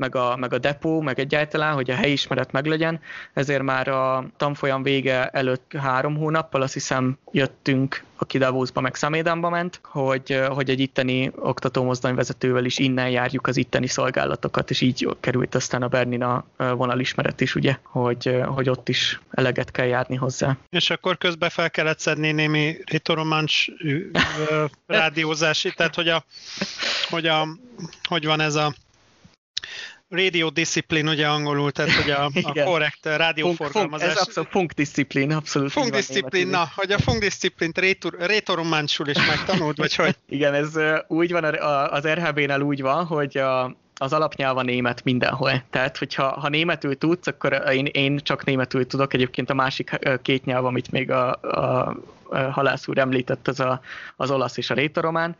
meg 0.00 0.14
a, 0.14 0.36
meg 0.36 0.52
a 0.52 0.58
depó, 0.58 1.00
meg 1.00 1.18
egyáltalán, 1.18 1.74
hogy 1.74 1.90
a 1.90 1.94
helyismeret 1.94 2.52
meglegyen, 2.52 3.00
ezért 3.32 3.62
már 3.62 3.88
a 3.88 4.24
tanfolyam 4.36 4.82
vége 4.82 5.28
előtt 5.28 5.72
három 5.78 6.16
hónappal 6.16 6.62
azt 6.62 6.72
hiszem 6.72 7.18
jöttünk, 7.30 8.04
aki 8.16 8.38
Davosba 8.38 8.80
meg 8.80 8.94
Szamédánba 8.94 9.48
ment, 9.48 9.80
hogy, 9.84 10.40
hogy 10.48 10.70
egy 10.70 10.80
itteni 10.80 11.30
oktatómozdonyvezetővel 11.36 12.64
is 12.64 12.78
innen 12.78 13.10
járjuk 13.10 13.46
az 13.46 13.56
itteni 13.56 13.86
szolgálatokat, 13.86 14.70
és 14.70 14.80
így 14.80 15.08
került 15.20 15.54
aztán 15.54 15.82
a 15.82 15.88
Bernina 15.88 16.44
vonalismeret 16.56 17.40
is, 17.40 17.54
ugye, 17.54 17.76
hogy, 17.82 18.40
hogy 18.44 18.68
ott 18.68 18.88
is 18.88 19.20
eleget 19.30 19.70
kell 19.70 19.86
járni 19.86 20.16
hozzá. 20.16 20.56
És 20.70 20.90
akkor 20.90 21.18
közben 21.18 21.50
fel 21.50 21.70
kellett 21.70 21.98
szedni 21.98 22.32
némi 22.32 22.76
ritorománcs 22.84 23.64
rádiózási, 24.86 25.72
tehát 25.76 25.94
hogy 25.94 26.08
a, 26.08 26.24
hogy 27.08 27.26
a 27.26 27.48
hogy 28.08 28.26
van 28.26 28.40
ez 28.40 28.54
a 28.54 28.74
radio 30.10 30.50
discipline, 30.50 31.10
ugye 31.10 31.28
angolul, 31.28 31.72
tehát 31.72 31.92
hogy 31.92 32.10
a, 32.10 32.30
a 32.42 32.64
korrekt 32.70 33.06
rádióforgalmazás. 33.06 34.08
Funk, 34.08 34.18
ez 34.20 34.26
abszolút 34.26 34.50
funk 34.50 34.72
discipline, 34.72 35.36
abszolút. 35.36 35.72
Funk 35.72 35.90
discipline, 35.90 36.50
na, 36.50 36.70
hogy 36.74 36.92
a 36.92 36.98
funk 36.98 37.20
discipline 37.20 37.72
rétorománsul 38.18 39.08
is 39.08 39.26
megtanult, 39.26 39.76
vagy 39.76 39.94
hogy? 39.94 40.16
Igen, 40.28 40.54
ez 40.54 40.72
úgy 41.06 41.30
van, 41.30 41.44
az 41.90 42.06
RHB-nál 42.06 42.60
úgy 42.60 42.80
van, 42.80 43.04
hogy 43.04 43.36
a, 43.36 43.76
az 43.94 44.12
alapnyelv 44.12 44.56
a 44.56 44.62
német 44.62 45.04
mindenhol. 45.04 45.62
Tehát, 45.70 45.96
hogyha 45.96 46.40
ha 46.40 46.48
németül 46.48 46.98
tudsz, 46.98 47.26
akkor 47.26 47.62
én, 47.72 47.86
én 47.86 48.20
csak 48.22 48.44
németül 48.44 48.86
tudok. 48.86 49.14
Egyébként 49.14 49.50
a 49.50 49.54
másik 49.54 49.98
két 50.22 50.44
nyelv, 50.44 50.64
amit 50.64 50.90
még 50.90 51.10
a, 51.10 51.32
a, 51.42 51.96
a 52.30 52.38
halász 52.38 52.88
úr 52.88 52.98
említett, 52.98 53.48
az 53.48 53.60
a, 53.60 53.80
az 54.16 54.30
olasz 54.30 54.56
és 54.56 54.70
a 54.70 54.74
rétoromán 54.74 55.36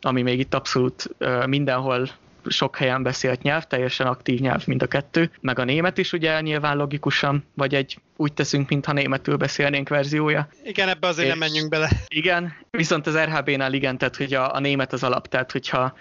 ami 0.00 0.22
még 0.22 0.38
itt 0.38 0.54
abszolút 0.54 1.10
mindenhol 1.46 2.08
sok 2.48 2.76
helyen 2.76 3.02
beszélt 3.02 3.42
nyelv, 3.42 3.62
teljesen 3.62 4.06
aktív 4.06 4.40
nyelv 4.40 4.66
mind 4.66 4.82
a 4.82 4.86
kettő, 4.86 5.30
meg 5.40 5.58
a 5.58 5.64
német 5.64 5.98
is 5.98 6.12
ugye 6.12 6.40
nyilván 6.40 6.76
logikusan, 6.76 7.44
vagy 7.54 7.74
egy 7.74 7.98
úgy 8.16 8.32
teszünk, 8.32 8.68
mintha 8.68 8.92
németül 8.92 9.36
beszélnénk 9.36 9.88
verziója. 9.88 10.48
Igen, 10.64 10.88
ebbe 10.88 11.06
azért 11.06 11.28
nem 11.28 11.38
menjünk 11.38 11.68
bele. 11.68 11.90
Igen, 12.08 12.52
viszont 12.70 13.06
az 13.06 13.16
RHB-nál 13.16 13.72
igen, 13.72 13.98
tehát 13.98 14.16
hogy 14.16 14.34
a, 14.34 14.54
a 14.54 14.60
német 14.60 14.92
az 14.92 15.02
alap, 15.02 15.28
tehát 15.28 15.52
hogyha 15.52 15.94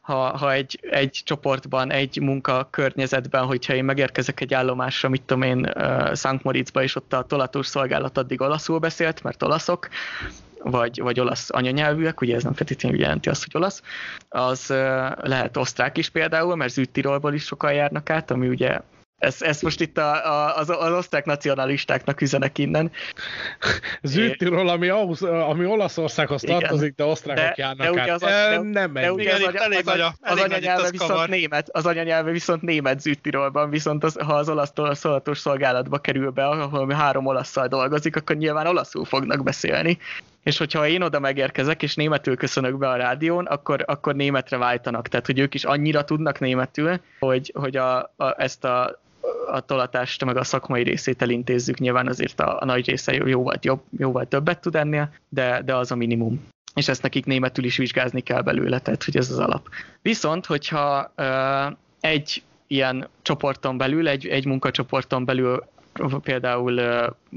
ha, 0.00 0.36
ha 0.38 0.52
egy, 0.52 0.78
egy 0.90 1.20
csoportban, 1.24 1.92
egy 1.92 2.20
munka 2.20 2.68
környezetben, 2.70 3.44
hogyha 3.44 3.74
én 3.74 3.84
megérkezek 3.84 4.40
egy 4.40 4.54
állomásra, 4.54 5.08
mit 5.08 5.22
tudom 5.22 5.42
én, 5.42 5.72
uh, 5.76 6.14
Szent 6.14 6.42
Moritzba, 6.42 6.82
és 6.82 6.96
ott 6.96 7.12
a 7.12 7.22
tolatos 7.22 7.66
szolgálat 7.66 8.18
addig 8.18 8.40
olaszul 8.40 8.78
beszélt, 8.78 9.22
mert 9.22 9.42
olaszok, 9.42 9.88
vagy, 10.62 11.00
vagy 11.00 11.20
olasz 11.20 11.50
anyanyelvűek, 11.50 12.20
ugye 12.20 12.34
ez 12.34 12.42
nem 12.42 12.54
feltétlenül 12.54 12.98
jelenti 12.98 13.28
azt, 13.28 13.44
hogy 13.44 13.56
olasz, 13.56 13.82
az 14.28 14.66
lehet 15.20 15.56
osztrák 15.56 15.98
is 15.98 16.08
például, 16.08 16.56
mert 16.56 16.72
Züttirolból 16.72 17.34
is 17.34 17.44
sokan 17.44 17.72
járnak 17.72 18.10
át, 18.10 18.30
ami 18.30 18.48
ugye 18.48 18.80
ezt, 19.20 19.42
ezt 19.42 19.62
most 19.62 19.80
itt 19.80 19.98
a, 19.98 20.26
a, 20.26 20.56
az, 20.56 20.70
az 20.70 20.92
osztrák 20.92 21.24
nacionalistáknak 21.24 22.20
üzenek 22.20 22.58
innen. 22.58 22.90
Züttiról, 24.02 24.68
ami, 24.68 24.88
Ausz, 24.88 25.22
ami 25.22 25.66
Olaszországhoz 25.66 26.42
igen. 26.42 26.58
tartozik, 26.58 26.94
de 26.94 27.04
osztrákok 27.04 27.44
de, 27.44 27.54
járnak 27.56 27.94
de 27.94 28.00
át. 28.00 28.08
Az, 28.08 28.20
de, 28.20 28.60
nem 28.62 28.90
megy. 28.90 29.02
De 29.02 29.12
ugye 29.12 29.34
az, 29.34 29.40
az, 29.40 29.54
az, 29.84 29.86
az, 29.86 30.12
az 30.20 30.40
anyanyelve 30.40 30.90
viszont 30.90 31.10
kavar. 31.10 31.28
német, 31.28 31.68
az 31.70 31.86
anyanyelve 31.86 32.30
viszont 32.30 32.62
német 32.62 33.00
Züttirolban, 33.00 33.70
viszont 33.70 34.04
az, 34.04 34.16
ha 34.20 34.34
az 34.34 34.48
olasz 34.48 34.72
szolatos 34.92 35.38
szolgálatba 35.38 35.98
kerül 35.98 36.30
be, 36.30 36.46
ahol 36.46 36.92
három 36.92 37.26
olaszszal 37.26 37.66
dolgozik, 37.66 38.16
akkor 38.16 38.36
nyilván 38.36 38.66
olaszul 38.66 39.04
fognak 39.04 39.42
beszélni 39.42 39.98
és 40.42 40.58
hogyha 40.58 40.88
én 40.88 41.02
oda 41.02 41.20
megérkezek, 41.20 41.82
és 41.82 41.94
németül 41.94 42.36
köszönök 42.36 42.78
be 42.78 42.88
a 42.88 42.96
rádión, 42.96 43.46
akkor, 43.46 43.84
akkor 43.86 44.14
németre 44.14 44.56
váltanak. 44.56 45.08
Tehát, 45.08 45.26
hogy 45.26 45.38
ők 45.38 45.54
is 45.54 45.64
annyira 45.64 46.04
tudnak 46.04 46.40
németül, 46.40 47.00
hogy, 47.18 47.52
hogy 47.54 47.76
a, 47.76 47.98
a, 47.98 48.34
ezt 48.36 48.64
a 48.64 49.00
a 49.46 49.60
tolatást, 49.60 50.24
meg 50.24 50.36
a 50.36 50.44
szakmai 50.44 50.82
részét 50.82 51.22
elintézzük, 51.22 51.78
nyilván 51.78 52.06
azért 52.06 52.40
a, 52.40 52.60
a 52.60 52.64
nagy 52.64 52.86
része 52.86 53.12
jóval, 53.12 53.54
jobb, 53.60 53.82
jóval 53.98 54.26
többet 54.28 54.60
tud 54.60 54.76
ennél, 54.76 55.12
de, 55.28 55.62
de 55.64 55.74
az 55.74 55.90
a 55.90 55.96
minimum. 55.96 56.46
És 56.74 56.88
ezt 56.88 57.02
nekik 57.02 57.24
németül 57.26 57.64
is 57.64 57.76
vizsgázni 57.76 58.20
kell 58.20 58.40
belőle, 58.40 58.78
tehát 58.78 59.04
hogy 59.04 59.16
ez 59.16 59.30
az 59.30 59.38
alap. 59.38 59.68
Viszont, 60.02 60.46
hogyha 60.46 61.12
uh, 61.16 61.76
egy 62.00 62.42
ilyen 62.66 63.08
csoporton 63.22 63.78
belül, 63.78 64.08
egy, 64.08 64.26
egy 64.26 64.46
munkacsoporton 64.46 65.24
belül 65.24 65.64
például 66.22 66.80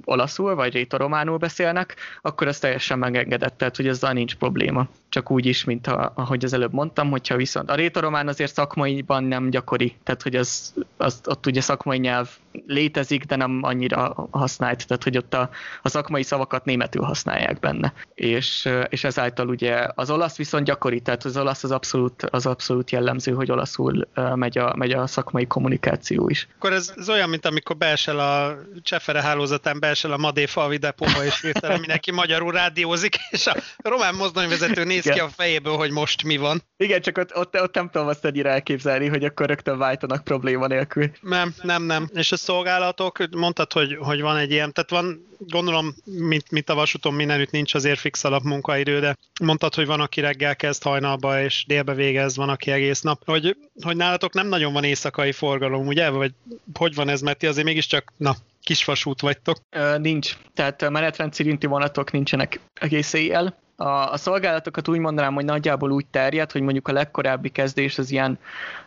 olaszul 0.05 0.55
vagy 0.55 0.73
rétorománul 0.73 1.37
beszélnek, 1.37 1.95
akkor 2.21 2.47
az 2.47 2.59
teljesen 2.59 2.99
megengedett, 2.99 3.57
tehát 3.57 3.75
hogy 3.75 3.87
ezzel 3.87 4.13
nincs 4.13 4.35
probléma. 4.35 4.87
Csak 5.09 5.31
úgy 5.31 5.45
is, 5.45 5.63
mint 5.63 5.87
a, 5.87 6.11
ahogy 6.15 6.43
az 6.45 6.53
előbb 6.53 6.73
mondtam, 6.73 7.09
hogyha 7.09 7.35
viszont 7.35 7.69
a 7.69 7.75
rétoromán 7.75 8.27
azért 8.27 8.53
szakmaiban 8.53 9.23
nem 9.23 9.49
gyakori, 9.49 9.95
tehát 10.03 10.21
hogy 10.21 10.35
az, 10.35 10.73
az, 10.97 11.21
ott 11.25 11.45
ugye 11.45 11.61
szakmai 11.61 11.97
nyelv 11.97 12.29
létezik, 12.67 13.23
de 13.23 13.35
nem 13.35 13.59
annyira 13.61 14.27
használt, 14.31 14.87
tehát 14.87 15.03
hogy 15.03 15.17
ott 15.17 15.33
a, 15.33 15.49
a 15.81 15.89
szakmai 15.89 16.23
szavakat 16.23 16.65
németül 16.65 17.03
használják 17.03 17.59
benne. 17.59 17.93
És, 18.15 18.69
és 18.89 19.03
ezáltal 19.03 19.47
ugye 19.47 19.87
az 19.95 20.09
olasz 20.09 20.37
viszont 20.37 20.65
gyakori, 20.65 20.99
tehát 20.99 21.23
az 21.23 21.37
olasz 21.37 21.63
az 21.63 21.71
abszolút, 21.71 22.23
az 22.23 22.45
abszolút 22.45 22.91
jellemző, 22.91 23.31
hogy 23.31 23.51
olaszul 23.51 24.07
megy 24.35 24.57
a, 24.57 24.73
megy 24.75 24.91
a 24.91 25.07
szakmai 25.07 25.45
kommunikáció 25.47 26.29
is. 26.29 26.47
Akkor 26.55 26.73
ez, 26.73 26.93
ez 26.97 27.09
olyan, 27.09 27.29
mint 27.29 27.45
amikor 27.45 27.77
beesel 27.77 28.19
a 28.19 28.57
Csefere 28.81 29.21
hálózatán 29.21 29.79
beesel 29.83 30.11
a 30.11 30.17
Madé 30.17 30.45
falvi 30.45 30.77
depóba, 30.77 31.25
és 31.25 31.41
hirtelen 31.41 31.79
mindenki 31.79 32.11
magyarul 32.11 32.51
rádiózik, 32.51 33.15
és 33.29 33.47
a 33.47 33.55
román 33.77 34.15
mozdonyvezető 34.15 34.83
néz 34.83 35.03
ki 35.03 35.19
a 35.19 35.29
fejéből, 35.29 35.75
hogy 35.75 35.91
most 35.91 36.23
mi 36.23 36.37
van. 36.37 36.61
Igen, 36.77 37.01
csak 37.01 37.17
ott, 37.17 37.35
ott, 37.35 37.61
ott 37.61 37.75
nem 37.75 37.89
tudom 37.89 38.07
azt 38.07 38.25
ennyire 38.25 38.49
elképzelni, 38.49 39.07
hogy 39.07 39.23
akkor 39.23 39.47
rögtön 39.47 39.77
váltanak 39.77 40.23
probléma 40.23 40.67
nélkül. 40.67 41.11
Nem, 41.21 41.53
nem, 41.61 41.83
nem. 41.83 42.09
És 42.13 42.31
a 42.31 42.37
szolgálatok, 42.37 43.17
mondtad, 43.35 43.73
hogy, 43.73 43.97
hogy 43.99 44.21
van 44.21 44.37
egy 44.37 44.51
ilyen, 44.51 44.73
tehát 44.73 44.89
van, 44.89 45.27
gondolom, 45.47 45.95
mint, 46.03 46.51
mint 46.51 46.69
a 46.69 46.75
vasúton 46.75 47.13
mindenütt 47.13 47.51
nincs 47.51 47.73
azért 47.73 47.99
fix 47.99 48.23
alap 48.23 48.43
munkaidő, 48.43 48.99
de 48.99 49.17
mondtad, 49.41 49.75
hogy 49.75 49.85
van, 49.85 49.99
aki 49.99 50.21
reggel 50.21 50.55
kezd 50.55 50.83
hajnalba, 50.83 51.41
és 51.41 51.63
délbe 51.67 51.93
végez, 51.93 52.35
van, 52.35 52.49
aki 52.49 52.71
egész 52.71 53.01
nap. 53.01 53.21
Hogy, 53.25 53.57
hogy 53.81 53.95
nálatok 53.95 54.33
nem 54.33 54.47
nagyon 54.47 54.73
van 54.73 54.83
éjszakai 54.83 55.31
forgalom, 55.31 55.87
ugye? 55.87 56.09
Vagy 56.09 56.31
hogy 56.73 56.95
van 56.95 57.09
ez, 57.09 57.21
mert 57.21 57.37
ti 57.37 57.47
azért 57.47 57.67
mégiscsak, 57.67 58.13
na, 58.17 58.35
kisvasút 58.63 59.21
vagytok? 59.21 59.57
Ö, 59.69 59.97
nincs. 59.97 60.37
Tehát 60.53 60.89
menetrend 60.89 61.33
szerinti 61.33 61.65
vonatok 61.65 62.11
nincsenek 62.11 62.59
egész 62.73 63.13
éjjel. 63.13 63.55
A, 63.75 64.11
a 64.11 64.17
szolgálatokat 64.17 64.87
úgy 64.87 64.99
mondanám, 64.99 65.33
hogy 65.33 65.45
nagyjából 65.45 65.91
úgy 65.91 66.05
terjed, 66.05 66.51
hogy 66.51 66.61
mondjuk 66.61 66.87
a 66.87 66.93
legkorábbi 66.93 67.49
kezdés 67.49 67.97
az 67.97 68.11
ilyen 68.11 68.39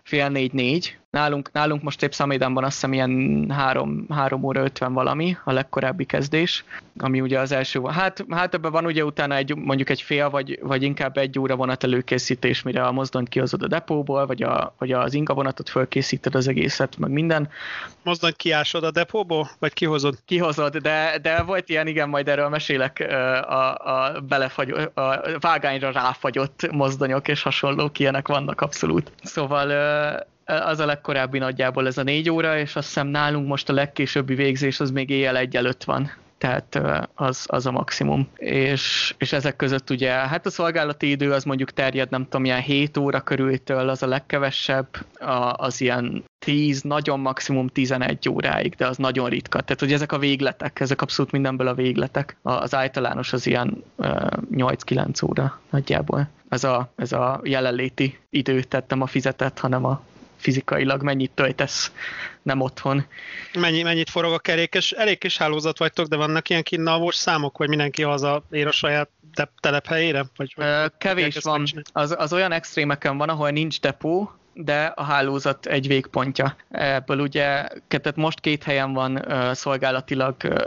fél 0.07 0.29
négy-négy, 0.29 0.99
Nálunk, 1.17 1.53
nálunk 1.53 1.83
most 1.83 2.03
épp 2.03 2.11
Szamédánban 2.11 2.65
azt 2.65 2.73
hiszem 2.73 2.93
ilyen 2.93 3.47
3, 3.51 4.07
3 4.11 4.43
óra 4.43 4.63
50 4.63 4.93
valami 4.93 5.37
a 5.45 5.53
legkorábbi 5.53 6.05
kezdés, 6.05 6.65
ami 6.99 7.21
ugye 7.21 7.39
az 7.39 7.53
első, 7.53 7.81
hát, 7.83 8.25
hát 8.31 8.55
ebben 8.55 8.73
van 8.73 8.85
ugye 8.85 9.05
utána 9.05 9.35
egy, 9.35 9.55
mondjuk 9.57 9.91
egy 9.91 10.03
fél, 10.03 10.31
vagy, 10.31 10.59
vagy 10.63 10.83
inkább 10.83 11.17
egy 11.17 11.39
óra 11.39 11.57
vonat 11.57 11.85
előkészítés, 11.85 12.63
mire 12.63 12.87
a 12.87 12.93
mozdonyt 12.93 13.29
kihozod 13.29 13.63
a 13.63 13.67
depóból, 13.67 14.27
vagy, 14.27 14.43
a, 14.43 14.75
vagy 14.79 14.93
az 14.93 15.15
inga 15.15 15.35
vonatot 15.35 15.69
fölkészíted 15.69 16.35
az 16.35 16.49
egészet, 16.49 16.99
meg 16.99 17.11
minden. 17.11 17.49
Mozdonyt 18.03 18.37
kiásod 18.37 18.85
a 18.85 18.91
depóból, 18.91 19.51
vagy 19.59 19.73
kihozod? 19.73 20.19
Kihozod, 20.25 20.77
de, 20.77 21.19
de 21.23 21.43
volt 21.43 21.69
ilyen, 21.69 21.87
igen, 21.87 22.09
majd 22.09 22.29
erről 22.29 22.49
mesélek, 22.49 23.07
a, 23.49 23.75
a, 23.75 24.21
belefagy, 24.21 24.71
a 24.95 25.21
vágányra 25.41 25.91
ráfagyott 25.91 26.71
mozdonyok 26.71 27.29
és 27.29 27.43
hasonlók 27.43 27.99
ilyenek 27.99 28.29
vannak 28.29 28.61
abszolút. 28.61 29.13
Szóval 29.23 29.71
az 30.45 30.79
a 30.79 30.87
legkorábbi 30.87 31.39
nagyjából 31.39 31.87
ez 31.87 31.99
a 31.99 32.03
négy 32.03 32.31
óra, 32.31 32.59
és 32.59 32.77
azt 32.77 32.87
hiszem 32.87 33.07
nálunk 33.07 33.49
most 33.49 33.69
a 33.69 33.73
legkésőbbi 33.73 34.35
végzés 34.35 34.81
az 34.81 34.91
még 34.91 35.11
éjjel 35.11 35.37
egy 35.37 35.57
előtt 35.57 35.85
van 35.85 36.11
tehát 36.39 36.81
az, 37.15 37.45
az 37.47 37.67
a 37.67 37.71
maximum. 37.71 38.29
És, 38.37 39.15
és 39.19 39.33
ezek 39.33 39.57
között 39.57 39.91
ugye, 39.91 40.11
hát 40.11 40.47
a 40.47 40.51
szolgálati 40.51 41.11
idő 41.11 41.33
az 41.33 41.45
mondjuk 41.45 41.71
terjed, 41.71 42.11
nem 42.11 42.23
tudom, 42.23 42.45
ilyen 42.45 42.61
7 42.61 42.97
óra 42.97 43.21
körültől, 43.21 43.89
az 43.89 44.03
a 44.03 44.07
legkevesebb, 44.07 44.89
a, 45.21 45.53
az 45.57 45.81
ilyen 45.81 46.25
10, 46.39 46.83
nagyon 46.83 47.21
maximum 47.21 47.67
11 47.67 48.29
óráig, 48.29 48.75
de 48.75 48.87
az 48.87 48.97
nagyon 48.97 49.29
ritka. 49.29 49.61
Tehát, 49.61 49.81
hogy 49.81 49.93
ezek 49.93 50.13
a 50.13 50.19
végletek, 50.19 50.81
ezek 50.81 51.03
abszolút 51.03 51.33
mindenből 51.33 51.69
a 51.69 51.75
végletek. 51.75 52.37
Az 52.43 52.75
általános 52.75 53.33
az 53.33 53.47
ilyen 53.47 53.85
8-9 53.99 55.25
óra 55.25 55.61
nagyjából. 55.71 56.29
Ez 56.49 56.65
a, 56.65 56.93
ez 56.97 57.13
a 57.13 57.41
jelenléti 57.45 58.19
idő, 58.31 58.63
tehát 58.63 58.89
nem 58.89 59.03
a 59.03 59.07
fizetett, 59.07 59.59
hanem 59.59 59.85
a 59.85 60.03
fizikailag 60.37 61.03
mennyit 61.03 61.31
töltesz, 61.31 61.93
nem 62.43 62.61
otthon. 62.61 63.07
Mennyi, 63.59 63.83
mennyit 63.83 64.11
forog 64.11 64.33
a 64.33 64.39
kerék, 64.39 64.75
és 64.75 64.93
elég 64.93 65.19
kis 65.19 65.37
hálózat 65.37 65.79
vagytok, 65.79 66.07
de 66.07 66.17
vannak 66.17 66.49
ilyen 66.49 66.63
kinnalvós 66.63 67.15
számok, 67.15 67.59
vagy 67.59 67.69
mindenki 67.69 68.03
haza 68.03 68.43
ér 68.51 68.67
a 68.67 68.73
saját 68.73 69.09
te- 69.35 69.53
telephelyére? 69.61 70.25
Vagy, 70.37 70.53
vagy 70.57 70.93
Kevés 70.99 71.39
van. 71.43 71.67
Az, 71.93 72.15
az 72.19 72.33
olyan 72.33 72.53
extrémeken 72.53 73.17
van, 73.17 73.29
ahol 73.29 73.51
nincs 73.51 73.81
depó, 73.81 74.33
de 74.59 74.85
a 74.85 75.03
hálózat 75.03 75.67
egy 75.67 75.87
végpontja. 75.87 76.57
Ebből 76.71 77.21
ugye, 77.21 77.69
tehát 77.89 78.17
most 78.17 78.41
két 78.41 78.63
helyen 78.63 78.93
van 78.93 79.25
szolgálatilag 79.53 80.35
uh, 80.45 80.59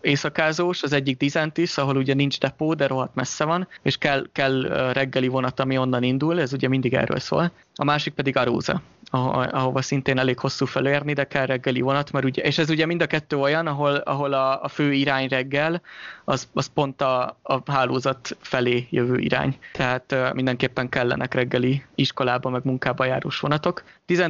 éjszakázós, 0.00 0.82
az 0.82 0.92
egyik 0.92 1.16
Dizentis, 1.16 1.78
ahol 1.78 1.96
ugye 1.96 2.14
nincs 2.14 2.38
depó, 2.38 2.74
de 2.74 2.86
rohadt 2.86 3.14
messze 3.14 3.44
van, 3.44 3.68
és 3.82 3.96
kell, 3.96 4.26
kell 4.32 4.62
reggeli 4.92 5.28
vonat, 5.28 5.60
ami 5.60 5.78
onnan 5.78 6.02
indul, 6.02 6.40
ez 6.40 6.52
ugye 6.52 6.68
mindig 6.68 6.94
erről 6.94 7.18
szól. 7.18 7.50
A 7.74 7.84
másik 7.84 8.12
pedig 8.14 8.36
Aróza, 8.36 8.82
ahova 9.10 9.82
szintén 9.82 10.18
elég 10.18 10.38
hosszú 10.38 10.66
felérni, 10.66 11.12
de 11.12 11.24
kell 11.24 11.46
reggeli 11.46 11.80
vonat, 11.80 12.12
mert 12.12 12.24
ugye, 12.24 12.42
és 12.42 12.58
ez 12.58 12.70
ugye 12.70 12.86
mind 12.86 13.02
a 13.02 13.06
kettő 13.06 13.36
olyan, 13.36 13.66
ahol, 13.66 13.94
ahol 13.94 14.32
a, 14.32 14.62
a 14.62 14.68
fő 14.68 14.92
irány 14.92 15.28
reggel, 15.28 15.82
az, 16.24 16.48
az 16.52 16.66
pont 16.66 17.02
a, 17.02 17.38
a 17.42 17.72
hálózat 17.72 18.36
felé 18.40 18.86
jövő 18.90 19.18
irány. 19.18 19.58
Tehát 19.72 20.32
mindenképpen 20.34 20.88
kellenek 20.88 21.34
reggeli 21.34 21.82
iskolába, 21.94 22.50
meg 22.50 22.64
munkába 22.64 23.06
járós 23.34 23.40
vonatok. 23.40 23.82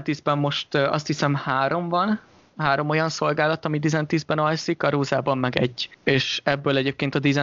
10-ben 0.07 0.39
most 0.39 0.75
azt 0.75 1.07
hiszem 1.07 1.35
három 1.35 1.89
van, 1.89 2.21
három 2.57 2.89
olyan 2.89 3.09
szolgálat, 3.09 3.65
ami 3.65 3.79
10-ben 3.83 4.39
alszik, 4.39 4.83
a 4.83 4.91
Rózában 4.91 5.39
meg 5.39 5.57
egy. 5.57 5.89
És 6.05 6.41
ebből 6.45 6.77
egyébként 6.77 7.15
a 7.15 7.21
10 7.21 7.41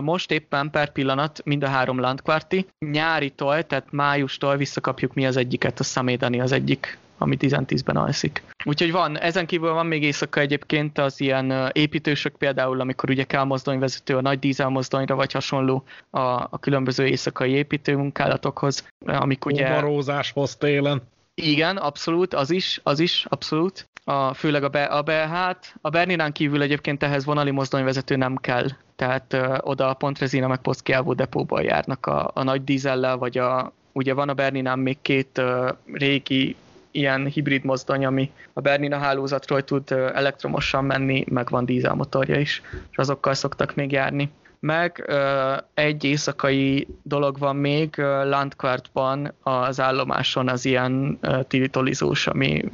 most 0.00 0.30
éppen 0.30 0.70
per 0.70 0.92
pillanat 0.92 1.40
mind 1.44 1.62
a 1.62 1.68
három 1.68 2.00
landkvarti. 2.00 2.66
Nyáritól, 2.78 3.62
tehát 3.62 3.86
májustól 3.90 4.56
visszakapjuk 4.56 5.14
mi 5.14 5.26
az 5.26 5.36
egyiket, 5.36 5.80
a 5.80 5.82
Szamédani 5.82 6.40
az 6.40 6.52
egyik 6.52 6.98
ami 7.22 7.36
10-ben 7.40 7.96
alszik. 7.96 8.42
Úgyhogy 8.64 8.92
van, 8.92 9.18
ezen 9.18 9.46
kívül 9.46 9.72
van 9.72 9.86
még 9.86 10.02
éjszaka 10.02 10.40
egyébként 10.40 10.98
az 10.98 11.20
ilyen 11.20 11.70
építősök 11.72 12.36
például, 12.36 12.80
amikor 12.80 13.10
ugye 13.10 13.24
kell 13.24 13.44
mozdonyvezető 13.44 14.16
a 14.16 14.20
nagy 14.20 14.38
dízelmozdonyra, 14.38 15.14
vagy 15.14 15.32
hasonló 15.32 15.84
a, 16.10 16.20
a 16.20 16.58
különböző 16.60 17.06
éjszakai 17.06 17.50
építőmunkálatokhoz, 17.50 18.86
amik 19.06 19.44
ugye... 19.44 19.68
Barózáshoz 19.68 20.56
télen. 20.56 21.02
Igen, 21.34 21.76
abszolút, 21.76 22.34
az 22.34 22.50
is, 22.50 22.80
az 22.82 23.00
is, 23.00 23.26
abszolút. 23.28 23.88
A, 24.04 24.34
főleg 24.34 24.64
a, 24.64 24.68
be, 24.68 24.84
a 24.84 25.02
be, 25.02 25.12
hát 25.12 25.74
a 25.80 25.90
Berninán 25.90 26.32
kívül 26.32 26.62
egyébként 26.62 27.02
ehhez 27.02 27.24
vonali 27.24 27.50
mozdonyvezető 27.50 28.16
nem 28.16 28.36
kell. 28.36 28.66
Tehát 28.96 29.32
ö, 29.32 29.56
oda 29.60 29.88
a 29.88 29.94
Pontrezina 29.94 30.48
meg 30.48 30.58
Poszkiávó 30.58 31.12
depóban 31.12 31.62
járnak 31.62 32.06
a, 32.06 32.30
a 32.34 32.42
nagy 32.42 32.64
dízellel, 32.64 33.16
vagy 33.16 33.38
a, 33.38 33.72
ugye 33.92 34.14
van 34.14 34.28
a 34.28 34.34
Berninán 34.34 34.78
még 34.78 34.96
két 35.02 35.38
ö, 35.38 35.70
régi 35.92 36.56
ilyen 36.90 37.26
hibrid 37.26 37.64
mozdony, 37.64 38.04
ami 38.06 38.30
a 38.52 38.60
Bernina 38.60 38.98
hálózatról 38.98 39.64
tud 39.64 39.90
elektromosan 39.90 40.84
menni, 40.84 41.24
meg 41.28 41.48
van 41.48 41.64
dízelmotorja 41.64 42.38
is, 42.38 42.62
és 42.90 42.96
azokkal 42.96 43.34
szoktak 43.34 43.74
még 43.74 43.92
járni 43.92 44.30
meg 44.62 45.04
uh, 45.08 45.58
egy 45.74 46.04
éjszakai 46.04 46.86
dolog 47.02 47.38
van 47.38 47.56
még, 47.56 47.96
Landquartban 48.24 49.34
az 49.42 49.80
állomáson 49.80 50.48
az 50.48 50.64
ilyen 50.64 51.18
uh, 51.22 51.42
tilitolizós, 51.46 52.26
ami 52.26 52.64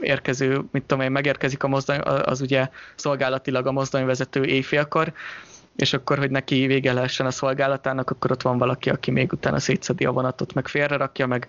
érkező, 0.00 0.60
mit 0.70 0.82
tudom 0.82 1.04
én, 1.04 1.10
megérkezik 1.10 1.62
a 1.62 1.68
mozdony, 1.68 2.00
az 2.00 2.40
ugye 2.40 2.68
szolgálatilag 2.94 3.66
a 3.66 3.72
mozdonyvezető 3.72 4.44
éjfélkor, 4.44 5.12
és 5.76 5.92
akkor, 5.92 6.18
hogy 6.18 6.30
neki 6.30 6.66
vége 6.66 6.92
lehessen 6.92 7.26
a 7.26 7.30
szolgálatának, 7.30 8.10
akkor 8.10 8.30
ott 8.30 8.42
van 8.42 8.58
valaki, 8.58 8.90
aki 8.90 9.10
még 9.10 9.32
utána 9.32 9.58
szétszedi 9.58 10.04
a 10.04 10.10
vonatot, 10.10 10.54
meg 10.54 10.68
félrerakja, 10.68 11.26
meg 11.26 11.46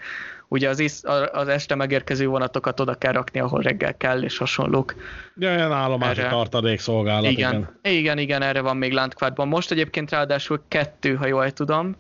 ugye 0.48 0.70
az, 0.70 0.80
is, 0.80 0.94
az 1.32 1.48
este 1.48 1.76
megérkező 1.76 2.28
vonatokat 2.28 2.80
oda 2.80 2.94
kell 2.94 3.12
rakni, 3.12 3.40
ahol 3.40 3.62
reggel 3.62 3.98
kell, 3.98 4.24
és 4.24 4.38
hasonlók. 4.38 4.96
Ja, 5.36 5.54
ilyen 5.54 5.72
állomási 5.72 6.20
erre... 6.20 6.30
tartalék 6.30 6.80
szolgálat. 6.80 7.32
Igen. 7.32 7.54
igen, 7.82 7.94
igen, 7.94 8.18
igen, 8.18 8.42
erre 8.42 8.62
van 8.62 8.78
még 8.78 8.94
Landquartban. 8.94 9.48
Most 9.48 9.72
egyébként 9.72 10.10
ráadásul 10.10 10.62
kettő, 10.68 11.16
ha 11.16 11.28
jól 11.28 11.52
tudom, 11.52 11.96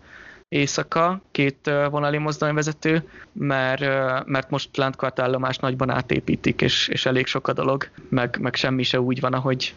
éjszaka, 0.49 1.21
két 1.31 1.71
vonali 1.89 2.17
mozdonyvezető, 2.17 3.03
mert, 3.31 3.79
mert 4.25 4.49
most 4.49 4.77
Landquart 4.77 5.19
állomást 5.19 5.61
nagyban 5.61 5.89
átépítik, 5.89 6.61
és, 6.61 6.87
és 6.87 7.05
elég 7.05 7.25
sok 7.25 7.47
a 7.47 7.53
dolog, 7.53 7.89
meg, 8.09 8.37
meg 8.41 8.55
semmi 8.55 8.83
se 8.83 8.99
úgy 8.99 9.19
van, 9.19 9.33
ahogy, 9.33 9.73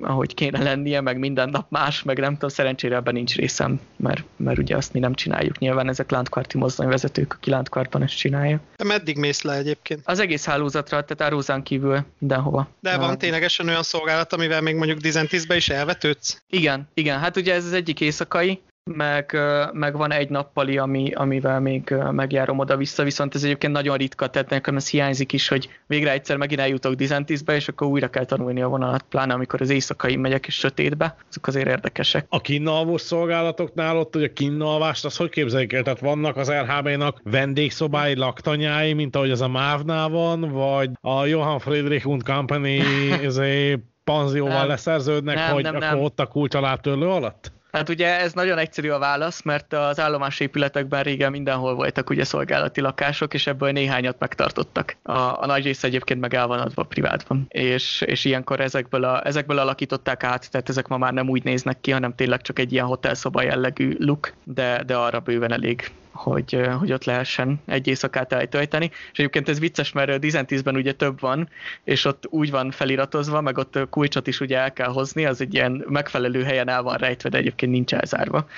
ahogy 0.00 0.34
kéne 0.34 0.62
lennie, 0.62 1.00
meg 1.00 1.18
minden 1.18 1.48
nap 1.48 1.70
más, 1.70 2.02
meg 2.02 2.18
nem 2.18 2.32
tudom, 2.32 2.48
szerencsére 2.48 2.96
ebben 2.96 3.14
nincs 3.14 3.34
részem, 3.34 3.80
mert, 3.96 4.24
mert 4.36 4.58
ugye 4.58 4.76
azt 4.76 4.92
mi 4.92 4.98
nem 4.98 5.14
csináljuk. 5.14 5.58
Nyilván 5.58 5.88
ezek 5.88 6.10
Landquarti 6.10 6.58
mozdonyvezetők, 6.58 7.34
aki 7.34 7.50
Landquartban 7.50 8.02
ezt 8.02 8.16
csinálja. 8.16 8.60
De 8.76 8.84
meddig 8.84 9.16
mész 9.16 9.42
le 9.42 9.54
egyébként? 9.56 10.00
Az 10.04 10.18
egész 10.18 10.44
hálózatra, 10.44 11.04
tehát 11.04 11.32
Árózán 11.32 11.62
kívül 11.62 12.04
mindenhova. 12.18 12.68
De 12.80 12.96
van 12.96 13.18
ténylegesen 13.18 13.68
olyan 13.68 13.82
szolgálat, 13.82 14.32
amivel 14.32 14.60
még 14.60 14.74
mondjuk 14.74 14.98
10-10-be 15.02 15.56
is 15.56 15.68
elvetődsz? 15.68 16.42
Igen, 16.48 16.88
igen. 16.94 17.18
Hát 17.18 17.36
ugye 17.36 17.54
ez 17.54 17.64
az 17.64 17.72
egyik 17.72 18.00
éjszakai, 18.00 18.60
meg, 18.94 19.38
meg 19.72 19.96
van 19.96 20.12
egy 20.12 20.28
nappali, 20.28 20.78
ami, 20.78 21.12
amivel 21.12 21.60
még 21.60 21.94
megjárom 22.10 22.58
oda-vissza, 22.58 23.02
viszont 23.02 23.34
ez 23.34 23.44
egyébként 23.44 23.72
nagyon 23.72 23.96
ritka, 23.96 24.26
tehát 24.26 24.50
nekem 24.50 24.76
ez 24.76 24.88
hiányzik 24.90 25.32
is, 25.32 25.48
hogy 25.48 25.68
végre 25.86 26.12
egyszer 26.12 26.36
megint 26.36 26.60
eljutok 26.60 26.94
Dizentisbe, 26.94 27.54
és 27.54 27.68
akkor 27.68 27.86
újra 27.86 28.08
kell 28.08 28.24
tanulni 28.24 28.62
a 28.62 28.68
vonalat, 28.68 29.04
pláne 29.08 29.34
amikor 29.34 29.60
az 29.60 29.70
éjszakai 29.70 30.16
megyek 30.16 30.46
és 30.46 30.54
sötétbe, 30.54 31.16
azok 31.28 31.46
azért 31.46 31.66
érdekesek. 31.66 32.26
A 32.28 32.40
kinnalvós 32.40 33.00
szolgálatoknál 33.00 33.96
ott, 33.96 34.14
hogy 34.14 34.24
a 34.24 34.32
kinnalvást, 34.32 35.04
az 35.04 35.16
hogy 35.16 35.30
képzeljük 35.30 35.72
el? 35.72 35.82
Tehát 35.82 36.00
vannak 36.00 36.36
az 36.36 36.50
RHB-nak 36.50 37.20
vendégszobái, 37.24 38.16
laktanyái, 38.16 38.92
mint 38.92 39.16
ahogy 39.16 39.30
az 39.30 39.40
a 39.40 39.48
Mávnál 39.48 40.08
van, 40.08 40.40
vagy 40.40 40.90
a 41.00 41.24
Johann 41.24 41.58
Friedrich 41.58 42.06
und 42.06 42.22
Company 42.22 42.82
panzióval 44.04 44.58
nem, 44.58 44.68
leszerződnek, 44.68 45.34
nem, 45.34 45.52
hogy 45.52 45.62
nem, 45.62 45.74
akkor 45.74 45.88
nem. 45.88 46.00
ott 46.02 46.20
a 46.20 46.26
kulcs 46.26 46.54
alá 46.54 46.74
törlő 46.74 47.08
alatt? 47.08 47.54
Hát 47.76 47.88
ugye 47.88 48.20
ez 48.20 48.32
nagyon 48.32 48.58
egyszerű 48.58 48.88
a 48.88 48.98
válasz, 48.98 49.42
mert 49.42 49.72
az 49.72 50.00
állomás 50.00 50.40
épületekben 50.40 51.02
régen 51.02 51.30
mindenhol 51.30 51.74
voltak 51.74 52.10
ugye 52.10 52.24
szolgálati 52.24 52.80
lakások, 52.80 53.34
és 53.34 53.46
ebből 53.46 53.70
néhányat 53.70 54.18
megtartottak. 54.18 54.96
A, 55.02 55.12
a 55.12 55.46
nagy 55.46 55.64
része 55.64 55.86
egyébként 55.86 56.20
meg 56.20 56.34
el 56.34 56.46
van 56.46 56.58
adva 56.58 56.82
privátban. 56.82 57.46
És, 57.48 58.00
és 58.06 58.24
ilyenkor 58.24 58.60
ezekből, 58.60 59.04
a, 59.04 59.26
ezekből 59.26 59.58
alakították 59.58 60.24
át, 60.24 60.50
tehát 60.50 60.68
ezek 60.68 60.88
ma 60.88 60.96
már 60.96 61.12
nem 61.12 61.28
úgy 61.28 61.44
néznek 61.44 61.80
ki, 61.80 61.90
hanem 61.90 62.14
tényleg 62.14 62.40
csak 62.40 62.58
egy 62.58 62.72
ilyen 62.72 62.86
hotelszoba 62.86 63.42
jellegű 63.42 63.96
look, 63.98 64.32
de, 64.44 64.82
de 64.86 64.96
arra 64.96 65.20
bőven 65.20 65.52
elég 65.52 65.90
hogy, 66.16 66.60
hogy 66.78 66.92
ott 66.92 67.04
lehessen 67.04 67.60
egy 67.66 67.86
éjszakát 67.86 68.32
eltölteni. 68.32 68.90
És 69.12 69.18
egyébként 69.18 69.48
ez 69.48 69.58
vicces, 69.58 69.92
mert 69.92 70.20
Dizentízben 70.20 70.76
ugye 70.76 70.92
több 70.92 71.20
van, 71.20 71.48
és 71.84 72.04
ott 72.04 72.26
úgy 72.30 72.50
van 72.50 72.70
feliratozva, 72.70 73.40
meg 73.40 73.58
ott 73.58 73.78
kulcsot 73.90 74.26
is 74.26 74.40
ugye 74.40 74.58
el 74.58 74.72
kell 74.72 74.88
hozni, 74.88 75.24
az 75.24 75.40
egy 75.40 75.54
ilyen 75.54 75.84
megfelelő 75.88 76.42
helyen 76.42 76.68
el 76.68 76.82
van 76.82 76.96
rejtve, 76.96 77.28
de 77.28 77.38
egyébként 77.38 77.72
nincs 77.72 77.94
elzárva 77.94 78.48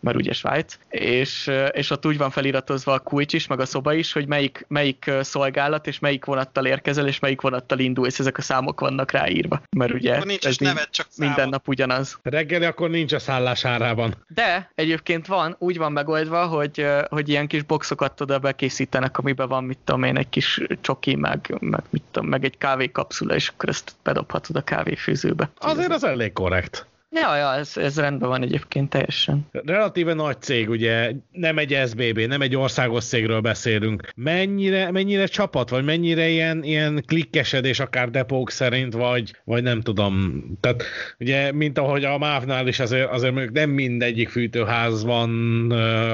mert 0.00 0.16
ugye 0.16 0.32
Svájc, 0.32 0.78
és, 0.88 1.50
és 1.72 1.90
ott 1.90 2.06
úgy 2.06 2.18
van 2.18 2.30
feliratozva 2.30 2.92
a 2.92 2.98
kulcs 2.98 3.32
is, 3.32 3.46
meg 3.46 3.60
a 3.60 3.66
szoba 3.66 3.94
is, 3.94 4.12
hogy 4.12 4.26
melyik, 4.26 4.64
melyik 4.68 5.10
szolgálat 5.20 5.86
és 5.86 5.98
melyik 5.98 6.24
vonattal 6.24 6.66
érkezel, 6.66 7.06
és 7.06 7.18
melyik 7.18 7.40
vonattal 7.40 7.78
indulsz, 7.78 8.18
ezek 8.18 8.38
a 8.38 8.42
számok 8.42 8.80
vannak 8.80 9.10
ráírva. 9.10 9.62
Mert 9.76 9.92
ugye 9.92 10.14
akkor 10.14 10.26
nincs 10.26 10.46
ez 10.46 10.56
neved, 10.56 10.90
csak 10.90 11.06
minden 11.16 11.48
nap 11.48 11.68
ugyanaz. 11.68 12.18
Reggeli 12.22 12.64
akkor 12.64 12.90
nincs 12.90 13.12
a 13.12 13.18
szállás 13.18 13.64
árában. 13.64 14.14
De 14.28 14.70
egyébként 14.74 15.26
van, 15.26 15.56
úgy 15.58 15.78
van 15.78 15.92
megoldva, 15.92 16.46
hogy, 16.46 16.86
hogy 17.08 17.28
ilyen 17.28 17.46
kis 17.46 17.62
boxokat 17.62 18.20
oda 18.20 18.38
bekészítenek, 18.38 19.18
amiben 19.18 19.48
van, 19.48 19.64
mit 19.64 19.78
tudom 19.84 20.02
én, 20.02 20.16
egy 20.16 20.28
kis 20.28 20.60
csoki, 20.80 21.14
meg, 21.14 21.56
meg, 21.60 21.82
mit 21.90 22.02
tudom, 22.10 22.28
meg 22.28 22.44
egy 22.44 22.58
kávékapszula, 22.58 23.34
és 23.34 23.48
akkor 23.48 23.68
ezt 23.68 23.92
bedobhatod 24.02 24.56
a 24.56 24.62
kávéfőzőbe. 24.62 25.50
Azért 25.58 25.92
az 25.92 26.04
elég 26.04 26.32
korrekt. 26.32 26.88
Ja, 27.12 27.36
ja, 27.36 27.54
ez, 27.54 27.76
ez 27.76 27.98
rendben 27.98 28.28
van 28.28 28.42
egyébként 28.42 28.90
teljesen. 28.90 29.46
Relatíve 29.50 30.14
nagy 30.14 30.40
cég, 30.40 30.68
ugye, 30.68 31.12
nem 31.32 31.58
egy 31.58 31.78
SBB, 31.86 32.18
nem 32.18 32.40
egy 32.40 32.56
országos 32.56 33.04
cégről 33.04 33.40
beszélünk. 33.40 34.08
Mennyire, 34.14 34.90
mennyire 34.90 35.26
csapat, 35.26 35.68
vagy 35.68 35.84
mennyire 35.84 36.28
ilyen, 36.28 36.62
ilyen 36.62 37.04
klikkesedés 37.06 37.80
akár 37.80 38.10
depók 38.10 38.50
szerint, 38.50 38.92
vagy, 38.92 39.34
vagy 39.44 39.62
nem 39.62 39.80
tudom. 39.80 40.42
Tehát 40.60 40.82
ugye, 41.18 41.52
mint 41.52 41.78
ahogy 41.78 42.04
a 42.04 42.18
MÁV-nál 42.18 42.68
is 42.68 42.80
azért, 42.80 43.10
azért 43.10 43.32
mondjuk 43.32 43.54
nem 43.54 43.70
mindegyik 43.70 44.28
fűtőház 44.28 45.04
van 45.04 45.30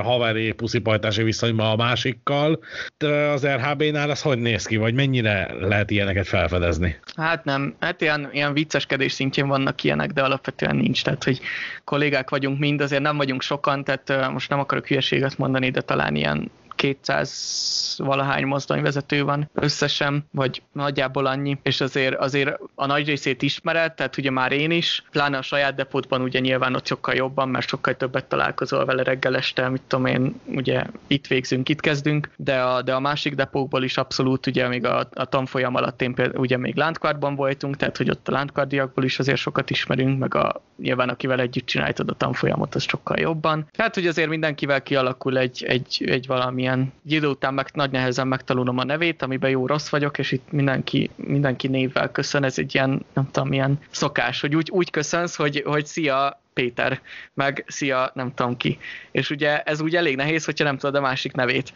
haveri 0.03 0.53
puszipajtási 0.53 1.23
viszonyban 1.23 1.71
a 1.71 1.77
másikkal. 1.77 2.61
De 2.99 3.09
az 3.09 3.47
RHB-nál 3.47 4.11
ez 4.11 4.23
hogy 4.23 4.39
néz 4.39 4.67
ki, 4.67 4.77
vagy 4.77 4.95
mennyire 4.95 5.55
lehet 5.61 5.91
ilyeneket 5.91 6.27
felfedezni? 6.27 6.97
Hát 7.17 7.45
nem, 7.45 7.75
hát 7.81 8.01
ilyen, 8.01 8.29
ilyen 8.33 8.53
vicceskedés 8.53 9.13
szintjén 9.13 9.47
vannak 9.47 9.85
ilyenek, 9.85 10.11
de 10.13 10.23
alapvetően 10.23 10.85
nincs, 10.87 11.05
tehát 11.05 11.25
hogy 11.25 11.41
kollégák 11.85 12.31
vagyunk 12.31 12.59
mind, 12.59 12.81
azért 12.81 13.03
nem 13.03 13.17
vagyunk 13.17 13.43
sokan, 13.43 13.85
tehát 13.85 14.33
most 14.33 14.51
nem 14.51 14.59
akarok 14.59 14.87
hülyeséget 14.87 15.39
mondani, 15.39 15.71
de 15.71 15.81
talán 15.81 16.17
ilyen 16.17 16.51
200 16.77 17.95
valahány 17.99 18.47
mozdonyvezető 18.47 19.25
van 19.25 19.51
összesen, 19.55 20.25
vagy 20.31 20.63
nagyjából 20.73 21.27
annyi, 21.27 21.59
és 21.63 21.81
azért, 21.81 22.15
azért 22.15 22.59
a 22.75 22.87
nagy 22.87 23.07
részét 23.07 23.43
ismered, 23.43 23.95
tehát 23.95 24.17
ugye 24.17 24.31
már 24.31 24.53
én 24.53 24.71
is, 24.71 25.05
pláne 25.11 25.39
a 25.39 25.43
saját 25.43 25.75
depótban 25.75 26.23
ugye 26.23 26.39
nyilván 26.39 26.75
ott 26.75 26.87
sokkal 26.87 27.15
jobban, 27.15 27.49
mert 27.49 27.69
sokkal 27.69 27.95
többet 27.95 28.25
találkozol 28.25 28.85
vele 28.85 29.03
reggel 29.03 29.37
este, 29.37 29.69
mit 29.69 29.83
tudom 29.87 30.07
én, 30.07 30.41
ugye 30.45 30.85
itt 31.07 31.27
végzünk, 31.27 31.69
itt 31.69 31.81
kezdünk, 31.81 32.31
de 32.37 32.61
a, 32.61 32.83
de 32.83 32.95
a 32.95 33.01
másik 33.01 33.35
depókból 33.35 33.83
is 33.83 33.97
abszolút, 33.97 34.47
ugye 34.47 34.69
még 34.69 34.85
a, 34.85 35.09
a 35.15 35.25
tanfolyam 35.25 35.75
alatt 35.75 36.03
én 36.03 36.15
például 36.15 36.41
ugye 36.41 36.57
még 36.57 36.77
Landquartban 36.77 37.35
voltunk, 37.35 37.77
tehát 37.77 37.97
hogy 37.97 38.11
ott 38.11 38.29
a 38.29 38.33
Landquartiakból 38.33 39.05
is 39.05 39.19
azért 39.19 39.39
sokat 39.39 39.71
ismerünk, 39.71 40.19
meg 40.19 40.35
a, 40.35 40.63
nyilván 40.77 41.09
akivel 41.09 41.41
együtt 41.41 41.67
csináltad 41.67 42.09
a 42.11 42.15
tanfolyamot, 42.15 42.75
az 42.75 42.83
sokkal 42.89 43.19
jobban. 43.19 43.69
Tehát, 43.71 43.95
hogy 43.95 44.07
azért 44.07 44.29
mindenkivel 44.29 44.83
kialakul 44.83 45.39
egy, 45.39 45.65
egy, 45.65 46.05
egy 46.07 46.27
valamilyen 46.67 46.93
egy 47.05 47.13
idő 47.13 47.27
után 47.27 47.55
meg, 47.55 47.69
nagy 47.73 47.91
nehezen 47.91 48.29
megtalálom 48.29 48.79
a 48.79 48.85
nevét, 48.85 49.23
amiben 49.23 49.51
jó 49.51 49.67
rossz 49.67 49.89
vagyok, 49.89 50.19
és 50.19 50.33
itt 50.33 50.53
mindenki, 50.53 51.11
mindenki 51.17 51.69
névvel 51.69 52.11
köszön, 52.11 52.45
ez 52.45 52.59
egy 52.59 52.75
ilyen, 52.75 53.05
nem 53.13 53.29
tudom, 53.31 53.49
milyen 53.49 53.79
szokás, 53.91 54.41
hogy 54.41 54.55
úgy, 54.55 54.71
úgy 54.71 54.91
köszönsz, 54.91 55.37
hogy, 55.37 55.63
hogy 55.67 55.87
szia, 55.87 56.41
Péter, 56.57 57.01
meg 57.35 57.65
szia, 57.67 58.11
nem 58.15 58.35
tudom 58.35 58.57
ki. 58.57 58.79
És 59.11 59.31
ugye 59.31 59.63
ez 59.63 59.81
úgy 59.81 59.97
elég 59.97 60.17
nehéz, 60.17 60.45
hogyha 60.45 60.65
nem 60.65 60.79
tudod 60.79 60.95
a 60.95 61.01
másik 61.01 61.33
nevét. 61.33 61.73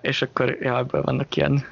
És 0.00 0.22
akkor 0.22 0.56
ja, 0.60 0.78
ebből 0.78 1.02
vannak 1.02 1.36
ilyen... 1.36 1.66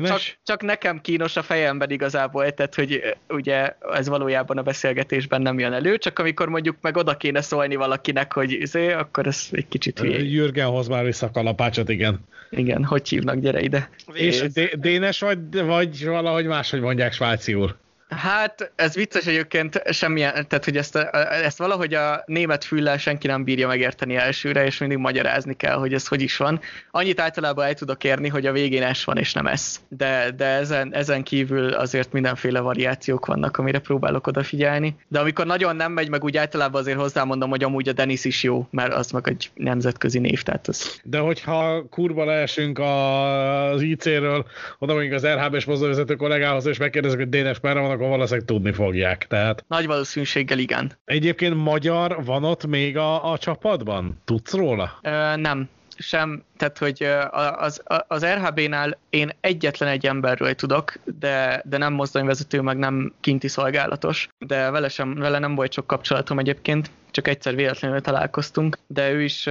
ne, 0.00 0.08
csak, 0.08 0.20
csak 0.42 0.62
nekem 0.62 1.00
kínos 1.00 1.36
a 1.36 1.42
fejemben 1.42 1.90
igazából, 1.90 2.50
tehát 2.50 2.74
hogy 2.74 3.16
ugye 3.28 3.74
ez 3.92 4.08
valójában 4.08 4.58
a 4.58 4.62
beszélgetésben 4.62 5.42
nem 5.42 5.58
jön 5.58 5.72
elő, 5.72 5.98
csak 5.98 6.18
amikor 6.18 6.48
mondjuk 6.48 6.76
meg 6.80 6.96
oda 6.96 7.16
kéne 7.16 7.40
szólni 7.40 7.74
valakinek, 7.76 8.32
hogy 8.32 8.52
izé, 8.52 8.92
akkor 8.92 9.26
ez 9.26 9.48
egy 9.50 9.68
kicsit 9.68 9.98
hülye. 9.98 10.18
Jürgen 10.18 10.68
hoz 10.68 10.88
már 10.88 11.04
vissza 11.04 11.26
a 11.26 11.30
kalapácsot, 11.30 11.88
igen. 11.88 12.20
Igen, 12.50 12.84
hogy 12.84 13.08
hívnak, 13.08 13.38
gyere 13.38 13.60
ide. 13.60 13.90
És, 14.12 14.44
Dénes 14.74 15.20
vagy, 15.20 15.64
vagy 15.64 16.06
valahogy 16.06 16.46
máshogy 16.46 16.80
mondják 16.80 17.12
svájciul? 17.12 17.80
Hát 18.16 18.72
ez 18.76 18.94
vicces 18.94 19.26
egyébként 19.26 19.82
semmilyen, 19.90 20.32
tehát 20.32 20.64
hogy 20.64 20.76
ezt, 20.76 20.96
ezt 21.44 21.58
valahogy 21.58 21.94
a 21.94 22.22
német 22.26 22.64
füllel 22.64 22.98
senki 22.98 23.26
nem 23.26 23.44
bírja 23.44 23.66
megérteni 23.66 24.16
elsőre, 24.16 24.64
és 24.64 24.78
mindig 24.78 24.98
magyarázni 24.98 25.56
kell, 25.56 25.74
hogy 25.74 25.92
ez 25.94 26.06
hogy 26.06 26.22
is 26.22 26.36
van. 26.36 26.60
Annyit 26.90 27.20
általában 27.20 27.64
el 27.64 27.74
tudok 27.74 28.04
érni, 28.04 28.28
hogy 28.28 28.46
a 28.46 28.52
végén 28.52 28.94
S 28.94 29.04
van 29.04 29.16
és 29.16 29.32
nem 29.32 29.56
S. 29.56 29.76
De, 29.88 30.30
de 30.36 30.44
ezen, 30.44 30.94
ezen 30.94 31.22
kívül 31.22 31.72
azért 31.72 32.12
mindenféle 32.12 32.60
variációk 32.60 33.26
vannak, 33.26 33.56
amire 33.56 33.78
próbálok 33.78 34.26
odafigyelni. 34.26 34.96
De 35.08 35.18
amikor 35.18 35.46
nagyon 35.46 35.76
nem 35.76 35.92
megy, 35.92 36.08
meg 36.08 36.24
úgy 36.24 36.36
általában 36.36 36.80
azért 36.80 36.98
hozzámondom, 36.98 37.50
hogy 37.50 37.64
amúgy 37.64 37.88
a 37.88 37.92
Dennis 37.92 38.24
is 38.24 38.42
jó, 38.42 38.66
mert 38.70 38.92
az 38.92 39.10
meg 39.10 39.28
egy 39.28 39.50
nemzetközi 39.54 40.18
név, 40.18 40.42
tehát 40.42 40.68
az... 40.68 41.00
De 41.04 41.18
hogyha 41.18 41.84
kurva 41.90 42.24
leesünk 42.24 42.78
az 42.78 43.82
IC-ről, 43.82 44.46
oda 44.78 44.94
az 44.94 45.26
RHB-s 45.26 45.64
mozdonyvezető 45.64 46.14
kollégához, 46.14 46.66
és 46.66 46.78
megkérdezik, 46.78 47.18
hogy 47.18 47.28
Dénes 47.28 47.60
merre 47.60 47.80
vannak, 47.80 48.00
akkor 48.02 48.16
valószínűleg 48.16 48.46
tudni 48.46 48.72
fogják. 48.72 49.26
Tehát... 49.26 49.64
Nagy 49.68 49.86
valószínűséggel 49.86 50.58
igen. 50.58 50.92
Egyébként 51.04 51.54
magyar 51.54 52.24
van 52.24 52.44
ott 52.44 52.66
még 52.66 52.96
a, 52.96 53.32
a 53.32 53.38
csapatban? 53.38 54.20
Tudsz 54.24 54.52
róla? 54.52 54.98
Ö, 55.02 55.36
nem 55.36 55.68
sem, 55.96 56.44
tehát 56.56 56.78
hogy 56.78 57.06
az, 57.56 57.82
az 58.08 58.24
RHB-nál 58.24 58.98
én 59.10 59.30
egyetlen 59.40 59.88
egy 59.88 60.06
emberről 60.06 60.54
tudok, 60.54 60.92
de, 61.18 61.62
de 61.64 61.76
nem 61.76 61.92
mozdonyvezető, 61.92 62.60
meg 62.60 62.76
nem 62.76 63.12
kinti 63.20 63.48
szolgálatos, 63.48 64.28
de 64.38 64.70
vele, 64.70 64.88
sem, 64.88 65.14
vele 65.14 65.38
nem 65.38 65.54
volt 65.54 65.72
sok 65.72 65.86
kapcsolatom 65.86 66.38
egyébként, 66.38 66.90
csak 67.12 67.28
egyszer 67.28 67.54
véletlenül 67.54 68.00
találkoztunk, 68.00 68.78
de 68.86 69.10
ő 69.10 69.22
is, 69.22 69.46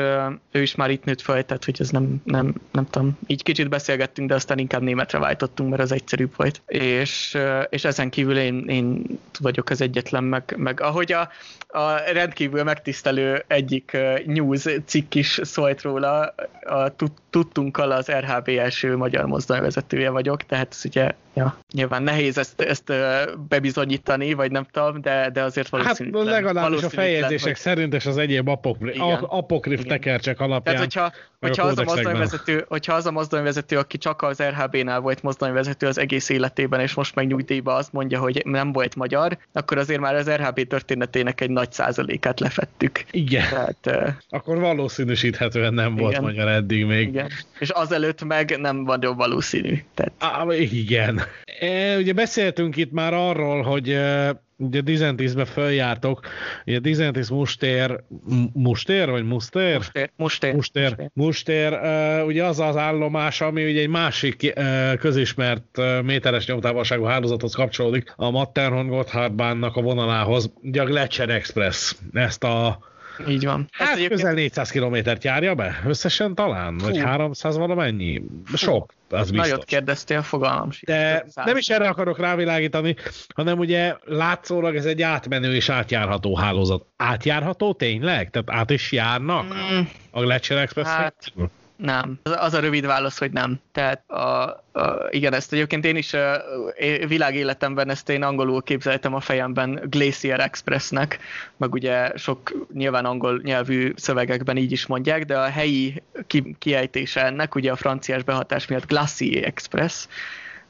ő 0.52 0.62
is 0.62 0.76
már 0.76 0.90
itt 0.90 1.04
nőtt 1.04 1.22
fel, 1.22 1.46
tehát 1.46 1.66
hogy 1.66 1.76
ez 1.80 1.90
nem, 1.90 2.22
nem, 2.24 2.54
nem 2.72 2.86
tudom, 2.90 3.18
így 3.28 3.44
kicsit 3.44 3.70
beszélgettünk, 3.70 4.30
de 4.30 4.36
aztán 4.36 4.58
inkább 4.58 4.82
németre 4.82 5.20
váltottunk, 5.20 5.70
mert 5.70 5.82
az 5.82 5.92
egyszerűbb 5.92 6.32
volt. 6.36 6.62
És, 6.66 7.38
és 7.70 7.84
ezen 7.84 8.10
kívül 8.10 8.38
én, 8.38 8.66
én 8.68 9.20
vagyok 9.40 9.70
az 9.70 9.82
egyetlen, 9.82 10.24
meg, 10.24 10.54
meg 10.58 10.82
ahogy 10.82 11.12
a, 11.12 11.30
a 11.68 12.12
rendkívül 12.12 12.64
megtisztelő 12.64 13.44
egyik 13.48 13.98
news 14.26 14.66
cikk 14.86 15.16
is 15.16 15.40
szólt 15.44 15.82
róla, 15.82 16.34
a, 16.62 16.96
tudtunkkal 17.30 17.92
az 17.92 18.12
RHB 18.12 18.48
első 18.48 18.98
magyar 18.98 19.26
mozdonyvezetője 19.26 20.10
vagyok, 20.10 20.44
tehát 20.44 20.68
ez 20.72 20.82
ugye 20.86 21.12
Ja, 21.34 21.58
nyilván 21.74 22.04
nehéz 22.04 22.38
ezt, 22.38 22.62
ezt 22.62 22.94
bebizonyítani, 23.48 24.34
vagy 24.34 24.52
nem 24.52 24.66
tudom, 24.72 25.02
de, 25.02 25.30
de 25.34 25.44
azért 25.44 25.70
valószínű. 25.70 26.18
Hát 26.18 26.24
legalábbis 26.24 26.84
a 26.84 26.90
fejezések 26.90 27.48
hogy... 27.48 27.56
szerint 27.56 27.94
és 27.94 28.06
az 28.06 28.18
egyéb 28.18 28.48
apokrif, 28.48 28.98
apokrif 29.22 29.84
tekercsek 29.84 30.40
alapján. 30.40 30.76
Tehát, 30.76 30.80
hogyha, 30.80 31.12
hogyha, 31.40 31.64
az 31.64 31.78
a 31.78 31.84
mozdonyvezető, 31.84 32.66
hogyha 32.68 32.94
az 32.94 33.06
a 33.06 33.12
mozdonyvezető, 33.12 33.78
aki 33.78 33.98
csak 33.98 34.22
az 34.22 34.42
RHB-nál 34.42 35.00
volt 35.00 35.24
mozdonyvezető 35.24 35.88
az 35.88 35.98
egész 35.98 36.30
életében, 36.30 36.80
és 36.80 36.94
most 36.94 37.16
meg 37.16 37.28
nyugdíjba 37.28 37.74
azt 37.74 37.94
mondja, 37.94 38.20
hogy 38.20 38.42
nem 38.46 38.72
volt 38.72 38.96
magyar, 38.96 39.38
akkor 39.54 39.78
azért 39.78 40.00
már 40.00 40.16
az 40.16 40.30
RHB 40.30 40.68
történetének 40.68 41.42
egy 41.42 41.50
nagy 41.50 41.72
százalékát 41.72 42.40
lefettük. 42.40 43.04
Igen. 43.12 43.44
Tehát. 43.82 44.16
Akkor 44.30 44.60
valószínűsíthetően 44.60 45.74
nem 45.74 45.92
igen. 45.92 46.04
volt 46.04 46.22
magyar 46.22 46.48
eddig 46.48 46.86
még. 46.86 47.08
Igen. 47.08 47.30
És 47.60 47.70
azelőtt 47.70 48.24
meg 48.24 48.58
nem 48.60 48.84
van 48.84 49.00
valószínű. 49.16 49.84
Tehát... 49.94 50.14
Á, 50.20 50.54
igen. 50.54 51.21
E, 51.60 51.98
ugye 51.98 52.14
beszéltünk 52.14 52.76
itt 52.76 52.92
már 52.92 53.14
arról, 53.14 53.62
hogy 53.62 53.90
e, 53.90 54.42
ugye 54.62 54.82
Dizentisbe 54.82 55.46
följártok, 55.46 56.20
ugye 56.66 56.80
Dizentis 56.80 57.30
mustér, 57.30 58.04
mustér 58.54 59.10
vagy 59.10 59.26
mustér? 59.26 59.76
Mustér. 59.78 60.10
Mustér. 60.16 60.54
Mustér. 60.54 61.10
mustér 61.14 61.74
uh, 61.74 62.26
ugye 62.26 62.46
az 62.46 62.60
az 62.60 62.78
állomás, 62.78 63.42
ami 63.42 63.70
ugye 63.70 63.82
egy 63.82 63.90
másik 63.90 64.54
uh, 64.56 64.94
közismert 64.96 65.78
uh, 65.78 66.02
méteres 66.02 66.48
nyomtávolságú 66.48 67.04
hálózathoz 67.04 67.54
kapcsolódik, 67.54 68.14
a 68.16 68.30
Matterhorn 68.30 68.88
Gotthardbánnak 68.88 69.76
a 69.76 69.82
vonalához, 69.82 70.54
ugye 70.62 70.82
a 70.82 70.86
Gletscher 70.86 71.30
Express. 71.30 71.96
Ezt 72.14 72.44
a 72.44 72.80
így 73.28 73.46
van. 73.46 73.68
Hát 73.72 73.88
Ezt 73.88 73.98
egyébként... 73.98 74.22
közel 74.22 74.36
400 74.36 74.70
kilométert 74.70 75.24
járja 75.24 75.56
be, 75.56 75.82
összesen 75.86 76.36
talán, 76.36 76.78
Fú. 76.78 76.86
vagy 76.86 76.98
300 76.98 77.58
valamennyi. 77.58 78.22
Sok, 78.54 78.94
az 79.10 79.32
biztos. 79.32 79.50
Nagyot 79.50 79.66
kérdeztél, 79.66 80.22
fogalmam 80.22 80.70
De 80.82 81.26
nem 81.36 81.58
is 81.58 81.70
erre 81.70 81.88
akarok 81.88 82.20
rávilágítani, 82.20 82.96
hanem 83.36 83.60
ugye 83.60 83.96
látszólag 84.04 84.76
ez 84.76 84.86
egy 84.86 85.02
átmenő 85.02 85.56
és 85.56 85.70
átjárható 85.70 86.36
hálózat. 86.36 86.86
Átjárható 86.98 87.74
tényleg? 87.74 88.30
Tehát 88.30 88.50
át 88.50 88.70
is 88.70 88.92
járnak 88.92 89.46
mm. 89.54 89.80
a 90.12 90.22
Gletscher 90.22 90.58
Express? 90.58 90.88
Hát, 90.88 91.34
nem. 91.82 92.20
Az 92.24 92.54
a 92.54 92.60
rövid 92.60 92.86
válasz, 92.86 93.18
hogy 93.18 93.32
nem. 93.32 93.60
Tehát 93.72 94.10
a, 94.10 94.42
a, 94.72 95.08
igen, 95.10 95.34
ezt 95.34 95.54
egyébként 95.54 95.86
én 95.86 95.96
is 95.96 96.14
a, 96.14 96.42
világéletemben 97.08 97.90
ezt 97.90 98.10
én 98.10 98.24
angolul 98.24 98.64
képzeltem 98.64 99.14
a 99.14 99.20
fejemben 99.20 99.82
Glacier 99.90 100.40
Expressnek, 100.40 101.20
meg 101.58 101.74
ugye 101.74 102.12
sok 102.16 102.68
nyilván 102.74 103.06
angol 103.06 103.40
nyelvű 103.44 103.94
szövegekben 103.96 104.58
így 104.58 104.72
is 104.72 104.86
mondják, 104.86 105.26
de 105.26 105.38
a 105.38 105.50
helyi 105.50 106.04
ki, 106.28 106.56
kiejtése 106.60 107.26
ennek, 107.26 107.56
ugye 107.56 107.72
a 107.72 107.76
franciás 107.76 108.24
behatás 108.24 108.68
miatt 108.68 108.88
Glacier 108.88 109.44
Express, 109.44 110.08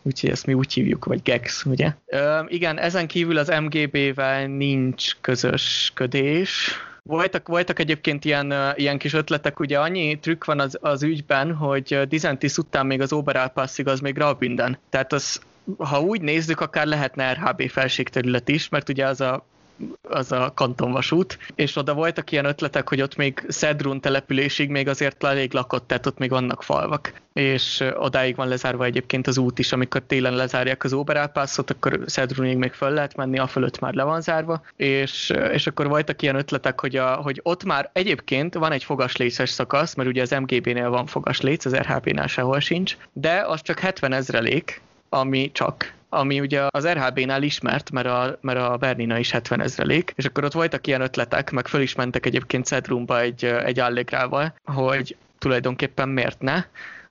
úgyhogy 0.02 0.30
ezt 0.30 0.46
mi 0.46 0.54
úgy 0.54 0.74
hívjuk, 0.74 1.06
vagy 1.06 1.22
GEX, 1.22 1.66
ugye? 1.66 1.94
Ö, 2.06 2.40
igen, 2.48 2.80
ezen 2.80 3.08
kívül 3.08 3.38
az 3.38 3.54
MGB-vel 3.62 4.48
nincs 4.48 5.16
közösködés, 5.22 6.76
voltak, 7.04 7.48
voltak 7.48 7.80
egyébként 7.80 8.26
ilyen, 8.26 8.54
ilyen 8.76 8.98
kis 8.98 9.14
ötletek, 9.14 9.60
ugye 9.60 9.80
annyi 9.80 10.20
trükk 10.20 10.46
van 10.46 10.60
az, 10.60 10.78
az 10.82 11.04
ügyben, 11.04 11.54
hogy 11.56 12.02
Dizentis 12.08 12.58
után 12.58 12.86
még 12.86 13.02
az 13.02 13.14
Oberalpassig 13.14 13.88
az 13.88 14.00
még 14.00 14.14
Graubünden. 14.14 14.78
Tehát 14.90 15.14
az, 15.14 15.42
ha 15.78 16.02
úgy 16.02 16.22
nézzük, 16.22 16.60
akár 16.60 16.86
lehetne 16.86 17.34
RHB 17.34 17.70
felségterület 17.70 18.50
is, 18.50 18.70
mert 18.70 18.90
ugye 18.90 19.06
az 19.06 19.22
a 19.22 19.46
az 20.02 20.32
a 20.32 20.52
kantonvasút, 20.56 21.38
és 21.56 21.76
oda 21.76 21.94
voltak 21.94 22.32
ilyen 22.32 22.46
ötletek, 22.46 22.90
hogy 22.90 23.02
ott 23.02 23.16
még 23.16 23.44
Szedrun 23.48 24.02
településig 24.02 24.70
még 24.70 24.88
azért 24.88 25.24
elég 25.24 25.54
lakott, 25.54 25.88
tehát 25.88 26.06
ott 26.06 26.18
még 26.18 26.30
vannak 26.30 26.64
falvak, 26.64 27.14
és 27.34 27.84
odáig 27.96 28.36
van 28.36 28.48
lezárva 28.48 28.86
egyébként 28.86 29.28
az 29.28 29.38
út 29.38 29.60
is, 29.60 29.72
amikor 29.72 30.02
télen 30.02 30.36
lezárják 30.36 30.84
az 30.84 30.94
Oberálpászot, 30.94 31.70
akkor 31.70 32.00
Szedrunig 32.06 32.58
még 32.58 32.74
föl 32.74 32.90
lehet 32.90 33.16
menni, 33.16 33.40
a 33.40 33.48
fölött 33.48 33.80
már 33.80 33.94
le 33.94 34.04
van 34.04 34.22
zárva, 34.22 34.62
és, 34.76 35.34
és 35.52 35.68
akkor 35.68 35.88
voltak 35.88 36.22
ilyen 36.22 36.36
ötletek, 36.36 36.80
hogy, 36.80 36.96
a, 36.96 37.16
hogy 37.16 37.40
ott 37.44 37.64
már 37.64 37.90
egyébként 37.94 38.54
van 38.54 38.72
egy 38.72 38.84
fogasléces 38.84 39.50
szakasz, 39.50 39.96
mert 39.96 40.10
ugye 40.10 40.22
az 40.22 40.32
MGB-nél 40.32 40.90
van 40.90 41.06
fogasléc, 41.06 41.66
az 41.66 41.76
RHB-nál 41.76 42.28
sehol 42.28 42.60
sincs, 42.60 42.98
de 43.14 43.44
az 43.48 43.62
csak 43.62 43.80
70 43.80 44.14
ezrelék, 44.14 44.82
ami 45.10 45.52
csak 45.52 45.94
ami 46.14 46.40
ugye 46.40 46.62
az 46.70 46.88
RHB-nál 46.88 47.44
ismert, 47.44 47.92
mert 47.92 48.08
a, 48.08 48.38
mert 48.42 48.60
a 48.60 48.78
Bernina 48.78 49.18
is 49.18 49.32
70 49.32 49.62
ezrelék, 49.62 50.14
és 50.16 50.26
akkor 50.26 50.44
ott 50.44 50.54
voltak 50.54 50.88
ilyen 50.88 51.02
ötletek, 51.02 51.52
meg 51.52 51.68
föl 51.68 51.82
is 51.82 51.96
mentek 51.96 52.26
egyébként 52.26 52.66
Cedrumba 52.66 53.20
egy, 53.20 53.46
egy 53.46 53.80
Allegrával, 53.80 54.54
hogy 54.64 55.16
tulajdonképpen 55.38 56.10
miért 56.10 56.42
ne, 56.42 56.64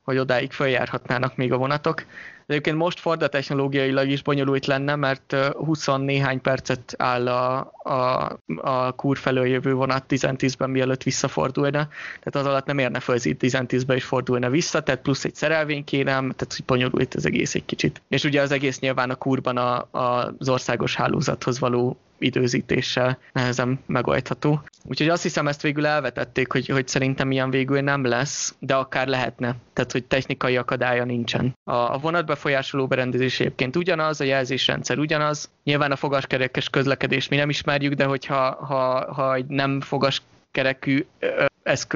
hogy 0.02 0.18
odáig 0.18 0.52
följárhatnának 0.52 1.36
még 1.36 1.52
a 1.52 1.56
vonatok. 1.56 2.05
Egyébként 2.51 2.77
most 2.77 3.01
Ford 3.01 3.28
technológiailag 3.31 4.09
is 4.09 4.22
bonyolult 4.22 4.66
lenne, 4.66 4.97
mert 4.97 5.36
20 5.56 5.86
néhány 5.86 6.40
percet 6.40 6.94
áll 6.98 7.28
a, 7.28 7.72
a, 7.82 8.39
a 8.56 8.93
kur 8.93 9.18
felől 9.18 9.47
jövő 9.47 9.74
vonat 9.74 10.05
10-10-ben, 10.09 10.70
mielőtt 10.70 11.02
visszafordulna. 11.02 11.89
Tehát 12.20 12.35
az 12.35 12.47
alatt 12.47 12.66
nem 12.66 12.78
érne 12.78 13.01
föl 13.01 13.16
10-10-be 13.20 13.94
is 13.94 14.05
fordulna 14.05 14.51
vissza, 14.51 14.81
tehát 14.81 15.01
plusz 15.01 15.24
egy 15.24 15.35
szerelvény 15.35 15.85
kérem, 15.85 16.31
tehát 16.31 16.55
hogy 16.56 16.64
bonyolult 16.66 17.14
az 17.14 17.27
egész 17.27 17.55
egy 17.55 17.64
kicsit. 17.64 18.02
És 18.09 18.24
ugye 18.24 18.40
az 18.40 18.51
egész 18.51 18.78
nyilván 18.78 19.10
a 19.10 19.14
kurban 19.14 19.56
a, 19.56 19.89
a, 19.90 20.35
az 20.39 20.48
országos 20.48 20.94
hálózathoz 20.94 21.59
való 21.59 21.98
időzítéssel 22.20 23.18
nehezen 23.32 23.78
megoldható. 23.86 24.62
Úgyhogy 24.84 25.09
azt 25.09 25.22
hiszem 25.22 25.48
ezt 25.48 25.62
végül 25.62 25.86
elvetették, 25.86 26.52
hogy, 26.52 26.66
hogy 26.66 26.88
szerintem 26.88 27.30
ilyen 27.30 27.51
végül 27.51 27.80
nem 27.80 28.05
lesz, 28.05 28.55
de 28.59 28.74
akár 28.74 29.06
lehetne. 29.06 29.56
Tehát, 29.72 29.92
hogy 29.92 30.05
technikai 30.05 30.56
akadálya 30.56 31.05
nincsen. 31.05 31.56
A, 31.64 31.74
a 31.74 31.98
vonatbefolyásoló 31.98 32.86
berendezés 32.86 33.40
egyébként 33.40 33.76
ugyanaz, 33.76 34.20
a 34.20 34.24
jelzésrendszer 34.24 34.98
ugyanaz. 34.98 35.51
Nyilván 35.64 35.92
a 35.92 35.97
fogaskerekes 35.97 36.70
közlekedés 36.70 37.28
mi 37.28 37.36
nem 37.36 37.48
ismerjük, 37.48 37.92
de 37.92 38.05
hogyha 38.05 38.64
ha, 38.64 39.12
ha 39.12 39.34
egy 39.34 39.47
nem 39.47 39.80
fogaskerekű 39.80 41.06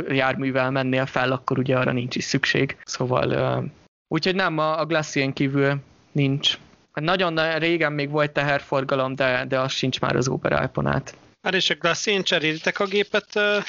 járművel 0.09 0.71
mennél 0.71 1.07
fel, 1.07 1.33
akkor 1.33 1.59
ugye 1.59 1.77
arra 1.77 1.93
nincs 1.93 2.17
is 2.17 2.25
szükség. 2.25 2.77
Szóval 2.85 3.65
úgyhogy 4.09 4.35
nem, 4.35 4.59
a, 4.59 4.81
a 4.81 4.87
Glacier 4.87 5.33
kívül 5.33 5.77
nincs 6.13 6.59
nagyon 7.01 7.59
régen 7.59 7.93
még 7.93 8.11
volt 8.11 8.31
teherforgalom, 8.31 9.15
de, 9.15 9.45
de 9.49 9.61
az 9.61 9.73
sincs 9.73 10.01
már 10.01 10.17
az 10.17 10.29
Uber 10.29 10.53
Alpon 10.53 10.87
át. 10.87 11.15
Hát 11.43 11.55
és 11.55 11.71
a 11.71 11.75
Glassien 11.75 12.23
cseréltek 12.23 12.81
a 12.81 12.87
gépet 12.87 13.27
uh, 13.35 13.65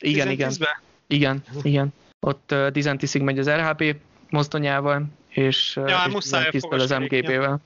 igen, 0.00 0.30
igen. 0.30 0.52
Igen, 1.06 1.44
igen. 1.62 1.88
Ott 2.20 2.52
uh, 2.52 2.66
Dizentisig 2.66 3.22
megy 3.22 3.38
az 3.38 3.48
RHP 3.48 3.96
mozdonyával, 4.28 5.04
és, 5.28 5.76
ja, 5.76 6.02
és 6.06 6.12
muszáj 6.12 6.50
az 6.68 6.90
MGB-vel. 6.90 7.60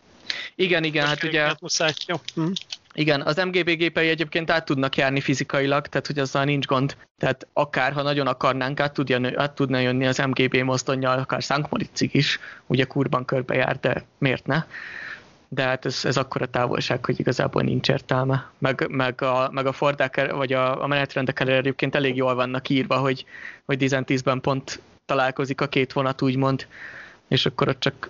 Igen, 0.55 0.85
igen, 0.85 1.07
Most 1.07 1.21
hát 1.21 1.29
ugye... 1.29 1.55
Muszáj. 1.61 1.93
Jó. 2.07 2.17
Hm. 2.35 2.53
Igen, 2.95 3.23
az 3.23 3.37
MGB 3.37 3.71
gépei 3.71 4.09
egyébként 4.09 4.51
át 4.51 4.65
tudnak 4.65 4.97
járni 4.97 5.21
fizikailag, 5.21 5.87
tehát 5.87 6.07
hogy 6.07 6.19
azzal 6.19 6.45
nincs 6.45 6.67
gond. 6.67 6.97
Tehát 7.19 7.47
akár, 7.53 7.93
ha 7.93 8.03
nagyon 8.03 8.27
akarnánk, 8.27 8.81
át, 8.81 8.93
tudja, 8.93 9.21
át 9.35 9.55
tudna 9.55 9.79
jönni 9.79 10.07
az 10.07 10.19
MGB 10.19 10.57
mozdonyjal, 10.57 11.19
akár 11.19 11.43
Szankmaricig 11.43 12.15
is, 12.15 12.39
ugye 12.67 12.85
kurban 12.85 13.25
körbe 13.25 13.55
jár, 13.55 13.79
de 13.81 14.05
miért 14.19 14.47
ne? 14.47 14.65
de 15.55 15.63
hát 15.63 15.85
ez, 15.85 16.05
ez 16.05 16.17
akkora 16.17 16.47
távolság, 16.47 17.05
hogy 17.05 17.21
igazából 17.21 17.63
nincs 17.63 17.89
értelme. 17.89 18.51
Meg, 18.59 18.87
meg 18.89 19.23
a, 19.23 19.49
meg 19.53 19.67
a 19.67 19.73
fordák, 19.73 20.33
vagy 20.33 20.53
a, 20.53 20.83
a 20.83 20.87
menetrendek 20.87 21.41
egyébként 21.41 21.95
elég 21.95 22.17
jól 22.17 22.35
vannak 22.35 22.69
írva, 22.69 22.97
hogy, 22.97 23.25
hogy 23.65 23.77
10-10-ben 23.81 24.41
pont 24.41 24.81
találkozik 25.07 25.61
a 25.61 25.67
két 25.67 25.93
vonat, 25.93 26.23
úgymond, 26.23 26.67
és 27.29 27.47
akkor 27.47 27.69
ott 27.69 27.81
csak 27.81 28.09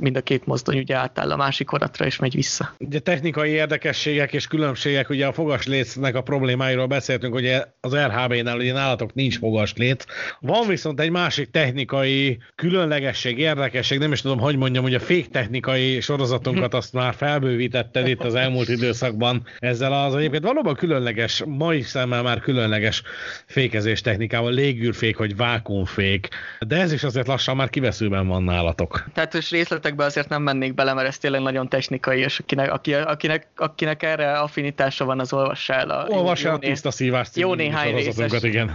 mind 0.00 0.16
a 0.16 0.20
két 0.20 0.46
mozdony 0.46 0.78
ugye 0.78 0.96
átáll 0.96 1.30
a 1.30 1.36
másik 1.36 1.72
oratra 1.72 2.06
és 2.06 2.18
megy 2.18 2.34
vissza. 2.34 2.74
Ugye 2.78 2.98
technikai 2.98 3.50
érdekességek 3.50 4.32
és 4.32 4.46
különbségek, 4.46 5.10
ugye 5.10 5.26
a 5.26 5.32
fogaslécnek 5.32 6.14
a 6.14 6.22
problémáiról 6.22 6.86
beszéltünk, 6.86 7.32
hogy 7.32 7.56
az 7.80 7.94
RHB-nál 7.94 8.56
ugye 8.56 8.72
nálatok 8.72 9.14
nincs 9.14 9.38
fogaslét. 9.38 10.06
Van 10.40 10.66
viszont 10.66 11.00
egy 11.00 11.10
másik 11.10 11.50
technikai 11.50 12.38
különlegesség, 12.54 13.38
érdekesség, 13.38 13.98
nem 13.98 14.12
is 14.12 14.20
tudom, 14.20 14.38
hogy 14.38 14.56
mondjam, 14.56 14.82
hogy 14.82 14.94
a 14.94 15.00
féktechnikai 15.00 16.00
sorozatunkat 16.00 16.74
azt 16.74 16.92
már 16.92 17.14
felbővítetted 17.14 18.08
itt 18.08 18.24
az 18.24 18.34
elmúlt 18.34 18.68
időszakban 18.68 19.46
ezzel 19.58 19.92
az 19.92 20.14
egyébként 20.14 20.44
valóban 20.44 20.74
különleges, 20.74 21.42
mai 21.46 21.82
szemmel 21.82 22.22
már 22.22 22.40
különleges 22.40 23.02
fékezés 23.46 24.00
technikával, 24.00 24.52
légűrfék 24.52 25.16
vagy 25.16 25.36
vákumfék, 25.36 26.28
de 26.58 26.76
ez 26.76 26.92
is 26.92 27.04
azért 27.04 27.26
lassan 27.26 27.56
már 27.56 27.70
kiveszőben 27.70 28.26
van 28.26 28.42
nálatok. 28.42 29.04
Tehát 29.14 29.34
és 29.34 29.50
részletek 29.50 29.89
részletekbe 29.90 30.04
azért 30.04 30.28
nem 30.28 30.42
mennék 30.42 30.74
bele, 30.74 30.92
mert 30.92 31.08
ez 31.08 31.18
tényleg 31.18 31.40
nagyon 31.40 31.68
technikai, 31.68 32.20
és 32.20 32.38
akinek, 32.38 32.72
aki, 32.72 32.94
akinek, 32.94 33.46
akinek 33.56 34.02
erre 34.02 34.32
affinitása 34.32 35.04
van, 35.04 35.20
az 35.20 35.32
olvassa 35.32 35.74
el 35.74 35.90
a... 35.90 36.06
Olvassa 36.08 36.48
el 36.48 36.54
a 36.54 36.58
tiszta 36.58 36.90
szívás 36.90 37.28
Jó 37.34 37.54
néhány 37.54 37.94
részes. 37.94 38.42
igen. 38.52 38.70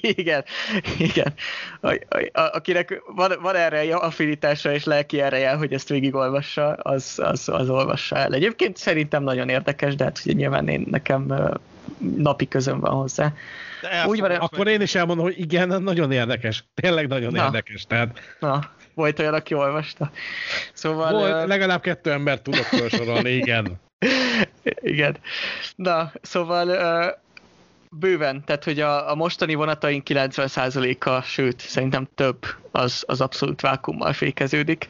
igen, 0.00 0.44
igen. 0.98 1.34
A, 1.80 1.88
a, 1.88 2.40
a, 2.40 2.50
akinek 2.52 3.02
van, 3.14 3.32
van 3.40 3.54
erre 3.54 3.94
affinitása 3.94 4.72
és 4.72 4.84
lelki 4.84 5.20
ereje, 5.20 5.54
hogy 5.54 5.72
ezt 5.72 5.88
végigolvassa, 5.88 6.72
az, 6.72 7.18
az, 7.22 7.48
az 7.48 7.68
olvassa 7.68 8.16
el. 8.16 8.34
Egyébként 8.34 8.76
szerintem 8.76 9.22
nagyon 9.22 9.48
érdekes, 9.48 9.94
de 9.94 10.04
hát 10.04 10.20
ugye 10.24 10.32
nyilván 10.32 10.68
én 10.68 10.86
nekem 10.90 11.34
napi 12.16 12.48
közön 12.48 12.80
van 12.80 12.92
hozzá. 12.94 13.32
Úgy 14.06 14.20
van, 14.20 14.30
akkor 14.30 14.68
én 14.68 14.80
is 14.80 14.94
elmondom, 14.94 15.24
hogy 15.24 15.38
igen, 15.38 15.82
nagyon 15.82 16.12
érdekes. 16.12 16.64
Tényleg 16.74 17.08
nagyon 17.08 17.32
Na. 17.32 17.44
érdekes. 17.44 17.84
Tehát... 17.86 18.36
Na, 18.40 18.70
volt 18.94 19.18
olyan, 19.18 19.34
aki 19.34 19.54
olvasta. 19.54 20.10
Szóval... 20.72 21.12
Volt, 21.12 21.46
legalább 21.46 21.80
kettő 21.80 22.10
ember 22.10 22.40
tudok 22.40 22.64
felsorolni, 22.64 23.30
igen. 23.30 23.80
igen. 24.92 25.16
Na, 25.76 26.12
szóval 26.22 26.66
bőven, 27.90 28.44
tehát 28.44 28.64
hogy 28.64 28.80
a, 28.80 29.10
a 29.10 29.14
mostani 29.14 29.54
vonataink 29.54 30.06
90%-a, 30.08 31.22
sőt, 31.22 31.60
szerintem 31.60 32.08
több, 32.14 32.46
az, 32.70 33.04
az 33.06 33.20
abszolút 33.20 33.60
vákummal 33.60 34.12
fékeződik. 34.12 34.86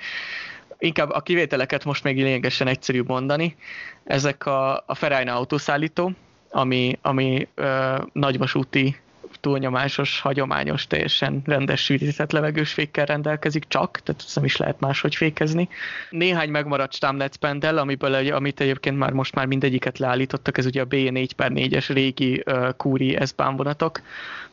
Inkább 0.79 1.11
a 1.11 1.21
kivételeket 1.21 1.85
most 1.85 2.05
még 2.05 2.17
lényegesen 2.17 2.67
egyszerűbb 2.67 3.09
mondani. 3.09 3.57
Ezek 4.05 4.47
a, 4.47 4.83
a 4.87 4.95
Ferrari 4.95 5.29
autószállító, 5.29 6.13
ami, 6.51 6.99
ami 7.03 7.49
ö, 7.55 7.97
nagyvasúti 8.13 8.97
túlnyomásos, 9.41 10.21
hagyományos, 10.21 10.87
teljesen 10.87 11.43
rendes 11.45 11.85
sűrített 11.85 12.33
levegős 12.33 12.73
fékkel 12.73 13.05
rendelkezik 13.05 13.65
csak, 13.69 14.01
tehát 14.03 14.23
ezt 14.27 14.35
nem 14.35 14.45
is 14.45 14.57
lehet 14.57 14.81
máshogy 14.81 15.15
fékezni. 15.15 15.69
Néhány 16.11 16.51
megmaradt 16.51 16.93
Stamnetz 16.93 17.37
pendel, 17.37 17.79
amiből, 17.79 18.33
amit 18.33 18.61
egyébként 18.61 18.99
már 18.99 19.13
most 19.13 19.35
már 19.35 19.47
mindegyiket 19.47 19.99
leállítottak, 19.99 20.59
ez 20.59 20.67
ugye 20.67 20.83
a 20.83 20.87
B4 20.87 21.29
per 21.37 21.51
4-es 21.55 21.89
régi 21.89 22.43
uh, 22.47 22.69
kúri 22.77 23.19
s 23.25 23.31
vonatok, 23.37 24.01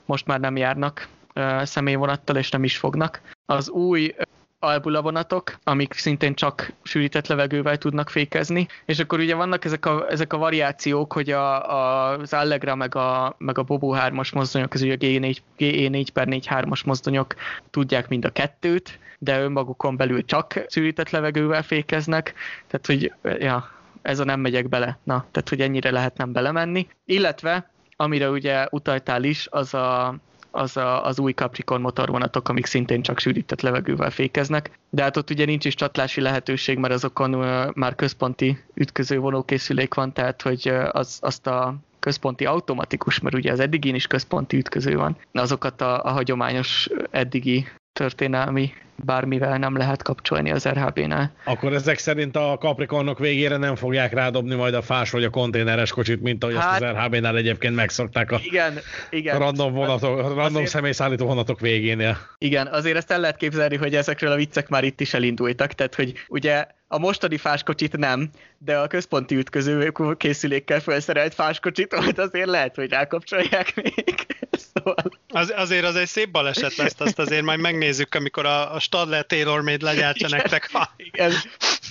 most 0.05 0.25
már 0.25 0.39
nem 0.39 0.57
járnak 0.57 1.07
uh, 1.35 1.63
személyvonattal, 1.63 2.35
és 2.35 2.49
nem 2.49 2.63
is 2.63 2.77
fognak. 2.77 3.21
Az 3.45 3.69
új 3.69 4.13
albula 4.59 5.01
vonatok, 5.01 5.59
amik 5.63 5.93
szintén 5.93 6.33
csak 6.33 6.73
sűrített 6.83 7.27
levegővel 7.27 7.77
tudnak 7.77 8.09
fékezni, 8.09 8.67
és 8.85 8.99
akkor 8.99 9.19
ugye 9.19 9.35
vannak 9.35 9.65
ezek 9.65 9.85
a, 9.85 10.05
ezek 10.09 10.33
a 10.33 10.37
variációk, 10.37 11.13
hogy 11.13 11.29
a, 11.29 11.71
a, 11.71 12.11
az 12.17 12.33
Allegra 12.33 12.75
meg 12.75 12.95
a, 12.95 13.35
meg 13.37 13.57
a 13.57 13.63
Bobo 13.63 13.93
3-as 13.95 14.33
mozdonyok, 14.33 14.73
az 14.73 14.81
ugye 14.81 14.93
a 14.93 14.97
GE4, 14.97 15.37
GE4 15.59 16.07
per 16.13 16.27
4 16.27 16.47
3-as 16.49 16.85
mozdonyok 16.85 17.35
tudják 17.69 18.07
mind 18.07 18.25
a 18.25 18.29
kettőt, 18.29 18.99
de 19.19 19.41
önmagukon 19.41 19.97
belül 19.97 20.25
csak 20.25 20.65
sűrített 20.67 21.09
levegővel 21.09 21.63
fékeznek, 21.63 22.33
tehát 22.67 22.85
hogy 22.85 23.13
ja, 23.41 23.71
ez 24.01 24.19
a 24.19 24.23
nem 24.23 24.39
megyek 24.39 24.69
bele, 24.69 24.97
na, 25.03 25.25
tehát 25.31 25.49
hogy 25.49 25.61
ennyire 25.61 25.91
lehet 25.91 26.17
nem 26.17 26.31
belemenni, 26.31 26.87
illetve 27.05 27.71
amire 27.95 28.29
ugye 28.29 28.67
utaltál 28.69 29.23
is, 29.23 29.47
az 29.51 29.73
a 29.73 30.15
az 30.51 30.77
a, 30.77 31.05
az 31.05 31.19
új 31.19 31.31
Capricorn 31.31 31.81
motorvonatok, 31.81 32.49
amik 32.49 32.65
szintén 32.65 33.01
csak 33.01 33.19
sűrített 33.19 33.61
levegővel 33.61 34.09
fékeznek, 34.09 34.71
de 34.89 35.03
hát 35.03 35.17
ott 35.17 35.29
ugye 35.29 35.45
nincs 35.45 35.65
is 35.65 35.75
csatlási 35.75 36.21
lehetőség, 36.21 36.77
mert 36.77 36.93
azokon 36.93 37.29
már 37.75 37.95
központi 37.95 38.63
ütköző 38.73 39.17
vonókészülék 39.19 39.93
van, 39.93 40.13
tehát 40.13 40.41
hogy 40.41 40.67
az, 40.91 41.17
azt 41.21 41.47
a 41.47 41.75
központi 41.99 42.45
automatikus, 42.45 43.19
mert 43.19 43.35
ugye 43.35 43.51
az 43.51 43.59
eddigén 43.59 43.95
is 43.95 44.07
központi 44.07 44.57
ütköző 44.57 44.95
van, 44.95 45.17
azokat 45.33 45.81
a, 45.81 46.03
a 46.03 46.09
hagyományos 46.09 46.89
eddigi 47.09 47.67
történelmi 47.93 48.71
bármivel 49.05 49.57
nem 49.57 49.77
lehet 49.77 50.03
kapcsolni 50.03 50.51
az 50.51 50.67
RHB-nál. 50.67 51.31
Akkor 51.43 51.73
ezek 51.73 51.97
szerint 51.97 52.35
a 52.35 52.57
Capricornok 52.59 53.19
végére 53.19 53.57
nem 53.57 53.75
fogják 53.75 54.13
rádobni 54.13 54.55
majd 54.55 54.73
a 54.73 54.81
fás 54.81 55.11
vagy 55.11 55.23
a 55.23 55.29
konténeres 55.29 55.91
kocsit, 55.91 56.21
mint 56.21 56.43
ahogy 56.43 56.55
hát, 56.55 56.71
azt 56.71 56.81
az 56.81 57.03
RHB-nál 57.03 57.37
egyébként 57.37 57.75
megszokták 57.75 58.31
a 58.31 58.39
igen, 58.43 58.79
igen. 59.09 59.39
random, 59.39 59.73
vonatok, 59.73 60.17
random 60.17 60.45
azért, 60.45 60.67
személyszállító 60.67 61.25
vonatok 61.25 61.59
végénél. 61.59 62.17
Igen, 62.37 62.67
azért 62.67 62.97
ezt 62.97 63.11
el 63.11 63.19
lehet 63.19 63.37
képzelni, 63.37 63.75
hogy 63.75 63.95
ezekről 63.95 64.31
a 64.31 64.35
viccek 64.35 64.69
már 64.69 64.83
itt 64.83 64.99
is 64.99 65.13
elindultak, 65.13 65.73
tehát 65.73 65.95
hogy 65.95 66.13
ugye 66.27 66.65
a 66.91 66.99
mostani 66.99 67.37
fáskocsit 67.37 67.97
nem, 67.97 68.29
de 68.57 68.77
a 68.77 68.87
központi 68.87 69.35
ütköző 69.35 69.93
készülékkel 70.17 70.79
felszerelt 70.79 71.33
fáskocsit 71.33 71.95
volt 71.95 72.19
azért 72.19 72.47
lehet, 72.47 72.75
hogy 72.75 72.89
rákapcsolják 72.89 73.75
még. 73.75 74.25
Szóval... 74.73 74.95
Az, 75.29 75.53
azért 75.55 75.83
az 75.83 75.95
egy 75.95 76.07
szép 76.07 76.31
baleset 76.31 76.75
lesz, 76.75 76.95
azt 76.97 77.19
azért 77.19 77.41
majd 77.41 77.59
megnézzük, 77.59 78.15
amikor 78.15 78.45
a, 78.45 78.75
a 78.75 78.79
Stadler 78.89 79.25
Taylor 79.25 79.61
Made 79.61 79.85
legyártja 79.85 80.27
igen, 80.27 80.39
nektek 80.39 80.69
a 80.73 80.89
igen. 80.97 81.31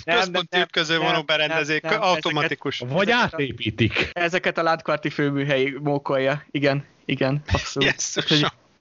központi 0.04 0.58
ütköző 0.58 0.98
vonóberendezék, 0.98 1.84
automatikus. 1.84 2.80
Ezeket, 2.80 2.96
Vagy 2.96 3.10
átépítik. 3.10 4.10
Ezeket 4.12 4.58
a 4.58 4.62
látkvarti 4.62 5.10
főműhelyi 5.10 5.76
mókolja, 5.82 6.44
igen, 6.50 6.84
igen, 7.04 7.42
abszolút. 7.52 7.88
Yes, 7.88 8.14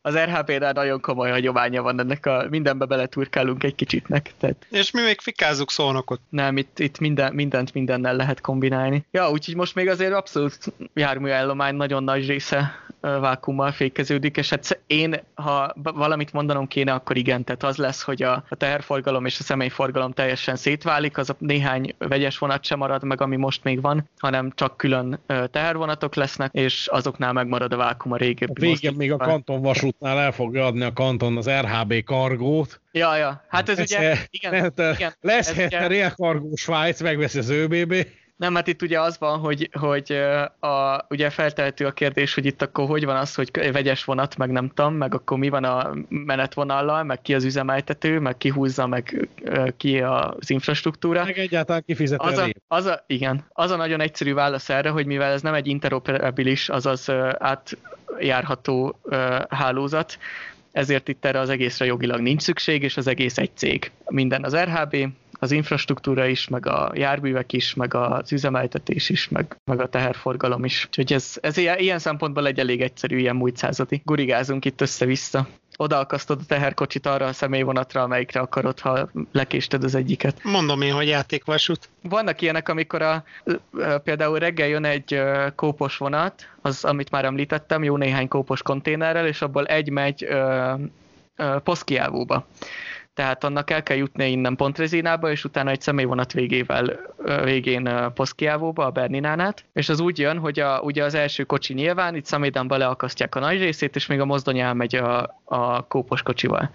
az 0.07 0.15
RHP-nál 0.15 0.71
nagyon 0.71 1.01
komoly 1.01 1.29
hagyománya 1.29 1.81
van 1.81 1.99
ennek 1.99 2.25
a 2.25 2.45
mindenbe 2.49 2.85
beleturkálunk 2.85 3.63
egy 3.63 3.75
kicsitnek. 3.75 4.34
Tehát... 4.38 4.67
És 4.69 4.91
mi 4.91 5.01
még 5.01 5.19
fikázzuk 5.21 5.71
szónokot. 5.71 6.19
Nem, 6.29 6.57
itt, 6.57 6.79
itt 6.79 6.99
minden, 6.99 7.34
mindent 7.34 7.73
mindennel 7.73 8.15
lehet 8.15 8.41
kombinálni. 8.41 9.05
Ja, 9.11 9.29
úgyhogy 9.29 9.55
most 9.55 9.75
még 9.75 9.88
azért 9.88 10.13
abszolút 10.13 10.73
járműállomány 10.93 11.75
nagyon 11.75 12.03
nagy 12.03 12.27
része 12.27 12.85
vákummal 12.99 13.71
fékeződik, 13.71 14.38
és 14.38 14.49
hát 14.49 14.81
én, 14.88 15.19
ha 15.35 15.73
valamit 15.75 16.34
mondanom 16.34 16.67
kéne, 16.67 16.93
akkor 16.93 17.17
igen, 17.17 17.43
tehát 17.43 17.63
az 17.63 17.77
lesz, 17.77 18.01
hogy 18.01 18.23
a, 18.23 18.43
a 18.49 18.55
teherforgalom 18.55 19.25
és 19.25 19.39
a 19.39 19.43
személyforgalom 19.43 20.11
teljesen 20.11 20.55
szétválik, 20.55 21.17
az 21.17 21.29
a 21.29 21.35
néhány 21.38 21.95
vegyes 21.97 22.38
vonat 22.38 22.63
sem 22.63 22.77
marad 22.77 23.03
meg, 23.03 23.21
ami 23.21 23.35
most 23.35 23.63
még 23.63 23.81
van, 23.81 24.09
hanem 24.17 24.51
csak 24.55 24.77
külön 24.77 25.19
tehervonatok 25.51 26.15
lesznek, 26.15 26.53
és 26.53 26.88
azoknál 26.88 27.34
megmarad 27.34 27.73
a 27.73 27.77
vákum 27.77 28.11
a 28.11 28.17
régebbi. 28.17 28.61
Végén 28.61 28.93
még 28.93 29.11
a 29.11 29.17
kanton 29.17 29.61
vasútnál 29.99 30.25
el 30.25 30.31
fogja 30.31 30.65
adni 30.65 30.83
a 30.83 30.93
kanton 30.93 31.37
az 31.37 31.49
RHB 31.49 32.03
kargót. 32.03 32.81
Ja, 32.91 33.15
ja, 33.15 33.45
hát 33.47 33.69
ez, 33.69 33.77
ez 33.77 33.91
ugye, 33.91 34.17
igen, 34.29 34.73
igen, 34.95 35.15
lesz 35.21 35.57
ez 35.57 35.65
ugye... 35.65 36.09
Cargo 36.09 36.55
Svájc, 36.55 37.01
megveszi 37.01 37.37
az 37.37 37.49
ÖBB. 37.49 38.07
Nem, 38.38 38.55
hát 38.55 38.68
itt 38.68 38.81
ugye 38.81 38.99
az 38.99 39.19
van, 39.19 39.39
hogy, 39.39 39.69
hogy 39.80 40.11
a, 40.59 41.05
ugye 41.09 41.30
feltehető 41.30 41.85
a 41.85 41.91
kérdés, 41.91 42.34
hogy 42.34 42.45
itt 42.45 42.61
akkor 42.61 42.88
hogy 42.88 43.05
van 43.05 43.15
az, 43.15 43.35
hogy 43.35 43.72
vegyes 43.72 44.03
vonat, 44.03 44.38
meg 44.38 44.51
nem 44.51 44.69
tudom, 44.73 44.93
meg 44.93 45.14
akkor 45.14 45.38
mi 45.38 45.49
van 45.49 45.64
a 45.64 45.93
menetvonallal, 46.09 47.03
meg 47.03 47.22
ki 47.22 47.34
az 47.34 47.43
üzemeltető, 47.43 48.19
meg 48.19 48.38
ki 48.38 48.49
húzza, 48.49 48.88
meg 48.88 49.30
ki 49.77 50.01
az 50.01 50.49
infrastruktúra. 50.49 51.23
Meg 51.23 51.38
egyáltalán 51.38 51.84
kifizet 51.85 52.22
az 52.22 52.38
a, 52.38 52.47
az 52.68 52.85
a, 52.85 53.03
Igen, 53.07 53.45
az 53.49 53.72
a 53.72 53.76
nagyon 53.76 54.01
egyszerű 54.01 54.34
válasz 54.34 54.69
erre, 54.69 54.89
hogy 54.89 55.05
mivel 55.05 55.31
ez 55.31 55.41
nem 55.41 55.53
egy 55.53 55.68
interoperabilis, 55.68 56.69
azaz 56.69 57.11
átjárható 57.38 58.99
hálózat, 59.49 60.18
ezért 60.72 61.07
itt 61.07 61.26
erre 61.26 61.39
az 61.39 61.49
egészre 61.49 61.85
jogilag 61.85 62.19
nincs 62.19 62.41
szükség, 62.41 62.84
és 62.84 62.97
az 62.97 63.07
egész 63.07 63.38
egy 63.38 63.51
cég. 63.55 63.91
Minden 64.05 64.43
az 64.43 64.55
RHB, 64.55 64.95
az 65.39 65.51
infrastruktúra 65.51 66.26
is, 66.26 66.47
meg 66.47 66.65
a 66.65 66.91
járművek 66.95 67.53
is, 67.53 67.73
meg 67.73 67.93
az 67.93 68.31
üzemeltetés 68.31 69.09
is, 69.09 69.30
meg, 69.30 69.57
meg 69.65 69.81
a 69.81 69.89
teherforgalom 69.89 70.65
is. 70.65 70.85
Úgyhogy 70.85 71.14
ez, 71.14 71.38
ez 71.41 71.57
ilyen, 71.57 71.77
ilyen 71.80 71.99
szempontból 71.99 72.47
egy 72.47 72.59
elég 72.59 72.81
egyszerű, 72.81 73.18
ilyen 73.18 73.35
múlt 73.35 73.57
századi. 73.57 74.01
Gurigázunk 74.05 74.65
itt 74.65 74.81
össze-vissza 74.81 75.47
odaakasztod 75.77 76.39
a 76.41 76.45
teherkocsit 76.47 77.05
arra 77.05 77.26
a 77.26 77.34
személyvonatra, 77.34 78.01
amelyikre 78.01 78.39
akarod, 78.39 78.80
ha 78.80 79.09
lekésted 79.31 79.84
az 79.84 79.95
egyiket. 79.95 80.43
Mondom 80.43 80.81
én, 80.81 80.93
hogy 80.93 81.07
játékvasút. 81.07 81.89
Vannak 82.01 82.41
ilyenek, 82.41 82.69
amikor 82.69 83.01
a, 83.01 83.23
például 84.03 84.39
reggel 84.39 84.68
jön 84.68 84.85
egy 84.85 85.22
kópos 85.55 85.97
vonat, 85.97 86.49
az, 86.61 86.84
amit 86.84 87.11
már 87.11 87.26
említettem, 87.26 87.84
jó 87.84 87.97
néhány 87.97 88.27
kópos 88.27 88.61
konténerrel, 88.61 89.27
és 89.27 89.41
abból 89.41 89.65
egy 89.65 89.89
megy 89.89 90.23
ö, 90.23 90.73
ö, 91.35 91.55
Poszkiávóba 91.64 92.47
tehát 93.18 93.44
annak 93.44 93.69
el 93.69 93.84
kell 93.84 93.98
jutni 93.98 94.31
innen 94.31 94.56
Pontrezinába, 94.56 95.31
és 95.31 95.44
utána 95.44 95.69
egy 95.69 95.81
személyvonat 95.81 96.34
végével, 96.34 96.99
végén 97.44 98.11
Poszkiávóba, 98.14 98.85
a 98.85 98.89
Berninánát, 98.89 99.65
és 99.73 99.89
az 99.89 99.99
úgy 99.99 100.19
jön, 100.19 100.38
hogy 100.38 100.60
a, 100.60 100.80
ugye 100.80 101.03
az 101.03 101.14
első 101.14 101.44
kocsi 101.44 101.73
nyilván, 101.73 102.15
itt 102.15 102.26
Szemédanba 102.26 102.77
leakasztják 102.77 103.35
a 103.35 103.39
nagy 103.39 103.60
részét, 103.60 103.95
és 103.95 104.07
még 104.07 104.19
a 104.19 104.26
mozdony 104.26 104.60
elmegy 104.60 104.95
a, 104.95 105.39
a 105.44 105.88
kópos 105.88 106.22
kocsival. 106.22 106.69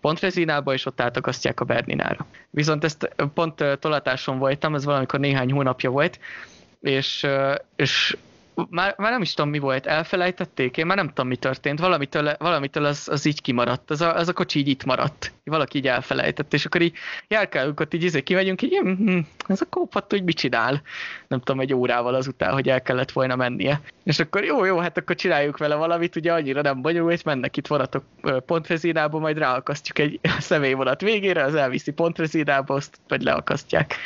Pontrezinába, 0.00 0.72
és 0.72 0.86
ott 0.86 1.00
átakasztják 1.00 1.60
a 1.60 1.64
Berninára. 1.64 2.26
Viszont 2.50 2.84
ezt 2.84 3.14
pont 3.34 3.64
tolatáson 3.78 4.38
voltam, 4.38 4.74
ez 4.74 4.84
valamikor 4.84 5.20
néhány 5.20 5.52
hónapja 5.52 5.90
volt, 5.90 6.18
és, 6.80 7.26
és 7.76 8.16
már, 8.70 8.94
már 8.98 9.10
nem 9.10 9.22
is 9.22 9.34
tudom 9.34 9.50
mi 9.50 9.58
volt, 9.58 9.86
elfelejtették, 9.86 10.76
én 10.76 10.86
már 10.86 10.96
nem 10.96 11.08
tudom 11.08 11.28
mi 11.28 11.36
történt, 11.36 11.78
valamitől, 11.78 12.36
valamitől 12.38 12.84
az, 12.84 13.08
az 13.10 13.24
így 13.24 13.42
kimaradt, 13.42 13.90
az 13.90 14.00
a, 14.00 14.16
az 14.16 14.28
a 14.28 14.32
kocsi 14.32 14.58
így 14.58 14.68
itt 14.68 14.84
maradt, 14.84 15.32
valaki 15.44 15.78
így 15.78 15.86
elfelejtett, 15.86 16.52
és 16.52 16.64
akkor 16.64 16.80
így 16.80 16.96
járkálunk 17.28 17.80
ott 17.80 17.94
így 17.94 18.02
izé 18.02 18.22
kimegyünk, 18.22 18.62
így 18.62 18.78
hm, 18.82 19.18
ez 19.46 19.60
a 19.60 19.66
kópat, 19.70 20.10
hogy 20.10 20.24
mit 20.24 20.36
csinál, 20.36 20.82
nem 21.28 21.38
tudom, 21.38 21.60
egy 21.60 21.74
órával 21.74 22.14
azután, 22.14 22.52
hogy 22.52 22.68
el 22.68 22.82
kellett 22.82 23.12
volna 23.12 23.36
mennie. 23.36 23.80
És 24.04 24.18
akkor 24.18 24.44
jó, 24.44 24.64
jó, 24.64 24.78
hát 24.78 24.98
akkor 24.98 25.16
csináljuk 25.16 25.58
vele 25.58 25.74
valamit, 25.74 26.16
ugye 26.16 26.32
annyira 26.32 26.60
nem 26.60 26.82
bonyolult, 26.82 27.24
mennek 27.24 27.56
itt 27.56 27.66
vonatok 27.66 28.04
pontrezínába, 28.46 29.18
majd 29.18 29.38
ráakasztjuk 29.38 29.98
egy 29.98 30.20
személyvonat 30.38 31.00
végére, 31.00 31.44
az 31.44 31.54
elviszi 31.54 31.92
pontrezínába, 31.92 32.74
azt 32.74 32.98
vagy 33.08 33.22
leakasztják. 33.22 33.96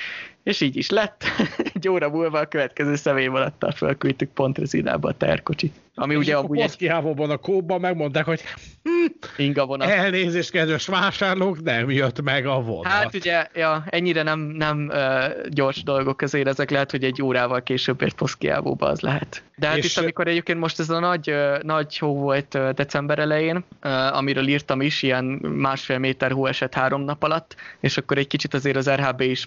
És 0.44 0.60
így 0.60 0.76
is 0.76 0.90
lett. 0.90 1.24
Egy 1.74 1.88
óra 1.88 2.08
múlva 2.08 2.38
a 2.38 2.46
következő 2.46 2.94
személyvonattal 2.94 3.70
fölküldtük 3.70 4.30
Pontrezinába 4.30 5.08
a 5.08 5.12
terkocsit. 5.12 5.74
Ami 5.94 6.14
és 6.14 6.20
ugye 6.20 6.36
amúgy 6.36 6.58
egy... 6.58 6.88
a 7.30 7.36
kóban 7.36 7.80
megmondták, 7.80 8.24
hogy 8.24 8.40
hm, 8.82 8.93
Inga 9.36 9.66
vonat. 9.66 9.88
elnézést, 9.88 10.50
kedves 10.50 10.86
vásárlók, 10.86 11.62
nem 11.62 11.90
jött 11.90 12.22
meg 12.22 12.46
a 12.46 12.60
vonat. 12.60 12.92
Hát 12.92 13.14
ugye, 13.14 13.46
ja, 13.54 13.84
ennyire 13.86 14.22
nem, 14.22 14.38
nem 14.38 14.90
uh, 14.92 15.48
gyors 15.48 15.82
dolgok 15.82 16.20
azért 16.20 16.48
ezek 16.48 16.70
lehet, 16.70 16.90
hogy 16.90 17.04
egy 17.04 17.22
órával 17.22 17.62
később 17.62 18.02
egy 18.02 18.14
Poszkiávóba 18.14 18.86
az 18.86 19.00
lehet. 19.00 19.42
De 19.56 19.66
hát 19.66 19.76
és... 19.76 19.84
itt, 19.84 20.02
amikor 20.02 20.28
egyébként 20.28 20.58
most 20.58 20.78
ez 20.78 20.90
a 20.90 20.98
nagy, 20.98 21.30
uh, 21.30 21.62
nagy 21.62 21.98
hó 21.98 22.14
volt 22.14 22.54
uh, 22.54 22.70
december 22.70 23.18
elején, 23.18 23.56
uh, 23.56 24.16
amiről 24.16 24.46
írtam 24.46 24.80
is, 24.80 25.02
ilyen 25.02 25.24
másfél 25.42 25.98
méter 25.98 26.30
hó 26.30 26.46
esett 26.46 26.74
három 26.74 27.02
nap 27.02 27.22
alatt, 27.22 27.56
és 27.80 27.96
akkor 27.96 28.18
egy 28.18 28.26
kicsit 28.26 28.54
azért 28.54 28.76
az 28.76 28.90
RHB 28.90 29.20
is 29.20 29.46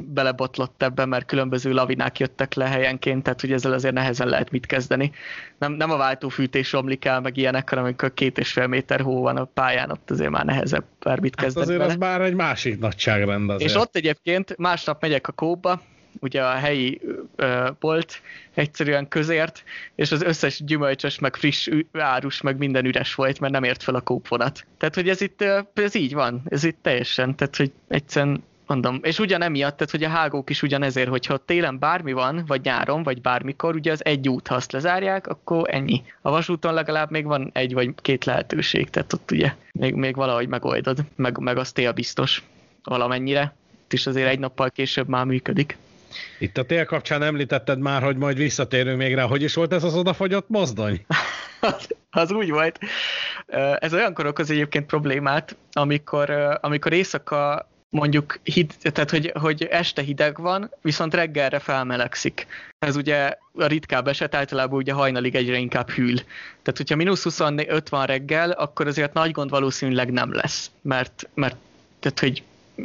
belebotlott 0.00 0.82
ebbe, 0.82 1.04
mert 1.04 1.26
különböző 1.26 1.72
lavinák 1.72 2.18
jöttek 2.18 2.54
le 2.54 2.68
helyenként, 2.68 3.22
tehát 3.22 3.40
hogy 3.40 3.52
ezzel 3.52 3.72
azért 3.72 3.94
nehezen 3.94 4.28
lehet 4.28 4.50
mit 4.50 4.66
kezdeni 4.66 5.12
nem, 5.58 5.72
nem 5.72 5.90
a 5.90 5.96
váltófűtés 5.96 6.72
romlik 6.72 7.04
el, 7.04 7.20
meg 7.20 7.36
ilyenek, 7.36 7.68
hanem 7.68 7.84
amikor 7.84 8.14
két 8.14 8.38
és 8.38 8.52
fél 8.52 8.66
méter 8.66 9.00
hó 9.00 9.22
van 9.22 9.36
a 9.36 9.44
pályán, 9.44 9.90
ott 9.90 10.10
azért 10.10 10.30
már 10.30 10.44
nehezebb 10.44 10.84
bármit 11.00 11.34
hát 11.36 11.44
kezdeni 11.44 11.66
azért 11.66 11.78
vele. 11.78 11.92
az 11.92 11.98
már 11.98 12.20
egy 12.20 12.34
másik 12.34 12.78
nagyságrend 12.78 13.50
azért. 13.50 13.70
És 13.70 13.76
ott 13.76 13.96
egyébként 13.96 14.56
másnap 14.56 15.00
megyek 15.00 15.28
a 15.28 15.32
kóba, 15.32 15.82
ugye 16.20 16.44
a 16.44 16.50
helyi 16.50 17.00
bolt 17.80 18.20
egyszerűen 18.54 19.08
közért, 19.08 19.64
és 19.94 20.12
az 20.12 20.22
összes 20.22 20.64
gyümölcsös, 20.64 21.18
meg 21.18 21.36
friss 21.36 21.68
árus, 21.92 22.40
meg 22.40 22.58
minden 22.58 22.84
üres 22.84 23.14
volt, 23.14 23.40
mert 23.40 23.52
nem 23.52 23.64
ért 23.64 23.82
fel 23.82 23.94
a 23.94 24.00
kópvonat. 24.00 24.66
Tehát, 24.78 24.94
hogy 24.94 25.08
ez 25.08 25.20
itt, 25.20 25.44
ez 25.74 25.94
így 25.94 26.14
van, 26.14 26.42
ez 26.48 26.64
itt 26.64 26.78
teljesen, 26.82 27.36
tehát, 27.36 27.56
hogy 27.56 27.72
egyszerűen 27.88 28.42
Mondom, 28.68 28.98
és 29.02 29.18
ugyan 29.18 29.42
emiatt, 29.42 29.76
tehát 29.76 29.90
hogy 29.90 30.04
a 30.04 30.08
hágók 30.08 30.50
is 30.50 30.62
ugyanezért, 30.62 31.08
hogyha 31.08 31.36
télen 31.36 31.78
bármi 31.78 32.12
van, 32.12 32.44
vagy 32.46 32.60
nyáron, 32.62 33.02
vagy 33.02 33.20
bármikor, 33.20 33.74
ugye 33.74 33.92
az 33.92 34.04
egy 34.04 34.28
út, 34.28 34.46
ha 34.46 34.54
azt 34.54 34.72
lezárják, 34.72 35.26
akkor 35.26 35.74
ennyi. 35.74 36.02
A 36.20 36.30
vasúton 36.30 36.74
legalább 36.74 37.10
még 37.10 37.24
van 37.24 37.50
egy 37.52 37.72
vagy 37.72 37.90
két 38.02 38.24
lehetőség, 38.24 38.90
tehát 38.90 39.12
ott 39.12 39.30
ugye 39.30 39.54
még, 39.72 39.94
még 39.94 40.14
valahogy 40.14 40.48
megoldod, 40.48 40.98
meg, 41.16 41.38
meg 41.38 41.56
az 41.56 41.72
tél 41.72 41.92
biztos 41.92 42.42
valamennyire. 42.84 43.54
Itt 43.84 43.92
is 43.92 44.06
azért 44.06 44.28
egy 44.28 44.38
nappal 44.38 44.70
később 44.70 45.08
már 45.08 45.24
működik. 45.24 45.76
Itt 46.38 46.56
a 46.56 46.64
tél 46.64 46.84
kapcsán 46.84 47.22
említetted 47.22 47.78
már, 47.78 48.02
hogy 48.02 48.16
majd 48.16 48.36
visszatérünk 48.36 48.98
még 48.98 49.14
rá. 49.14 49.24
Hogy 49.24 49.42
is 49.42 49.54
volt 49.54 49.72
ez 49.72 49.84
az 49.84 49.94
odafagyott 49.94 50.48
mozdony? 50.48 51.04
az, 51.60 51.88
az 52.10 52.32
úgy 52.32 52.50
volt. 52.50 52.78
Ez 53.78 53.94
olyankor 53.94 54.26
okoz 54.26 54.50
egyébként 54.50 54.86
problémát, 54.86 55.56
amikor, 55.72 56.58
amikor 56.60 56.92
éjszaka 56.92 57.68
mondjuk 57.90 58.38
hid, 58.42 58.74
tehát 58.80 59.10
hogy, 59.10 59.32
hogy 59.40 59.62
este 59.70 60.02
hideg 60.02 60.40
van, 60.40 60.70
viszont 60.82 61.14
reggelre 61.14 61.58
felmelegszik. 61.58 62.46
Ez 62.78 62.96
ugye 62.96 63.34
a 63.52 63.66
ritkább 63.66 64.08
eset, 64.08 64.34
általában 64.34 64.78
ugye 64.78 64.92
hajnalig 64.92 65.34
egyre 65.34 65.56
inkább 65.56 65.90
hűl. 65.90 66.14
Tehát, 66.62 66.76
hogyha 66.76 66.96
mínusz 66.96 67.22
25 67.22 67.88
van 67.88 68.06
reggel, 68.06 68.50
akkor 68.50 68.86
azért 68.86 69.12
nagy 69.12 69.30
gond 69.30 69.50
valószínűleg 69.50 70.10
nem 70.12 70.32
lesz, 70.32 70.70
mert, 70.82 71.28
mert 71.34 71.56
tehát, 72.00 72.20
hogy 72.20 72.42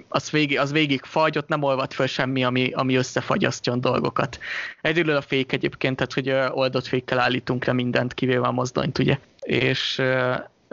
az 0.08 0.30
végig, 0.30 0.60
az 0.60 0.72
végig 0.72 1.02
fagy, 1.04 1.38
ott 1.38 1.48
nem 1.48 1.64
olvad 1.64 1.94
föl 1.94 2.08
semmi, 2.08 2.44
ami, 2.44 2.72
ami 2.72 2.96
összefagyasztjon 2.96 3.82
dolgokat. 3.82 4.40
Egyedül 4.82 5.16
a 5.16 5.22
fék 5.22 5.52
egyébként, 5.52 5.96
tehát 5.96 6.14
hogy 6.14 6.54
oldott 6.58 6.86
fékkel 6.86 7.20
állítunk 7.20 7.66
le 7.66 7.74
mindent, 7.74 8.14
kivéve 8.14 8.48
a 8.48 8.52
mozdonyt, 8.52 8.98
ugye. 8.98 9.18
És 9.40 10.02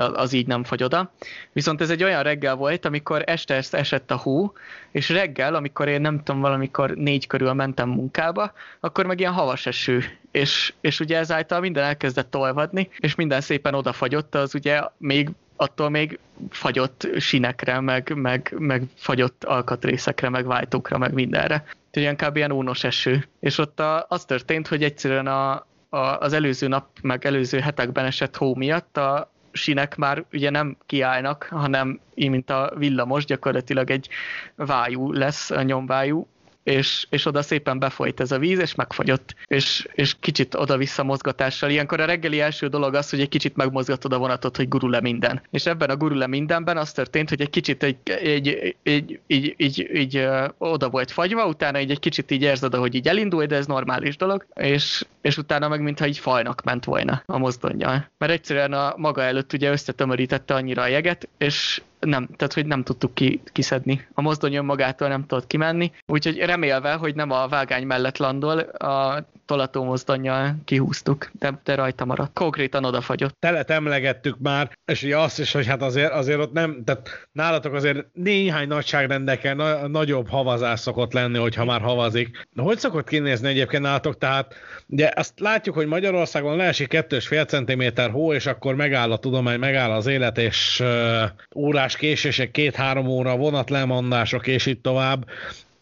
az 0.01 0.33
így 0.33 0.47
nem 0.47 0.65
fagy 0.65 0.83
oda. 0.83 1.13
Viszont 1.53 1.81
ez 1.81 1.91
egy 1.91 2.05
olyan 2.05 2.23
reggel 2.23 2.55
volt, 2.55 2.85
amikor 2.85 3.23
este 3.27 3.63
esett 3.71 4.11
a 4.11 4.17
hó, 4.17 4.53
és 4.91 5.09
reggel, 5.09 5.55
amikor 5.55 5.89
én 5.89 6.01
nem 6.01 6.23
tudom, 6.23 6.41
valamikor 6.41 6.91
négy 6.91 7.27
körül 7.27 7.53
mentem 7.53 7.89
munkába, 7.89 8.53
akkor 8.81 9.07
meg 9.07 9.21
ilyen 9.21 9.33
havas 9.33 9.67
eső, 9.67 10.05
és, 10.31 10.73
és 10.81 11.01
ugye 11.01 11.19
ezáltal 11.19 11.61
minden 11.61 11.85
elkezdett 11.85 12.31
tolvadni, 12.31 12.89
és 12.99 13.15
minden 13.15 13.41
szépen 13.41 13.75
odafagyott, 13.75 14.35
az 14.35 14.55
ugye 14.55 14.81
még 14.97 15.31
attól 15.57 15.89
még 15.89 16.19
fagyott 16.51 17.09
sinekre, 17.19 17.81
meg, 17.81 18.13
meg, 18.15 18.55
meg 18.59 18.83
fagyott 18.95 19.45
alkatrészekre, 19.45 20.29
meg 20.29 20.47
váltókra, 20.47 20.99
meg 20.99 21.13
mindenre. 21.13 21.65
Ilyen 21.93 22.17
kb. 22.17 22.37
ilyen 22.37 22.51
ónos 22.51 22.85
eső. 22.85 23.29
És 23.41 23.59
ott 23.59 23.81
a, 23.81 24.07
az 24.09 24.25
történt, 24.25 24.69
hogy 24.69 24.83
egyszerűen 24.83 25.27
a, 25.27 25.67
a, 25.89 25.99
az 25.99 26.33
előző 26.33 26.69
nap, 26.69 26.87
meg 27.03 27.27
előző 27.27 27.59
hetekben 27.59 28.05
esett 28.05 28.37
hó 28.37 28.55
miatt 28.55 28.97
a, 28.97 29.31
sinek 29.53 29.97
már 29.97 30.25
ugye 30.33 30.51
nem 30.51 30.77
kiállnak, 30.87 31.49
hanem 31.51 32.01
így, 32.15 32.31
mint 32.31 32.51
a 32.51 32.73
villamos, 32.77 33.25
gyakorlatilag 33.25 33.91
egy 33.91 34.09
vájú 34.57 35.13
lesz, 35.13 35.51
a 35.51 35.63
nyomvájú, 35.63 36.27
és, 36.63 37.07
és 37.11 37.27
oda 37.27 37.43
szépen 37.43 37.79
befolyt 37.79 38.21
ez 38.21 38.33
a 38.33 38.39
víz, 38.39 38.59
és 38.59 38.75
megfagyott, 38.75 39.35
és, 39.47 39.89
és 39.93 40.17
kicsit 40.21 40.55
oda-vissza 40.55 41.03
mozgatással. 41.03 41.71
Ilyenkor 41.71 42.01
a 42.01 42.05
reggeli 42.05 42.41
első 42.41 42.67
dolog 42.67 42.95
az, 42.95 43.11
hogy 43.11 43.21
egy 43.21 43.29
kicsit 43.29 43.57
megmozgatod 43.57 44.13
a 44.13 44.19
vonatot, 44.19 44.57
hogy 44.57 44.69
gurul-e 44.69 45.01
minden. 45.01 45.43
És 45.51 45.67
ebben 45.67 45.91
a 45.91 45.97
gurul-e 45.97 46.27
mindenben 46.27 46.77
az 46.77 46.93
történt, 46.93 47.29
hogy 47.29 47.41
egy 47.41 47.51
kicsit 47.51 47.83
egy, 47.83 47.97
egy, 48.05 48.77
egy, 48.83 49.21
így, 49.27 49.55
így, 49.57 49.91
így 49.95 50.17
ö, 50.17 50.47
oda 50.59 50.89
volt 50.89 51.11
fagyva, 51.11 51.47
utána 51.47 51.81
így 51.81 51.91
egy 51.91 52.01
kicsit 52.01 52.31
így 52.31 52.43
érzed, 52.43 52.75
hogy 52.75 52.95
így 52.95 53.09
elindul, 53.09 53.47
de 53.47 53.57
ez 53.57 53.67
normális 53.67 54.17
dolog, 54.17 54.47
és, 54.55 55.05
és 55.21 55.37
utána 55.37 55.69
meg 55.69 55.83
mintha 55.83 56.07
így 56.07 56.19
fajnak 56.19 56.63
ment 56.63 56.85
volna 56.85 57.23
a 57.27 57.39
mozdonyjal. 57.39 58.11
Mert 58.19 58.33
egyszerűen 58.33 58.73
a 58.73 58.95
maga 58.97 59.23
előtt 59.23 59.53
ugye 59.53 59.71
összetömörítette 59.71 60.55
annyira 60.55 60.83
a 60.83 60.87
jeget, 60.87 61.29
és 61.39 61.83
nem, 62.01 62.29
tehát 62.37 62.53
hogy 62.53 62.67
nem 62.67 62.83
tudtuk 62.83 63.15
ki, 63.15 63.41
kiszedni. 63.53 64.07
A 64.15 64.21
mozdonyon 64.21 64.65
magától 64.65 65.09
nem 65.09 65.27
tudott 65.27 65.47
kimenni, 65.47 65.93
úgyhogy 66.07 66.37
remélve, 66.39 66.93
hogy 66.93 67.15
nem 67.15 67.31
a 67.31 67.49
vágány 67.49 67.87
mellett 67.87 68.17
landol, 68.19 68.59
a 68.59 69.25
tolató 69.51 69.85
mozdonyjal 69.85 70.57
kihúztuk, 70.65 71.31
de, 71.33 71.61
de 71.65 71.75
rajta 71.75 72.05
maradt. 72.05 72.33
Konkrétan 72.33 72.85
odafagyott. 72.85 73.37
Telet 73.39 73.71
emlegettük 73.71 74.39
már, 74.39 74.71
és 74.85 75.03
ugye 75.03 75.19
azt 75.19 75.39
is, 75.39 75.53
hogy 75.53 75.67
hát 75.67 75.83
azért, 75.83 76.13
azért 76.13 76.39
ott 76.39 76.53
nem, 76.53 76.85
tehát 76.85 77.29
nálatok 77.33 77.75
azért 77.75 78.07
néhány 78.13 78.69
nagyságrendeken 78.69 79.57
na, 79.57 79.89
nagyobb 79.89 80.29
havazás 80.29 80.81
szokott 80.81 81.13
lenni, 81.13 81.39
hogyha 81.39 81.65
már 81.65 81.81
havazik. 81.81 82.47
Hogy 82.57 82.79
szokott 82.79 83.09
kinézni 83.09 83.49
egyébként 83.49 83.83
nálatok? 83.83 84.19
Tehát 84.19 84.55
ugye 84.87 85.11
azt 85.15 85.41
látjuk, 85.41 85.75
hogy 85.75 85.87
Magyarországon 85.87 86.57
leesik 86.57 86.93
2,5 86.93 87.47
cm 87.47 88.13
hó, 88.13 88.33
és 88.33 88.47
akkor 88.47 88.75
megáll 88.75 89.13
a 89.13 89.19
tudomány, 89.19 89.59
megáll 89.59 89.91
az 89.91 90.07
élet, 90.07 90.39
és 90.39 90.81
uh, 90.81 91.23
órás 91.57 91.90
késések, 91.97 92.51
két-három 92.51 93.07
óra 93.07 93.37
vonatlemondások, 93.37 94.47
és 94.47 94.67
itt 94.67 94.83
tovább. 94.83 95.27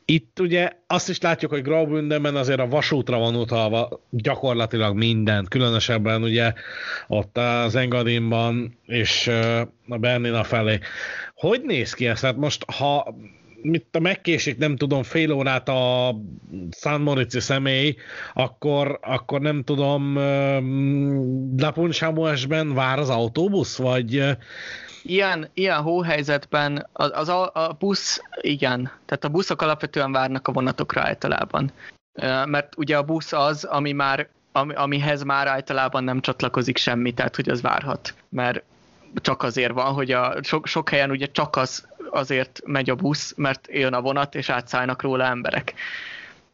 Itt 0.04 0.40
ugye 0.40 0.70
azt 0.86 1.08
is 1.08 1.20
látjuk, 1.20 1.50
hogy 1.50 1.62
Graubündenben 1.62 2.36
azért 2.36 2.60
a 2.60 2.68
vasútra 2.68 3.18
van 3.18 3.34
utalva 3.34 4.00
gyakorlatilag 4.10 4.96
mindent, 4.96 5.48
különösebben 5.48 6.22
ugye 6.22 6.52
ott 7.06 7.38
az 7.38 7.74
Engadinban 7.74 8.78
és 8.86 9.26
a 9.88 9.96
Bernina 9.96 10.44
felé. 10.44 10.78
Hogy 11.34 11.62
néz 11.62 11.92
ki 11.92 12.06
ez? 12.06 12.20
Hát 12.20 12.36
most 12.36 12.64
ha 12.70 13.14
mit 13.62 13.86
a 13.92 13.98
megkésik, 13.98 14.58
nem 14.58 14.76
tudom, 14.76 15.02
fél 15.02 15.32
órát 15.32 15.68
a 15.68 16.14
San 16.70 17.00
Morici 17.00 17.40
személy, 17.40 17.96
akkor, 18.34 18.98
akkor 19.02 19.40
nem 19.40 19.62
tudom, 19.62 20.14
Lapunchamuesben 21.56 22.74
vár 22.74 22.98
az 22.98 23.08
autóbusz, 23.08 23.76
vagy 23.76 24.22
ilyen, 25.08 25.48
ilyen 25.54 25.82
hóhelyzetben 25.82 26.86
az, 26.92 27.10
az 27.14 27.28
a, 27.28 27.50
a 27.54 27.76
busz, 27.78 28.22
igen, 28.40 28.90
tehát 29.06 29.24
a 29.24 29.28
buszok 29.28 29.62
alapvetően 29.62 30.12
várnak 30.12 30.48
a 30.48 30.52
vonatokra 30.52 31.00
általában. 31.00 31.72
Mert 32.44 32.76
ugye 32.76 32.96
a 32.96 33.02
busz 33.02 33.32
az, 33.32 33.64
ami 33.64 33.92
már, 33.92 34.28
ami, 34.52 34.74
amihez 34.74 35.22
már 35.22 35.46
általában 35.46 36.04
nem 36.04 36.20
csatlakozik 36.20 36.76
semmi, 36.76 37.12
tehát 37.12 37.36
hogy 37.36 37.48
az 37.48 37.62
várhat. 37.62 38.14
Mert 38.28 38.62
csak 39.14 39.42
azért 39.42 39.72
van, 39.72 39.92
hogy 39.92 40.10
a 40.10 40.42
sok, 40.42 40.66
sok 40.66 40.88
helyen 40.88 41.10
ugye 41.10 41.26
csak 41.26 41.56
az 41.56 41.86
azért 42.10 42.60
megy 42.64 42.90
a 42.90 42.94
busz, 42.94 43.34
mert 43.36 43.68
jön 43.70 43.94
a 43.94 44.00
vonat, 44.00 44.34
és 44.34 44.48
átszállnak 44.48 45.02
róla 45.02 45.24
emberek 45.24 45.74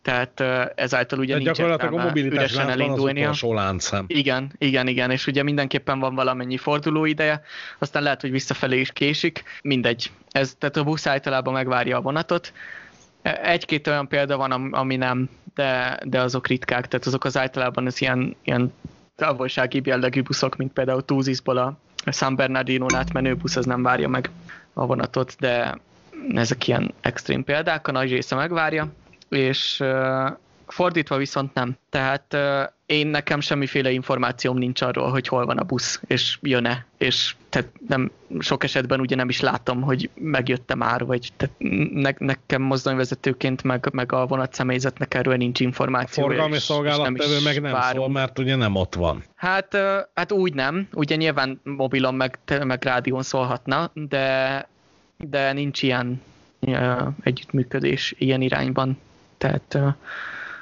tehát 0.04 0.40
ezáltal 0.74 1.18
ugye 1.18 1.36
nincs 1.36 1.46
gyakorlatilag 1.46 1.94
a 1.94 2.02
mobilitás 2.02 2.52
üresen 2.52 2.70
elindulnia. 2.70 3.28
Az 3.28 3.42
láncszem. 3.42 4.04
Igen, 4.08 4.52
igen, 4.58 4.86
igen, 4.86 5.10
és 5.10 5.26
ugye 5.26 5.42
mindenképpen 5.42 5.98
van 5.98 6.14
valamennyi 6.14 6.56
forduló 6.56 7.04
ideje, 7.04 7.42
aztán 7.78 8.02
lehet, 8.02 8.20
hogy 8.20 8.30
visszafelé 8.30 8.80
is 8.80 8.92
késik, 8.92 9.42
mindegy. 9.62 10.10
Ez, 10.30 10.54
tehát 10.58 10.76
a 10.76 10.84
busz 10.84 11.06
általában 11.06 11.52
megvárja 11.52 11.96
a 11.96 12.00
vonatot, 12.00 12.52
Egy-két 13.22 13.86
olyan 13.86 14.08
példa 14.08 14.36
van, 14.36 14.50
ami 14.72 14.96
nem, 14.96 15.28
de, 15.54 15.98
de 16.04 16.20
azok 16.20 16.46
ritkák, 16.46 16.88
tehát 16.88 17.06
azok 17.06 17.24
az 17.24 17.36
általában 17.36 17.86
az 17.86 18.00
ilyen, 18.00 18.36
ilyen 18.42 18.72
távolsági 19.16 19.80
jellegű 19.84 20.22
buszok, 20.22 20.56
mint 20.56 20.72
például 20.72 21.04
Túzisból 21.04 21.56
a 21.56 21.78
San 22.12 22.36
bernardino 22.36 22.86
átmenő 22.94 23.34
busz, 23.34 23.56
az 23.56 23.66
nem 23.66 23.82
várja 23.82 24.08
meg 24.08 24.30
a 24.72 24.86
vonatot, 24.86 25.36
de 25.38 25.78
ezek 26.34 26.68
ilyen 26.68 26.94
extrém 27.00 27.44
példák, 27.44 27.88
a 27.88 27.92
nagy 27.92 28.10
része 28.10 28.34
megvárja, 28.34 28.92
és 29.28 29.80
uh, 29.80 30.30
fordítva 30.66 31.16
viszont 31.16 31.54
nem. 31.54 31.76
Tehát 31.90 32.34
uh, 32.34 32.72
én 32.86 33.06
nekem 33.06 33.40
semmiféle 33.40 33.90
információm 33.90 34.58
nincs 34.58 34.80
arról, 34.80 35.10
hogy 35.10 35.28
hol 35.28 35.46
van 35.46 35.58
a 35.58 35.62
busz, 35.62 36.00
és 36.06 36.38
jön-e, 36.42 36.86
és 36.98 37.34
tehát 37.48 37.68
nem, 37.88 38.10
sok 38.38 38.64
esetben 38.64 39.00
ugye 39.00 39.16
nem 39.16 39.28
is 39.28 39.40
látom, 39.40 39.82
hogy 39.82 40.10
megjötte 40.14 40.74
már, 40.74 41.04
vagy 41.04 41.32
tehát 41.36 41.54
ne, 41.92 42.10
nekem 42.18 42.62
mozdonyvezetőként, 42.62 43.62
meg, 43.62 43.88
meg 43.92 44.12
a 44.12 44.26
vonat 44.26 44.54
személyzetnek 44.54 45.14
erről 45.14 45.36
nincs 45.36 45.60
információ. 45.60 46.24
A 46.24 46.26
forgalmi 46.26 46.58
szolgálattevő 46.58 47.40
meg 47.44 47.60
nem 47.60 47.72
várunk. 47.72 47.94
szól, 47.94 48.08
mert 48.08 48.38
ugye 48.38 48.56
nem 48.56 48.74
ott 48.74 48.94
van. 48.94 49.24
Hát, 49.34 49.76
hát 50.14 50.32
úgy 50.32 50.54
nem, 50.54 50.88
ugye 50.92 51.16
nyilván 51.16 51.60
mobilon 51.62 52.14
meg, 52.14 52.38
meg 52.64 52.82
rádión 52.82 53.22
szólhatna, 53.22 53.90
de, 53.94 54.68
de 55.16 55.52
nincs 55.52 55.82
ilyen 55.82 56.22
együttműködés 57.22 58.14
ilyen 58.18 58.40
irányban. 58.40 58.98
Tehát 59.44 59.96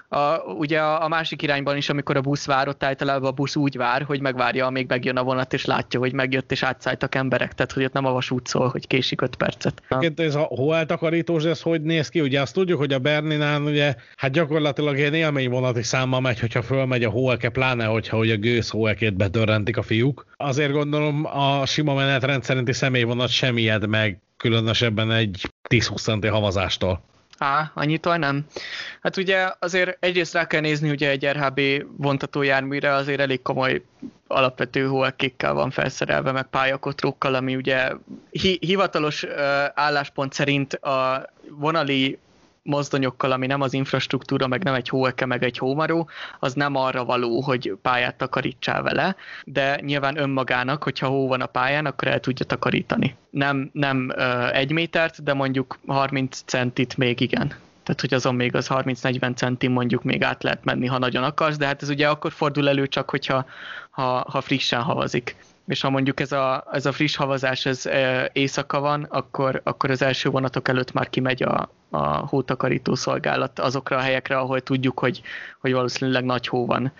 a, 0.08 0.42
ugye 0.58 0.80
a, 0.80 1.04
a 1.04 1.08
másik 1.08 1.42
irányban 1.42 1.76
is, 1.76 1.88
amikor 1.88 2.16
a 2.16 2.20
busz 2.20 2.46
vár, 2.46 2.68
ott 2.68 2.84
általában 2.84 3.28
a 3.28 3.32
busz 3.32 3.56
úgy 3.56 3.76
vár, 3.76 4.02
hogy 4.02 4.20
megvárja, 4.20 4.66
amíg 4.66 4.88
megjön 4.88 5.16
a 5.16 5.22
vonat, 5.22 5.52
és 5.52 5.64
látja, 5.64 6.00
hogy 6.00 6.12
megjött, 6.12 6.52
és 6.52 6.62
átszálltak 6.62 7.14
emberek, 7.14 7.52
tehát 7.52 7.72
hogy 7.72 7.84
ott 7.84 7.92
nem 7.92 8.04
a 8.04 8.12
vasút 8.12 8.46
szól, 8.46 8.68
hogy 8.68 8.86
késik 8.86 9.20
5 9.20 9.36
percet. 9.36 9.82
Egyébként 9.88 10.20
ez 10.20 10.34
a 10.34 10.40
hóeltakarítós, 10.40 11.44
ez 11.44 11.60
hogy 11.60 11.82
néz 11.82 12.08
ki? 12.08 12.20
Ugye 12.20 12.40
azt 12.40 12.54
tudjuk, 12.54 12.78
hogy 12.78 12.92
a 12.92 12.98
Berninán 12.98 13.62
ugye, 13.62 13.94
hát 14.16 14.30
gyakorlatilag 14.30 14.98
ilyen 14.98 15.14
élményvonati 15.14 15.82
számmal 15.82 16.20
megy, 16.20 16.40
hogyha 16.40 16.62
fölmegy 16.62 17.04
a 17.04 17.10
hóelke, 17.10 17.48
pláne 17.48 17.84
hogyha 17.84 18.16
hogy 18.16 18.30
a 18.30 18.36
gőz 18.36 18.70
hóelkét 18.70 19.14
betörrentik 19.14 19.76
a 19.76 19.82
fiúk. 19.82 20.26
Azért 20.36 20.72
gondolom 20.72 21.24
a 21.24 21.66
sima 21.66 21.94
menetrend 21.94 22.44
szerinti 22.44 22.72
személyvonat 22.72 23.28
sem 23.28 23.56
ijed 23.56 23.86
meg 23.86 24.20
különösebben 24.36 25.10
egy 25.10 25.50
10-20 25.68 26.02
centi 26.02 26.26
havazástól. 26.26 27.10
Á, 27.42 27.70
annyitól 27.74 28.16
nem. 28.16 28.46
Hát 29.00 29.16
ugye 29.16 29.50
azért 29.58 29.96
egyrészt 30.00 30.32
rá 30.32 30.46
kell 30.46 30.60
nézni, 30.60 30.90
ugye 30.90 31.08
egy 31.10 31.24
RHB 31.26 31.60
vontató 31.96 32.42
járműre 32.42 32.92
azért 32.92 33.20
elég 33.20 33.42
komoly 33.42 33.82
alapvető 34.26 34.86
hóekékkel 34.86 35.52
van 35.52 35.70
felszerelve, 35.70 36.32
meg 36.32 36.46
pályakotrókkal, 36.46 37.34
ami 37.34 37.56
ugye 37.56 37.92
hi- 38.30 38.64
hivatalos 38.64 39.22
uh, 39.22 39.32
álláspont 39.74 40.32
szerint 40.32 40.74
a 40.74 41.26
vonali 41.48 42.18
mozdonyokkal, 42.62 43.32
ami 43.32 43.46
nem 43.46 43.60
az 43.60 43.72
infrastruktúra, 43.72 44.46
meg 44.46 44.62
nem 44.62 44.74
egy 44.74 44.88
hóeke, 44.88 45.26
meg 45.26 45.42
egy 45.42 45.58
hómaró, 45.58 46.08
az 46.38 46.54
nem 46.54 46.76
arra 46.76 47.04
való, 47.04 47.40
hogy 47.40 47.76
pályát 47.82 48.14
takarítsál 48.16 48.82
vele, 48.82 49.16
de 49.44 49.80
nyilván 49.80 50.18
önmagának, 50.18 50.82
hogyha 50.82 51.06
hó 51.06 51.28
van 51.28 51.40
a 51.40 51.46
pályán, 51.46 51.86
akkor 51.86 52.08
el 52.08 52.20
tudja 52.20 52.46
takarítani. 52.46 53.16
Nem, 53.30 53.70
nem 53.72 54.12
uh, 54.16 54.56
egy 54.56 54.72
métert, 54.72 55.22
de 55.22 55.34
mondjuk 55.34 55.78
30 55.86 56.42
centit 56.46 56.96
még 56.96 57.20
igen. 57.20 57.54
Tehát, 57.82 58.00
hogy 58.00 58.14
azon 58.14 58.34
még 58.34 58.54
az 58.54 58.66
30-40 58.70 59.36
centim 59.36 59.72
mondjuk 59.72 60.02
még 60.02 60.22
át 60.22 60.42
lehet 60.42 60.64
menni, 60.64 60.86
ha 60.86 60.98
nagyon 60.98 61.22
akarsz, 61.22 61.56
de 61.56 61.66
hát 61.66 61.82
ez 61.82 61.88
ugye 61.88 62.08
akkor 62.08 62.32
fordul 62.32 62.68
elő 62.68 62.86
csak, 62.86 63.10
hogyha 63.10 63.46
ha, 63.90 64.26
ha 64.30 64.40
frissen 64.40 64.82
havazik 64.82 65.36
és 65.66 65.80
ha 65.80 65.90
mondjuk 65.90 66.20
ez 66.20 66.32
a, 66.32 66.64
ez 66.72 66.86
a 66.86 66.92
friss 66.92 67.16
havazás 67.16 67.66
ez 67.66 67.88
éjszaka 68.32 68.80
van, 68.80 69.02
akkor, 69.02 69.60
akkor 69.64 69.90
az 69.90 70.02
első 70.02 70.30
vonatok 70.30 70.68
előtt 70.68 70.92
már 70.92 71.10
kimegy 71.10 71.42
a, 71.42 71.70
a 71.90 72.06
hótakarító 72.06 72.94
szolgálat 72.94 73.58
azokra 73.58 73.96
a 73.96 74.00
helyekre, 74.00 74.38
ahol 74.38 74.60
tudjuk, 74.60 74.98
hogy, 74.98 75.22
hogy 75.60 75.72
valószínűleg 75.72 76.24
nagy 76.24 76.46
hó 76.46 76.66
van. 76.66 76.92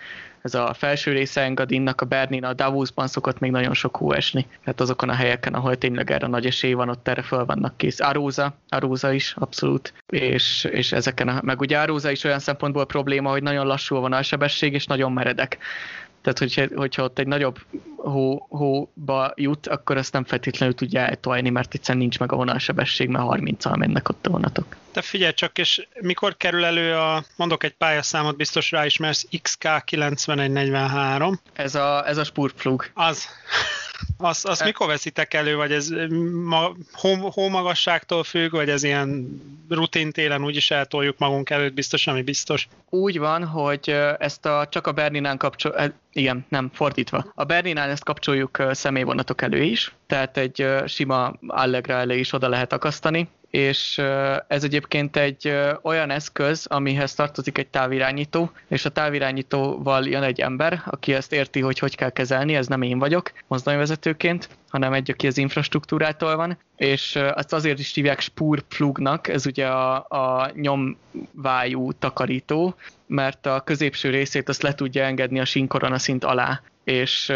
Ez 0.43 0.53
a 0.53 0.73
felső 0.73 1.11
része 1.11 1.41
Engadinnak, 1.41 2.01
a 2.01 2.05
Bernin, 2.05 2.43
a 2.43 2.53
Davosban 2.53 3.07
szokott 3.07 3.39
még 3.39 3.51
nagyon 3.51 3.73
sok 3.73 3.95
hó 3.95 4.11
esni. 4.11 4.47
Hát 4.65 4.81
azokon 4.81 5.09
a 5.09 5.13
helyeken, 5.13 5.53
ahol 5.53 5.77
tényleg 5.77 6.11
erre 6.11 6.27
nagy 6.27 6.45
esély 6.45 6.73
van, 6.73 6.89
ott 6.89 7.07
erre 7.07 7.21
föl 7.21 7.45
vannak 7.45 7.77
kész. 7.77 7.99
Aróza, 7.99 8.55
Aróza 8.69 9.11
is, 9.11 9.33
abszolút. 9.37 9.93
És, 10.07 10.63
és 10.63 10.91
ezeken, 10.91 11.27
a, 11.27 11.39
meg 11.43 11.59
ugye 11.59 11.77
Aróza 11.77 12.11
is 12.11 12.23
olyan 12.23 12.39
szempontból 12.39 12.85
probléma, 12.85 13.29
hogy 13.29 13.43
nagyon 13.43 13.67
lassú 13.67 13.95
a 13.95 13.99
vonalsebesség, 13.99 14.73
és 14.73 14.85
nagyon 14.85 15.11
meredek. 15.11 15.57
Tehát, 16.23 16.39
hogyha, 16.39 16.65
hogyha 16.75 17.03
ott 17.03 17.19
egy 17.19 17.27
nagyobb 17.27 17.59
hó, 17.97 18.45
hóba 18.49 19.31
jut, 19.35 19.67
akkor 19.67 19.97
ezt 19.97 20.13
nem 20.13 20.23
feltétlenül 20.23 20.75
tudja 20.75 21.01
eltolni, 21.01 21.49
mert 21.49 21.73
egyszerűen 21.73 22.03
nincs 22.03 22.19
meg 22.19 22.31
a 22.31 22.35
vonalsebesség, 22.35 23.09
mert 23.09 23.25
30-al 23.29 23.77
mennek 23.77 24.09
ott 24.09 24.25
a 24.25 24.29
vonatok. 24.29 24.75
De 24.93 25.01
figyelj 25.01 25.33
csak, 25.33 25.57
és 25.57 25.87
mikor 25.99 26.37
kerül 26.37 26.65
elő 26.65 26.95
a, 26.95 27.23
mondok 27.35 27.63
egy 27.63 27.73
pályaszámot, 27.73 28.35
biztos 28.35 28.71
rá 28.71 28.85
ismersz, 28.85 29.27
XK9143. 29.31 31.33
Ez 31.53 31.75
a, 31.75 32.07
ez 32.07 32.17
a 32.17 32.23
Spurtflug. 32.23 32.91
Az. 32.93 33.27
Azt, 34.17 34.45
azt 34.45 34.63
mikor 34.63 34.87
veszitek 34.87 35.33
elő, 35.33 35.55
vagy 35.55 35.71
ez 35.71 35.89
ma, 36.43 36.75
hó, 36.91 37.29
hómagasságtól 37.29 38.23
függ, 38.23 38.51
vagy 38.51 38.69
ez 38.69 38.83
ilyen 38.83 39.41
rutin 39.69 40.11
télen 40.11 40.43
úgyis 40.43 40.71
eltoljuk 40.71 41.17
magunk 41.17 41.49
előtt, 41.49 41.73
biztos, 41.73 42.07
ami 42.07 42.21
biztos? 42.21 42.67
Úgy 42.89 43.19
van, 43.19 43.45
hogy 43.45 43.89
ezt 44.19 44.45
a, 44.45 44.67
csak 44.69 44.87
a 44.87 44.91
Berninán 44.91 45.37
kapcsol, 45.37 45.93
igen, 46.11 46.45
nem, 46.49 46.71
fordítva. 46.73 47.31
A 47.35 47.43
Berninán 47.43 47.89
ezt 47.89 48.03
kapcsoljuk 48.03 48.63
személyvonatok 48.71 49.41
elő 49.41 49.61
is, 49.61 49.93
tehát 50.07 50.37
egy 50.37 50.67
sima 50.85 51.33
Allegra 51.47 51.93
elő 51.93 52.15
is 52.15 52.33
oda 52.33 52.49
lehet 52.49 52.73
akasztani, 52.73 53.29
és 53.53 53.97
ez 54.47 54.63
egyébként 54.63 55.15
egy 55.17 55.53
olyan 55.81 56.09
eszköz, 56.09 56.65
amihez 56.65 57.13
tartozik 57.13 57.57
egy 57.57 57.67
távirányító, 57.67 58.51
és 58.67 58.85
a 58.85 58.89
távirányítóval 58.89 60.07
jön 60.07 60.23
egy 60.23 60.39
ember, 60.39 60.81
aki 60.85 61.13
ezt 61.13 61.33
érti, 61.33 61.59
hogy 61.59 61.79
hogy 61.79 61.95
kell 61.95 62.09
kezelni, 62.09 62.55
ez 62.55 62.67
nem 62.67 62.81
én 62.81 62.99
vagyok 62.99 63.31
mozdonyvezetőként, 63.47 64.49
hanem 64.69 64.93
egy, 64.93 65.11
aki 65.11 65.27
az 65.27 65.37
infrastruktúrától 65.37 66.35
van, 66.35 66.57
és 66.75 67.15
azt 67.15 67.53
azért 67.53 67.79
is 67.79 67.93
hívják 67.93 68.19
spurplugnak, 68.19 69.27
ez 69.27 69.45
ugye 69.45 69.67
a, 69.67 69.95
a 69.95 70.51
nyomvájú 70.53 71.91
takarító, 71.91 72.75
mert 73.07 73.45
a 73.45 73.61
középső 73.61 74.09
részét 74.09 74.49
azt 74.49 74.61
le 74.61 74.75
tudja 74.75 75.03
engedni 75.03 75.39
a 75.39 75.45
sinkorona 75.45 75.97
szint 75.97 76.23
alá, 76.23 76.61
és 76.83 77.33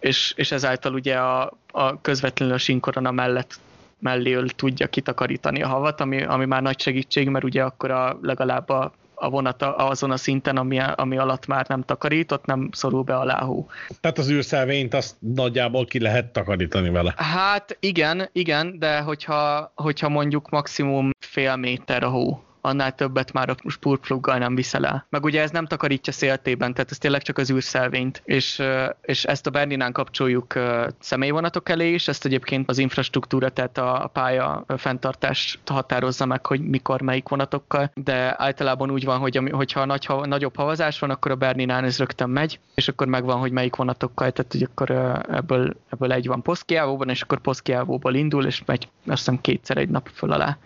és, 0.00 0.32
és 0.36 0.52
ezáltal 0.52 0.94
ugye 0.94 1.16
a, 1.16 1.58
a 1.70 2.00
közvetlenül 2.00 2.54
a 2.54 2.58
sinkorona 2.58 3.10
mellett 3.10 3.60
melléül 3.98 4.48
tudja 4.48 4.86
kitakarítani 4.86 5.62
a 5.62 5.68
havat, 5.68 6.00
ami, 6.00 6.22
ami 6.22 6.44
már 6.44 6.62
nagy 6.62 6.80
segítség, 6.80 7.28
mert 7.28 7.44
ugye 7.44 7.62
akkor 7.62 7.90
a, 7.90 8.18
legalább 8.22 8.68
a, 8.68 8.92
a 9.14 9.28
vonat 9.28 9.62
azon 9.62 10.10
a 10.10 10.16
szinten, 10.16 10.56
ami, 10.56 10.80
ami 10.94 11.18
alatt 11.18 11.46
már 11.46 11.68
nem 11.68 11.82
takarított, 11.82 12.44
nem 12.44 12.68
szorul 12.72 13.02
be 13.02 13.16
a 13.16 13.44
hó. 13.44 13.68
Tehát 14.00 14.18
az 14.18 14.30
űrszelvényt 14.30 14.94
azt 14.94 15.16
nagyjából 15.18 15.84
ki 15.84 16.00
lehet 16.00 16.32
takarítani 16.32 16.90
vele. 16.90 17.14
Hát 17.16 17.76
igen, 17.80 18.28
igen, 18.32 18.78
de 18.78 19.00
hogyha, 19.00 19.72
hogyha 19.74 20.08
mondjuk 20.08 20.50
maximum 20.50 21.10
fél 21.18 21.56
méter 21.56 22.02
a 22.02 22.08
hó, 22.08 22.42
annál 22.60 22.94
többet 22.94 23.32
már 23.32 23.48
a 23.48 23.54
spurtpluggal 23.68 24.38
nem 24.38 24.54
viszel 24.54 24.86
el. 24.86 25.06
Meg 25.10 25.24
ugye 25.24 25.42
ez 25.42 25.50
nem 25.50 25.66
takarítja 25.66 26.12
széltében, 26.12 26.72
tehát 26.72 26.90
ez 26.90 26.98
tényleg 26.98 27.22
csak 27.22 27.38
az 27.38 27.50
űrszelvényt, 27.50 28.22
és, 28.24 28.62
és 29.02 29.24
ezt 29.24 29.46
a 29.46 29.50
Berninán 29.50 29.92
kapcsoljuk 29.92 30.54
személyvonatok 30.98 31.68
elé 31.68 31.92
is, 31.92 32.08
ezt 32.08 32.24
egyébként 32.24 32.68
az 32.68 32.78
infrastruktúra, 32.78 33.48
tehát 33.48 33.78
a 33.78 34.10
pálya 34.12 34.64
fenntartás 34.76 35.58
határozza 35.66 36.26
meg, 36.26 36.46
hogy 36.46 36.60
mikor 36.60 37.00
melyik 37.00 37.28
vonatokkal, 37.28 37.90
de 37.94 38.34
általában 38.36 38.90
úgy 38.90 39.04
van, 39.04 39.18
hogy 39.18 39.40
hogyha 39.50 39.84
nagy, 39.84 40.04
ha, 40.04 40.26
nagyobb 40.26 40.56
havazás 40.56 40.98
van, 40.98 41.10
akkor 41.10 41.30
a 41.30 41.36
Berninán 41.36 41.84
ez 41.84 41.98
rögtön 41.98 42.30
megy, 42.30 42.60
és 42.74 42.88
akkor 42.88 43.06
megvan, 43.06 43.38
hogy 43.38 43.52
melyik 43.52 43.76
vonatokkal, 43.76 44.30
tehát 44.30 44.52
hogy 44.52 44.62
akkor 44.62 44.90
ebből, 45.30 45.76
ebből 45.90 46.12
egy 46.12 46.26
van 46.26 46.42
Poszkiávóban, 46.42 47.08
és 47.08 47.22
akkor 47.22 47.40
Poszkiávóból 47.40 48.14
indul, 48.14 48.46
és 48.46 48.62
megy 48.64 48.88
azt 49.06 49.18
hiszem 49.18 49.40
kétszer 49.40 49.76
egy 49.76 49.88
nap 49.88 50.08
föl 50.14 50.32
alá 50.32 50.58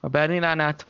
a 0.00 0.08
Berninán 0.08 0.60
át 0.60 0.86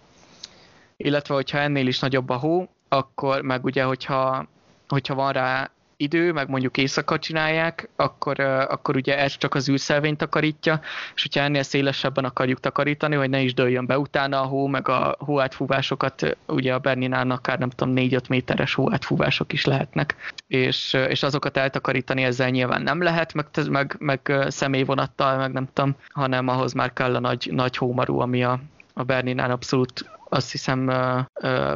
illetve 0.96 1.34
hogyha 1.34 1.58
ennél 1.58 1.86
is 1.86 1.98
nagyobb 1.98 2.28
a 2.28 2.36
hó, 2.36 2.68
akkor 2.88 3.42
meg 3.42 3.64
ugye, 3.64 3.82
hogyha, 3.82 4.46
hogyha 4.88 5.14
van 5.14 5.32
rá 5.32 5.70
idő, 5.96 6.32
meg 6.32 6.48
mondjuk 6.48 6.76
éjszaka 6.76 7.18
csinálják, 7.18 7.88
akkor, 7.96 8.40
akkor 8.40 8.96
ugye 8.96 9.18
ez 9.18 9.36
csak 9.36 9.54
az 9.54 9.68
űrszelvényt 9.68 10.18
takarítja, 10.18 10.80
és 11.14 11.22
hogyha 11.22 11.40
ennél 11.40 11.62
szélesebben 11.62 12.24
akarjuk 12.24 12.60
takarítani, 12.60 13.14
hogy 13.14 13.30
ne 13.30 13.40
is 13.40 13.54
dőljön 13.54 13.86
be 13.86 13.98
utána 13.98 14.40
a 14.40 14.44
hó, 14.44 14.66
meg 14.66 14.88
a 14.88 15.16
hóátfúvásokat, 15.18 16.36
ugye 16.46 16.74
a 16.74 16.78
Berninán 16.78 17.30
akár 17.30 17.58
nem 17.58 17.70
tudom 17.70 17.94
4-5 17.96 18.28
méteres 18.28 18.74
hóátfúvások 18.74 19.52
is 19.52 19.64
lehetnek, 19.64 20.34
és, 20.46 20.92
és 20.92 21.22
azokat 21.22 21.56
eltakarítani 21.56 22.22
ezzel 22.22 22.50
nyilván 22.50 22.82
nem 22.82 23.02
lehet, 23.02 23.34
meg, 23.34 23.46
meg, 23.68 23.96
meg 23.98 24.32
személyvonattal, 24.48 25.36
meg 25.36 25.52
nem 25.52 25.68
tudom, 25.72 25.96
hanem 26.10 26.48
ahhoz 26.48 26.72
már 26.72 26.92
kell 26.92 27.14
a 27.14 27.20
nagy, 27.20 27.48
nagy 27.52 27.76
hómarú, 27.76 28.18
ami 28.18 28.44
a, 28.44 28.60
a 28.94 29.02
Berninán 29.02 29.50
abszolút 29.50 30.15
azt 30.36 30.50
hiszem 30.50 30.86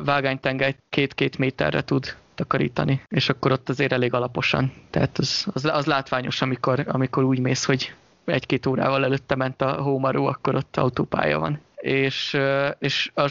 vágánytengely 0.04 0.76
két-két 0.88 1.38
méterre 1.38 1.84
tud 1.84 2.16
takarítani, 2.34 3.02
és 3.08 3.28
akkor 3.28 3.52
ott 3.52 3.68
azért 3.68 3.92
elég 3.92 4.14
alaposan. 4.14 4.72
Tehát 4.90 5.18
az, 5.18 5.46
az, 5.52 5.64
az 5.64 5.86
látványos, 5.86 6.42
amikor, 6.42 6.84
amikor 6.88 7.24
úgy 7.24 7.38
mész, 7.38 7.64
hogy 7.64 7.94
egy-két 8.24 8.66
órával 8.66 9.04
előtte 9.04 9.34
ment 9.34 9.62
a 9.62 9.82
hómaró, 9.82 10.26
akkor 10.26 10.54
ott 10.54 10.76
autópálya 10.76 11.38
van. 11.38 11.60
és, 11.80 12.38
és 12.78 13.10
a 13.14 13.26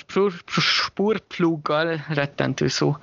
spurpluggal 0.60 2.06
rettentő 2.08 2.68
szó 2.68 2.98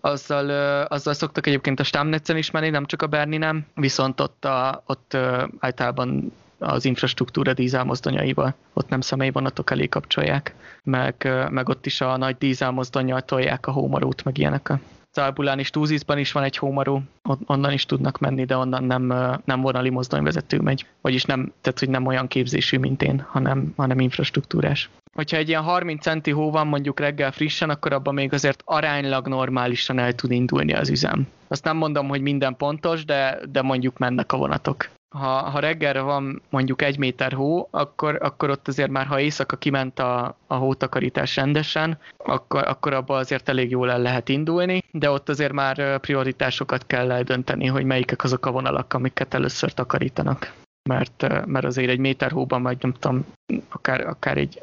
azzal, 0.00 0.50
azzal 0.84 1.14
szoktak 1.14 1.46
egyébként 1.46 1.80
a 1.80 1.84
Stammnetzen 1.84 2.36
is 2.36 2.50
menni, 2.50 2.70
nem 2.70 2.86
csak 2.86 3.02
a 3.02 3.06
Berni 3.06 3.36
nem, 3.36 3.66
viszont 3.74 4.20
ott, 4.20 4.44
a, 4.44 4.82
ott 4.86 5.16
általában 5.58 6.32
az 6.60 6.84
infrastruktúra 6.84 7.52
dízelmozdonyaival. 7.52 8.54
Ott 8.72 8.88
nem 8.88 9.00
személyi 9.00 9.30
vonatok 9.30 9.70
elé 9.70 9.88
kapcsolják, 9.88 10.54
meg, 10.82 11.46
meg 11.50 11.68
ott 11.68 11.86
is 11.86 12.00
a 12.00 12.16
nagy 12.16 12.36
dízelmozdonyjal 12.38 13.20
tolják 13.20 13.66
a 13.66 13.72
hómarót, 13.72 14.24
meg 14.24 14.38
ilyenek. 14.38 14.72
Zálbulán 15.12 15.58
és 15.58 15.70
Túzizban 15.70 16.18
is 16.18 16.32
van 16.32 16.42
egy 16.42 16.56
hómaró, 16.56 17.02
onnan 17.46 17.72
is 17.72 17.86
tudnak 17.86 18.18
menni, 18.18 18.44
de 18.44 18.56
onnan 18.56 18.84
nem, 18.84 19.06
nem 19.44 19.60
vonali 19.60 19.90
mozdonyvezető 19.90 20.60
megy. 20.60 20.86
Vagyis 21.00 21.24
nem, 21.24 21.52
tehát, 21.60 21.78
hogy 21.78 21.88
nem 21.88 22.06
olyan 22.06 22.28
képzésű, 22.28 22.78
mint 22.78 23.02
én, 23.02 23.24
hanem, 23.28 23.72
hanem 23.76 24.00
infrastruktúrás. 24.00 24.90
Hogyha 25.12 25.36
egy 25.36 25.48
ilyen 25.48 25.62
30 25.62 26.02
centi 26.02 26.30
hó 26.30 26.50
van 26.50 26.66
mondjuk 26.66 27.00
reggel 27.00 27.32
frissen, 27.32 27.70
akkor 27.70 27.92
abban 27.92 28.14
még 28.14 28.32
azért 28.32 28.62
aránylag 28.64 29.28
normálisan 29.28 29.98
el 29.98 30.12
tud 30.12 30.30
indulni 30.30 30.72
az 30.72 30.90
üzem. 30.90 31.26
Azt 31.48 31.64
nem 31.64 31.76
mondom, 31.76 32.08
hogy 32.08 32.20
minden 32.20 32.56
pontos, 32.56 33.04
de, 33.04 33.38
de 33.52 33.62
mondjuk 33.62 33.98
mennek 33.98 34.32
a 34.32 34.36
vonatok 34.36 34.88
ha, 35.10 35.28
ha 35.28 35.58
reggelre 35.58 36.00
van 36.00 36.42
mondjuk 36.50 36.82
egy 36.82 36.98
méter 36.98 37.32
hó, 37.32 37.68
akkor, 37.70 38.18
akkor 38.22 38.50
ott 38.50 38.68
azért 38.68 38.90
már, 38.90 39.06
ha 39.06 39.20
éjszaka 39.20 39.56
kiment 39.56 39.98
a, 39.98 40.36
a 40.46 40.54
hótakarítás 40.54 41.36
rendesen, 41.36 41.98
akkor, 42.16 42.68
akkor 42.68 42.92
abban 42.92 43.18
azért 43.18 43.48
elég 43.48 43.70
jól 43.70 43.90
el 43.90 44.00
lehet 44.00 44.28
indulni, 44.28 44.82
de 44.90 45.10
ott 45.10 45.28
azért 45.28 45.52
már 45.52 45.98
prioritásokat 45.98 46.86
kell 46.86 47.10
eldönteni, 47.10 47.66
hogy 47.66 47.84
melyikek 47.84 48.24
azok 48.24 48.46
a 48.46 48.50
vonalak, 48.50 48.92
amiket 48.92 49.34
először 49.34 49.72
takarítanak. 49.72 50.52
Mert, 50.88 51.46
mert 51.46 51.64
azért 51.64 51.90
egy 51.90 51.98
méter 51.98 52.30
hóban, 52.30 52.62
vagy 52.62 52.76
nem 52.80 52.92
tudom, 52.92 53.26
akár, 53.68 54.06
akár 54.06 54.36
egy 54.36 54.60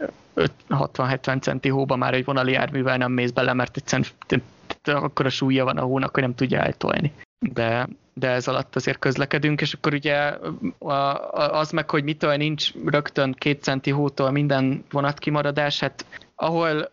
60-70 0.69 1.41
centi 1.41 1.69
hóba 1.69 1.95
már 1.95 2.13
egy 2.13 2.25
vonali 2.25 2.51
járművel 2.51 2.97
nem 2.97 3.11
mész 3.11 3.31
bele, 3.31 3.53
mert 3.53 3.77
egyszerűen 3.77 4.07
akkor 4.83 5.25
a 5.25 5.29
súlya 5.29 5.63
van 5.63 5.77
a 5.77 5.81
hónak, 5.81 6.13
hogy 6.13 6.23
nem 6.23 6.35
tudja 6.35 6.59
eltolni. 6.59 7.13
De, 7.39 7.87
de 8.13 8.29
ez 8.29 8.47
alatt 8.47 8.75
azért 8.75 8.99
közlekedünk, 8.99 9.61
és 9.61 9.73
akkor 9.73 9.93
ugye 9.93 10.33
az 11.49 11.71
meg, 11.71 11.89
hogy 11.89 12.03
mitől 12.03 12.35
nincs 12.35 12.71
rögtön 12.85 13.33
két 13.33 13.63
centi 13.63 13.89
hótól 13.89 14.31
minden 14.31 14.83
vonatkimaradás, 14.89 15.79
hát 15.79 16.05
ahol 16.35 16.91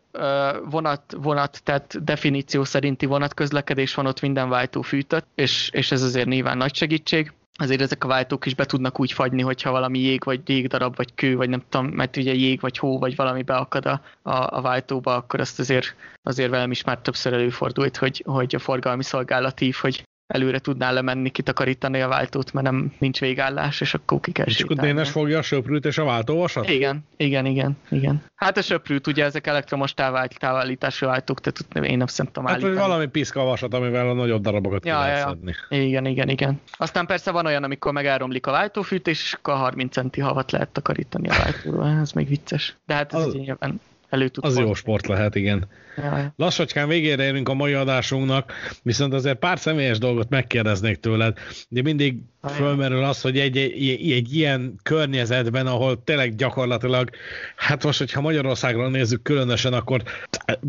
vonat, 0.65 1.16
vonat, 1.16 1.61
tehát 1.62 2.05
definíció 2.05 2.65
szerinti 2.65 3.07
vonatközlekedés 3.07 3.95
van, 3.95 4.07
ott 4.07 4.21
minden 4.21 4.49
váltó 4.49 4.83
fűtött, 4.83 5.27
és, 5.35 5.71
és 5.73 5.93
ez 5.93 6.03
azért 6.03 6.29
nyilván 6.29 6.57
nagy 6.57 6.75
segítség. 6.75 7.33
Azért 7.57 7.81
ezek 7.81 8.05
a 8.05 8.09
váltók 8.09 8.47
is 8.47 8.55
be 8.55 8.65
tudnak 8.65 9.01
úgy 9.01 9.12
fagyni, 9.12 9.43
hogyha 9.43 9.71
valami 9.71 9.99
jég, 9.99 10.25
vagy 10.25 10.49
jégdarab, 10.49 10.97
vagy 10.97 11.15
kő, 11.15 11.37
vagy 11.37 11.49
nem 11.49 11.62
tudom, 11.69 11.87
mert 11.87 12.16
ugye 12.16 12.35
jég, 12.35 12.61
vagy 12.61 12.79
hó, 12.79 12.99
vagy 12.99 13.16
valami 13.16 13.43
beakad 13.43 13.87
a, 13.87 14.01
a, 14.23 14.57
a 14.57 14.61
váltóba, 14.61 15.15
akkor 15.15 15.41
azt 15.41 15.59
azért, 15.59 15.95
azért 16.23 16.51
velem 16.51 16.71
is 16.71 16.85
már 16.85 16.99
többször 16.99 17.33
előfordult, 17.33 17.97
hogy, 17.97 18.23
hogy 18.27 18.55
a 18.55 18.59
forgalmi 18.59 19.03
szolgálat 19.03 19.61
ív, 19.61 19.75
hogy 19.75 20.05
előre 20.35 20.59
tudnál 20.59 20.93
lemenni, 20.93 21.31
kitakarítani 21.31 22.01
a 22.01 22.09
váltót, 22.09 22.52
mert 22.52 22.66
nem 22.66 22.93
nincs 22.98 23.20
végállás, 23.20 23.81
és 23.81 23.94
akkor 23.94 24.20
ki 24.20 24.32
kell 24.32 24.47
És 24.47 24.61
akkor 24.61 24.77
Dénes 24.77 25.11
fogja 25.11 25.39
a 25.39 25.43
söprűt 25.43 25.85
és 25.85 25.98
a 25.98 26.05
váltóvasat? 26.05 26.69
Igen, 26.69 27.05
igen, 27.16 27.47
igen, 27.47 27.77
igen. 27.90 28.23
Hát 28.35 28.56
a 28.56 28.62
söprűt, 28.62 29.06
ugye 29.06 29.24
ezek 29.24 29.47
elektromos 29.47 29.94
távált, 29.94 30.39
távállítású 30.39 31.06
váltók, 31.06 31.40
tehát 31.40 31.89
én 31.89 31.98
nem 31.98 32.06
szerintem 32.06 32.44
Hát 32.44 32.61
vagy 32.61 32.74
valami 32.74 33.06
piszka 33.06 33.44
vasat, 33.44 33.74
amivel 33.74 34.09
a 34.09 34.12
nagyobb 34.12 34.43
darabokat 34.43 34.86
ja, 34.86 35.06
ja, 35.06 35.16
ja. 35.16 35.36
Igen, 35.78 36.06
igen, 36.06 36.28
igen. 36.28 36.61
Aztán 36.77 37.06
persze 37.06 37.31
van 37.31 37.47
olyan, 37.47 37.65
amikor 37.65 37.93
megáromlik 37.93 38.47
a 38.47 38.51
váltófűtés, 38.51 39.23
és 39.23 39.32
akkor 39.32 39.55
30 39.55 39.93
centi 39.93 40.20
havat 40.20 40.52
lehet 40.52 40.69
takarítani 40.69 41.28
a 41.28 41.35
váltóról. 41.39 41.89
Ez 42.01 42.12
még 42.12 42.28
vicces. 42.28 42.77
De 42.86 42.94
hát 42.94 43.15
ez 43.15 43.27
az... 43.27 43.35
nyilván 43.35 43.81
elő 44.15 44.28
tud 44.28 44.45
Az 44.45 44.51
hozni. 44.51 44.66
jó 44.66 44.74
sport 44.74 45.07
lehet, 45.07 45.35
igen. 45.35 45.69
Jaj. 45.97 46.27
Lassacskán 46.36 46.89
végére 46.89 47.24
érünk 47.24 47.49
a 47.49 47.55
mai 47.55 47.73
adásunknak, 47.73 48.53
viszont 48.82 49.12
azért 49.12 49.39
pár 49.39 49.59
személyes 49.59 49.99
dolgot 49.99 50.28
megkérdeznék 50.28 50.97
tőled. 50.97 51.39
De 51.69 51.82
mindig 51.82 52.16
Jaj. 52.43 52.53
fölmerül 52.53 53.05
az, 53.05 53.20
hogy 53.20 53.39
egy, 53.39 53.57
egy, 53.57 54.12
egy 54.12 54.35
ilyen 54.36 54.74
környezetben, 54.82 55.66
ahol 55.66 56.05
tényleg 56.05 56.35
gyakorlatilag, 56.35 57.11
hát 57.57 57.85
most, 57.85 57.99
hogyha 57.99 58.20
Magyarországról 58.20 58.91
nézzük 58.91 59.23
különösen, 59.23 59.73
akkor 59.73 60.03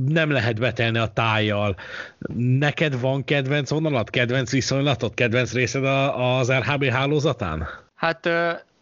nem 0.05 0.31
lehet 0.31 0.59
betelni 0.59 0.97
a 0.97 1.07
tájjal. 1.07 1.75
Neked 2.37 2.99
van 2.99 3.23
kedvenc 3.23 3.69
vonalat, 3.69 4.09
kedvenc 4.09 4.51
viszonylatot, 4.51 5.13
kedvenc 5.13 5.53
részed 5.53 5.85
az 6.15 6.51
RHB 6.51 6.83
hálózatán? 6.85 7.67
Hát 7.95 8.29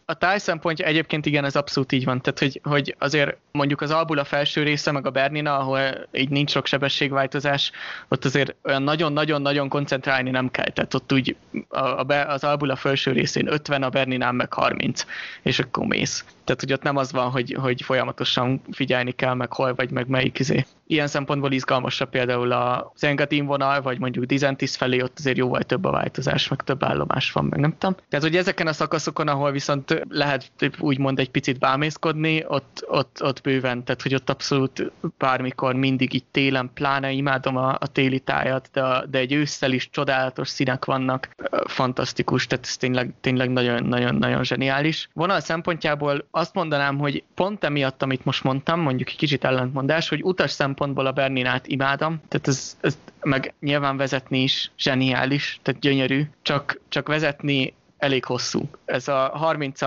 a 0.06 0.14
táj 0.14 0.38
szempontja 0.38 0.86
egyébként 0.86 1.26
igen, 1.26 1.44
ez 1.44 1.56
abszolút 1.56 1.92
így 1.92 2.04
van. 2.04 2.20
Tehát, 2.20 2.38
hogy, 2.38 2.60
hogy 2.62 2.96
azért 2.98 3.36
mondjuk 3.52 3.80
az 3.80 3.90
Albula 3.90 4.24
felső 4.24 4.62
része, 4.62 4.92
meg 4.92 5.06
a 5.06 5.10
Bernina, 5.10 5.58
ahol 5.58 6.08
így 6.12 6.28
nincs 6.28 6.50
sok 6.50 6.66
sebességváltozás, 6.66 7.70
ott 8.08 8.24
azért 8.24 8.54
olyan 8.64 8.82
nagyon-nagyon-nagyon 8.82 9.68
koncentrálni 9.68 10.30
nem 10.30 10.50
kell. 10.50 10.70
Tehát 10.70 10.94
ott 10.94 11.12
úgy 11.12 11.36
a, 11.68 11.78
a, 11.78 12.06
az 12.28 12.44
Albula 12.44 12.76
felső 12.76 13.12
részén 13.12 13.46
50, 13.52 13.82
a 13.82 13.88
Berninán 13.88 14.34
meg 14.34 14.52
30, 14.52 15.04
és 15.42 15.58
akkor 15.58 15.86
mész. 15.86 16.24
Tehát, 16.44 16.60
hogy 16.60 16.72
ott 16.72 16.82
nem 16.82 16.96
az 16.96 17.12
van, 17.12 17.30
hogy, 17.30 17.56
hogy 17.60 17.82
folyamatosan 17.82 18.62
figyelni 18.70 19.12
kell, 19.12 19.34
meg 19.34 19.52
hol 19.52 19.74
vagy, 19.74 19.90
meg 19.90 20.08
melyik 20.08 20.38
izé. 20.38 20.66
Ilyen 20.86 21.06
szempontból 21.06 21.52
izgalmasabb 21.52 22.10
például 22.10 22.52
az 22.52 23.04
Engadin 23.04 23.46
vonal, 23.46 23.82
vagy 23.82 23.98
mondjuk 23.98 24.24
Dizentis 24.24 24.76
felé, 24.76 25.02
ott 25.02 25.18
azért 25.18 25.36
jóval 25.36 25.62
több 25.62 25.84
a 25.84 25.90
változás, 25.90 26.48
meg 26.48 26.62
több 26.62 26.84
állomás 26.84 27.32
van, 27.32 27.44
meg 27.44 27.60
nem 27.60 27.74
tudom. 27.78 27.96
Tehát, 28.08 28.24
hogy 28.24 28.36
ezeken 28.36 28.66
a 28.66 28.72
szakaszokon, 28.72 29.28
ahol 29.28 29.50
viszont 29.50 30.04
lehet 30.08 30.50
úgymond 30.78 31.18
egy 31.18 31.30
picit 31.30 31.58
bámészkodni, 31.58 32.44
ott, 32.46 32.84
ott, 32.88 33.22
ott 33.22 33.40
bőven, 33.40 33.84
tehát, 33.84 34.02
hogy 34.02 34.14
ott 34.14 34.30
abszolút 34.30 34.92
bármikor, 35.18 35.74
mindig 35.74 36.14
így 36.14 36.24
télen, 36.30 36.70
pláne 36.74 37.10
imádom 37.10 37.56
a, 37.56 37.76
a 37.80 37.86
téli 37.86 38.18
tájat, 38.18 38.68
de, 38.72 39.04
de 39.10 39.18
egy 39.18 39.32
ősszel 39.32 39.72
is 39.72 39.90
csodálatos 39.90 40.48
színek 40.48 40.84
vannak, 40.84 41.28
fantasztikus, 41.66 42.46
tehát 42.46 42.64
ez 42.64 42.76
tényleg, 42.76 43.12
tényleg 43.20 43.50
nagyon, 43.50 43.84
nagyon, 43.84 44.14
nagyon 44.14 44.44
zseniális. 44.44 45.08
Vonal 45.12 45.40
szempontjából 45.40 46.26
azt 46.36 46.54
mondanám, 46.54 46.98
hogy 46.98 47.24
pont 47.34 47.64
emiatt, 47.64 48.02
amit 48.02 48.24
most 48.24 48.44
mondtam, 48.44 48.80
mondjuk 48.80 49.08
egy 49.08 49.16
kicsit 49.16 49.44
ellentmondás, 49.44 50.08
hogy 50.08 50.22
utas 50.22 50.50
szempontból 50.50 51.06
a 51.06 51.12
Berninát 51.12 51.66
imádom, 51.66 52.20
tehát 52.28 52.48
ez, 52.48 52.76
ez 52.80 52.98
meg 53.20 53.54
nyilván 53.60 53.96
vezetni 53.96 54.42
is 54.42 54.70
zseniális, 54.78 55.58
tehát 55.62 55.80
gyönyörű, 55.80 56.22
csak, 56.42 56.80
csak 56.88 57.08
vezetni 57.08 57.74
elég 58.04 58.24
hosszú. 58.24 58.68
Ez 58.84 59.08
a 59.08 59.30
30 59.34 59.80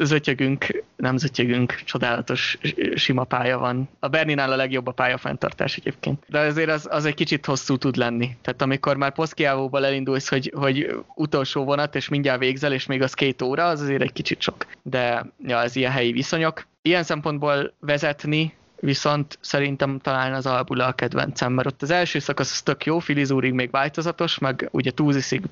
zötyögünk, 0.00 0.84
nem 0.96 1.16
zötyögünk, 1.16 1.74
csodálatos 1.84 2.58
sima 2.94 3.24
pálya 3.24 3.58
van. 3.58 3.88
A 3.98 4.08
Berninál 4.08 4.52
a 4.52 4.56
legjobb 4.56 4.86
a 4.86 4.90
pályafenntartás 4.90 5.76
egyébként. 5.76 6.24
De 6.28 6.38
azért 6.38 6.70
az, 6.70 6.86
az 6.90 7.04
egy 7.04 7.14
kicsit 7.14 7.46
hosszú 7.46 7.76
tud 7.76 7.96
lenni. 7.96 8.36
Tehát 8.42 8.62
amikor 8.62 8.96
már 8.96 9.12
Poszkiávóval 9.12 9.86
elindulsz, 9.86 10.28
hogy, 10.28 10.52
hogy 10.56 10.96
utolsó 11.14 11.64
vonat, 11.64 11.94
és 11.94 12.08
mindjárt 12.08 12.40
végzel, 12.40 12.72
és 12.72 12.86
még 12.86 13.02
az 13.02 13.14
két 13.14 13.42
óra, 13.42 13.66
az 13.66 13.80
azért 13.80 14.02
egy 14.02 14.12
kicsit 14.12 14.40
sok. 14.40 14.66
De 14.82 15.26
ja, 15.46 15.62
ez 15.62 15.76
ilyen 15.76 15.92
helyi 15.92 16.12
viszonyok. 16.12 16.66
Ilyen 16.82 17.02
szempontból 17.02 17.72
vezetni 17.80 18.54
viszont 18.80 19.38
szerintem 19.40 19.98
talán 19.98 20.34
az 20.34 20.46
Albula 20.46 20.86
a 20.86 20.92
kedvencem, 20.92 21.52
mert 21.52 21.66
ott 21.66 21.82
az 21.82 21.90
első 21.90 22.18
szakasz 22.18 22.52
az 22.52 22.62
tök 22.62 22.84
jó, 22.84 22.98
Filizúrig 22.98 23.52
még 23.52 23.70
változatos, 23.70 24.38
meg 24.38 24.68
ugye 24.72 24.90
Túziszig 24.90 25.42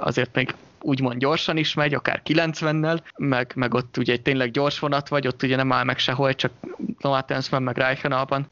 azért 0.00 0.34
még 0.34 0.54
úgymond 0.86 1.18
gyorsan 1.18 1.56
is 1.56 1.74
megy, 1.74 1.94
akár 1.94 2.22
90-nel, 2.24 2.98
meg, 3.16 3.52
meg 3.54 3.74
ott 3.74 3.96
ugye 3.96 4.12
egy 4.12 4.22
tényleg 4.22 4.50
gyors 4.50 4.78
vonat 4.78 5.08
vagy, 5.08 5.26
ott 5.26 5.42
ugye 5.42 5.56
nem 5.56 5.72
áll 5.72 5.84
meg 5.84 5.98
sehol, 5.98 6.34
csak 6.34 6.52
Novatensben, 7.00 7.62
meg 7.62 7.76
Reichenauban. 7.76 8.48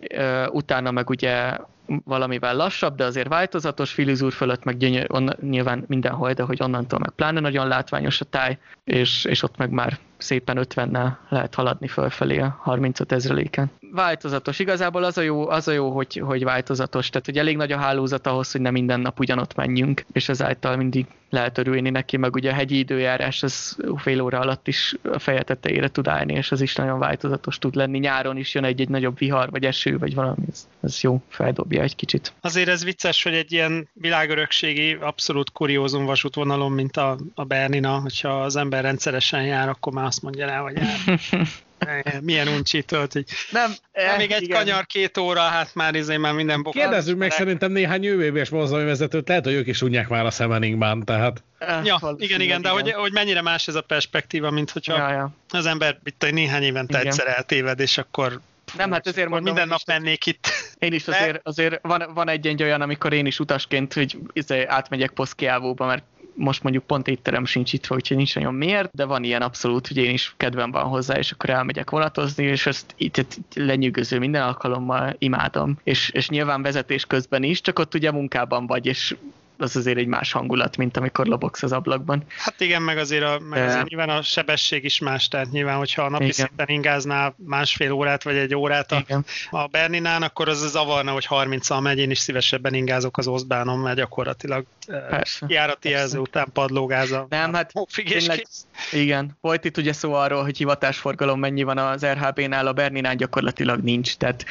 Utána 0.51 0.91
meg 0.91 1.11
ugye 1.11 1.57
valamivel 2.05 2.57
lassabb, 2.57 2.95
de 2.97 3.05
azért 3.05 3.29
változatos, 3.29 3.93
Filizúr 3.93 4.33
fölött 4.33 4.65
meg 4.65 4.77
gyönyör, 4.77 5.07
on, 5.09 5.31
nyilván 5.41 5.85
mindenhol, 5.87 6.33
de 6.33 6.43
hogy 6.43 6.63
onnantól 6.63 6.99
meg 6.99 7.11
pláne 7.11 7.41
nagyon 7.41 7.69
látványos 7.69 8.21
a 8.21 8.25
táj, 8.25 8.59
és, 8.85 9.25
és 9.25 9.43
ott 9.43 9.57
meg 9.57 9.71
már 9.71 9.99
szépen 10.25 10.59
50-nel 10.61 11.17
lehet 11.29 11.55
haladni 11.55 11.89
fölfelé 11.89 12.39
a 12.39 12.59
35 12.63 13.13
ezreléken. 13.13 13.71
Változatos. 13.93 14.59
Igazából 14.59 15.05
az 15.05 15.19
a 15.19 15.23
jó, 15.23 15.49
az 15.49 15.69
a 15.69 15.73
jó 15.73 15.91
hogy, 15.91 16.23
hogy 16.25 16.45
változatos. 16.45 17.09
Tehát, 17.09 17.27
hogy 17.27 17.39
elég 17.39 17.57
nagy 17.57 17.73
a 17.73 17.79
hálózat 17.79 18.27
ahhoz, 18.27 18.53
hogy 18.53 18.61
nem 18.61 18.73
minden 18.73 19.01
nap 19.01 19.21
ugyanott 19.21 19.55
menjünk, 19.55 20.05
és 20.13 20.29
ezáltal 20.29 20.77
mindig 20.77 21.07
lehet 21.35 21.59
örülni 21.59 21.91
neki, 21.91 22.17
meg 22.17 22.35
ugye 22.35 22.51
a 22.51 22.55
hegyi 22.55 22.79
időjárás 22.79 23.43
az 23.43 23.77
fél 23.97 24.21
óra 24.21 24.39
alatt 24.39 24.69
is 24.69 24.95
a 25.03 25.19
feje 25.19 25.43
tetejére 25.43 25.89
tud 25.89 26.09
állni, 26.09 26.33
és 26.33 26.53
az 26.53 26.61
is 26.61 26.75
nagyon 26.75 26.99
változatos 26.99 27.59
tud 27.59 27.75
lenni. 27.75 27.99
Nyáron 27.99 28.37
is 28.37 28.55
jön 28.55 28.65
egy-egy 28.65 28.89
nagyobb 28.89 29.19
vihar, 29.19 29.51
vagy 29.51 29.65
eső, 29.65 29.99
vagy 29.99 30.15
valami, 30.15 30.45
ez, 30.51 30.69
ez 30.83 31.01
jó, 31.01 31.23
feldobja 31.29 31.83
egy 31.83 31.97
kicsit. 31.97 32.33
Azért 32.41 32.69
ez 32.69 32.85
vicces, 32.85 33.23
hogy 33.23 33.35
egy 33.35 33.53
ilyen 33.53 33.89
világörökségi, 33.93 34.93
abszolút 35.01 35.51
kuriózum 35.51 36.05
vasútvonalon, 36.05 36.73
mint 36.73 36.97
a, 36.97 37.17
a 37.35 37.45
Bernina, 37.45 37.99
hogyha 37.99 38.43
az 38.43 38.57
ember 38.57 38.83
rendszeresen 38.83 39.45
jár, 39.45 39.69
akkor 39.69 39.93
már 39.93 40.07
azt 40.15 40.23
mondja 40.23 40.47
rá, 40.47 40.59
hogy 40.59 40.79
milyen 42.21 42.49
uncsított, 42.49 43.13
hogy 43.13 43.25
nem, 43.51 43.73
eh, 43.93 44.17
még 44.17 44.31
egy 44.31 44.43
igen. 44.43 44.59
kanyar 44.59 44.87
két 44.87 45.19
óra, 45.19 45.41
hát 45.41 45.75
már 45.75 45.95
izé 45.95 46.17
már 46.17 46.33
minden 46.33 46.63
bokor. 46.63 46.81
Kérdezzük 46.81 47.19
meg 47.19 47.31
szerintem 47.31 47.73
néhány 47.73 48.07
övb 48.07 48.49
mozdonyvezetőt, 48.51 49.29
lehet, 49.29 49.45
hogy 49.45 49.53
ők 49.53 49.67
is 49.67 49.83
unják 49.83 50.09
már 50.09 50.27
a 50.27 50.31
szemeningben, 50.31 51.05
tehát. 51.05 51.43
Eh, 51.59 51.85
ja, 51.85 51.99
igen, 52.03 52.17
igen, 52.19 52.41
igen, 52.41 52.63
de 52.63 52.69
hogy, 52.69 52.93
hogy 52.93 53.13
mennyire 53.13 53.43
más 53.43 53.69
ez 53.69 53.75
a 53.75 53.81
perspektíva, 53.81 54.51
mint 54.51 54.71
hogyha 54.71 54.97
ja, 54.97 55.11
ja. 55.11 55.31
az 55.49 55.67
ember 55.67 55.99
itt 56.05 56.31
néhány 56.31 56.63
évente 56.63 56.99
igen. 56.99 57.13
egyszer 57.13 57.27
eltéved, 57.27 57.81
és 57.81 57.99
akkor 57.99 58.41
Nem, 58.77 58.93
hát 58.93 59.07
ezért 59.07 59.29
mondom, 59.29 59.45
minden 59.45 59.69
nap 59.69 59.81
mennék 59.87 60.27
itt. 60.27 60.49
Én 60.79 60.93
is 60.93 61.09
azért, 61.09 61.41
azért 61.43 61.79
van, 61.83 62.11
van 62.15 62.29
egy 62.29 62.63
olyan, 62.63 62.81
amikor 62.81 63.13
én 63.13 63.27
is 63.27 63.41
utasként, 63.41 63.93
hogy 63.93 64.19
izé, 64.33 64.65
átmegyek 64.65 65.11
Poszkiávóba, 65.11 65.87
mert 65.87 66.05
most 66.35 66.63
mondjuk 66.63 66.85
pont 66.85 67.09
étterem 67.09 67.45
sincs 67.45 67.73
itt, 67.73 67.91
úgyhogy 67.91 68.17
nincs 68.17 68.35
nagyon 68.35 68.55
miért, 68.55 68.91
de 68.93 69.05
van 69.05 69.25
ilyen 69.25 69.43
abszolút, 69.43 69.87
hogy 69.87 69.97
én 69.97 70.13
is 70.13 70.35
kedvem 70.37 70.71
van 70.71 70.85
hozzá, 70.85 71.19
és 71.19 71.31
akkor 71.31 71.51
elmegyek 71.51 71.91
vonatozni, 71.91 72.45
és 72.45 72.67
ezt 72.67 72.95
itt, 72.97 73.17
itt 73.17 73.55
lenyűgöző 73.55 74.19
minden 74.19 74.43
alkalommal 74.43 75.15
imádom. 75.19 75.79
És, 75.85 76.11
és 76.11 76.29
nyilván 76.29 76.63
vezetés 76.63 77.07
közben 77.07 77.43
is, 77.43 77.61
csak 77.61 77.79
ott 77.79 77.95
ugye 77.95 78.13
munkában 78.13 78.67
vagy, 78.67 78.87
és 78.87 79.17
az 79.59 79.77
azért 79.77 79.99
egy 79.99 80.07
más 80.07 80.33
hangulat, 80.33 80.77
mint 80.77 80.97
amikor 80.97 81.27
lobogsz 81.27 81.63
az 81.63 81.73
ablakban. 81.73 82.25
Hát 82.37 82.61
igen, 82.61 82.83
meg 82.83 82.99
azért, 82.99 83.25
a, 83.25 83.39
meg 83.51 83.69
azért 83.69 83.89
nyilván 83.89 84.09
a 84.09 84.23
sebesség 84.23 84.85
is 84.85 84.99
más, 84.99 85.29
tehát 85.29 85.51
nyilván, 85.51 85.77
hogyha 85.77 86.03
a 86.03 86.09
napi 86.09 86.25
igen. 86.25 86.35
szinten 86.35 86.69
ingáznál 86.69 87.35
másfél 87.37 87.93
órát 87.93 88.23
vagy 88.23 88.37
egy 88.37 88.55
órát 88.55 88.93
a, 88.93 89.05
a 89.51 89.67
Berninán, 89.67 90.23
akkor 90.23 90.49
az 90.49 90.71
zavarna, 90.71 91.13
hogy 91.13 91.27
30-al 91.31 91.83
megy, 91.83 91.99
én 91.99 92.11
is 92.11 92.19
szívesebben 92.19 92.75
ingázok 92.75 93.19
az 93.19 93.27
Oszbánon, 93.27 93.79
mert 93.79 93.97
gyakorlatilag 93.97 94.65
persze, 94.87 95.47
járati 95.49 95.79
persze. 95.81 95.99
jelző 95.99 96.19
után 96.19 96.47
padlógáza. 96.53 97.27
Nem, 97.29 97.53
hát 97.53 97.73
tényleg, 97.95 98.47
igen. 98.93 99.37
Volt 99.41 99.65
itt 99.65 99.77
ugye 99.77 99.93
szó 99.93 100.13
arról, 100.13 100.43
hogy 100.43 100.57
hivatásforgalom 100.57 101.39
mennyi 101.39 101.63
van 101.63 101.79
az 101.79 102.07
RHB-nál, 102.07 102.67
a 102.67 102.73
Berninán 102.73 103.17
gyakorlatilag 103.17 103.81
nincs, 103.83 104.17
tehát 104.17 104.45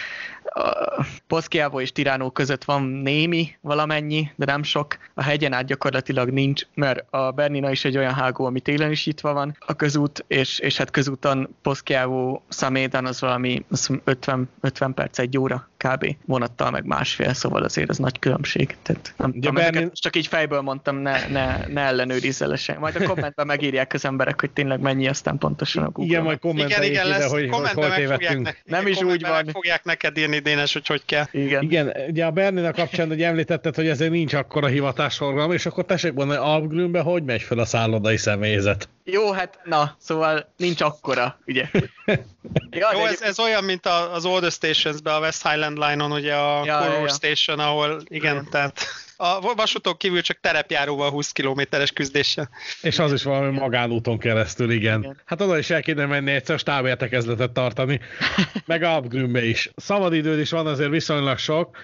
Poszkiávó 1.28 1.80
és 1.80 1.92
Tiránó 1.92 2.30
között 2.30 2.64
van 2.64 2.84
némi 2.84 3.58
valamennyi, 3.62 4.32
de 4.36 4.46
nem 4.46 4.64
sok. 4.64 4.93
A 5.14 5.24
hegyen 5.24 5.54
át 5.54 5.66
gyakorlatilag 5.66 6.30
nincs, 6.30 6.62
mert 6.74 7.06
a 7.10 7.32
Bernina 7.32 7.72
is 7.72 7.86
egy 7.86 7.98
olyan 7.98 8.14
hágó, 8.14 8.46
ami 8.46 8.60
télen 8.60 8.92
is 8.92 9.06
nyitva 9.06 9.34
van. 9.34 9.58
A 9.60 9.74
közút, 9.74 10.26
és, 10.28 10.60
és 10.60 10.78
hát 10.78 10.92
közúton 10.92 11.56
Poszkiávó 11.62 12.44
Szamédan 12.48 13.06
az 13.06 13.22
valami 13.22 13.66
50, 14.04 14.50
50 14.62 14.94
perc, 14.94 15.20
egy 15.20 15.38
óra 15.38 15.70
kb. 15.78 16.16
vonattal 16.26 16.72
meg 16.72 16.86
másfél, 16.86 17.34
szóval 17.34 17.64
azért 17.64 17.90
ez 17.90 17.98
nagy 17.98 18.20
különbség. 18.20 18.78
Tehát 18.82 19.14
nem 19.18 19.32
tudom, 19.32 19.54
Berlin... 19.54 19.90
csak 19.94 20.16
így 20.16 20.28
fejből 20.28 20.62
mondtam, 20.62 20.96
ne, 20.98 21.28
ne, 21.28 21.68
ne 21.68 21.82
ellenőrizzel. 21.82 22.58
Majd 22.80 22.96
a 22.96 23.08
kommentben 23.08 23.46
megírják 23.46 23.94
az 23.94 24.06
emberek, 24.06 24.40
hogy 24.40 24.52
tényleg 24.52 24.80
mennyi 24.80 25.08
aztán 25.08 25.38
pontosan 25.38 25.84
a 25.84 25.90
Google. 25.90 26.12
Igen, 26.12 26.24
majd 26.24 26.40
kommenteljék 26.40 26.92
igen, 26.92 27.06
igen, 27.06 27.18
ide, 27.18 27.28
hogy, 27.28 27.50
hogy 27.50 27.70
hol 27.70 27.94
tévedtünk. 27.94 28.44
Ne, 28.44 28.78
nem 28.78 28.88
is 28.88 29.02
úgy 29.02 29.22
van. 29.22 29.48
fogják 29.48 29.84
neked 29.84 30.18
írni, 30.18 30.40
Dénes, 30.40 30.74
hogy 30.74 30.88
hogy 30.88 31.06
kell. 31.06 31.26
Igen. 31.32 31.64
igen 31.64 31.94
ugye 32.08 32.26
a 32.26 32.32
Bernina 32.32 32.72
kapcsán, 32.72 33.08
hogy 33.08 33.22
említetted, 33.22 33.76
hogy 33.76 33.88
ezért 33.88 34.12
nincs 34.12 34.34
akkora 34.34 34.68
hivatásforgalom, 34.84 35.52
és 35.52 35.66
akkor 35.66 35.86
tessék 35.86 36.14
mondani, 36.14 36.40
Alpgrünbe 36.40 37.02
hogy 37.02 37.24
megy 37.24 37.42
fel 37.42 37.60
a 37.60 37.66
szállodai 37.66 38.18
személyzet? 38.18 38.90
Jó, 39.04 39.32
hát 39.32 39.60
na, 39.64 39.96
szóval 40.00 40.54
nincs 40.58 40.82
akkora, 40.82 41.40
ugye. 41.46 41.70
Ja, 42.70 42.94
Jó, 42.94 43.06
ez, 43.06 43.22
ez 43.22 43.40
olyan, 43.40 43.64
mint 43.64 43.86
az 43.86 44.26
Old 44.26 44.52
stations 44.52 45.00
a 45.04 45.20
West 45.20 45.48
Highland 45.48 45.78
Line-on, 45.78 46.12
ugye 46.12 46.36
a 46.36 46.66
ja, 46.66 46.86
ja, 46.86 47.00
ja. 47.00 47.08
Station, 47.08 47.60
ahol 47.60 48.02
igen, 48.08 48.36
ja. 48.36 48.44
tehát 48.52 48.86
a 49.18 49.54
vasúton 49.56 49.98
kívül 49.98 50.22
csak 50.22 50.38
terepjáróval 50.42 51.10
20 51.10 51.32
kilométeres 51.32 51.92
küzdéssel. 51.92 52.50
És 52.82 53.00
az 53.00 53.14
is 53.14 53.24
valami 53.24 53.60
magánúton 53.60 54.18
keresztül, 54.18 54.72
igen. 54.72 55.00
igen. 55.00 55.22
Hát 55.26 55.42
oda 55.42 55.58
is 55.58 55.70
el 55.70 55.82
kéne 55.82 56.06
menni 56.06 56.32
egyszer 56.32 56.60
stábértekezletet 56.60 57.52
tartani, 57.52 58.00
meg 58.66 58.84
Alpgrünbe 58.84 59.46
is. 59.46 59.72
Szabadidőd 59.76 60.40
is 60.40 60.50
van 60.50 60.68
azért 60.68 60.90
viszonylag 60.90 61.38
sok. 61.38 61.78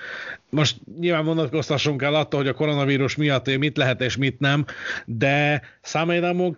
Most 0.49 0.75
nyilván 0.99 1.23
mondatkoztassunk 1.23 2.01
el 2.01 2.15
attól, 2.15 2.39
hogy 2.39 2.49
a 2.49 2.53
koronavírus 2.53 3.15
miatt 3.15 3.57
mit 3.57 3.77
lehet 3.77 4.01
és 4.01 4.17
mit 4.17 4.39
nem, 4.39 4.65
de 5.05 5.61
Számédamon 5.81 6.53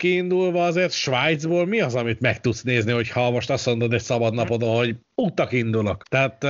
kiindulva 0.52 0.66
azért 0.66 0.92
Svájcból 0.92 1.66
mi 1.66 1.82
az, 1.82 1.96
amit 1.96 2.20
meg 2.20 2.40
tudsz 2.40 2.62
nézni, 2.62 2.92
hogyha 2.92 3.32
most 3.32 3.50
azt 3.50 3.66
mondod 3.66 3.94
egy 3.94 4.02
szabad 4.02 4.34
napodon, 4.34 4.76
hogy 4.76 4.96
úttak 5.16 5.52
indulok. 5.52 6.04
Tehát... 6.04 6.46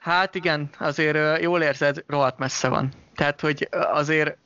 Hát 0.00 0.34
igen, 0.34 0.68
azért 0.78 1.42
jól 1.42 1.62
érzed, 1.62 2.04
rohadt 2.06 2.38
messze 2.38 2.68
van. 2.68 2.92
Tehát, 3.14 3.40
hogy 3.40 3.68
azért 3.70 4.36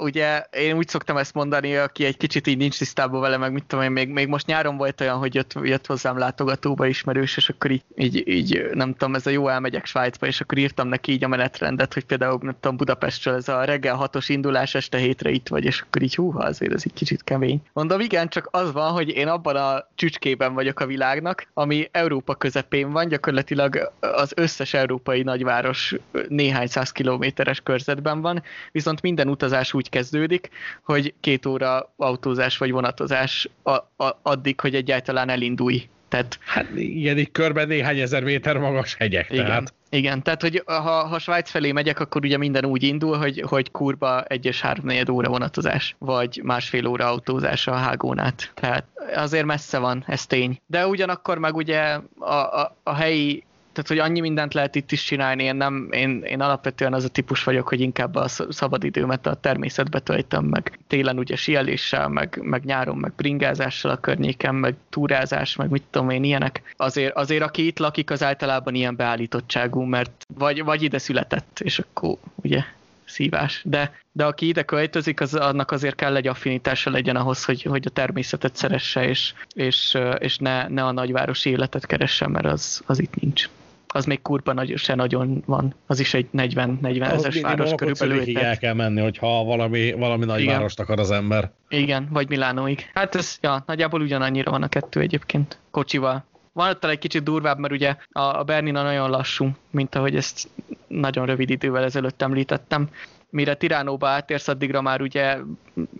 ugye 0.00 0.46
én 0.50 0.76
úgy 0.76 0.88
szoktam 0.88 1.16
ezt 1.16 1.34
mondani, 1.34 1.76
aki 1.76 2.04
egy 2.04 2.16
kicsit 2.16 2.46
így 2.46 2.56
nincs 2.56 2.78
tisztában 2.78 3.20
vele, 3.20 3.36
meg 3.36 3.52
mit 3.52 3.64
tudom 3.64 3.84
én, 3.84 3.90
még, 3.90 4.08
még 4.08 4.28
most 4.28 4.46
nyáron 4.46 4.76
volt 4.76 5.00
olyan, 5.00 5.16
hogy 5.16 5.34
jött, 5.34 5.52
jött 5.62 5.86
hozzám 5.86 6.18
látogatóba 6.18 6.86
ismerős, 6.86 7.36
és 7.36 7.48
akkor 7.48 7.70
így, 7.70 7.84
így, 7.96 8.28
így, 8.28 8.66
nem 8.72 8.92
tudom, 8.92 9.14
ez 9.14 9.26
a 9.26 9.30
jó 9.30 9.48
elmegyek 9.48 9.86
Svájcba, 9.86 10.26
és 10.26 10.40
akkor 10.40 10.58
írtam 10.58 10.88
neki 10.88 11.12
így 11.12 11.24
a 11.24 11.28
menetrendet, 11.28 11.94
hogy 11.94 12.04
például 12.04 12.38
nem 12.42 12.56
tudom, 12.60 12.76
Budapestről 12.76 13.34
ez 13.34 13.48
a 13.48 13.64
reggel 13.64 13.94
hatos 13.94 14.28
indulás, 14.28 14.74
este 14.74 14.98
hétre 14.98 15.30
itt 15.30 15.48
vagy, 15.48 15.64
és 15.64 15.80
akkor 15.80 16.02
így 16.02 16.14
húha, 16.14 16.44
azért 16.44 16.72
ez 16.72 16.82
egy 16.84 16.92
kicsit 16.92 17.24
kemény. 17.24 17.62
Mondom, 17.72 18.00
igen, 18.00 18.28
csak 18.28 18.48
az 18.50 18.72
van, 18.72 18.92
hogy 18.92 19.08
én 19.08 19.28
abban 19.28 19.56
a 19.56 19.88
csücskében 19.94 20.54
vagyok 20.54 20.80
a 20.80 20.86
világnak, 20.86 21.46
ami 21.54 21.88
Európa 21.92 22.34
közepén 22.34 22.92
van, 22.92 23.08
gyakorlatilag 23.08 23.92
az 24.00 24.32
összes 24.36 24.74
európai 24.74 25.22
nagyváros 25.22 25.94
néhány 26.28 26.66
száz 26.66 26.92
kilométeres 26.92 27.60
körzetben 27.60 28.20
van, 28.20 28.42
viszont 28.72 29.02
minden 29.02 29.28
utazás 29.28 29.63
utazás 29.64 29.72
úgy 29.74 29.90
kezdődik, 29.90 30.50
hogy 30.84 31.14
két 31.20 31.46
óra 31.46 31.92
autózás 31.96 32.58
vagy 32.58 32.70
vonatozás 32.70 33.48
a, 33.62 33.70
a, 34.04 34.18
addig, 34.22 34.60
hogy 34.60 34.74
egyáltalán 34.74 35.28
elindulj. 35.28 35.88
Tehát, 36.08 36.38
hát 36.44 36.66
igen, 36.76 37.18
így 37.18 37.32
körben 37.32 37.68
néhány 37.68 37.98
ezer 37.98 38.22
méter 38.22 38.58
magas 38.58 38.94
hegyek. 38.94 39.30
Igen, 39.30 39.46
tehát. 39.46 39.74
igen 39.90 40.22
tehát 40.22 40.40
hogy 40.40 40.62
ha, 40.66 41.06
ha 41.06 41.18
Svájc 41.18 41.50
felé 41.50 41.72
megyek, 41.72 42.00
akkor 42.00 42.24
ugye 42.24 42.36
minden 42.36 42.64
úgy 42.64 42.82
indul, 42.82 43.16
hogy, 43.16 43.42
hogy 43.46 43.70
kurba 43.70 44.22
egy 44.22 44.46
és 44.46 44.60
három 44.60 44.90
óra 45.10 45.28
vonatozás, 45.28 45.96
vagy 45.98 46.40
másfél 46.42 46.86
óra 46.86 47.06
autózás 47.06 47.66
a 47.66 47.74
hágónát. 47.74 48.52
Tehát 48.54 48.84
azért 49.14 49.44
messze 49.44 49.78
van, 49.78 50.04
ez 50.06 50.26
tény. 50.26 50.60
De 50.66 50.86
ugyanakkor 50.86 51.38
meg 51.38 51.56
ugye 51.56 51.98
a, 52.18 52.34
a, 52.34 52.76
a 52.82 52.94
helyi 52.94 53.44
tehát, 53.74 53.88
hogy 53.88 53.98
annyi 53.98 54.20
mindent 54.20 54.54
lehet 54.54 54.74
itt 54.74 54.92
is 54.92 55.04
csinálni, 55.04 55.42
én, 55.42 55.56
nem, 55.56 55.88
én, 55.90 56.22
én 56.22 56.40
alapvetően 56.40 56.92
az 56.92 57.04
a 57.04 57.08
típus 57.08 57.44
vagyok, 57.44 57.68
hogy 57.68 57.80
inkább 57.80 58.14
a 58.14 58.28
szabadidőmet 58.28 59.26
a 59.26 59.34
természetbe 59.34 59.98
töltöm, 59.98 60.44
meg 60.44 60.78
télen 60.86 61.18
ugye 61.18 61.36
sieléssel, 61.36 62.08
meg, 62.08 62.38
meg 62.42 62.64
nyáron, 62.64 62.96
meg 62.96 63.12
bringázással 63.16 63.90
a 63.90 64.00
környéken, 64.00 64.54
meg 64.54 64.74
túrázás, 64.90 65.56
meg 65.56 65.70
mit 65.70 65.82
tudom 65.90 66.10
én, 66.10 66.24
ilyenek. 66.24 66.74
Azért, 66.76 67.16
azért 67.16 67.42
aki 67.42 67.66
itt 67.66 67.78
lakik, 67.78 68.10
az 68.10 68.22
általában 68.22 68.74
ilyen 68.74 68.96
beállítottságú, 68.96 69.80
mert 69.82 70.26
vagy, 70.34 70.64
vagy 70.64 70.82
ide 70.82 70.98
született, 70.98 71.60
és 71.60 71.78
akkor 71.78 72.16
ugye 72.34 72.64
szívás. 73.04 73.60
De, 73.64 73.92
de 74.12 74.24
aki 74.24 74.46
ide 74.48 74.62
költözik, 74.62 75.20
az, 75.20 75.34
annak 75.34 75.70
azért 75.70 75.94
kell 75.94 76.16
egy 76.16 76.26
affinitása 76.26 76.90
legyen 76.90 77.16
ahhoz, 77.16 77.44
hogy, 77.44 77.62
hogy 77.62 77.86
a 77.86 77.90
természetet 77.90 78.56
szeresse, 78.56 79.08
és, 79.08 79.34
és, 79.54 79.98
és 80.18 80.38
ne, 80.38 80.68
ne 80.68 80.84
a 80.84 80.92
nagyvárosi 80.92 81.50
életet 81.50 81.86
keressen, 81.86 82.30
mert 82.30 82.46
az, 82.46 82.82
az 82.86 83.00
itt 83.00 83.20
nincs 83.20 83.48
az 83.94 84.04
még 84.04 84.22
kurva 84.22 84.52
nagy, 84.52 84.72
se 84.76 84.94
nagyon 84.94 85.42
van. 85.46 85.74
Az 85.86 86.00
is 86.00 86.14
egy 86.14 86.26
40-40 86.32 87.12
ezes 87.12 87.40
város 87.40 87.72
körülbelül. 87.74 88.24
Tehát... 88.24 88.42
el 88.42 88.58
kell 88.58 88.74
menni, 88.74 89.00
hogyha 89.00 89.44
valami, 89.44 89.92
valami 89.92 90.24
nagy 90.24 90.40
Igen. 90.40 90.54
várost 90.54 90.80
akar 90.80 90.98
az 90.98 91.10
ember. 91.10 91.50
Igen, 91.68 92.08
vagy 92.10 92.28
Milánóig. 92.28 92.90
Hát 92.94 93.14
ez, 93.14 93.38
ja, 93.40 93.62
nagyjából 93.66 94.00
ugyanannyira 94.00 94.50
van 94.50 94.62
a 94.62 94.68
kettő 94.68 95.00
egyébként. 95.00 95.58
Kocsival. 95.70 96.24
Van 96.52 96.68
ott 96.68 96.84
egy 96.84 96.98
kicsit 96.98 97.22
durvább, 97.22 97.58
mert 97.58 97.72
ugye 97.72 97.96
a, 98.12 98.20
a 98.20 98.42
Bernina 98.42 98.82
nagyon 98.82 99.10
lassú, 99.10 99.50
mint 99.70 99.94
ahogy 99.94 100.16
ezt 100.16 100.48
nagyon 100.86 101.26
rövid 101.26 101.50
idővel 101.50 101.84
ezelőtt 101.84 102.22
említettem 102.22 102.88
mire 103.34 103.54
Tiránóba 103.54 104.08
átérsz, 104.08 104.48
addigra 104.48 104.82
már 104.82 105.00
ugye 105.00 105.36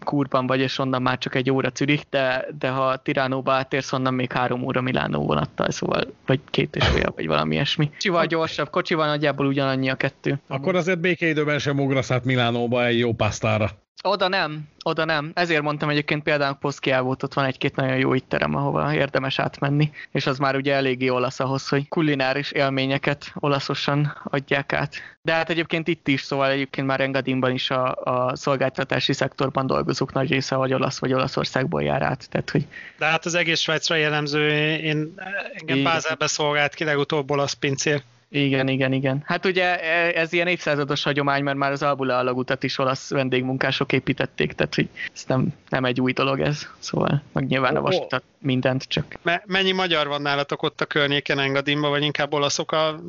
kurban 0.04 0.46
vagy, 0.46 0.60
és 0.60 0.78
onnan 0.78 1.02
már 1.02 1.18
csak 1.18 1.34
egy 1.34 1.50
óra 1.50 1.70
Zürich, 1.74 2.04
de, 2.10 2.46
de 2.58 2.68
ha 2.68 2.96
Tiránóba 2.96 3.52
átérsz, 3.52 3.92
onnan 3.92 4.14
még 4.14 4.32
három 4.32 4.62
óra 4.62 4.80
Milánó 4.80 5.26
vonattal, 5.26 5.70
szóval 5.70 6.14
vagy 6.26 6.40
két 6.50 6.76
és 6.76 6.86
fél, 6.86 7.12
vagy 7.16 7.26
valami 7.26 7.54
ilyesmi. 7.54 7.88
Kocsival 7.90 8.26
gyorsabb, 8.26 8.70
kocsival 8.70 9.06
nagyjából 9.06 9.46
ugyanannyi 9.46 9.90
a 9.90 9.94
kettő. 9.94 10.40
Akkor 10.46 10.76
azért 10.76 11.00
békeidőben 11.00 11.58
sem 11.58 11.80
ugrasz 11.80 12.10
át 12.10 12.24
Milánóba 12.24 12.86
egy 12.86 12.98
jó 12.98 13.12
pasztára. 13.12 13.70
Oda 14.02 14.28
nem, 14.28 14.68
oda 14.82 15.04
nem. 15.04 15.30
Ezért 15.34 15.62
mondtam 15.62 15.88
egyébként 15.88 16.22
például 16.22 16.54
Poszkiávót, 16.54 17.22
ott 17.22 17.34
van 17.34 17.44
egy-két 17.44 17.76
nagyon 17.76 17.96
jó 17.96 18.14
itterem, 18.14 18.54
ahova 18.54 18.94
érdemes 18.94 19.38
átmenni, 19.38 19.90
és 20.10 20.26
az 20.26 20.38
már 20.38 20.56
ugye 20.56 20.74
eléggé 20.74 21.08
olasz 21.08 21.40
ahhoz, 21.40 21.68
hogy 21.68 21.88
kulináris 21.88 22.50
élményeket 22.50 23.32
olaszosan 23.34 24.20
adják 24.24 24.72
át. 24.72 24.94
De 25.22 25.32
hát 25.32 25.50
egyébként 25.50 25.88
itt 25.88 26.08
is, 26.08 26.22
szóval 26.22 26.50
egyébként 26.50 26.86
már 26.86 27.00
Engadinban 27.00 27.50
is 27.52 27.70
a, 27.70 27.94
a 27.94 28.36
szolgáltatási 28.36 29.12
szektorban 29.12 29.66
dolgozók 29.66 30.12
nagy 30.12 30.30
része 30.30 30.56
vagy 30.56 30.74
olasz 30.74 30.98
vagy 30.98 31.12
Olaszországból 31.12 31.82
jár 31.82 32.02
át. 32.02 32.28
Tehát, 32.30 32.50
hogy... 32.50 32.66
De 32.98 33.06
hát 33.06 33.24
az 33.24 33.34
egész 33.34 33.60
Svájcra 33.60 33.94
jellemző, 33.94 34.48
én 34.76 35.14
engem 35.52 35.82
Bázelbe 35.82 36.26
szolgált 36.26 36.74
ki 36.74 36.84
legutóbb 36.84 37.30
olasz 37.30 37.52
pincér. 37.52 38.02
Igen, 38.28 38.68
igen, 38.68 38.92
igen. 38.92 39.22
Hát 39.26 39.46
ugye 39.46 39.80
e, 39.80 40.20
ez 40.20 40.32
ilyen 40.32 40.46
évszázados 40.46 41.02
hagyomány, 41.02 41.42
mert 41.42 41.56
már 41.56 41.72
az 41.72 41.82
Albula 41.82 42.18
alagutat 42.18 42.62
is 42.62 42.78
olasz 42.78 43.10
vendégmunkások 43.10 43.92
építették, 43.92 44.52
tehát 44.52 44.74
hogy 44.74 44.88
ez 45.14 45.24
nem, 45.26 45.46
nem 45.68 45.84
egy 45.84 46.00
új 46.00 46.12
dolog 46.12 46.40
ez, 46.40 46.68
szóval 46.78 47.22
meg 47.32 47.46
nyilván 47.46 47.76
a 47.76 47.80
vasutat 47.80 48.22
mindent 48.38 48.82
csak. 48.82 49.14
Me- 49.22 49.42
mennyi 49.46 49.72
magyar 49.72 50.06
van 50.06 50.22
nálatok 50.22 50.62
ott 50.62 50.80
a 50.80 50.84
környéken 50.84 51.38
Engadinban, 51.38 51.90
vagy 51.90 52.02
inkább 52.02 52.32
olaszok 52.32 52.72
a 52.72 53.00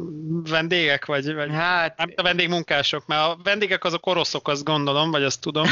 vendégek, 0.50 1.06
vagy, 1.06 1.34
vagy 1.34 1.50
Hát, 1.52 1.98
nem 1.98 2.14
a 2.16 2.22
vendégmunkások, 2.22 3.06
mert 3.06 3.22
a 3.22 3.38
vendégek 3.44 3.84
azok 3.84 4.06
oroszok, 4.06 4.48
azt 4.48 4.64
gondolom, 4.64 5.12
vagy 5.12 5.24
azt 5.24 5.42
tudom. 5.42 5.66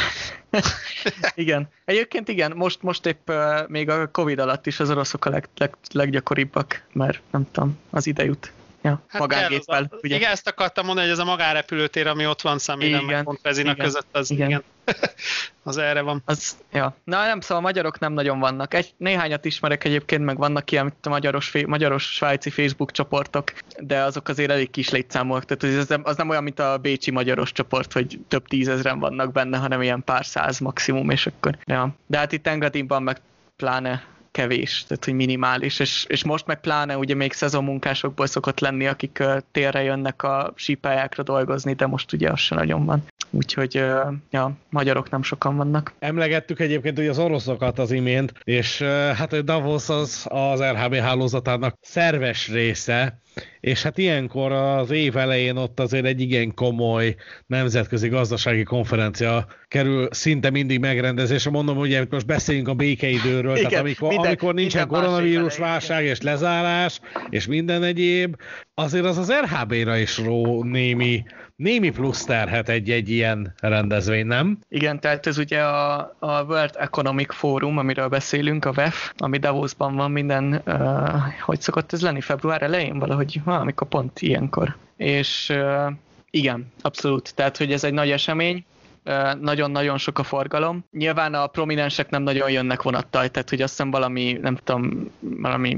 igen. 1.35 1.69
Egyébként 1.85 2.27
igen, 2.27 2.51
most, 2.55 2.81
most 2.81 3.05
épp 3.05 3.29
uh, 3.29 3.67
még 3.67 3.89
a 3.89 4.07
Covid 4.07 4.39
alatt 4.39 4.67
is 4.67 4.79
az 4.79 4.89
oroszok 4.89 5.25
a 5.25 5.29
leg, 5.29 5.47
leg, 5.57 5.75
leggyakoribbak, 5.91 6.81
mert 6.93 7.21
nem 7.31 7.47
tudom, 7.51 7.79
az 7.89 8.07
ide 8.07 8.23
jut. 8.23 8.51
Ja, 8.83 9.01
hát 9.07 9.21
magángéppel, 9.21 9.87
az, 9.89 9.99
ugye? 10.01 10.15
Igen, 10.15 10.31
ezt 10.31 10.47
akartam 10.47 10.85
mondani, 10.85 11.07
hogy 11.07 11.15
ez 11.17 11.21
a 11.21 11.29
magánrepülőtér, 11.29 12.07
ami 12.07 12.27
ott 12.27 12.41
van 12.41 12.59
Személyen, 12.59 13.03
meg 13.03 13.23
Pontrezina 13.23 13.75
között, 13.75 14.07
az 14.11 14.31
igen. 14.31 14.47
igen. 14.47 14.63
az 15.63 15.77
erre 15.77 16.01
van. 16.01 16.21
Az, 16.25 16.57
ja. 16.71 16.95
Na 17.03 17.25
nem, 17.25 17.39
szóval 17.39 17.63
magyarok 17.63 17.99
nem 17.99 18.13
nagyon 18.13 18.39
vannak. 18.39 18.73
Egy, 18.73 18.93
néhányat 18.97 19.45
ismerek 19.45 19.83
egyébként, 19.83 20.23
meg 20.23 20.37
vannak 20.37 20.71
ilyen 20.71 20.93
a 21.01 21.09
magyaros, 21.09 21.53
magyaros 21.67 22.03
svájci 22.03 22.49
Facebook 22.49 22.91
csoportok, 22.91 23.53
de 23.77 24.01
azok 24.01 24.27
azért 24.27 24.51
elég 24.51 24.69
kis 24.69 24.89
létszámúak, 24.89 25.45
tehát 25.45 25.77
az, 25.79 25.97
az 26.03 26.17
nem 26.17 26.29
olyan, 26.29 26.43
mint 26.43 26.59
a 26.59 26.77
bécsi 26.77 27.11
magyaros 27.11 27.51
csoport, 27.51 27.93
hogy 27.93 28.19
több 28.27 28.47
tízezren 28.47 28.99
vannak 28.99 29.31
benne, 29.31 29.57
hanem 29.57 29.81
ilyen 29.81 30.03
pár 30.03 30.25
száz 30.25 30.59
maximum, 30.59 31.09
és 31.09 31.27
akkor, 31.27 31.57
ja. 31.65 31.95
De 32.07 32.17
hát 32.17 32.31
itt 32.31 32.47
Engadinban 32.47 33.03
meg 33.03 33.17
pláne 33.55 34.03
kevés, 34.33 34.83
tehát 34.87 35.05
hogy 35.05 35.13
minimális, 35.13 35.79
és, 35.79 36.05
és 36.07 36.23
most 36.23 36.45
meg 36.45 36.59
pláne 36.59 36.97
ugye 36.97 37.15
még 37.15 37.33
szezonmunkásokból 37.33 38.27
szokott 38.27 38.59
lenni, 38.59 38.87
akik 38.87 39.17
uh, 39.21 39.37
térre 39.51 39.83
jönnek 39.83 40.23
a 40.23 40.53
sípályákra 40.55 41.23
dolgozni, 41.23 41.73
de 41.73 41.87
most 41.87 42.13
ugye 42.13 42.29
az 42.29 42.39
se 42.39 42.55
nagyon 42.55 42.85
van. 42.85 43.03
Úgyhogy 43.29 43.77
uh, 43.77 44.13
ja, 44.31 44.51
magyarok 44.69 45.09
nem 45.09 45.23
sokan 45.23 45.55
vannak. 45.55 45.93
Emlegettük 45.99 46.59
egyébként 46.59 46.99
ugye 46.99 47.09
az 47.09 47.19
oroszokat 47.19 47.79
az 47.79 47.91
imént, 47.91 48.33
és 48.43 48.79
uh, 48.81 48.87
hát 49.11 49.33
a 49.33 49.41
Davos 49.41 49.89
az 49.89 50.25
az 50.29 50.61
RHB 50.61 50.95
hálózatának 50.95 51.75
szerves 51.81 52.47
része, 52.47 53.21
és 53.59 53.83
hát 53.83 53.97
ilyenkor 53.97 54.51
az 54.51 54.91
év 54.91 55.17
elején 55.17 55.55
ott 55.55 55.79
azért 55.79 56.05
egy 56.05 56.21
igen 56.21 56.53
komoly 56.53 57.15
nemzetközi 57.47 58.07
gazdasági 58.07 58.63
konferencia 58.63 59.47
kerül 59.67 60.07
szinte 60.11 60.49
mindig 60.49 60.79
megrendezésre. 60.79 61.51
Mondom, 61.51 61.77
hogy 61.77 62.07
most 62.09 62.25
beszéljünk 62.25 62.67
a 62.67 62.73
békeidőről, 62.73 63.55
igen, 63.57 63.69
tehát 63.69 63.85
amikor, 63.85 64.09
minden, 64.09 64.27
amikor 64.27 64.53
nincsen 64.53 64.87
koronavírus 64.87 65.57
válság 65.57 66.05
és 66.05 66.21
lezárás, 66.21 66.99
és 67.29 67.47
minden 67.47 67.83
egyéb, 67.83 68.35
azért 68.73 69.05
az 69.05 69.17
az 69.17 69.33
RHB-ra 69.41 69.97
is 69.97 70.17
ró 70.17 70.63
némi 70.63 71.23
némi 71.55 71.89
plusz 71.89 72.23
terhet 72.23 72.69
egy-egy 72.69 73.09
ilyen 73.09 73.53
rendezvény, 73.59 74.25
nem? 74.25 74.59
Igen, 74.69 74.99
tehát 74.99 75.27
ez 75.27 75.37
ugye 75.37 75.61
a, 75.61 76.15
a 76.19 76.43
World 76.43 76.75
Economic 76.77 77.33
Forum, 77.33 77.77
amiről 77.77 78.07
beszélünk, 78.07 78.65
a 78.65 78.71
WEF, 78.75 79.13
ami 79.17 79.37
Davosban 79.37 79.95
van 79.95 80.11
minden, 80.11 80.61
uh, 80.65 81.39
hogy 81.41 81.61
szokott 81.61 81.93
ez 81.93 82.01
lenni, 82.01 82.21
február 82.21 82.61
elején 82.61 82.99
valahogy, 82.99 83.41
ha, 83.45 83.53
amikor 83.53 83.87
pont 83.87 84.21
ilyenkor. 84.21 84.75
És 84.97 85.49
uh, 85.49 85.91
igen, 86.29 86.71
abszolút. 86.81 87.35
Tehát, 87.35 87.57
hogy 87.57 87.71
ez 87.71 87.83
egy 87.83 87.93
nagy 87.93 88.11
esemény, 88.11 88.65
nagyon-nagyon 89.39 89.97
sok 89.97 90.19
a 90.19 90.23
forgalom. 90.23 90.85
Nyilván 90.91 91.33
a 91.33 91.47
prominensek 91.47 92.09
nem 92.09 92.23
nagyon 92.23 92.51
jönnek 92.51 92.81
vonattal, 92.81 93.29
tehát 93.29 93.49
hogy 93.49 93.61
azt 93.61 93.71
hiszem 93.71 93.91
valami, 93.91 94.37
nem 94.41 94.55
tudom, 94.63 95.11
valami 95.19 95.77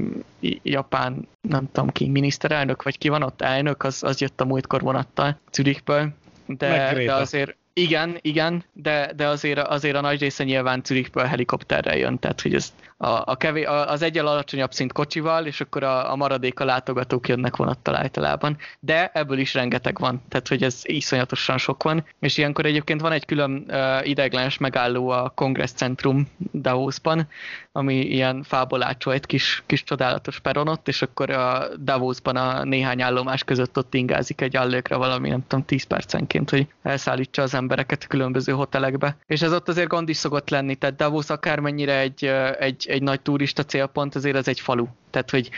japán, 0.62 1.28
nem 1.40 1.68
tudom 1.72 1.90
ki, 1.90 2.08
miniszterelnök, 2.08 2.82
vagy 2.82 2.98
ki 2.98 3.08
van 3.08 3.22
ott, 3.22 3.42
elnök, 3.42 3.82
az, 3.82 4.02
az 4.02 4.20
jött 4.20 4.40
a 4.40 4.44
múltkor 4.44 4.80
vonattal 4.80 5.38
Zürichből. 5.52 6.08
De, 6.46 6.94
de 7.04 7.14
azért 7.14 7.56
igen, 7.78 8.18
igen, 8.20 8.64
de, 8.72 9.12
de 9.16 9.26
azért, 9.26 9.58
azért 9.58 9.96
a 9.96 10.00
nagy 10.00 10.20
része 10.20 10.44
nyilván 10.44 10.82
Zürichből 10.84 11.24
helikopterrel 11.24 11.96
jön, 11.96 12.18
tehát 12.18 12.40
hogy 12.40 12.54
ez 12.54 12.72
a, 12.96 13.22
a 13.24 13.36
kevé, 13.36 13.64
az 13.64 14.02
egyel 14.02 14.26
alacsonyabb 14.26 14.72
szint 14.72 14.92
kocsival, 14.92 15.46
és 15.46 15.60
akkor 15.60 15.82
a, 15.82 16.12
a 16.12 16.16
maradék 16.16 16.60
a 16.60 16.64
látogatók 16.64 17.28
jönnek 17.28 17.56
vonattal 17.56 17.94
általában. 17.94 18.56
De 18.80 19.10
ebből 19.14 19.38
is 19.38 19.54
rengeteg 19.54 19.98
van, 19.98 20.22
tehát 20.28 20.48
hogy 20.48 20.62
ez 20.62 20.80
iszonyatosan 20.82 21.58
sok 21.58 21.82
van, 21.82 22.04
és 22.20 22.36
ilyenkor 22.36 22.66
egyébként 22.66 23.00
van 23.00 23.12
egy 23.12 23.24
külön 23.24 23.64
uh, 23.68 24.08
ideiglenes 24.08 24.58
megálló 24.58 25.08
a 25.08 25.32
Kongress 25.34 25.70
Centrum 25.70 26.28
Davosban, 26.52 27.28
ami 27.76 27.94
ilyen 27.94 28.42
fából 28.42 28.82
ácsolt 28.82 29.26
kis, 29.26 29.62
kis 29.66 29.84
csodálatos 29.84 30.38
peronot, 30.40 30.88
és 30.88 31.02
akkor 31.02 31.30
a 31.30 31.68
Davosban 31.84 32.36
a 32.36 32.64
néhány 32.64 33.02
állomás 33.02 33.44
között 33.44 33.78
ott 33.78 33.94
ingázik 33.94 34.40
egy 34.40 34.56
allőkre 34.56 34.96
valami, 34.96 35.28
nem 35.28 35.44
tudom, 35.46 35.64
10 35.64 35.84
percenként, 35.84 36.50
hogy 36.50 36.66
elszállítsa 36.82 37.42
az 37.42 37.54
embereket 37.54 38.02
a 38.02 38.06
különböző 38.06 38.52
hotelekbe. 38.52 39.16
És 39.26 39.42
ez 39.42 39.52
ott 39.52 39.68
azért 39.68 39.88
gond 39.88 40.08
is 40.08 40.16
szokott 40.16 40.50
lenni, 40.50 40.74
tehát 40.74 40.96
Davos 40.96 41.30
akármennyire 41.30 41.98
egy, 41.98 42.24
egy, 42.58 42.86
egy 42.88 43.02
nagy 43.02 43.20
turista 43.20 43.64
célpont, 43.64 44.14
azért 44.14 44.36
ez 44.36 44.48
egy 44.48 44.60
falu. 44.60 44.86
Tehát, 45.10 45.30
hogy 45.30 45.50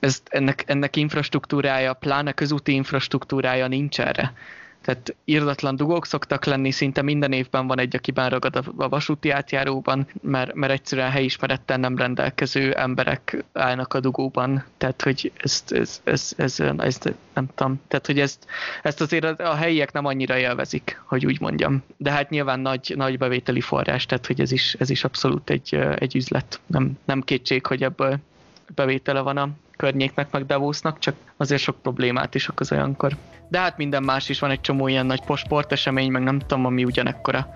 ez, 0.00 0.22
ennek, 0.24 0.64
ennek 0.66 0.96
infrastruktúrája, 0.96 1.92
pláne 1.92 2.32
közúti 2.32 2.72
infrastruktúrája 2.72 3.66
nincs 3.66 4.00
erre. 4.00 4.32
Tehát 4.80 5.16
írdatlan 5.24 5.76
dugók 5.76 6.06
szoktak 6.06 6.44
lenni, 6.44 6.70
szinte 6.70 7.02
minden 7.02 7.32
évben 7.32 7.66
van 7.66 7.78
egy, 7.78 7.96
aki 7.96 8.12
ragad 8.14 8.56
a, 8.76 8.88
vasúti 8.88 9.30
átjáróban, 9.30 10.06
mert, 10.22 10.54
mert 10.54 10.72
egyszerűen 10.72 11.10
helyismerettel 11.10 11.76
nem 11.76 11.96
rendelkező 11.96 12.72
emberek 12.72 13.44
állnak 13.52 13.94
a 13.94 14.00
dugóban. 14.00 14.64
Tehát, 14.76 15.02
hogy 15.02 15.32
ezt, 15.36 15.72
ez, 15.72 16.00
ez, 16.04 16.32
ez, 16.36 16.60
ez, 16.60 16.76
ez 16.78 16.98
nem 17.34 17.48
tudom, 17.54 17.80
tehát, 17.88 18.06
hogy 18.06 18.20
ezt, 18.20 18.46
ezt 18.82 19.00
azért 19.00 19.40
a 19.40 19.54
helyiek 19.54 19.92
nem 19.92 20.04
annyira 20.04 20.38
élvezik, 20.38 21.02
hogy 21.04 21.26
úgy 21.26 21.40
mondjam. 21.40 21.82
De 21.96 22.10
hát 22.10 22.30
nyilván 22.30 22.60
nagy, 22.60 22.92
nagy 22.96 23.18
bevételi 23.18 23.60
forrás, 23.60 24.06
tehát, 24.06 24.26
hogy 24.26 24.40
ez 24.40 24.52
is, 24.52 24.74
ez 24.78 24.90
is 24.90 25.04
abszolút 25.04 25.50
egy, 25.50 25.74
egy 25.74 26.16
üzlet. 26.16 26.60
Nem, 26.66 26.98
nem 27.04 27.20
kétség, 27.20 27.66
hogy 27.66 27.82
ebből 27.82 28.18
bevétele 28.74 29.20
van 29.20 29.36
a 29.36 29.48
környéknek, 29.76 30.30
meg 30.30 30.46
Davosnak, 30.46 30.98
csak 30.98 31.14
azért 31.36 31.62
sok 31.62 31.82
problémát 31.82 32.34
is 32.34 32.48
okoz 32.48 32.72
olyankor. 32.72 33.16
De 33.48 33.58
hát 33.58 33.76
minden 33.76 34.02
más 34.02 34.28
is 34.28 34.38
van 34.38 34.50
egy 34.50 34.60
csomó 34.60 34.88
ilyen 34.88 35.06
nagy 35.06 35.22
sportesemény, 35.34 36.10
meg 36.10 36.22
nem 36.22 36.38
tudom, 36.38 36.66
ami 36.66 36.84
ugyanekkora 36.84 37.54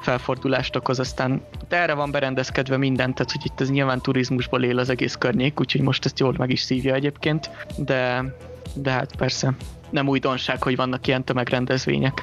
felfordulást 0.00 0.76
okoz, 0.76 0.98
aztán 0.98 1.42
de 1.68 1.76
erre 1.76 1.94
van 1.94 2.10
berendezkedve 2.10 2.76
minden, 2.76 3.14
tehát 3.14 3.32
hogy 3.32 3.44
itt 3.44 3.60
ez 3.60 3.70
nyilván 3.70 4.00
turizmusból 4.00 4.62
él 4.62 4.78
az 4.78 4.88
egész 4.88 5.14
környék, 5.14 5.60
úgyhogy 5.60 5.80
most 5.80 6.04
ezt 6.04 6.18
jól 6.18 6.34
meg 6.38 6.50
is 6.50 6.60
szívja 6.60 6.94
egyébként, 6.94 7.50
de, 7.76 8.24
de 8.74 8.90
hát 8.90 9.16
persze 9.16 9.54
nem 9.90 10.08
újdonság, 10.08 10.62
hogy 10.62 10.76
vannak 10.76 11.06
ilyen 11.06 11.24
tömegrendezvények. 11.24 12.22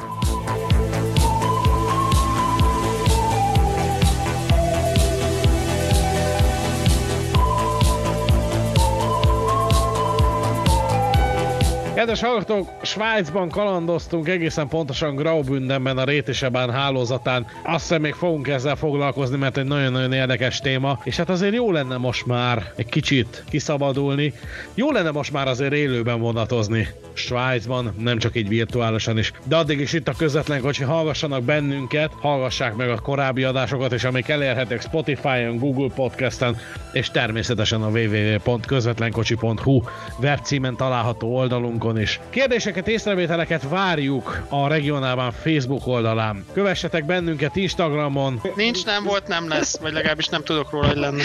Kedves 12.01 12.21
hallgatók, 12.21 12.69
Svájcban 12.81 13.49
kalandoztunk, 13.49 14.27
egészen 14.27 14.67
pontosan 14.67 15.15
Graubündenben 15.15 15.97
a 15.97 16.03
Rétisebán 16.03 16.71
hálózatán. 16.71 17.45
Azt 17.63 17.79
hiszem 17.79 18.01
még 18.01 18.13
fogunk 18.13 18.47
ezzel 18.47 18.75
foglalkozni, 18.75 19.37
mert 19.37 19.57
egy 19.57 19.65
nagyon-nagyon 19.65 20.13
érdekes 20.13 20.59
téma, 20.59 20.99
és 21.03 21.15
hát 21.15 21.29
azért 21.29 21.53
jó 21.53 21.71
lenne 21.71 21.97
most 21.97 22.25
már 22.25 22.73
egy 22.75 22.85
kicsit 22.85 23.43
kiszabadulni. 23.49 24.33
Jó 24.73 24.91
lenne 24.91 25.11
most 25.11 25.31
már 25.31 25.47
azért 25.47 25.73
élőben 25.73 26.19
vonatozni 26.19 26.87
Svájcban, 27.13 27.93
nem 27.97 28.17
csak 28.17 28.35
így 28.35 28.47
virtuálisan 28.47 29.17
is. 29.17 29.31
De 29.43 29.55
addig 29.55 29.79
is 29.79 29.93
itt 29.93 30.07
a 30.07 30.13
közvetlen 30.17 30.61
kocsi, 30.61 30.83
hallgassanak 30.83 31.43
bennünket, 31.43 32.11
hallgassák 32.19 32.75
meg 32.75 32.89
a 32.89 32.99
korábbi 32.99 33.43
adásokat, 33.43 33.91
és 33.91 34.03
amik 34.03 34.27
elérhetők 34.27 34.81
Spotify-on, 34.81 35.57
Google 35.57 35.89
Podcast-en, 35.95 36.57
és 36.91 37.09
természetesen 37.09 37.81
a 37.81 37.89
www.közvetlenkocsi.hu 37.89 39.81
webcímen 40.19 40.75
található 40.75 41.35
oldalunkon 41.35 41.97
is. 42.01 42.19
Kérdéseket, 42.29 42.87
észrevételeket 42.87 43.69
várjuk 43.69 44.45
a 44.49 44.67
regionálban 44.67 45.31
Facebook 45.31 45.87
oldalán. 45.87 46.45
Kövessetek 46.53 47.05
bennünket 47.05 47.55
Instagramon. 47.55 48.41
Nincs, 48.55 48.85
nem 48.85 49.03
volt, 49.03 49.27
nem 49.27 49.47
lesz, 49.47 49.79
vagy 49.79 49.93
legalábbis 49.93 50.27
nem 50.27 50.43
tudok 50.43 50.71
róla, 50.71 50.87
hogy 50.87 50.97
lenne. 50.97 51.23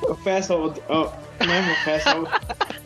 A 0.00 0.14
felszabad... 0.24 0.82
A 0.88 1.23
nem 1.38 1.64
a 1.68 1.82
felszabad... 1.84 2.28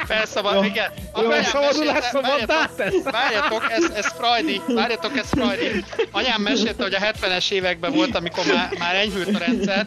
Felszabad, 0.08 0.54
Jó. 0.54 0.62
igen. 0.62 0.90
A 1.12 1.20
szabadulás 1.42 1.52
mesélte- 1.52 2.10
szabaddá 2.10 2.68
várjatok, 2.76 3.12
Várjatok, 3.12 3.66
ez, 3.70 3.90
ez 3.90 4.06
Freudi, 4.06 4.60
várjatok, 4.66 5.16
ez 5.16 5.28
Freudi. 5.30 5.84
Anyám 6.10 6.42
mesélte, 6.42 6.82
hogy 6.82 6.94
a 6.94 6.98
70-es 6.98 7.50
években 7.50 7.92
volt, 7.92 8.14
amikor 8.16 8.44
már, 8.54 8.68
már 8.78 8.94
enyhült 8.94 9.34
a 9.34 9.38
rendszer, 9.38 9.86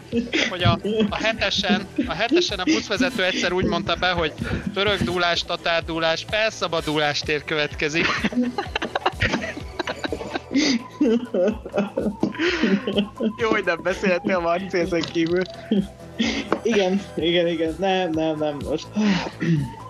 hogy 0.49 0.63
a, 0.63 0.79
a 1.09 1.15
hetesen, 1.15 1.87
a 2.07 2.13
hetesen 2.13 2.59
a 2.59 2.63
buszvezető 2.63 3.23
egyszer 3.23 3.51
úgy 3.51 3.65
mondta 3.65 3.95
be, 3.95 4.09
hogy 4.09 4.33
törökdúlás, 4.73 5.43
tatárdúlás, 5.43 6.25
felszabadulás 6.29 7.19
tér 7.19 7.43
következik. 7.43 8.07
Jó, 13.37 13.49
hogy 13.49 13.65
nem 13.65 13.79
beszéltél 13.83 14.35
a 14.35 14.39
Marci 14.39 14.79
ezen 14.79 15.01
kívül. 15.11 15.41
Igen, 16.63 17.01
igen, 17.15 17.47
igen. 17.47 17.75
Nem, 17.79 18.09
nem, 18.09 18.37
nem. 18.37 18.57
Most 18.69 18.87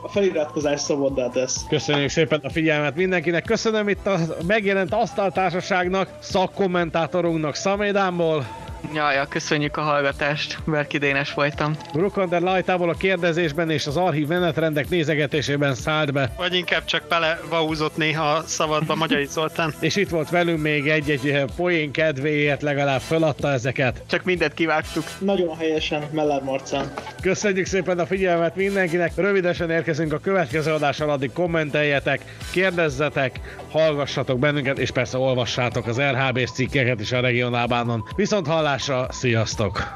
a 0.03 0.09
feliratkozás 0.09 0.79
szabaddá 0.79 1.29
tesz. 1.29 1.65
Köszönjük 1.69 2.09
szépen 2.09 2.39
a 2.43 2.49
figyelmet 2.49 2.95
mindenkinek. 2.95 3.43
Köszönöm 3.43 3.89
itt 3.89 4.07
a 4.07 4.19
megjelent 4.47 4.93
asztaltársaságnak, 4.93 6.09
szakkommentátorunknak 6.19 7.55
Szamédámból. 7.55 8.60
Ja, 8.93 9.11
ja, 9.11 9.25
köszönjük 9.25 9.77
a 9.77 9.81
hallgatást, 9.81 10.57
Berki 10.65 10.97
Dénes 10.97 11.33
voltam. 11.33 11.75
Brukander 11.93 12.41
Lajtából 12.41 12.89
a 12.89 12.93
kérdezésben 12.93 13.69
és 13.69 13.87
az 13.87 13.97
archív 13.97 14.27
menetrendek 14.27 14.89
nézegetésében 14.89 15.75
szállt 15.75 16.13
be. 16.13 16.33
Vagy 16.37 16.53
inkább 16.53 16.85
csak 16.85 17.03
bele 17.09 17.39
vaúzott 17.49 17.97
néha 17.97 18.23
a 18.23 18.41
szabadba 18.41 18.95
Magyai 18.95 19.25
Zoltán. 19.25 19.73
És 19.79 19.95
itt 19.95 20.09
volt 20.09 20.29
velünk 20.29 20.61
még 20.61 20.87
egy-egy 20.87 21.43
poén 21.55 21.91
kedvéért 21.91 22.61
legalább 22.61 23.01
feladta 23.01 23.51
ezeket. 23.51 24.03
Csak 24.09 24.23
mindent 24.23 24.53
kivágtuk. 24.53 25.03
Nagyon 25.19 25.57
helyesen, 25.57 26.03
Mellár 26.11 26.41
Marcán. 26.41 26.93
Köszönjük 27.21 27.65
szépen 27.65 27.99
a 27.99 28.05
figyelmet 28.05 28.55
mindenkinek. 28.55 29.11
Rövidesen 29.15 29.69
érkezünk 29.69 30.13
a 30.13 30.19
következő 30.19 30.71
adással, 30.71 31.09
addig 31.09 31.31
kommenteljetek, 31.33 32.21
kérdezzetek, 32.51 33.39
hallgassatok 33.71 34.39
bennünket, 34.39 34.77
és 34.77 34.91
persze 34.91 35.17
olvassátok 35.17 35.87
az 35.87 35.99
RHB-s 35.99 36.51
cikkeket 36.51 36.99
is 36.99 37.11
a 37.11 37.19
regionálbánon. 37.19 38.03
Viszont 38.15 38.47
hallásra, 38.71 39.07
sziasztok! 39.11 39.95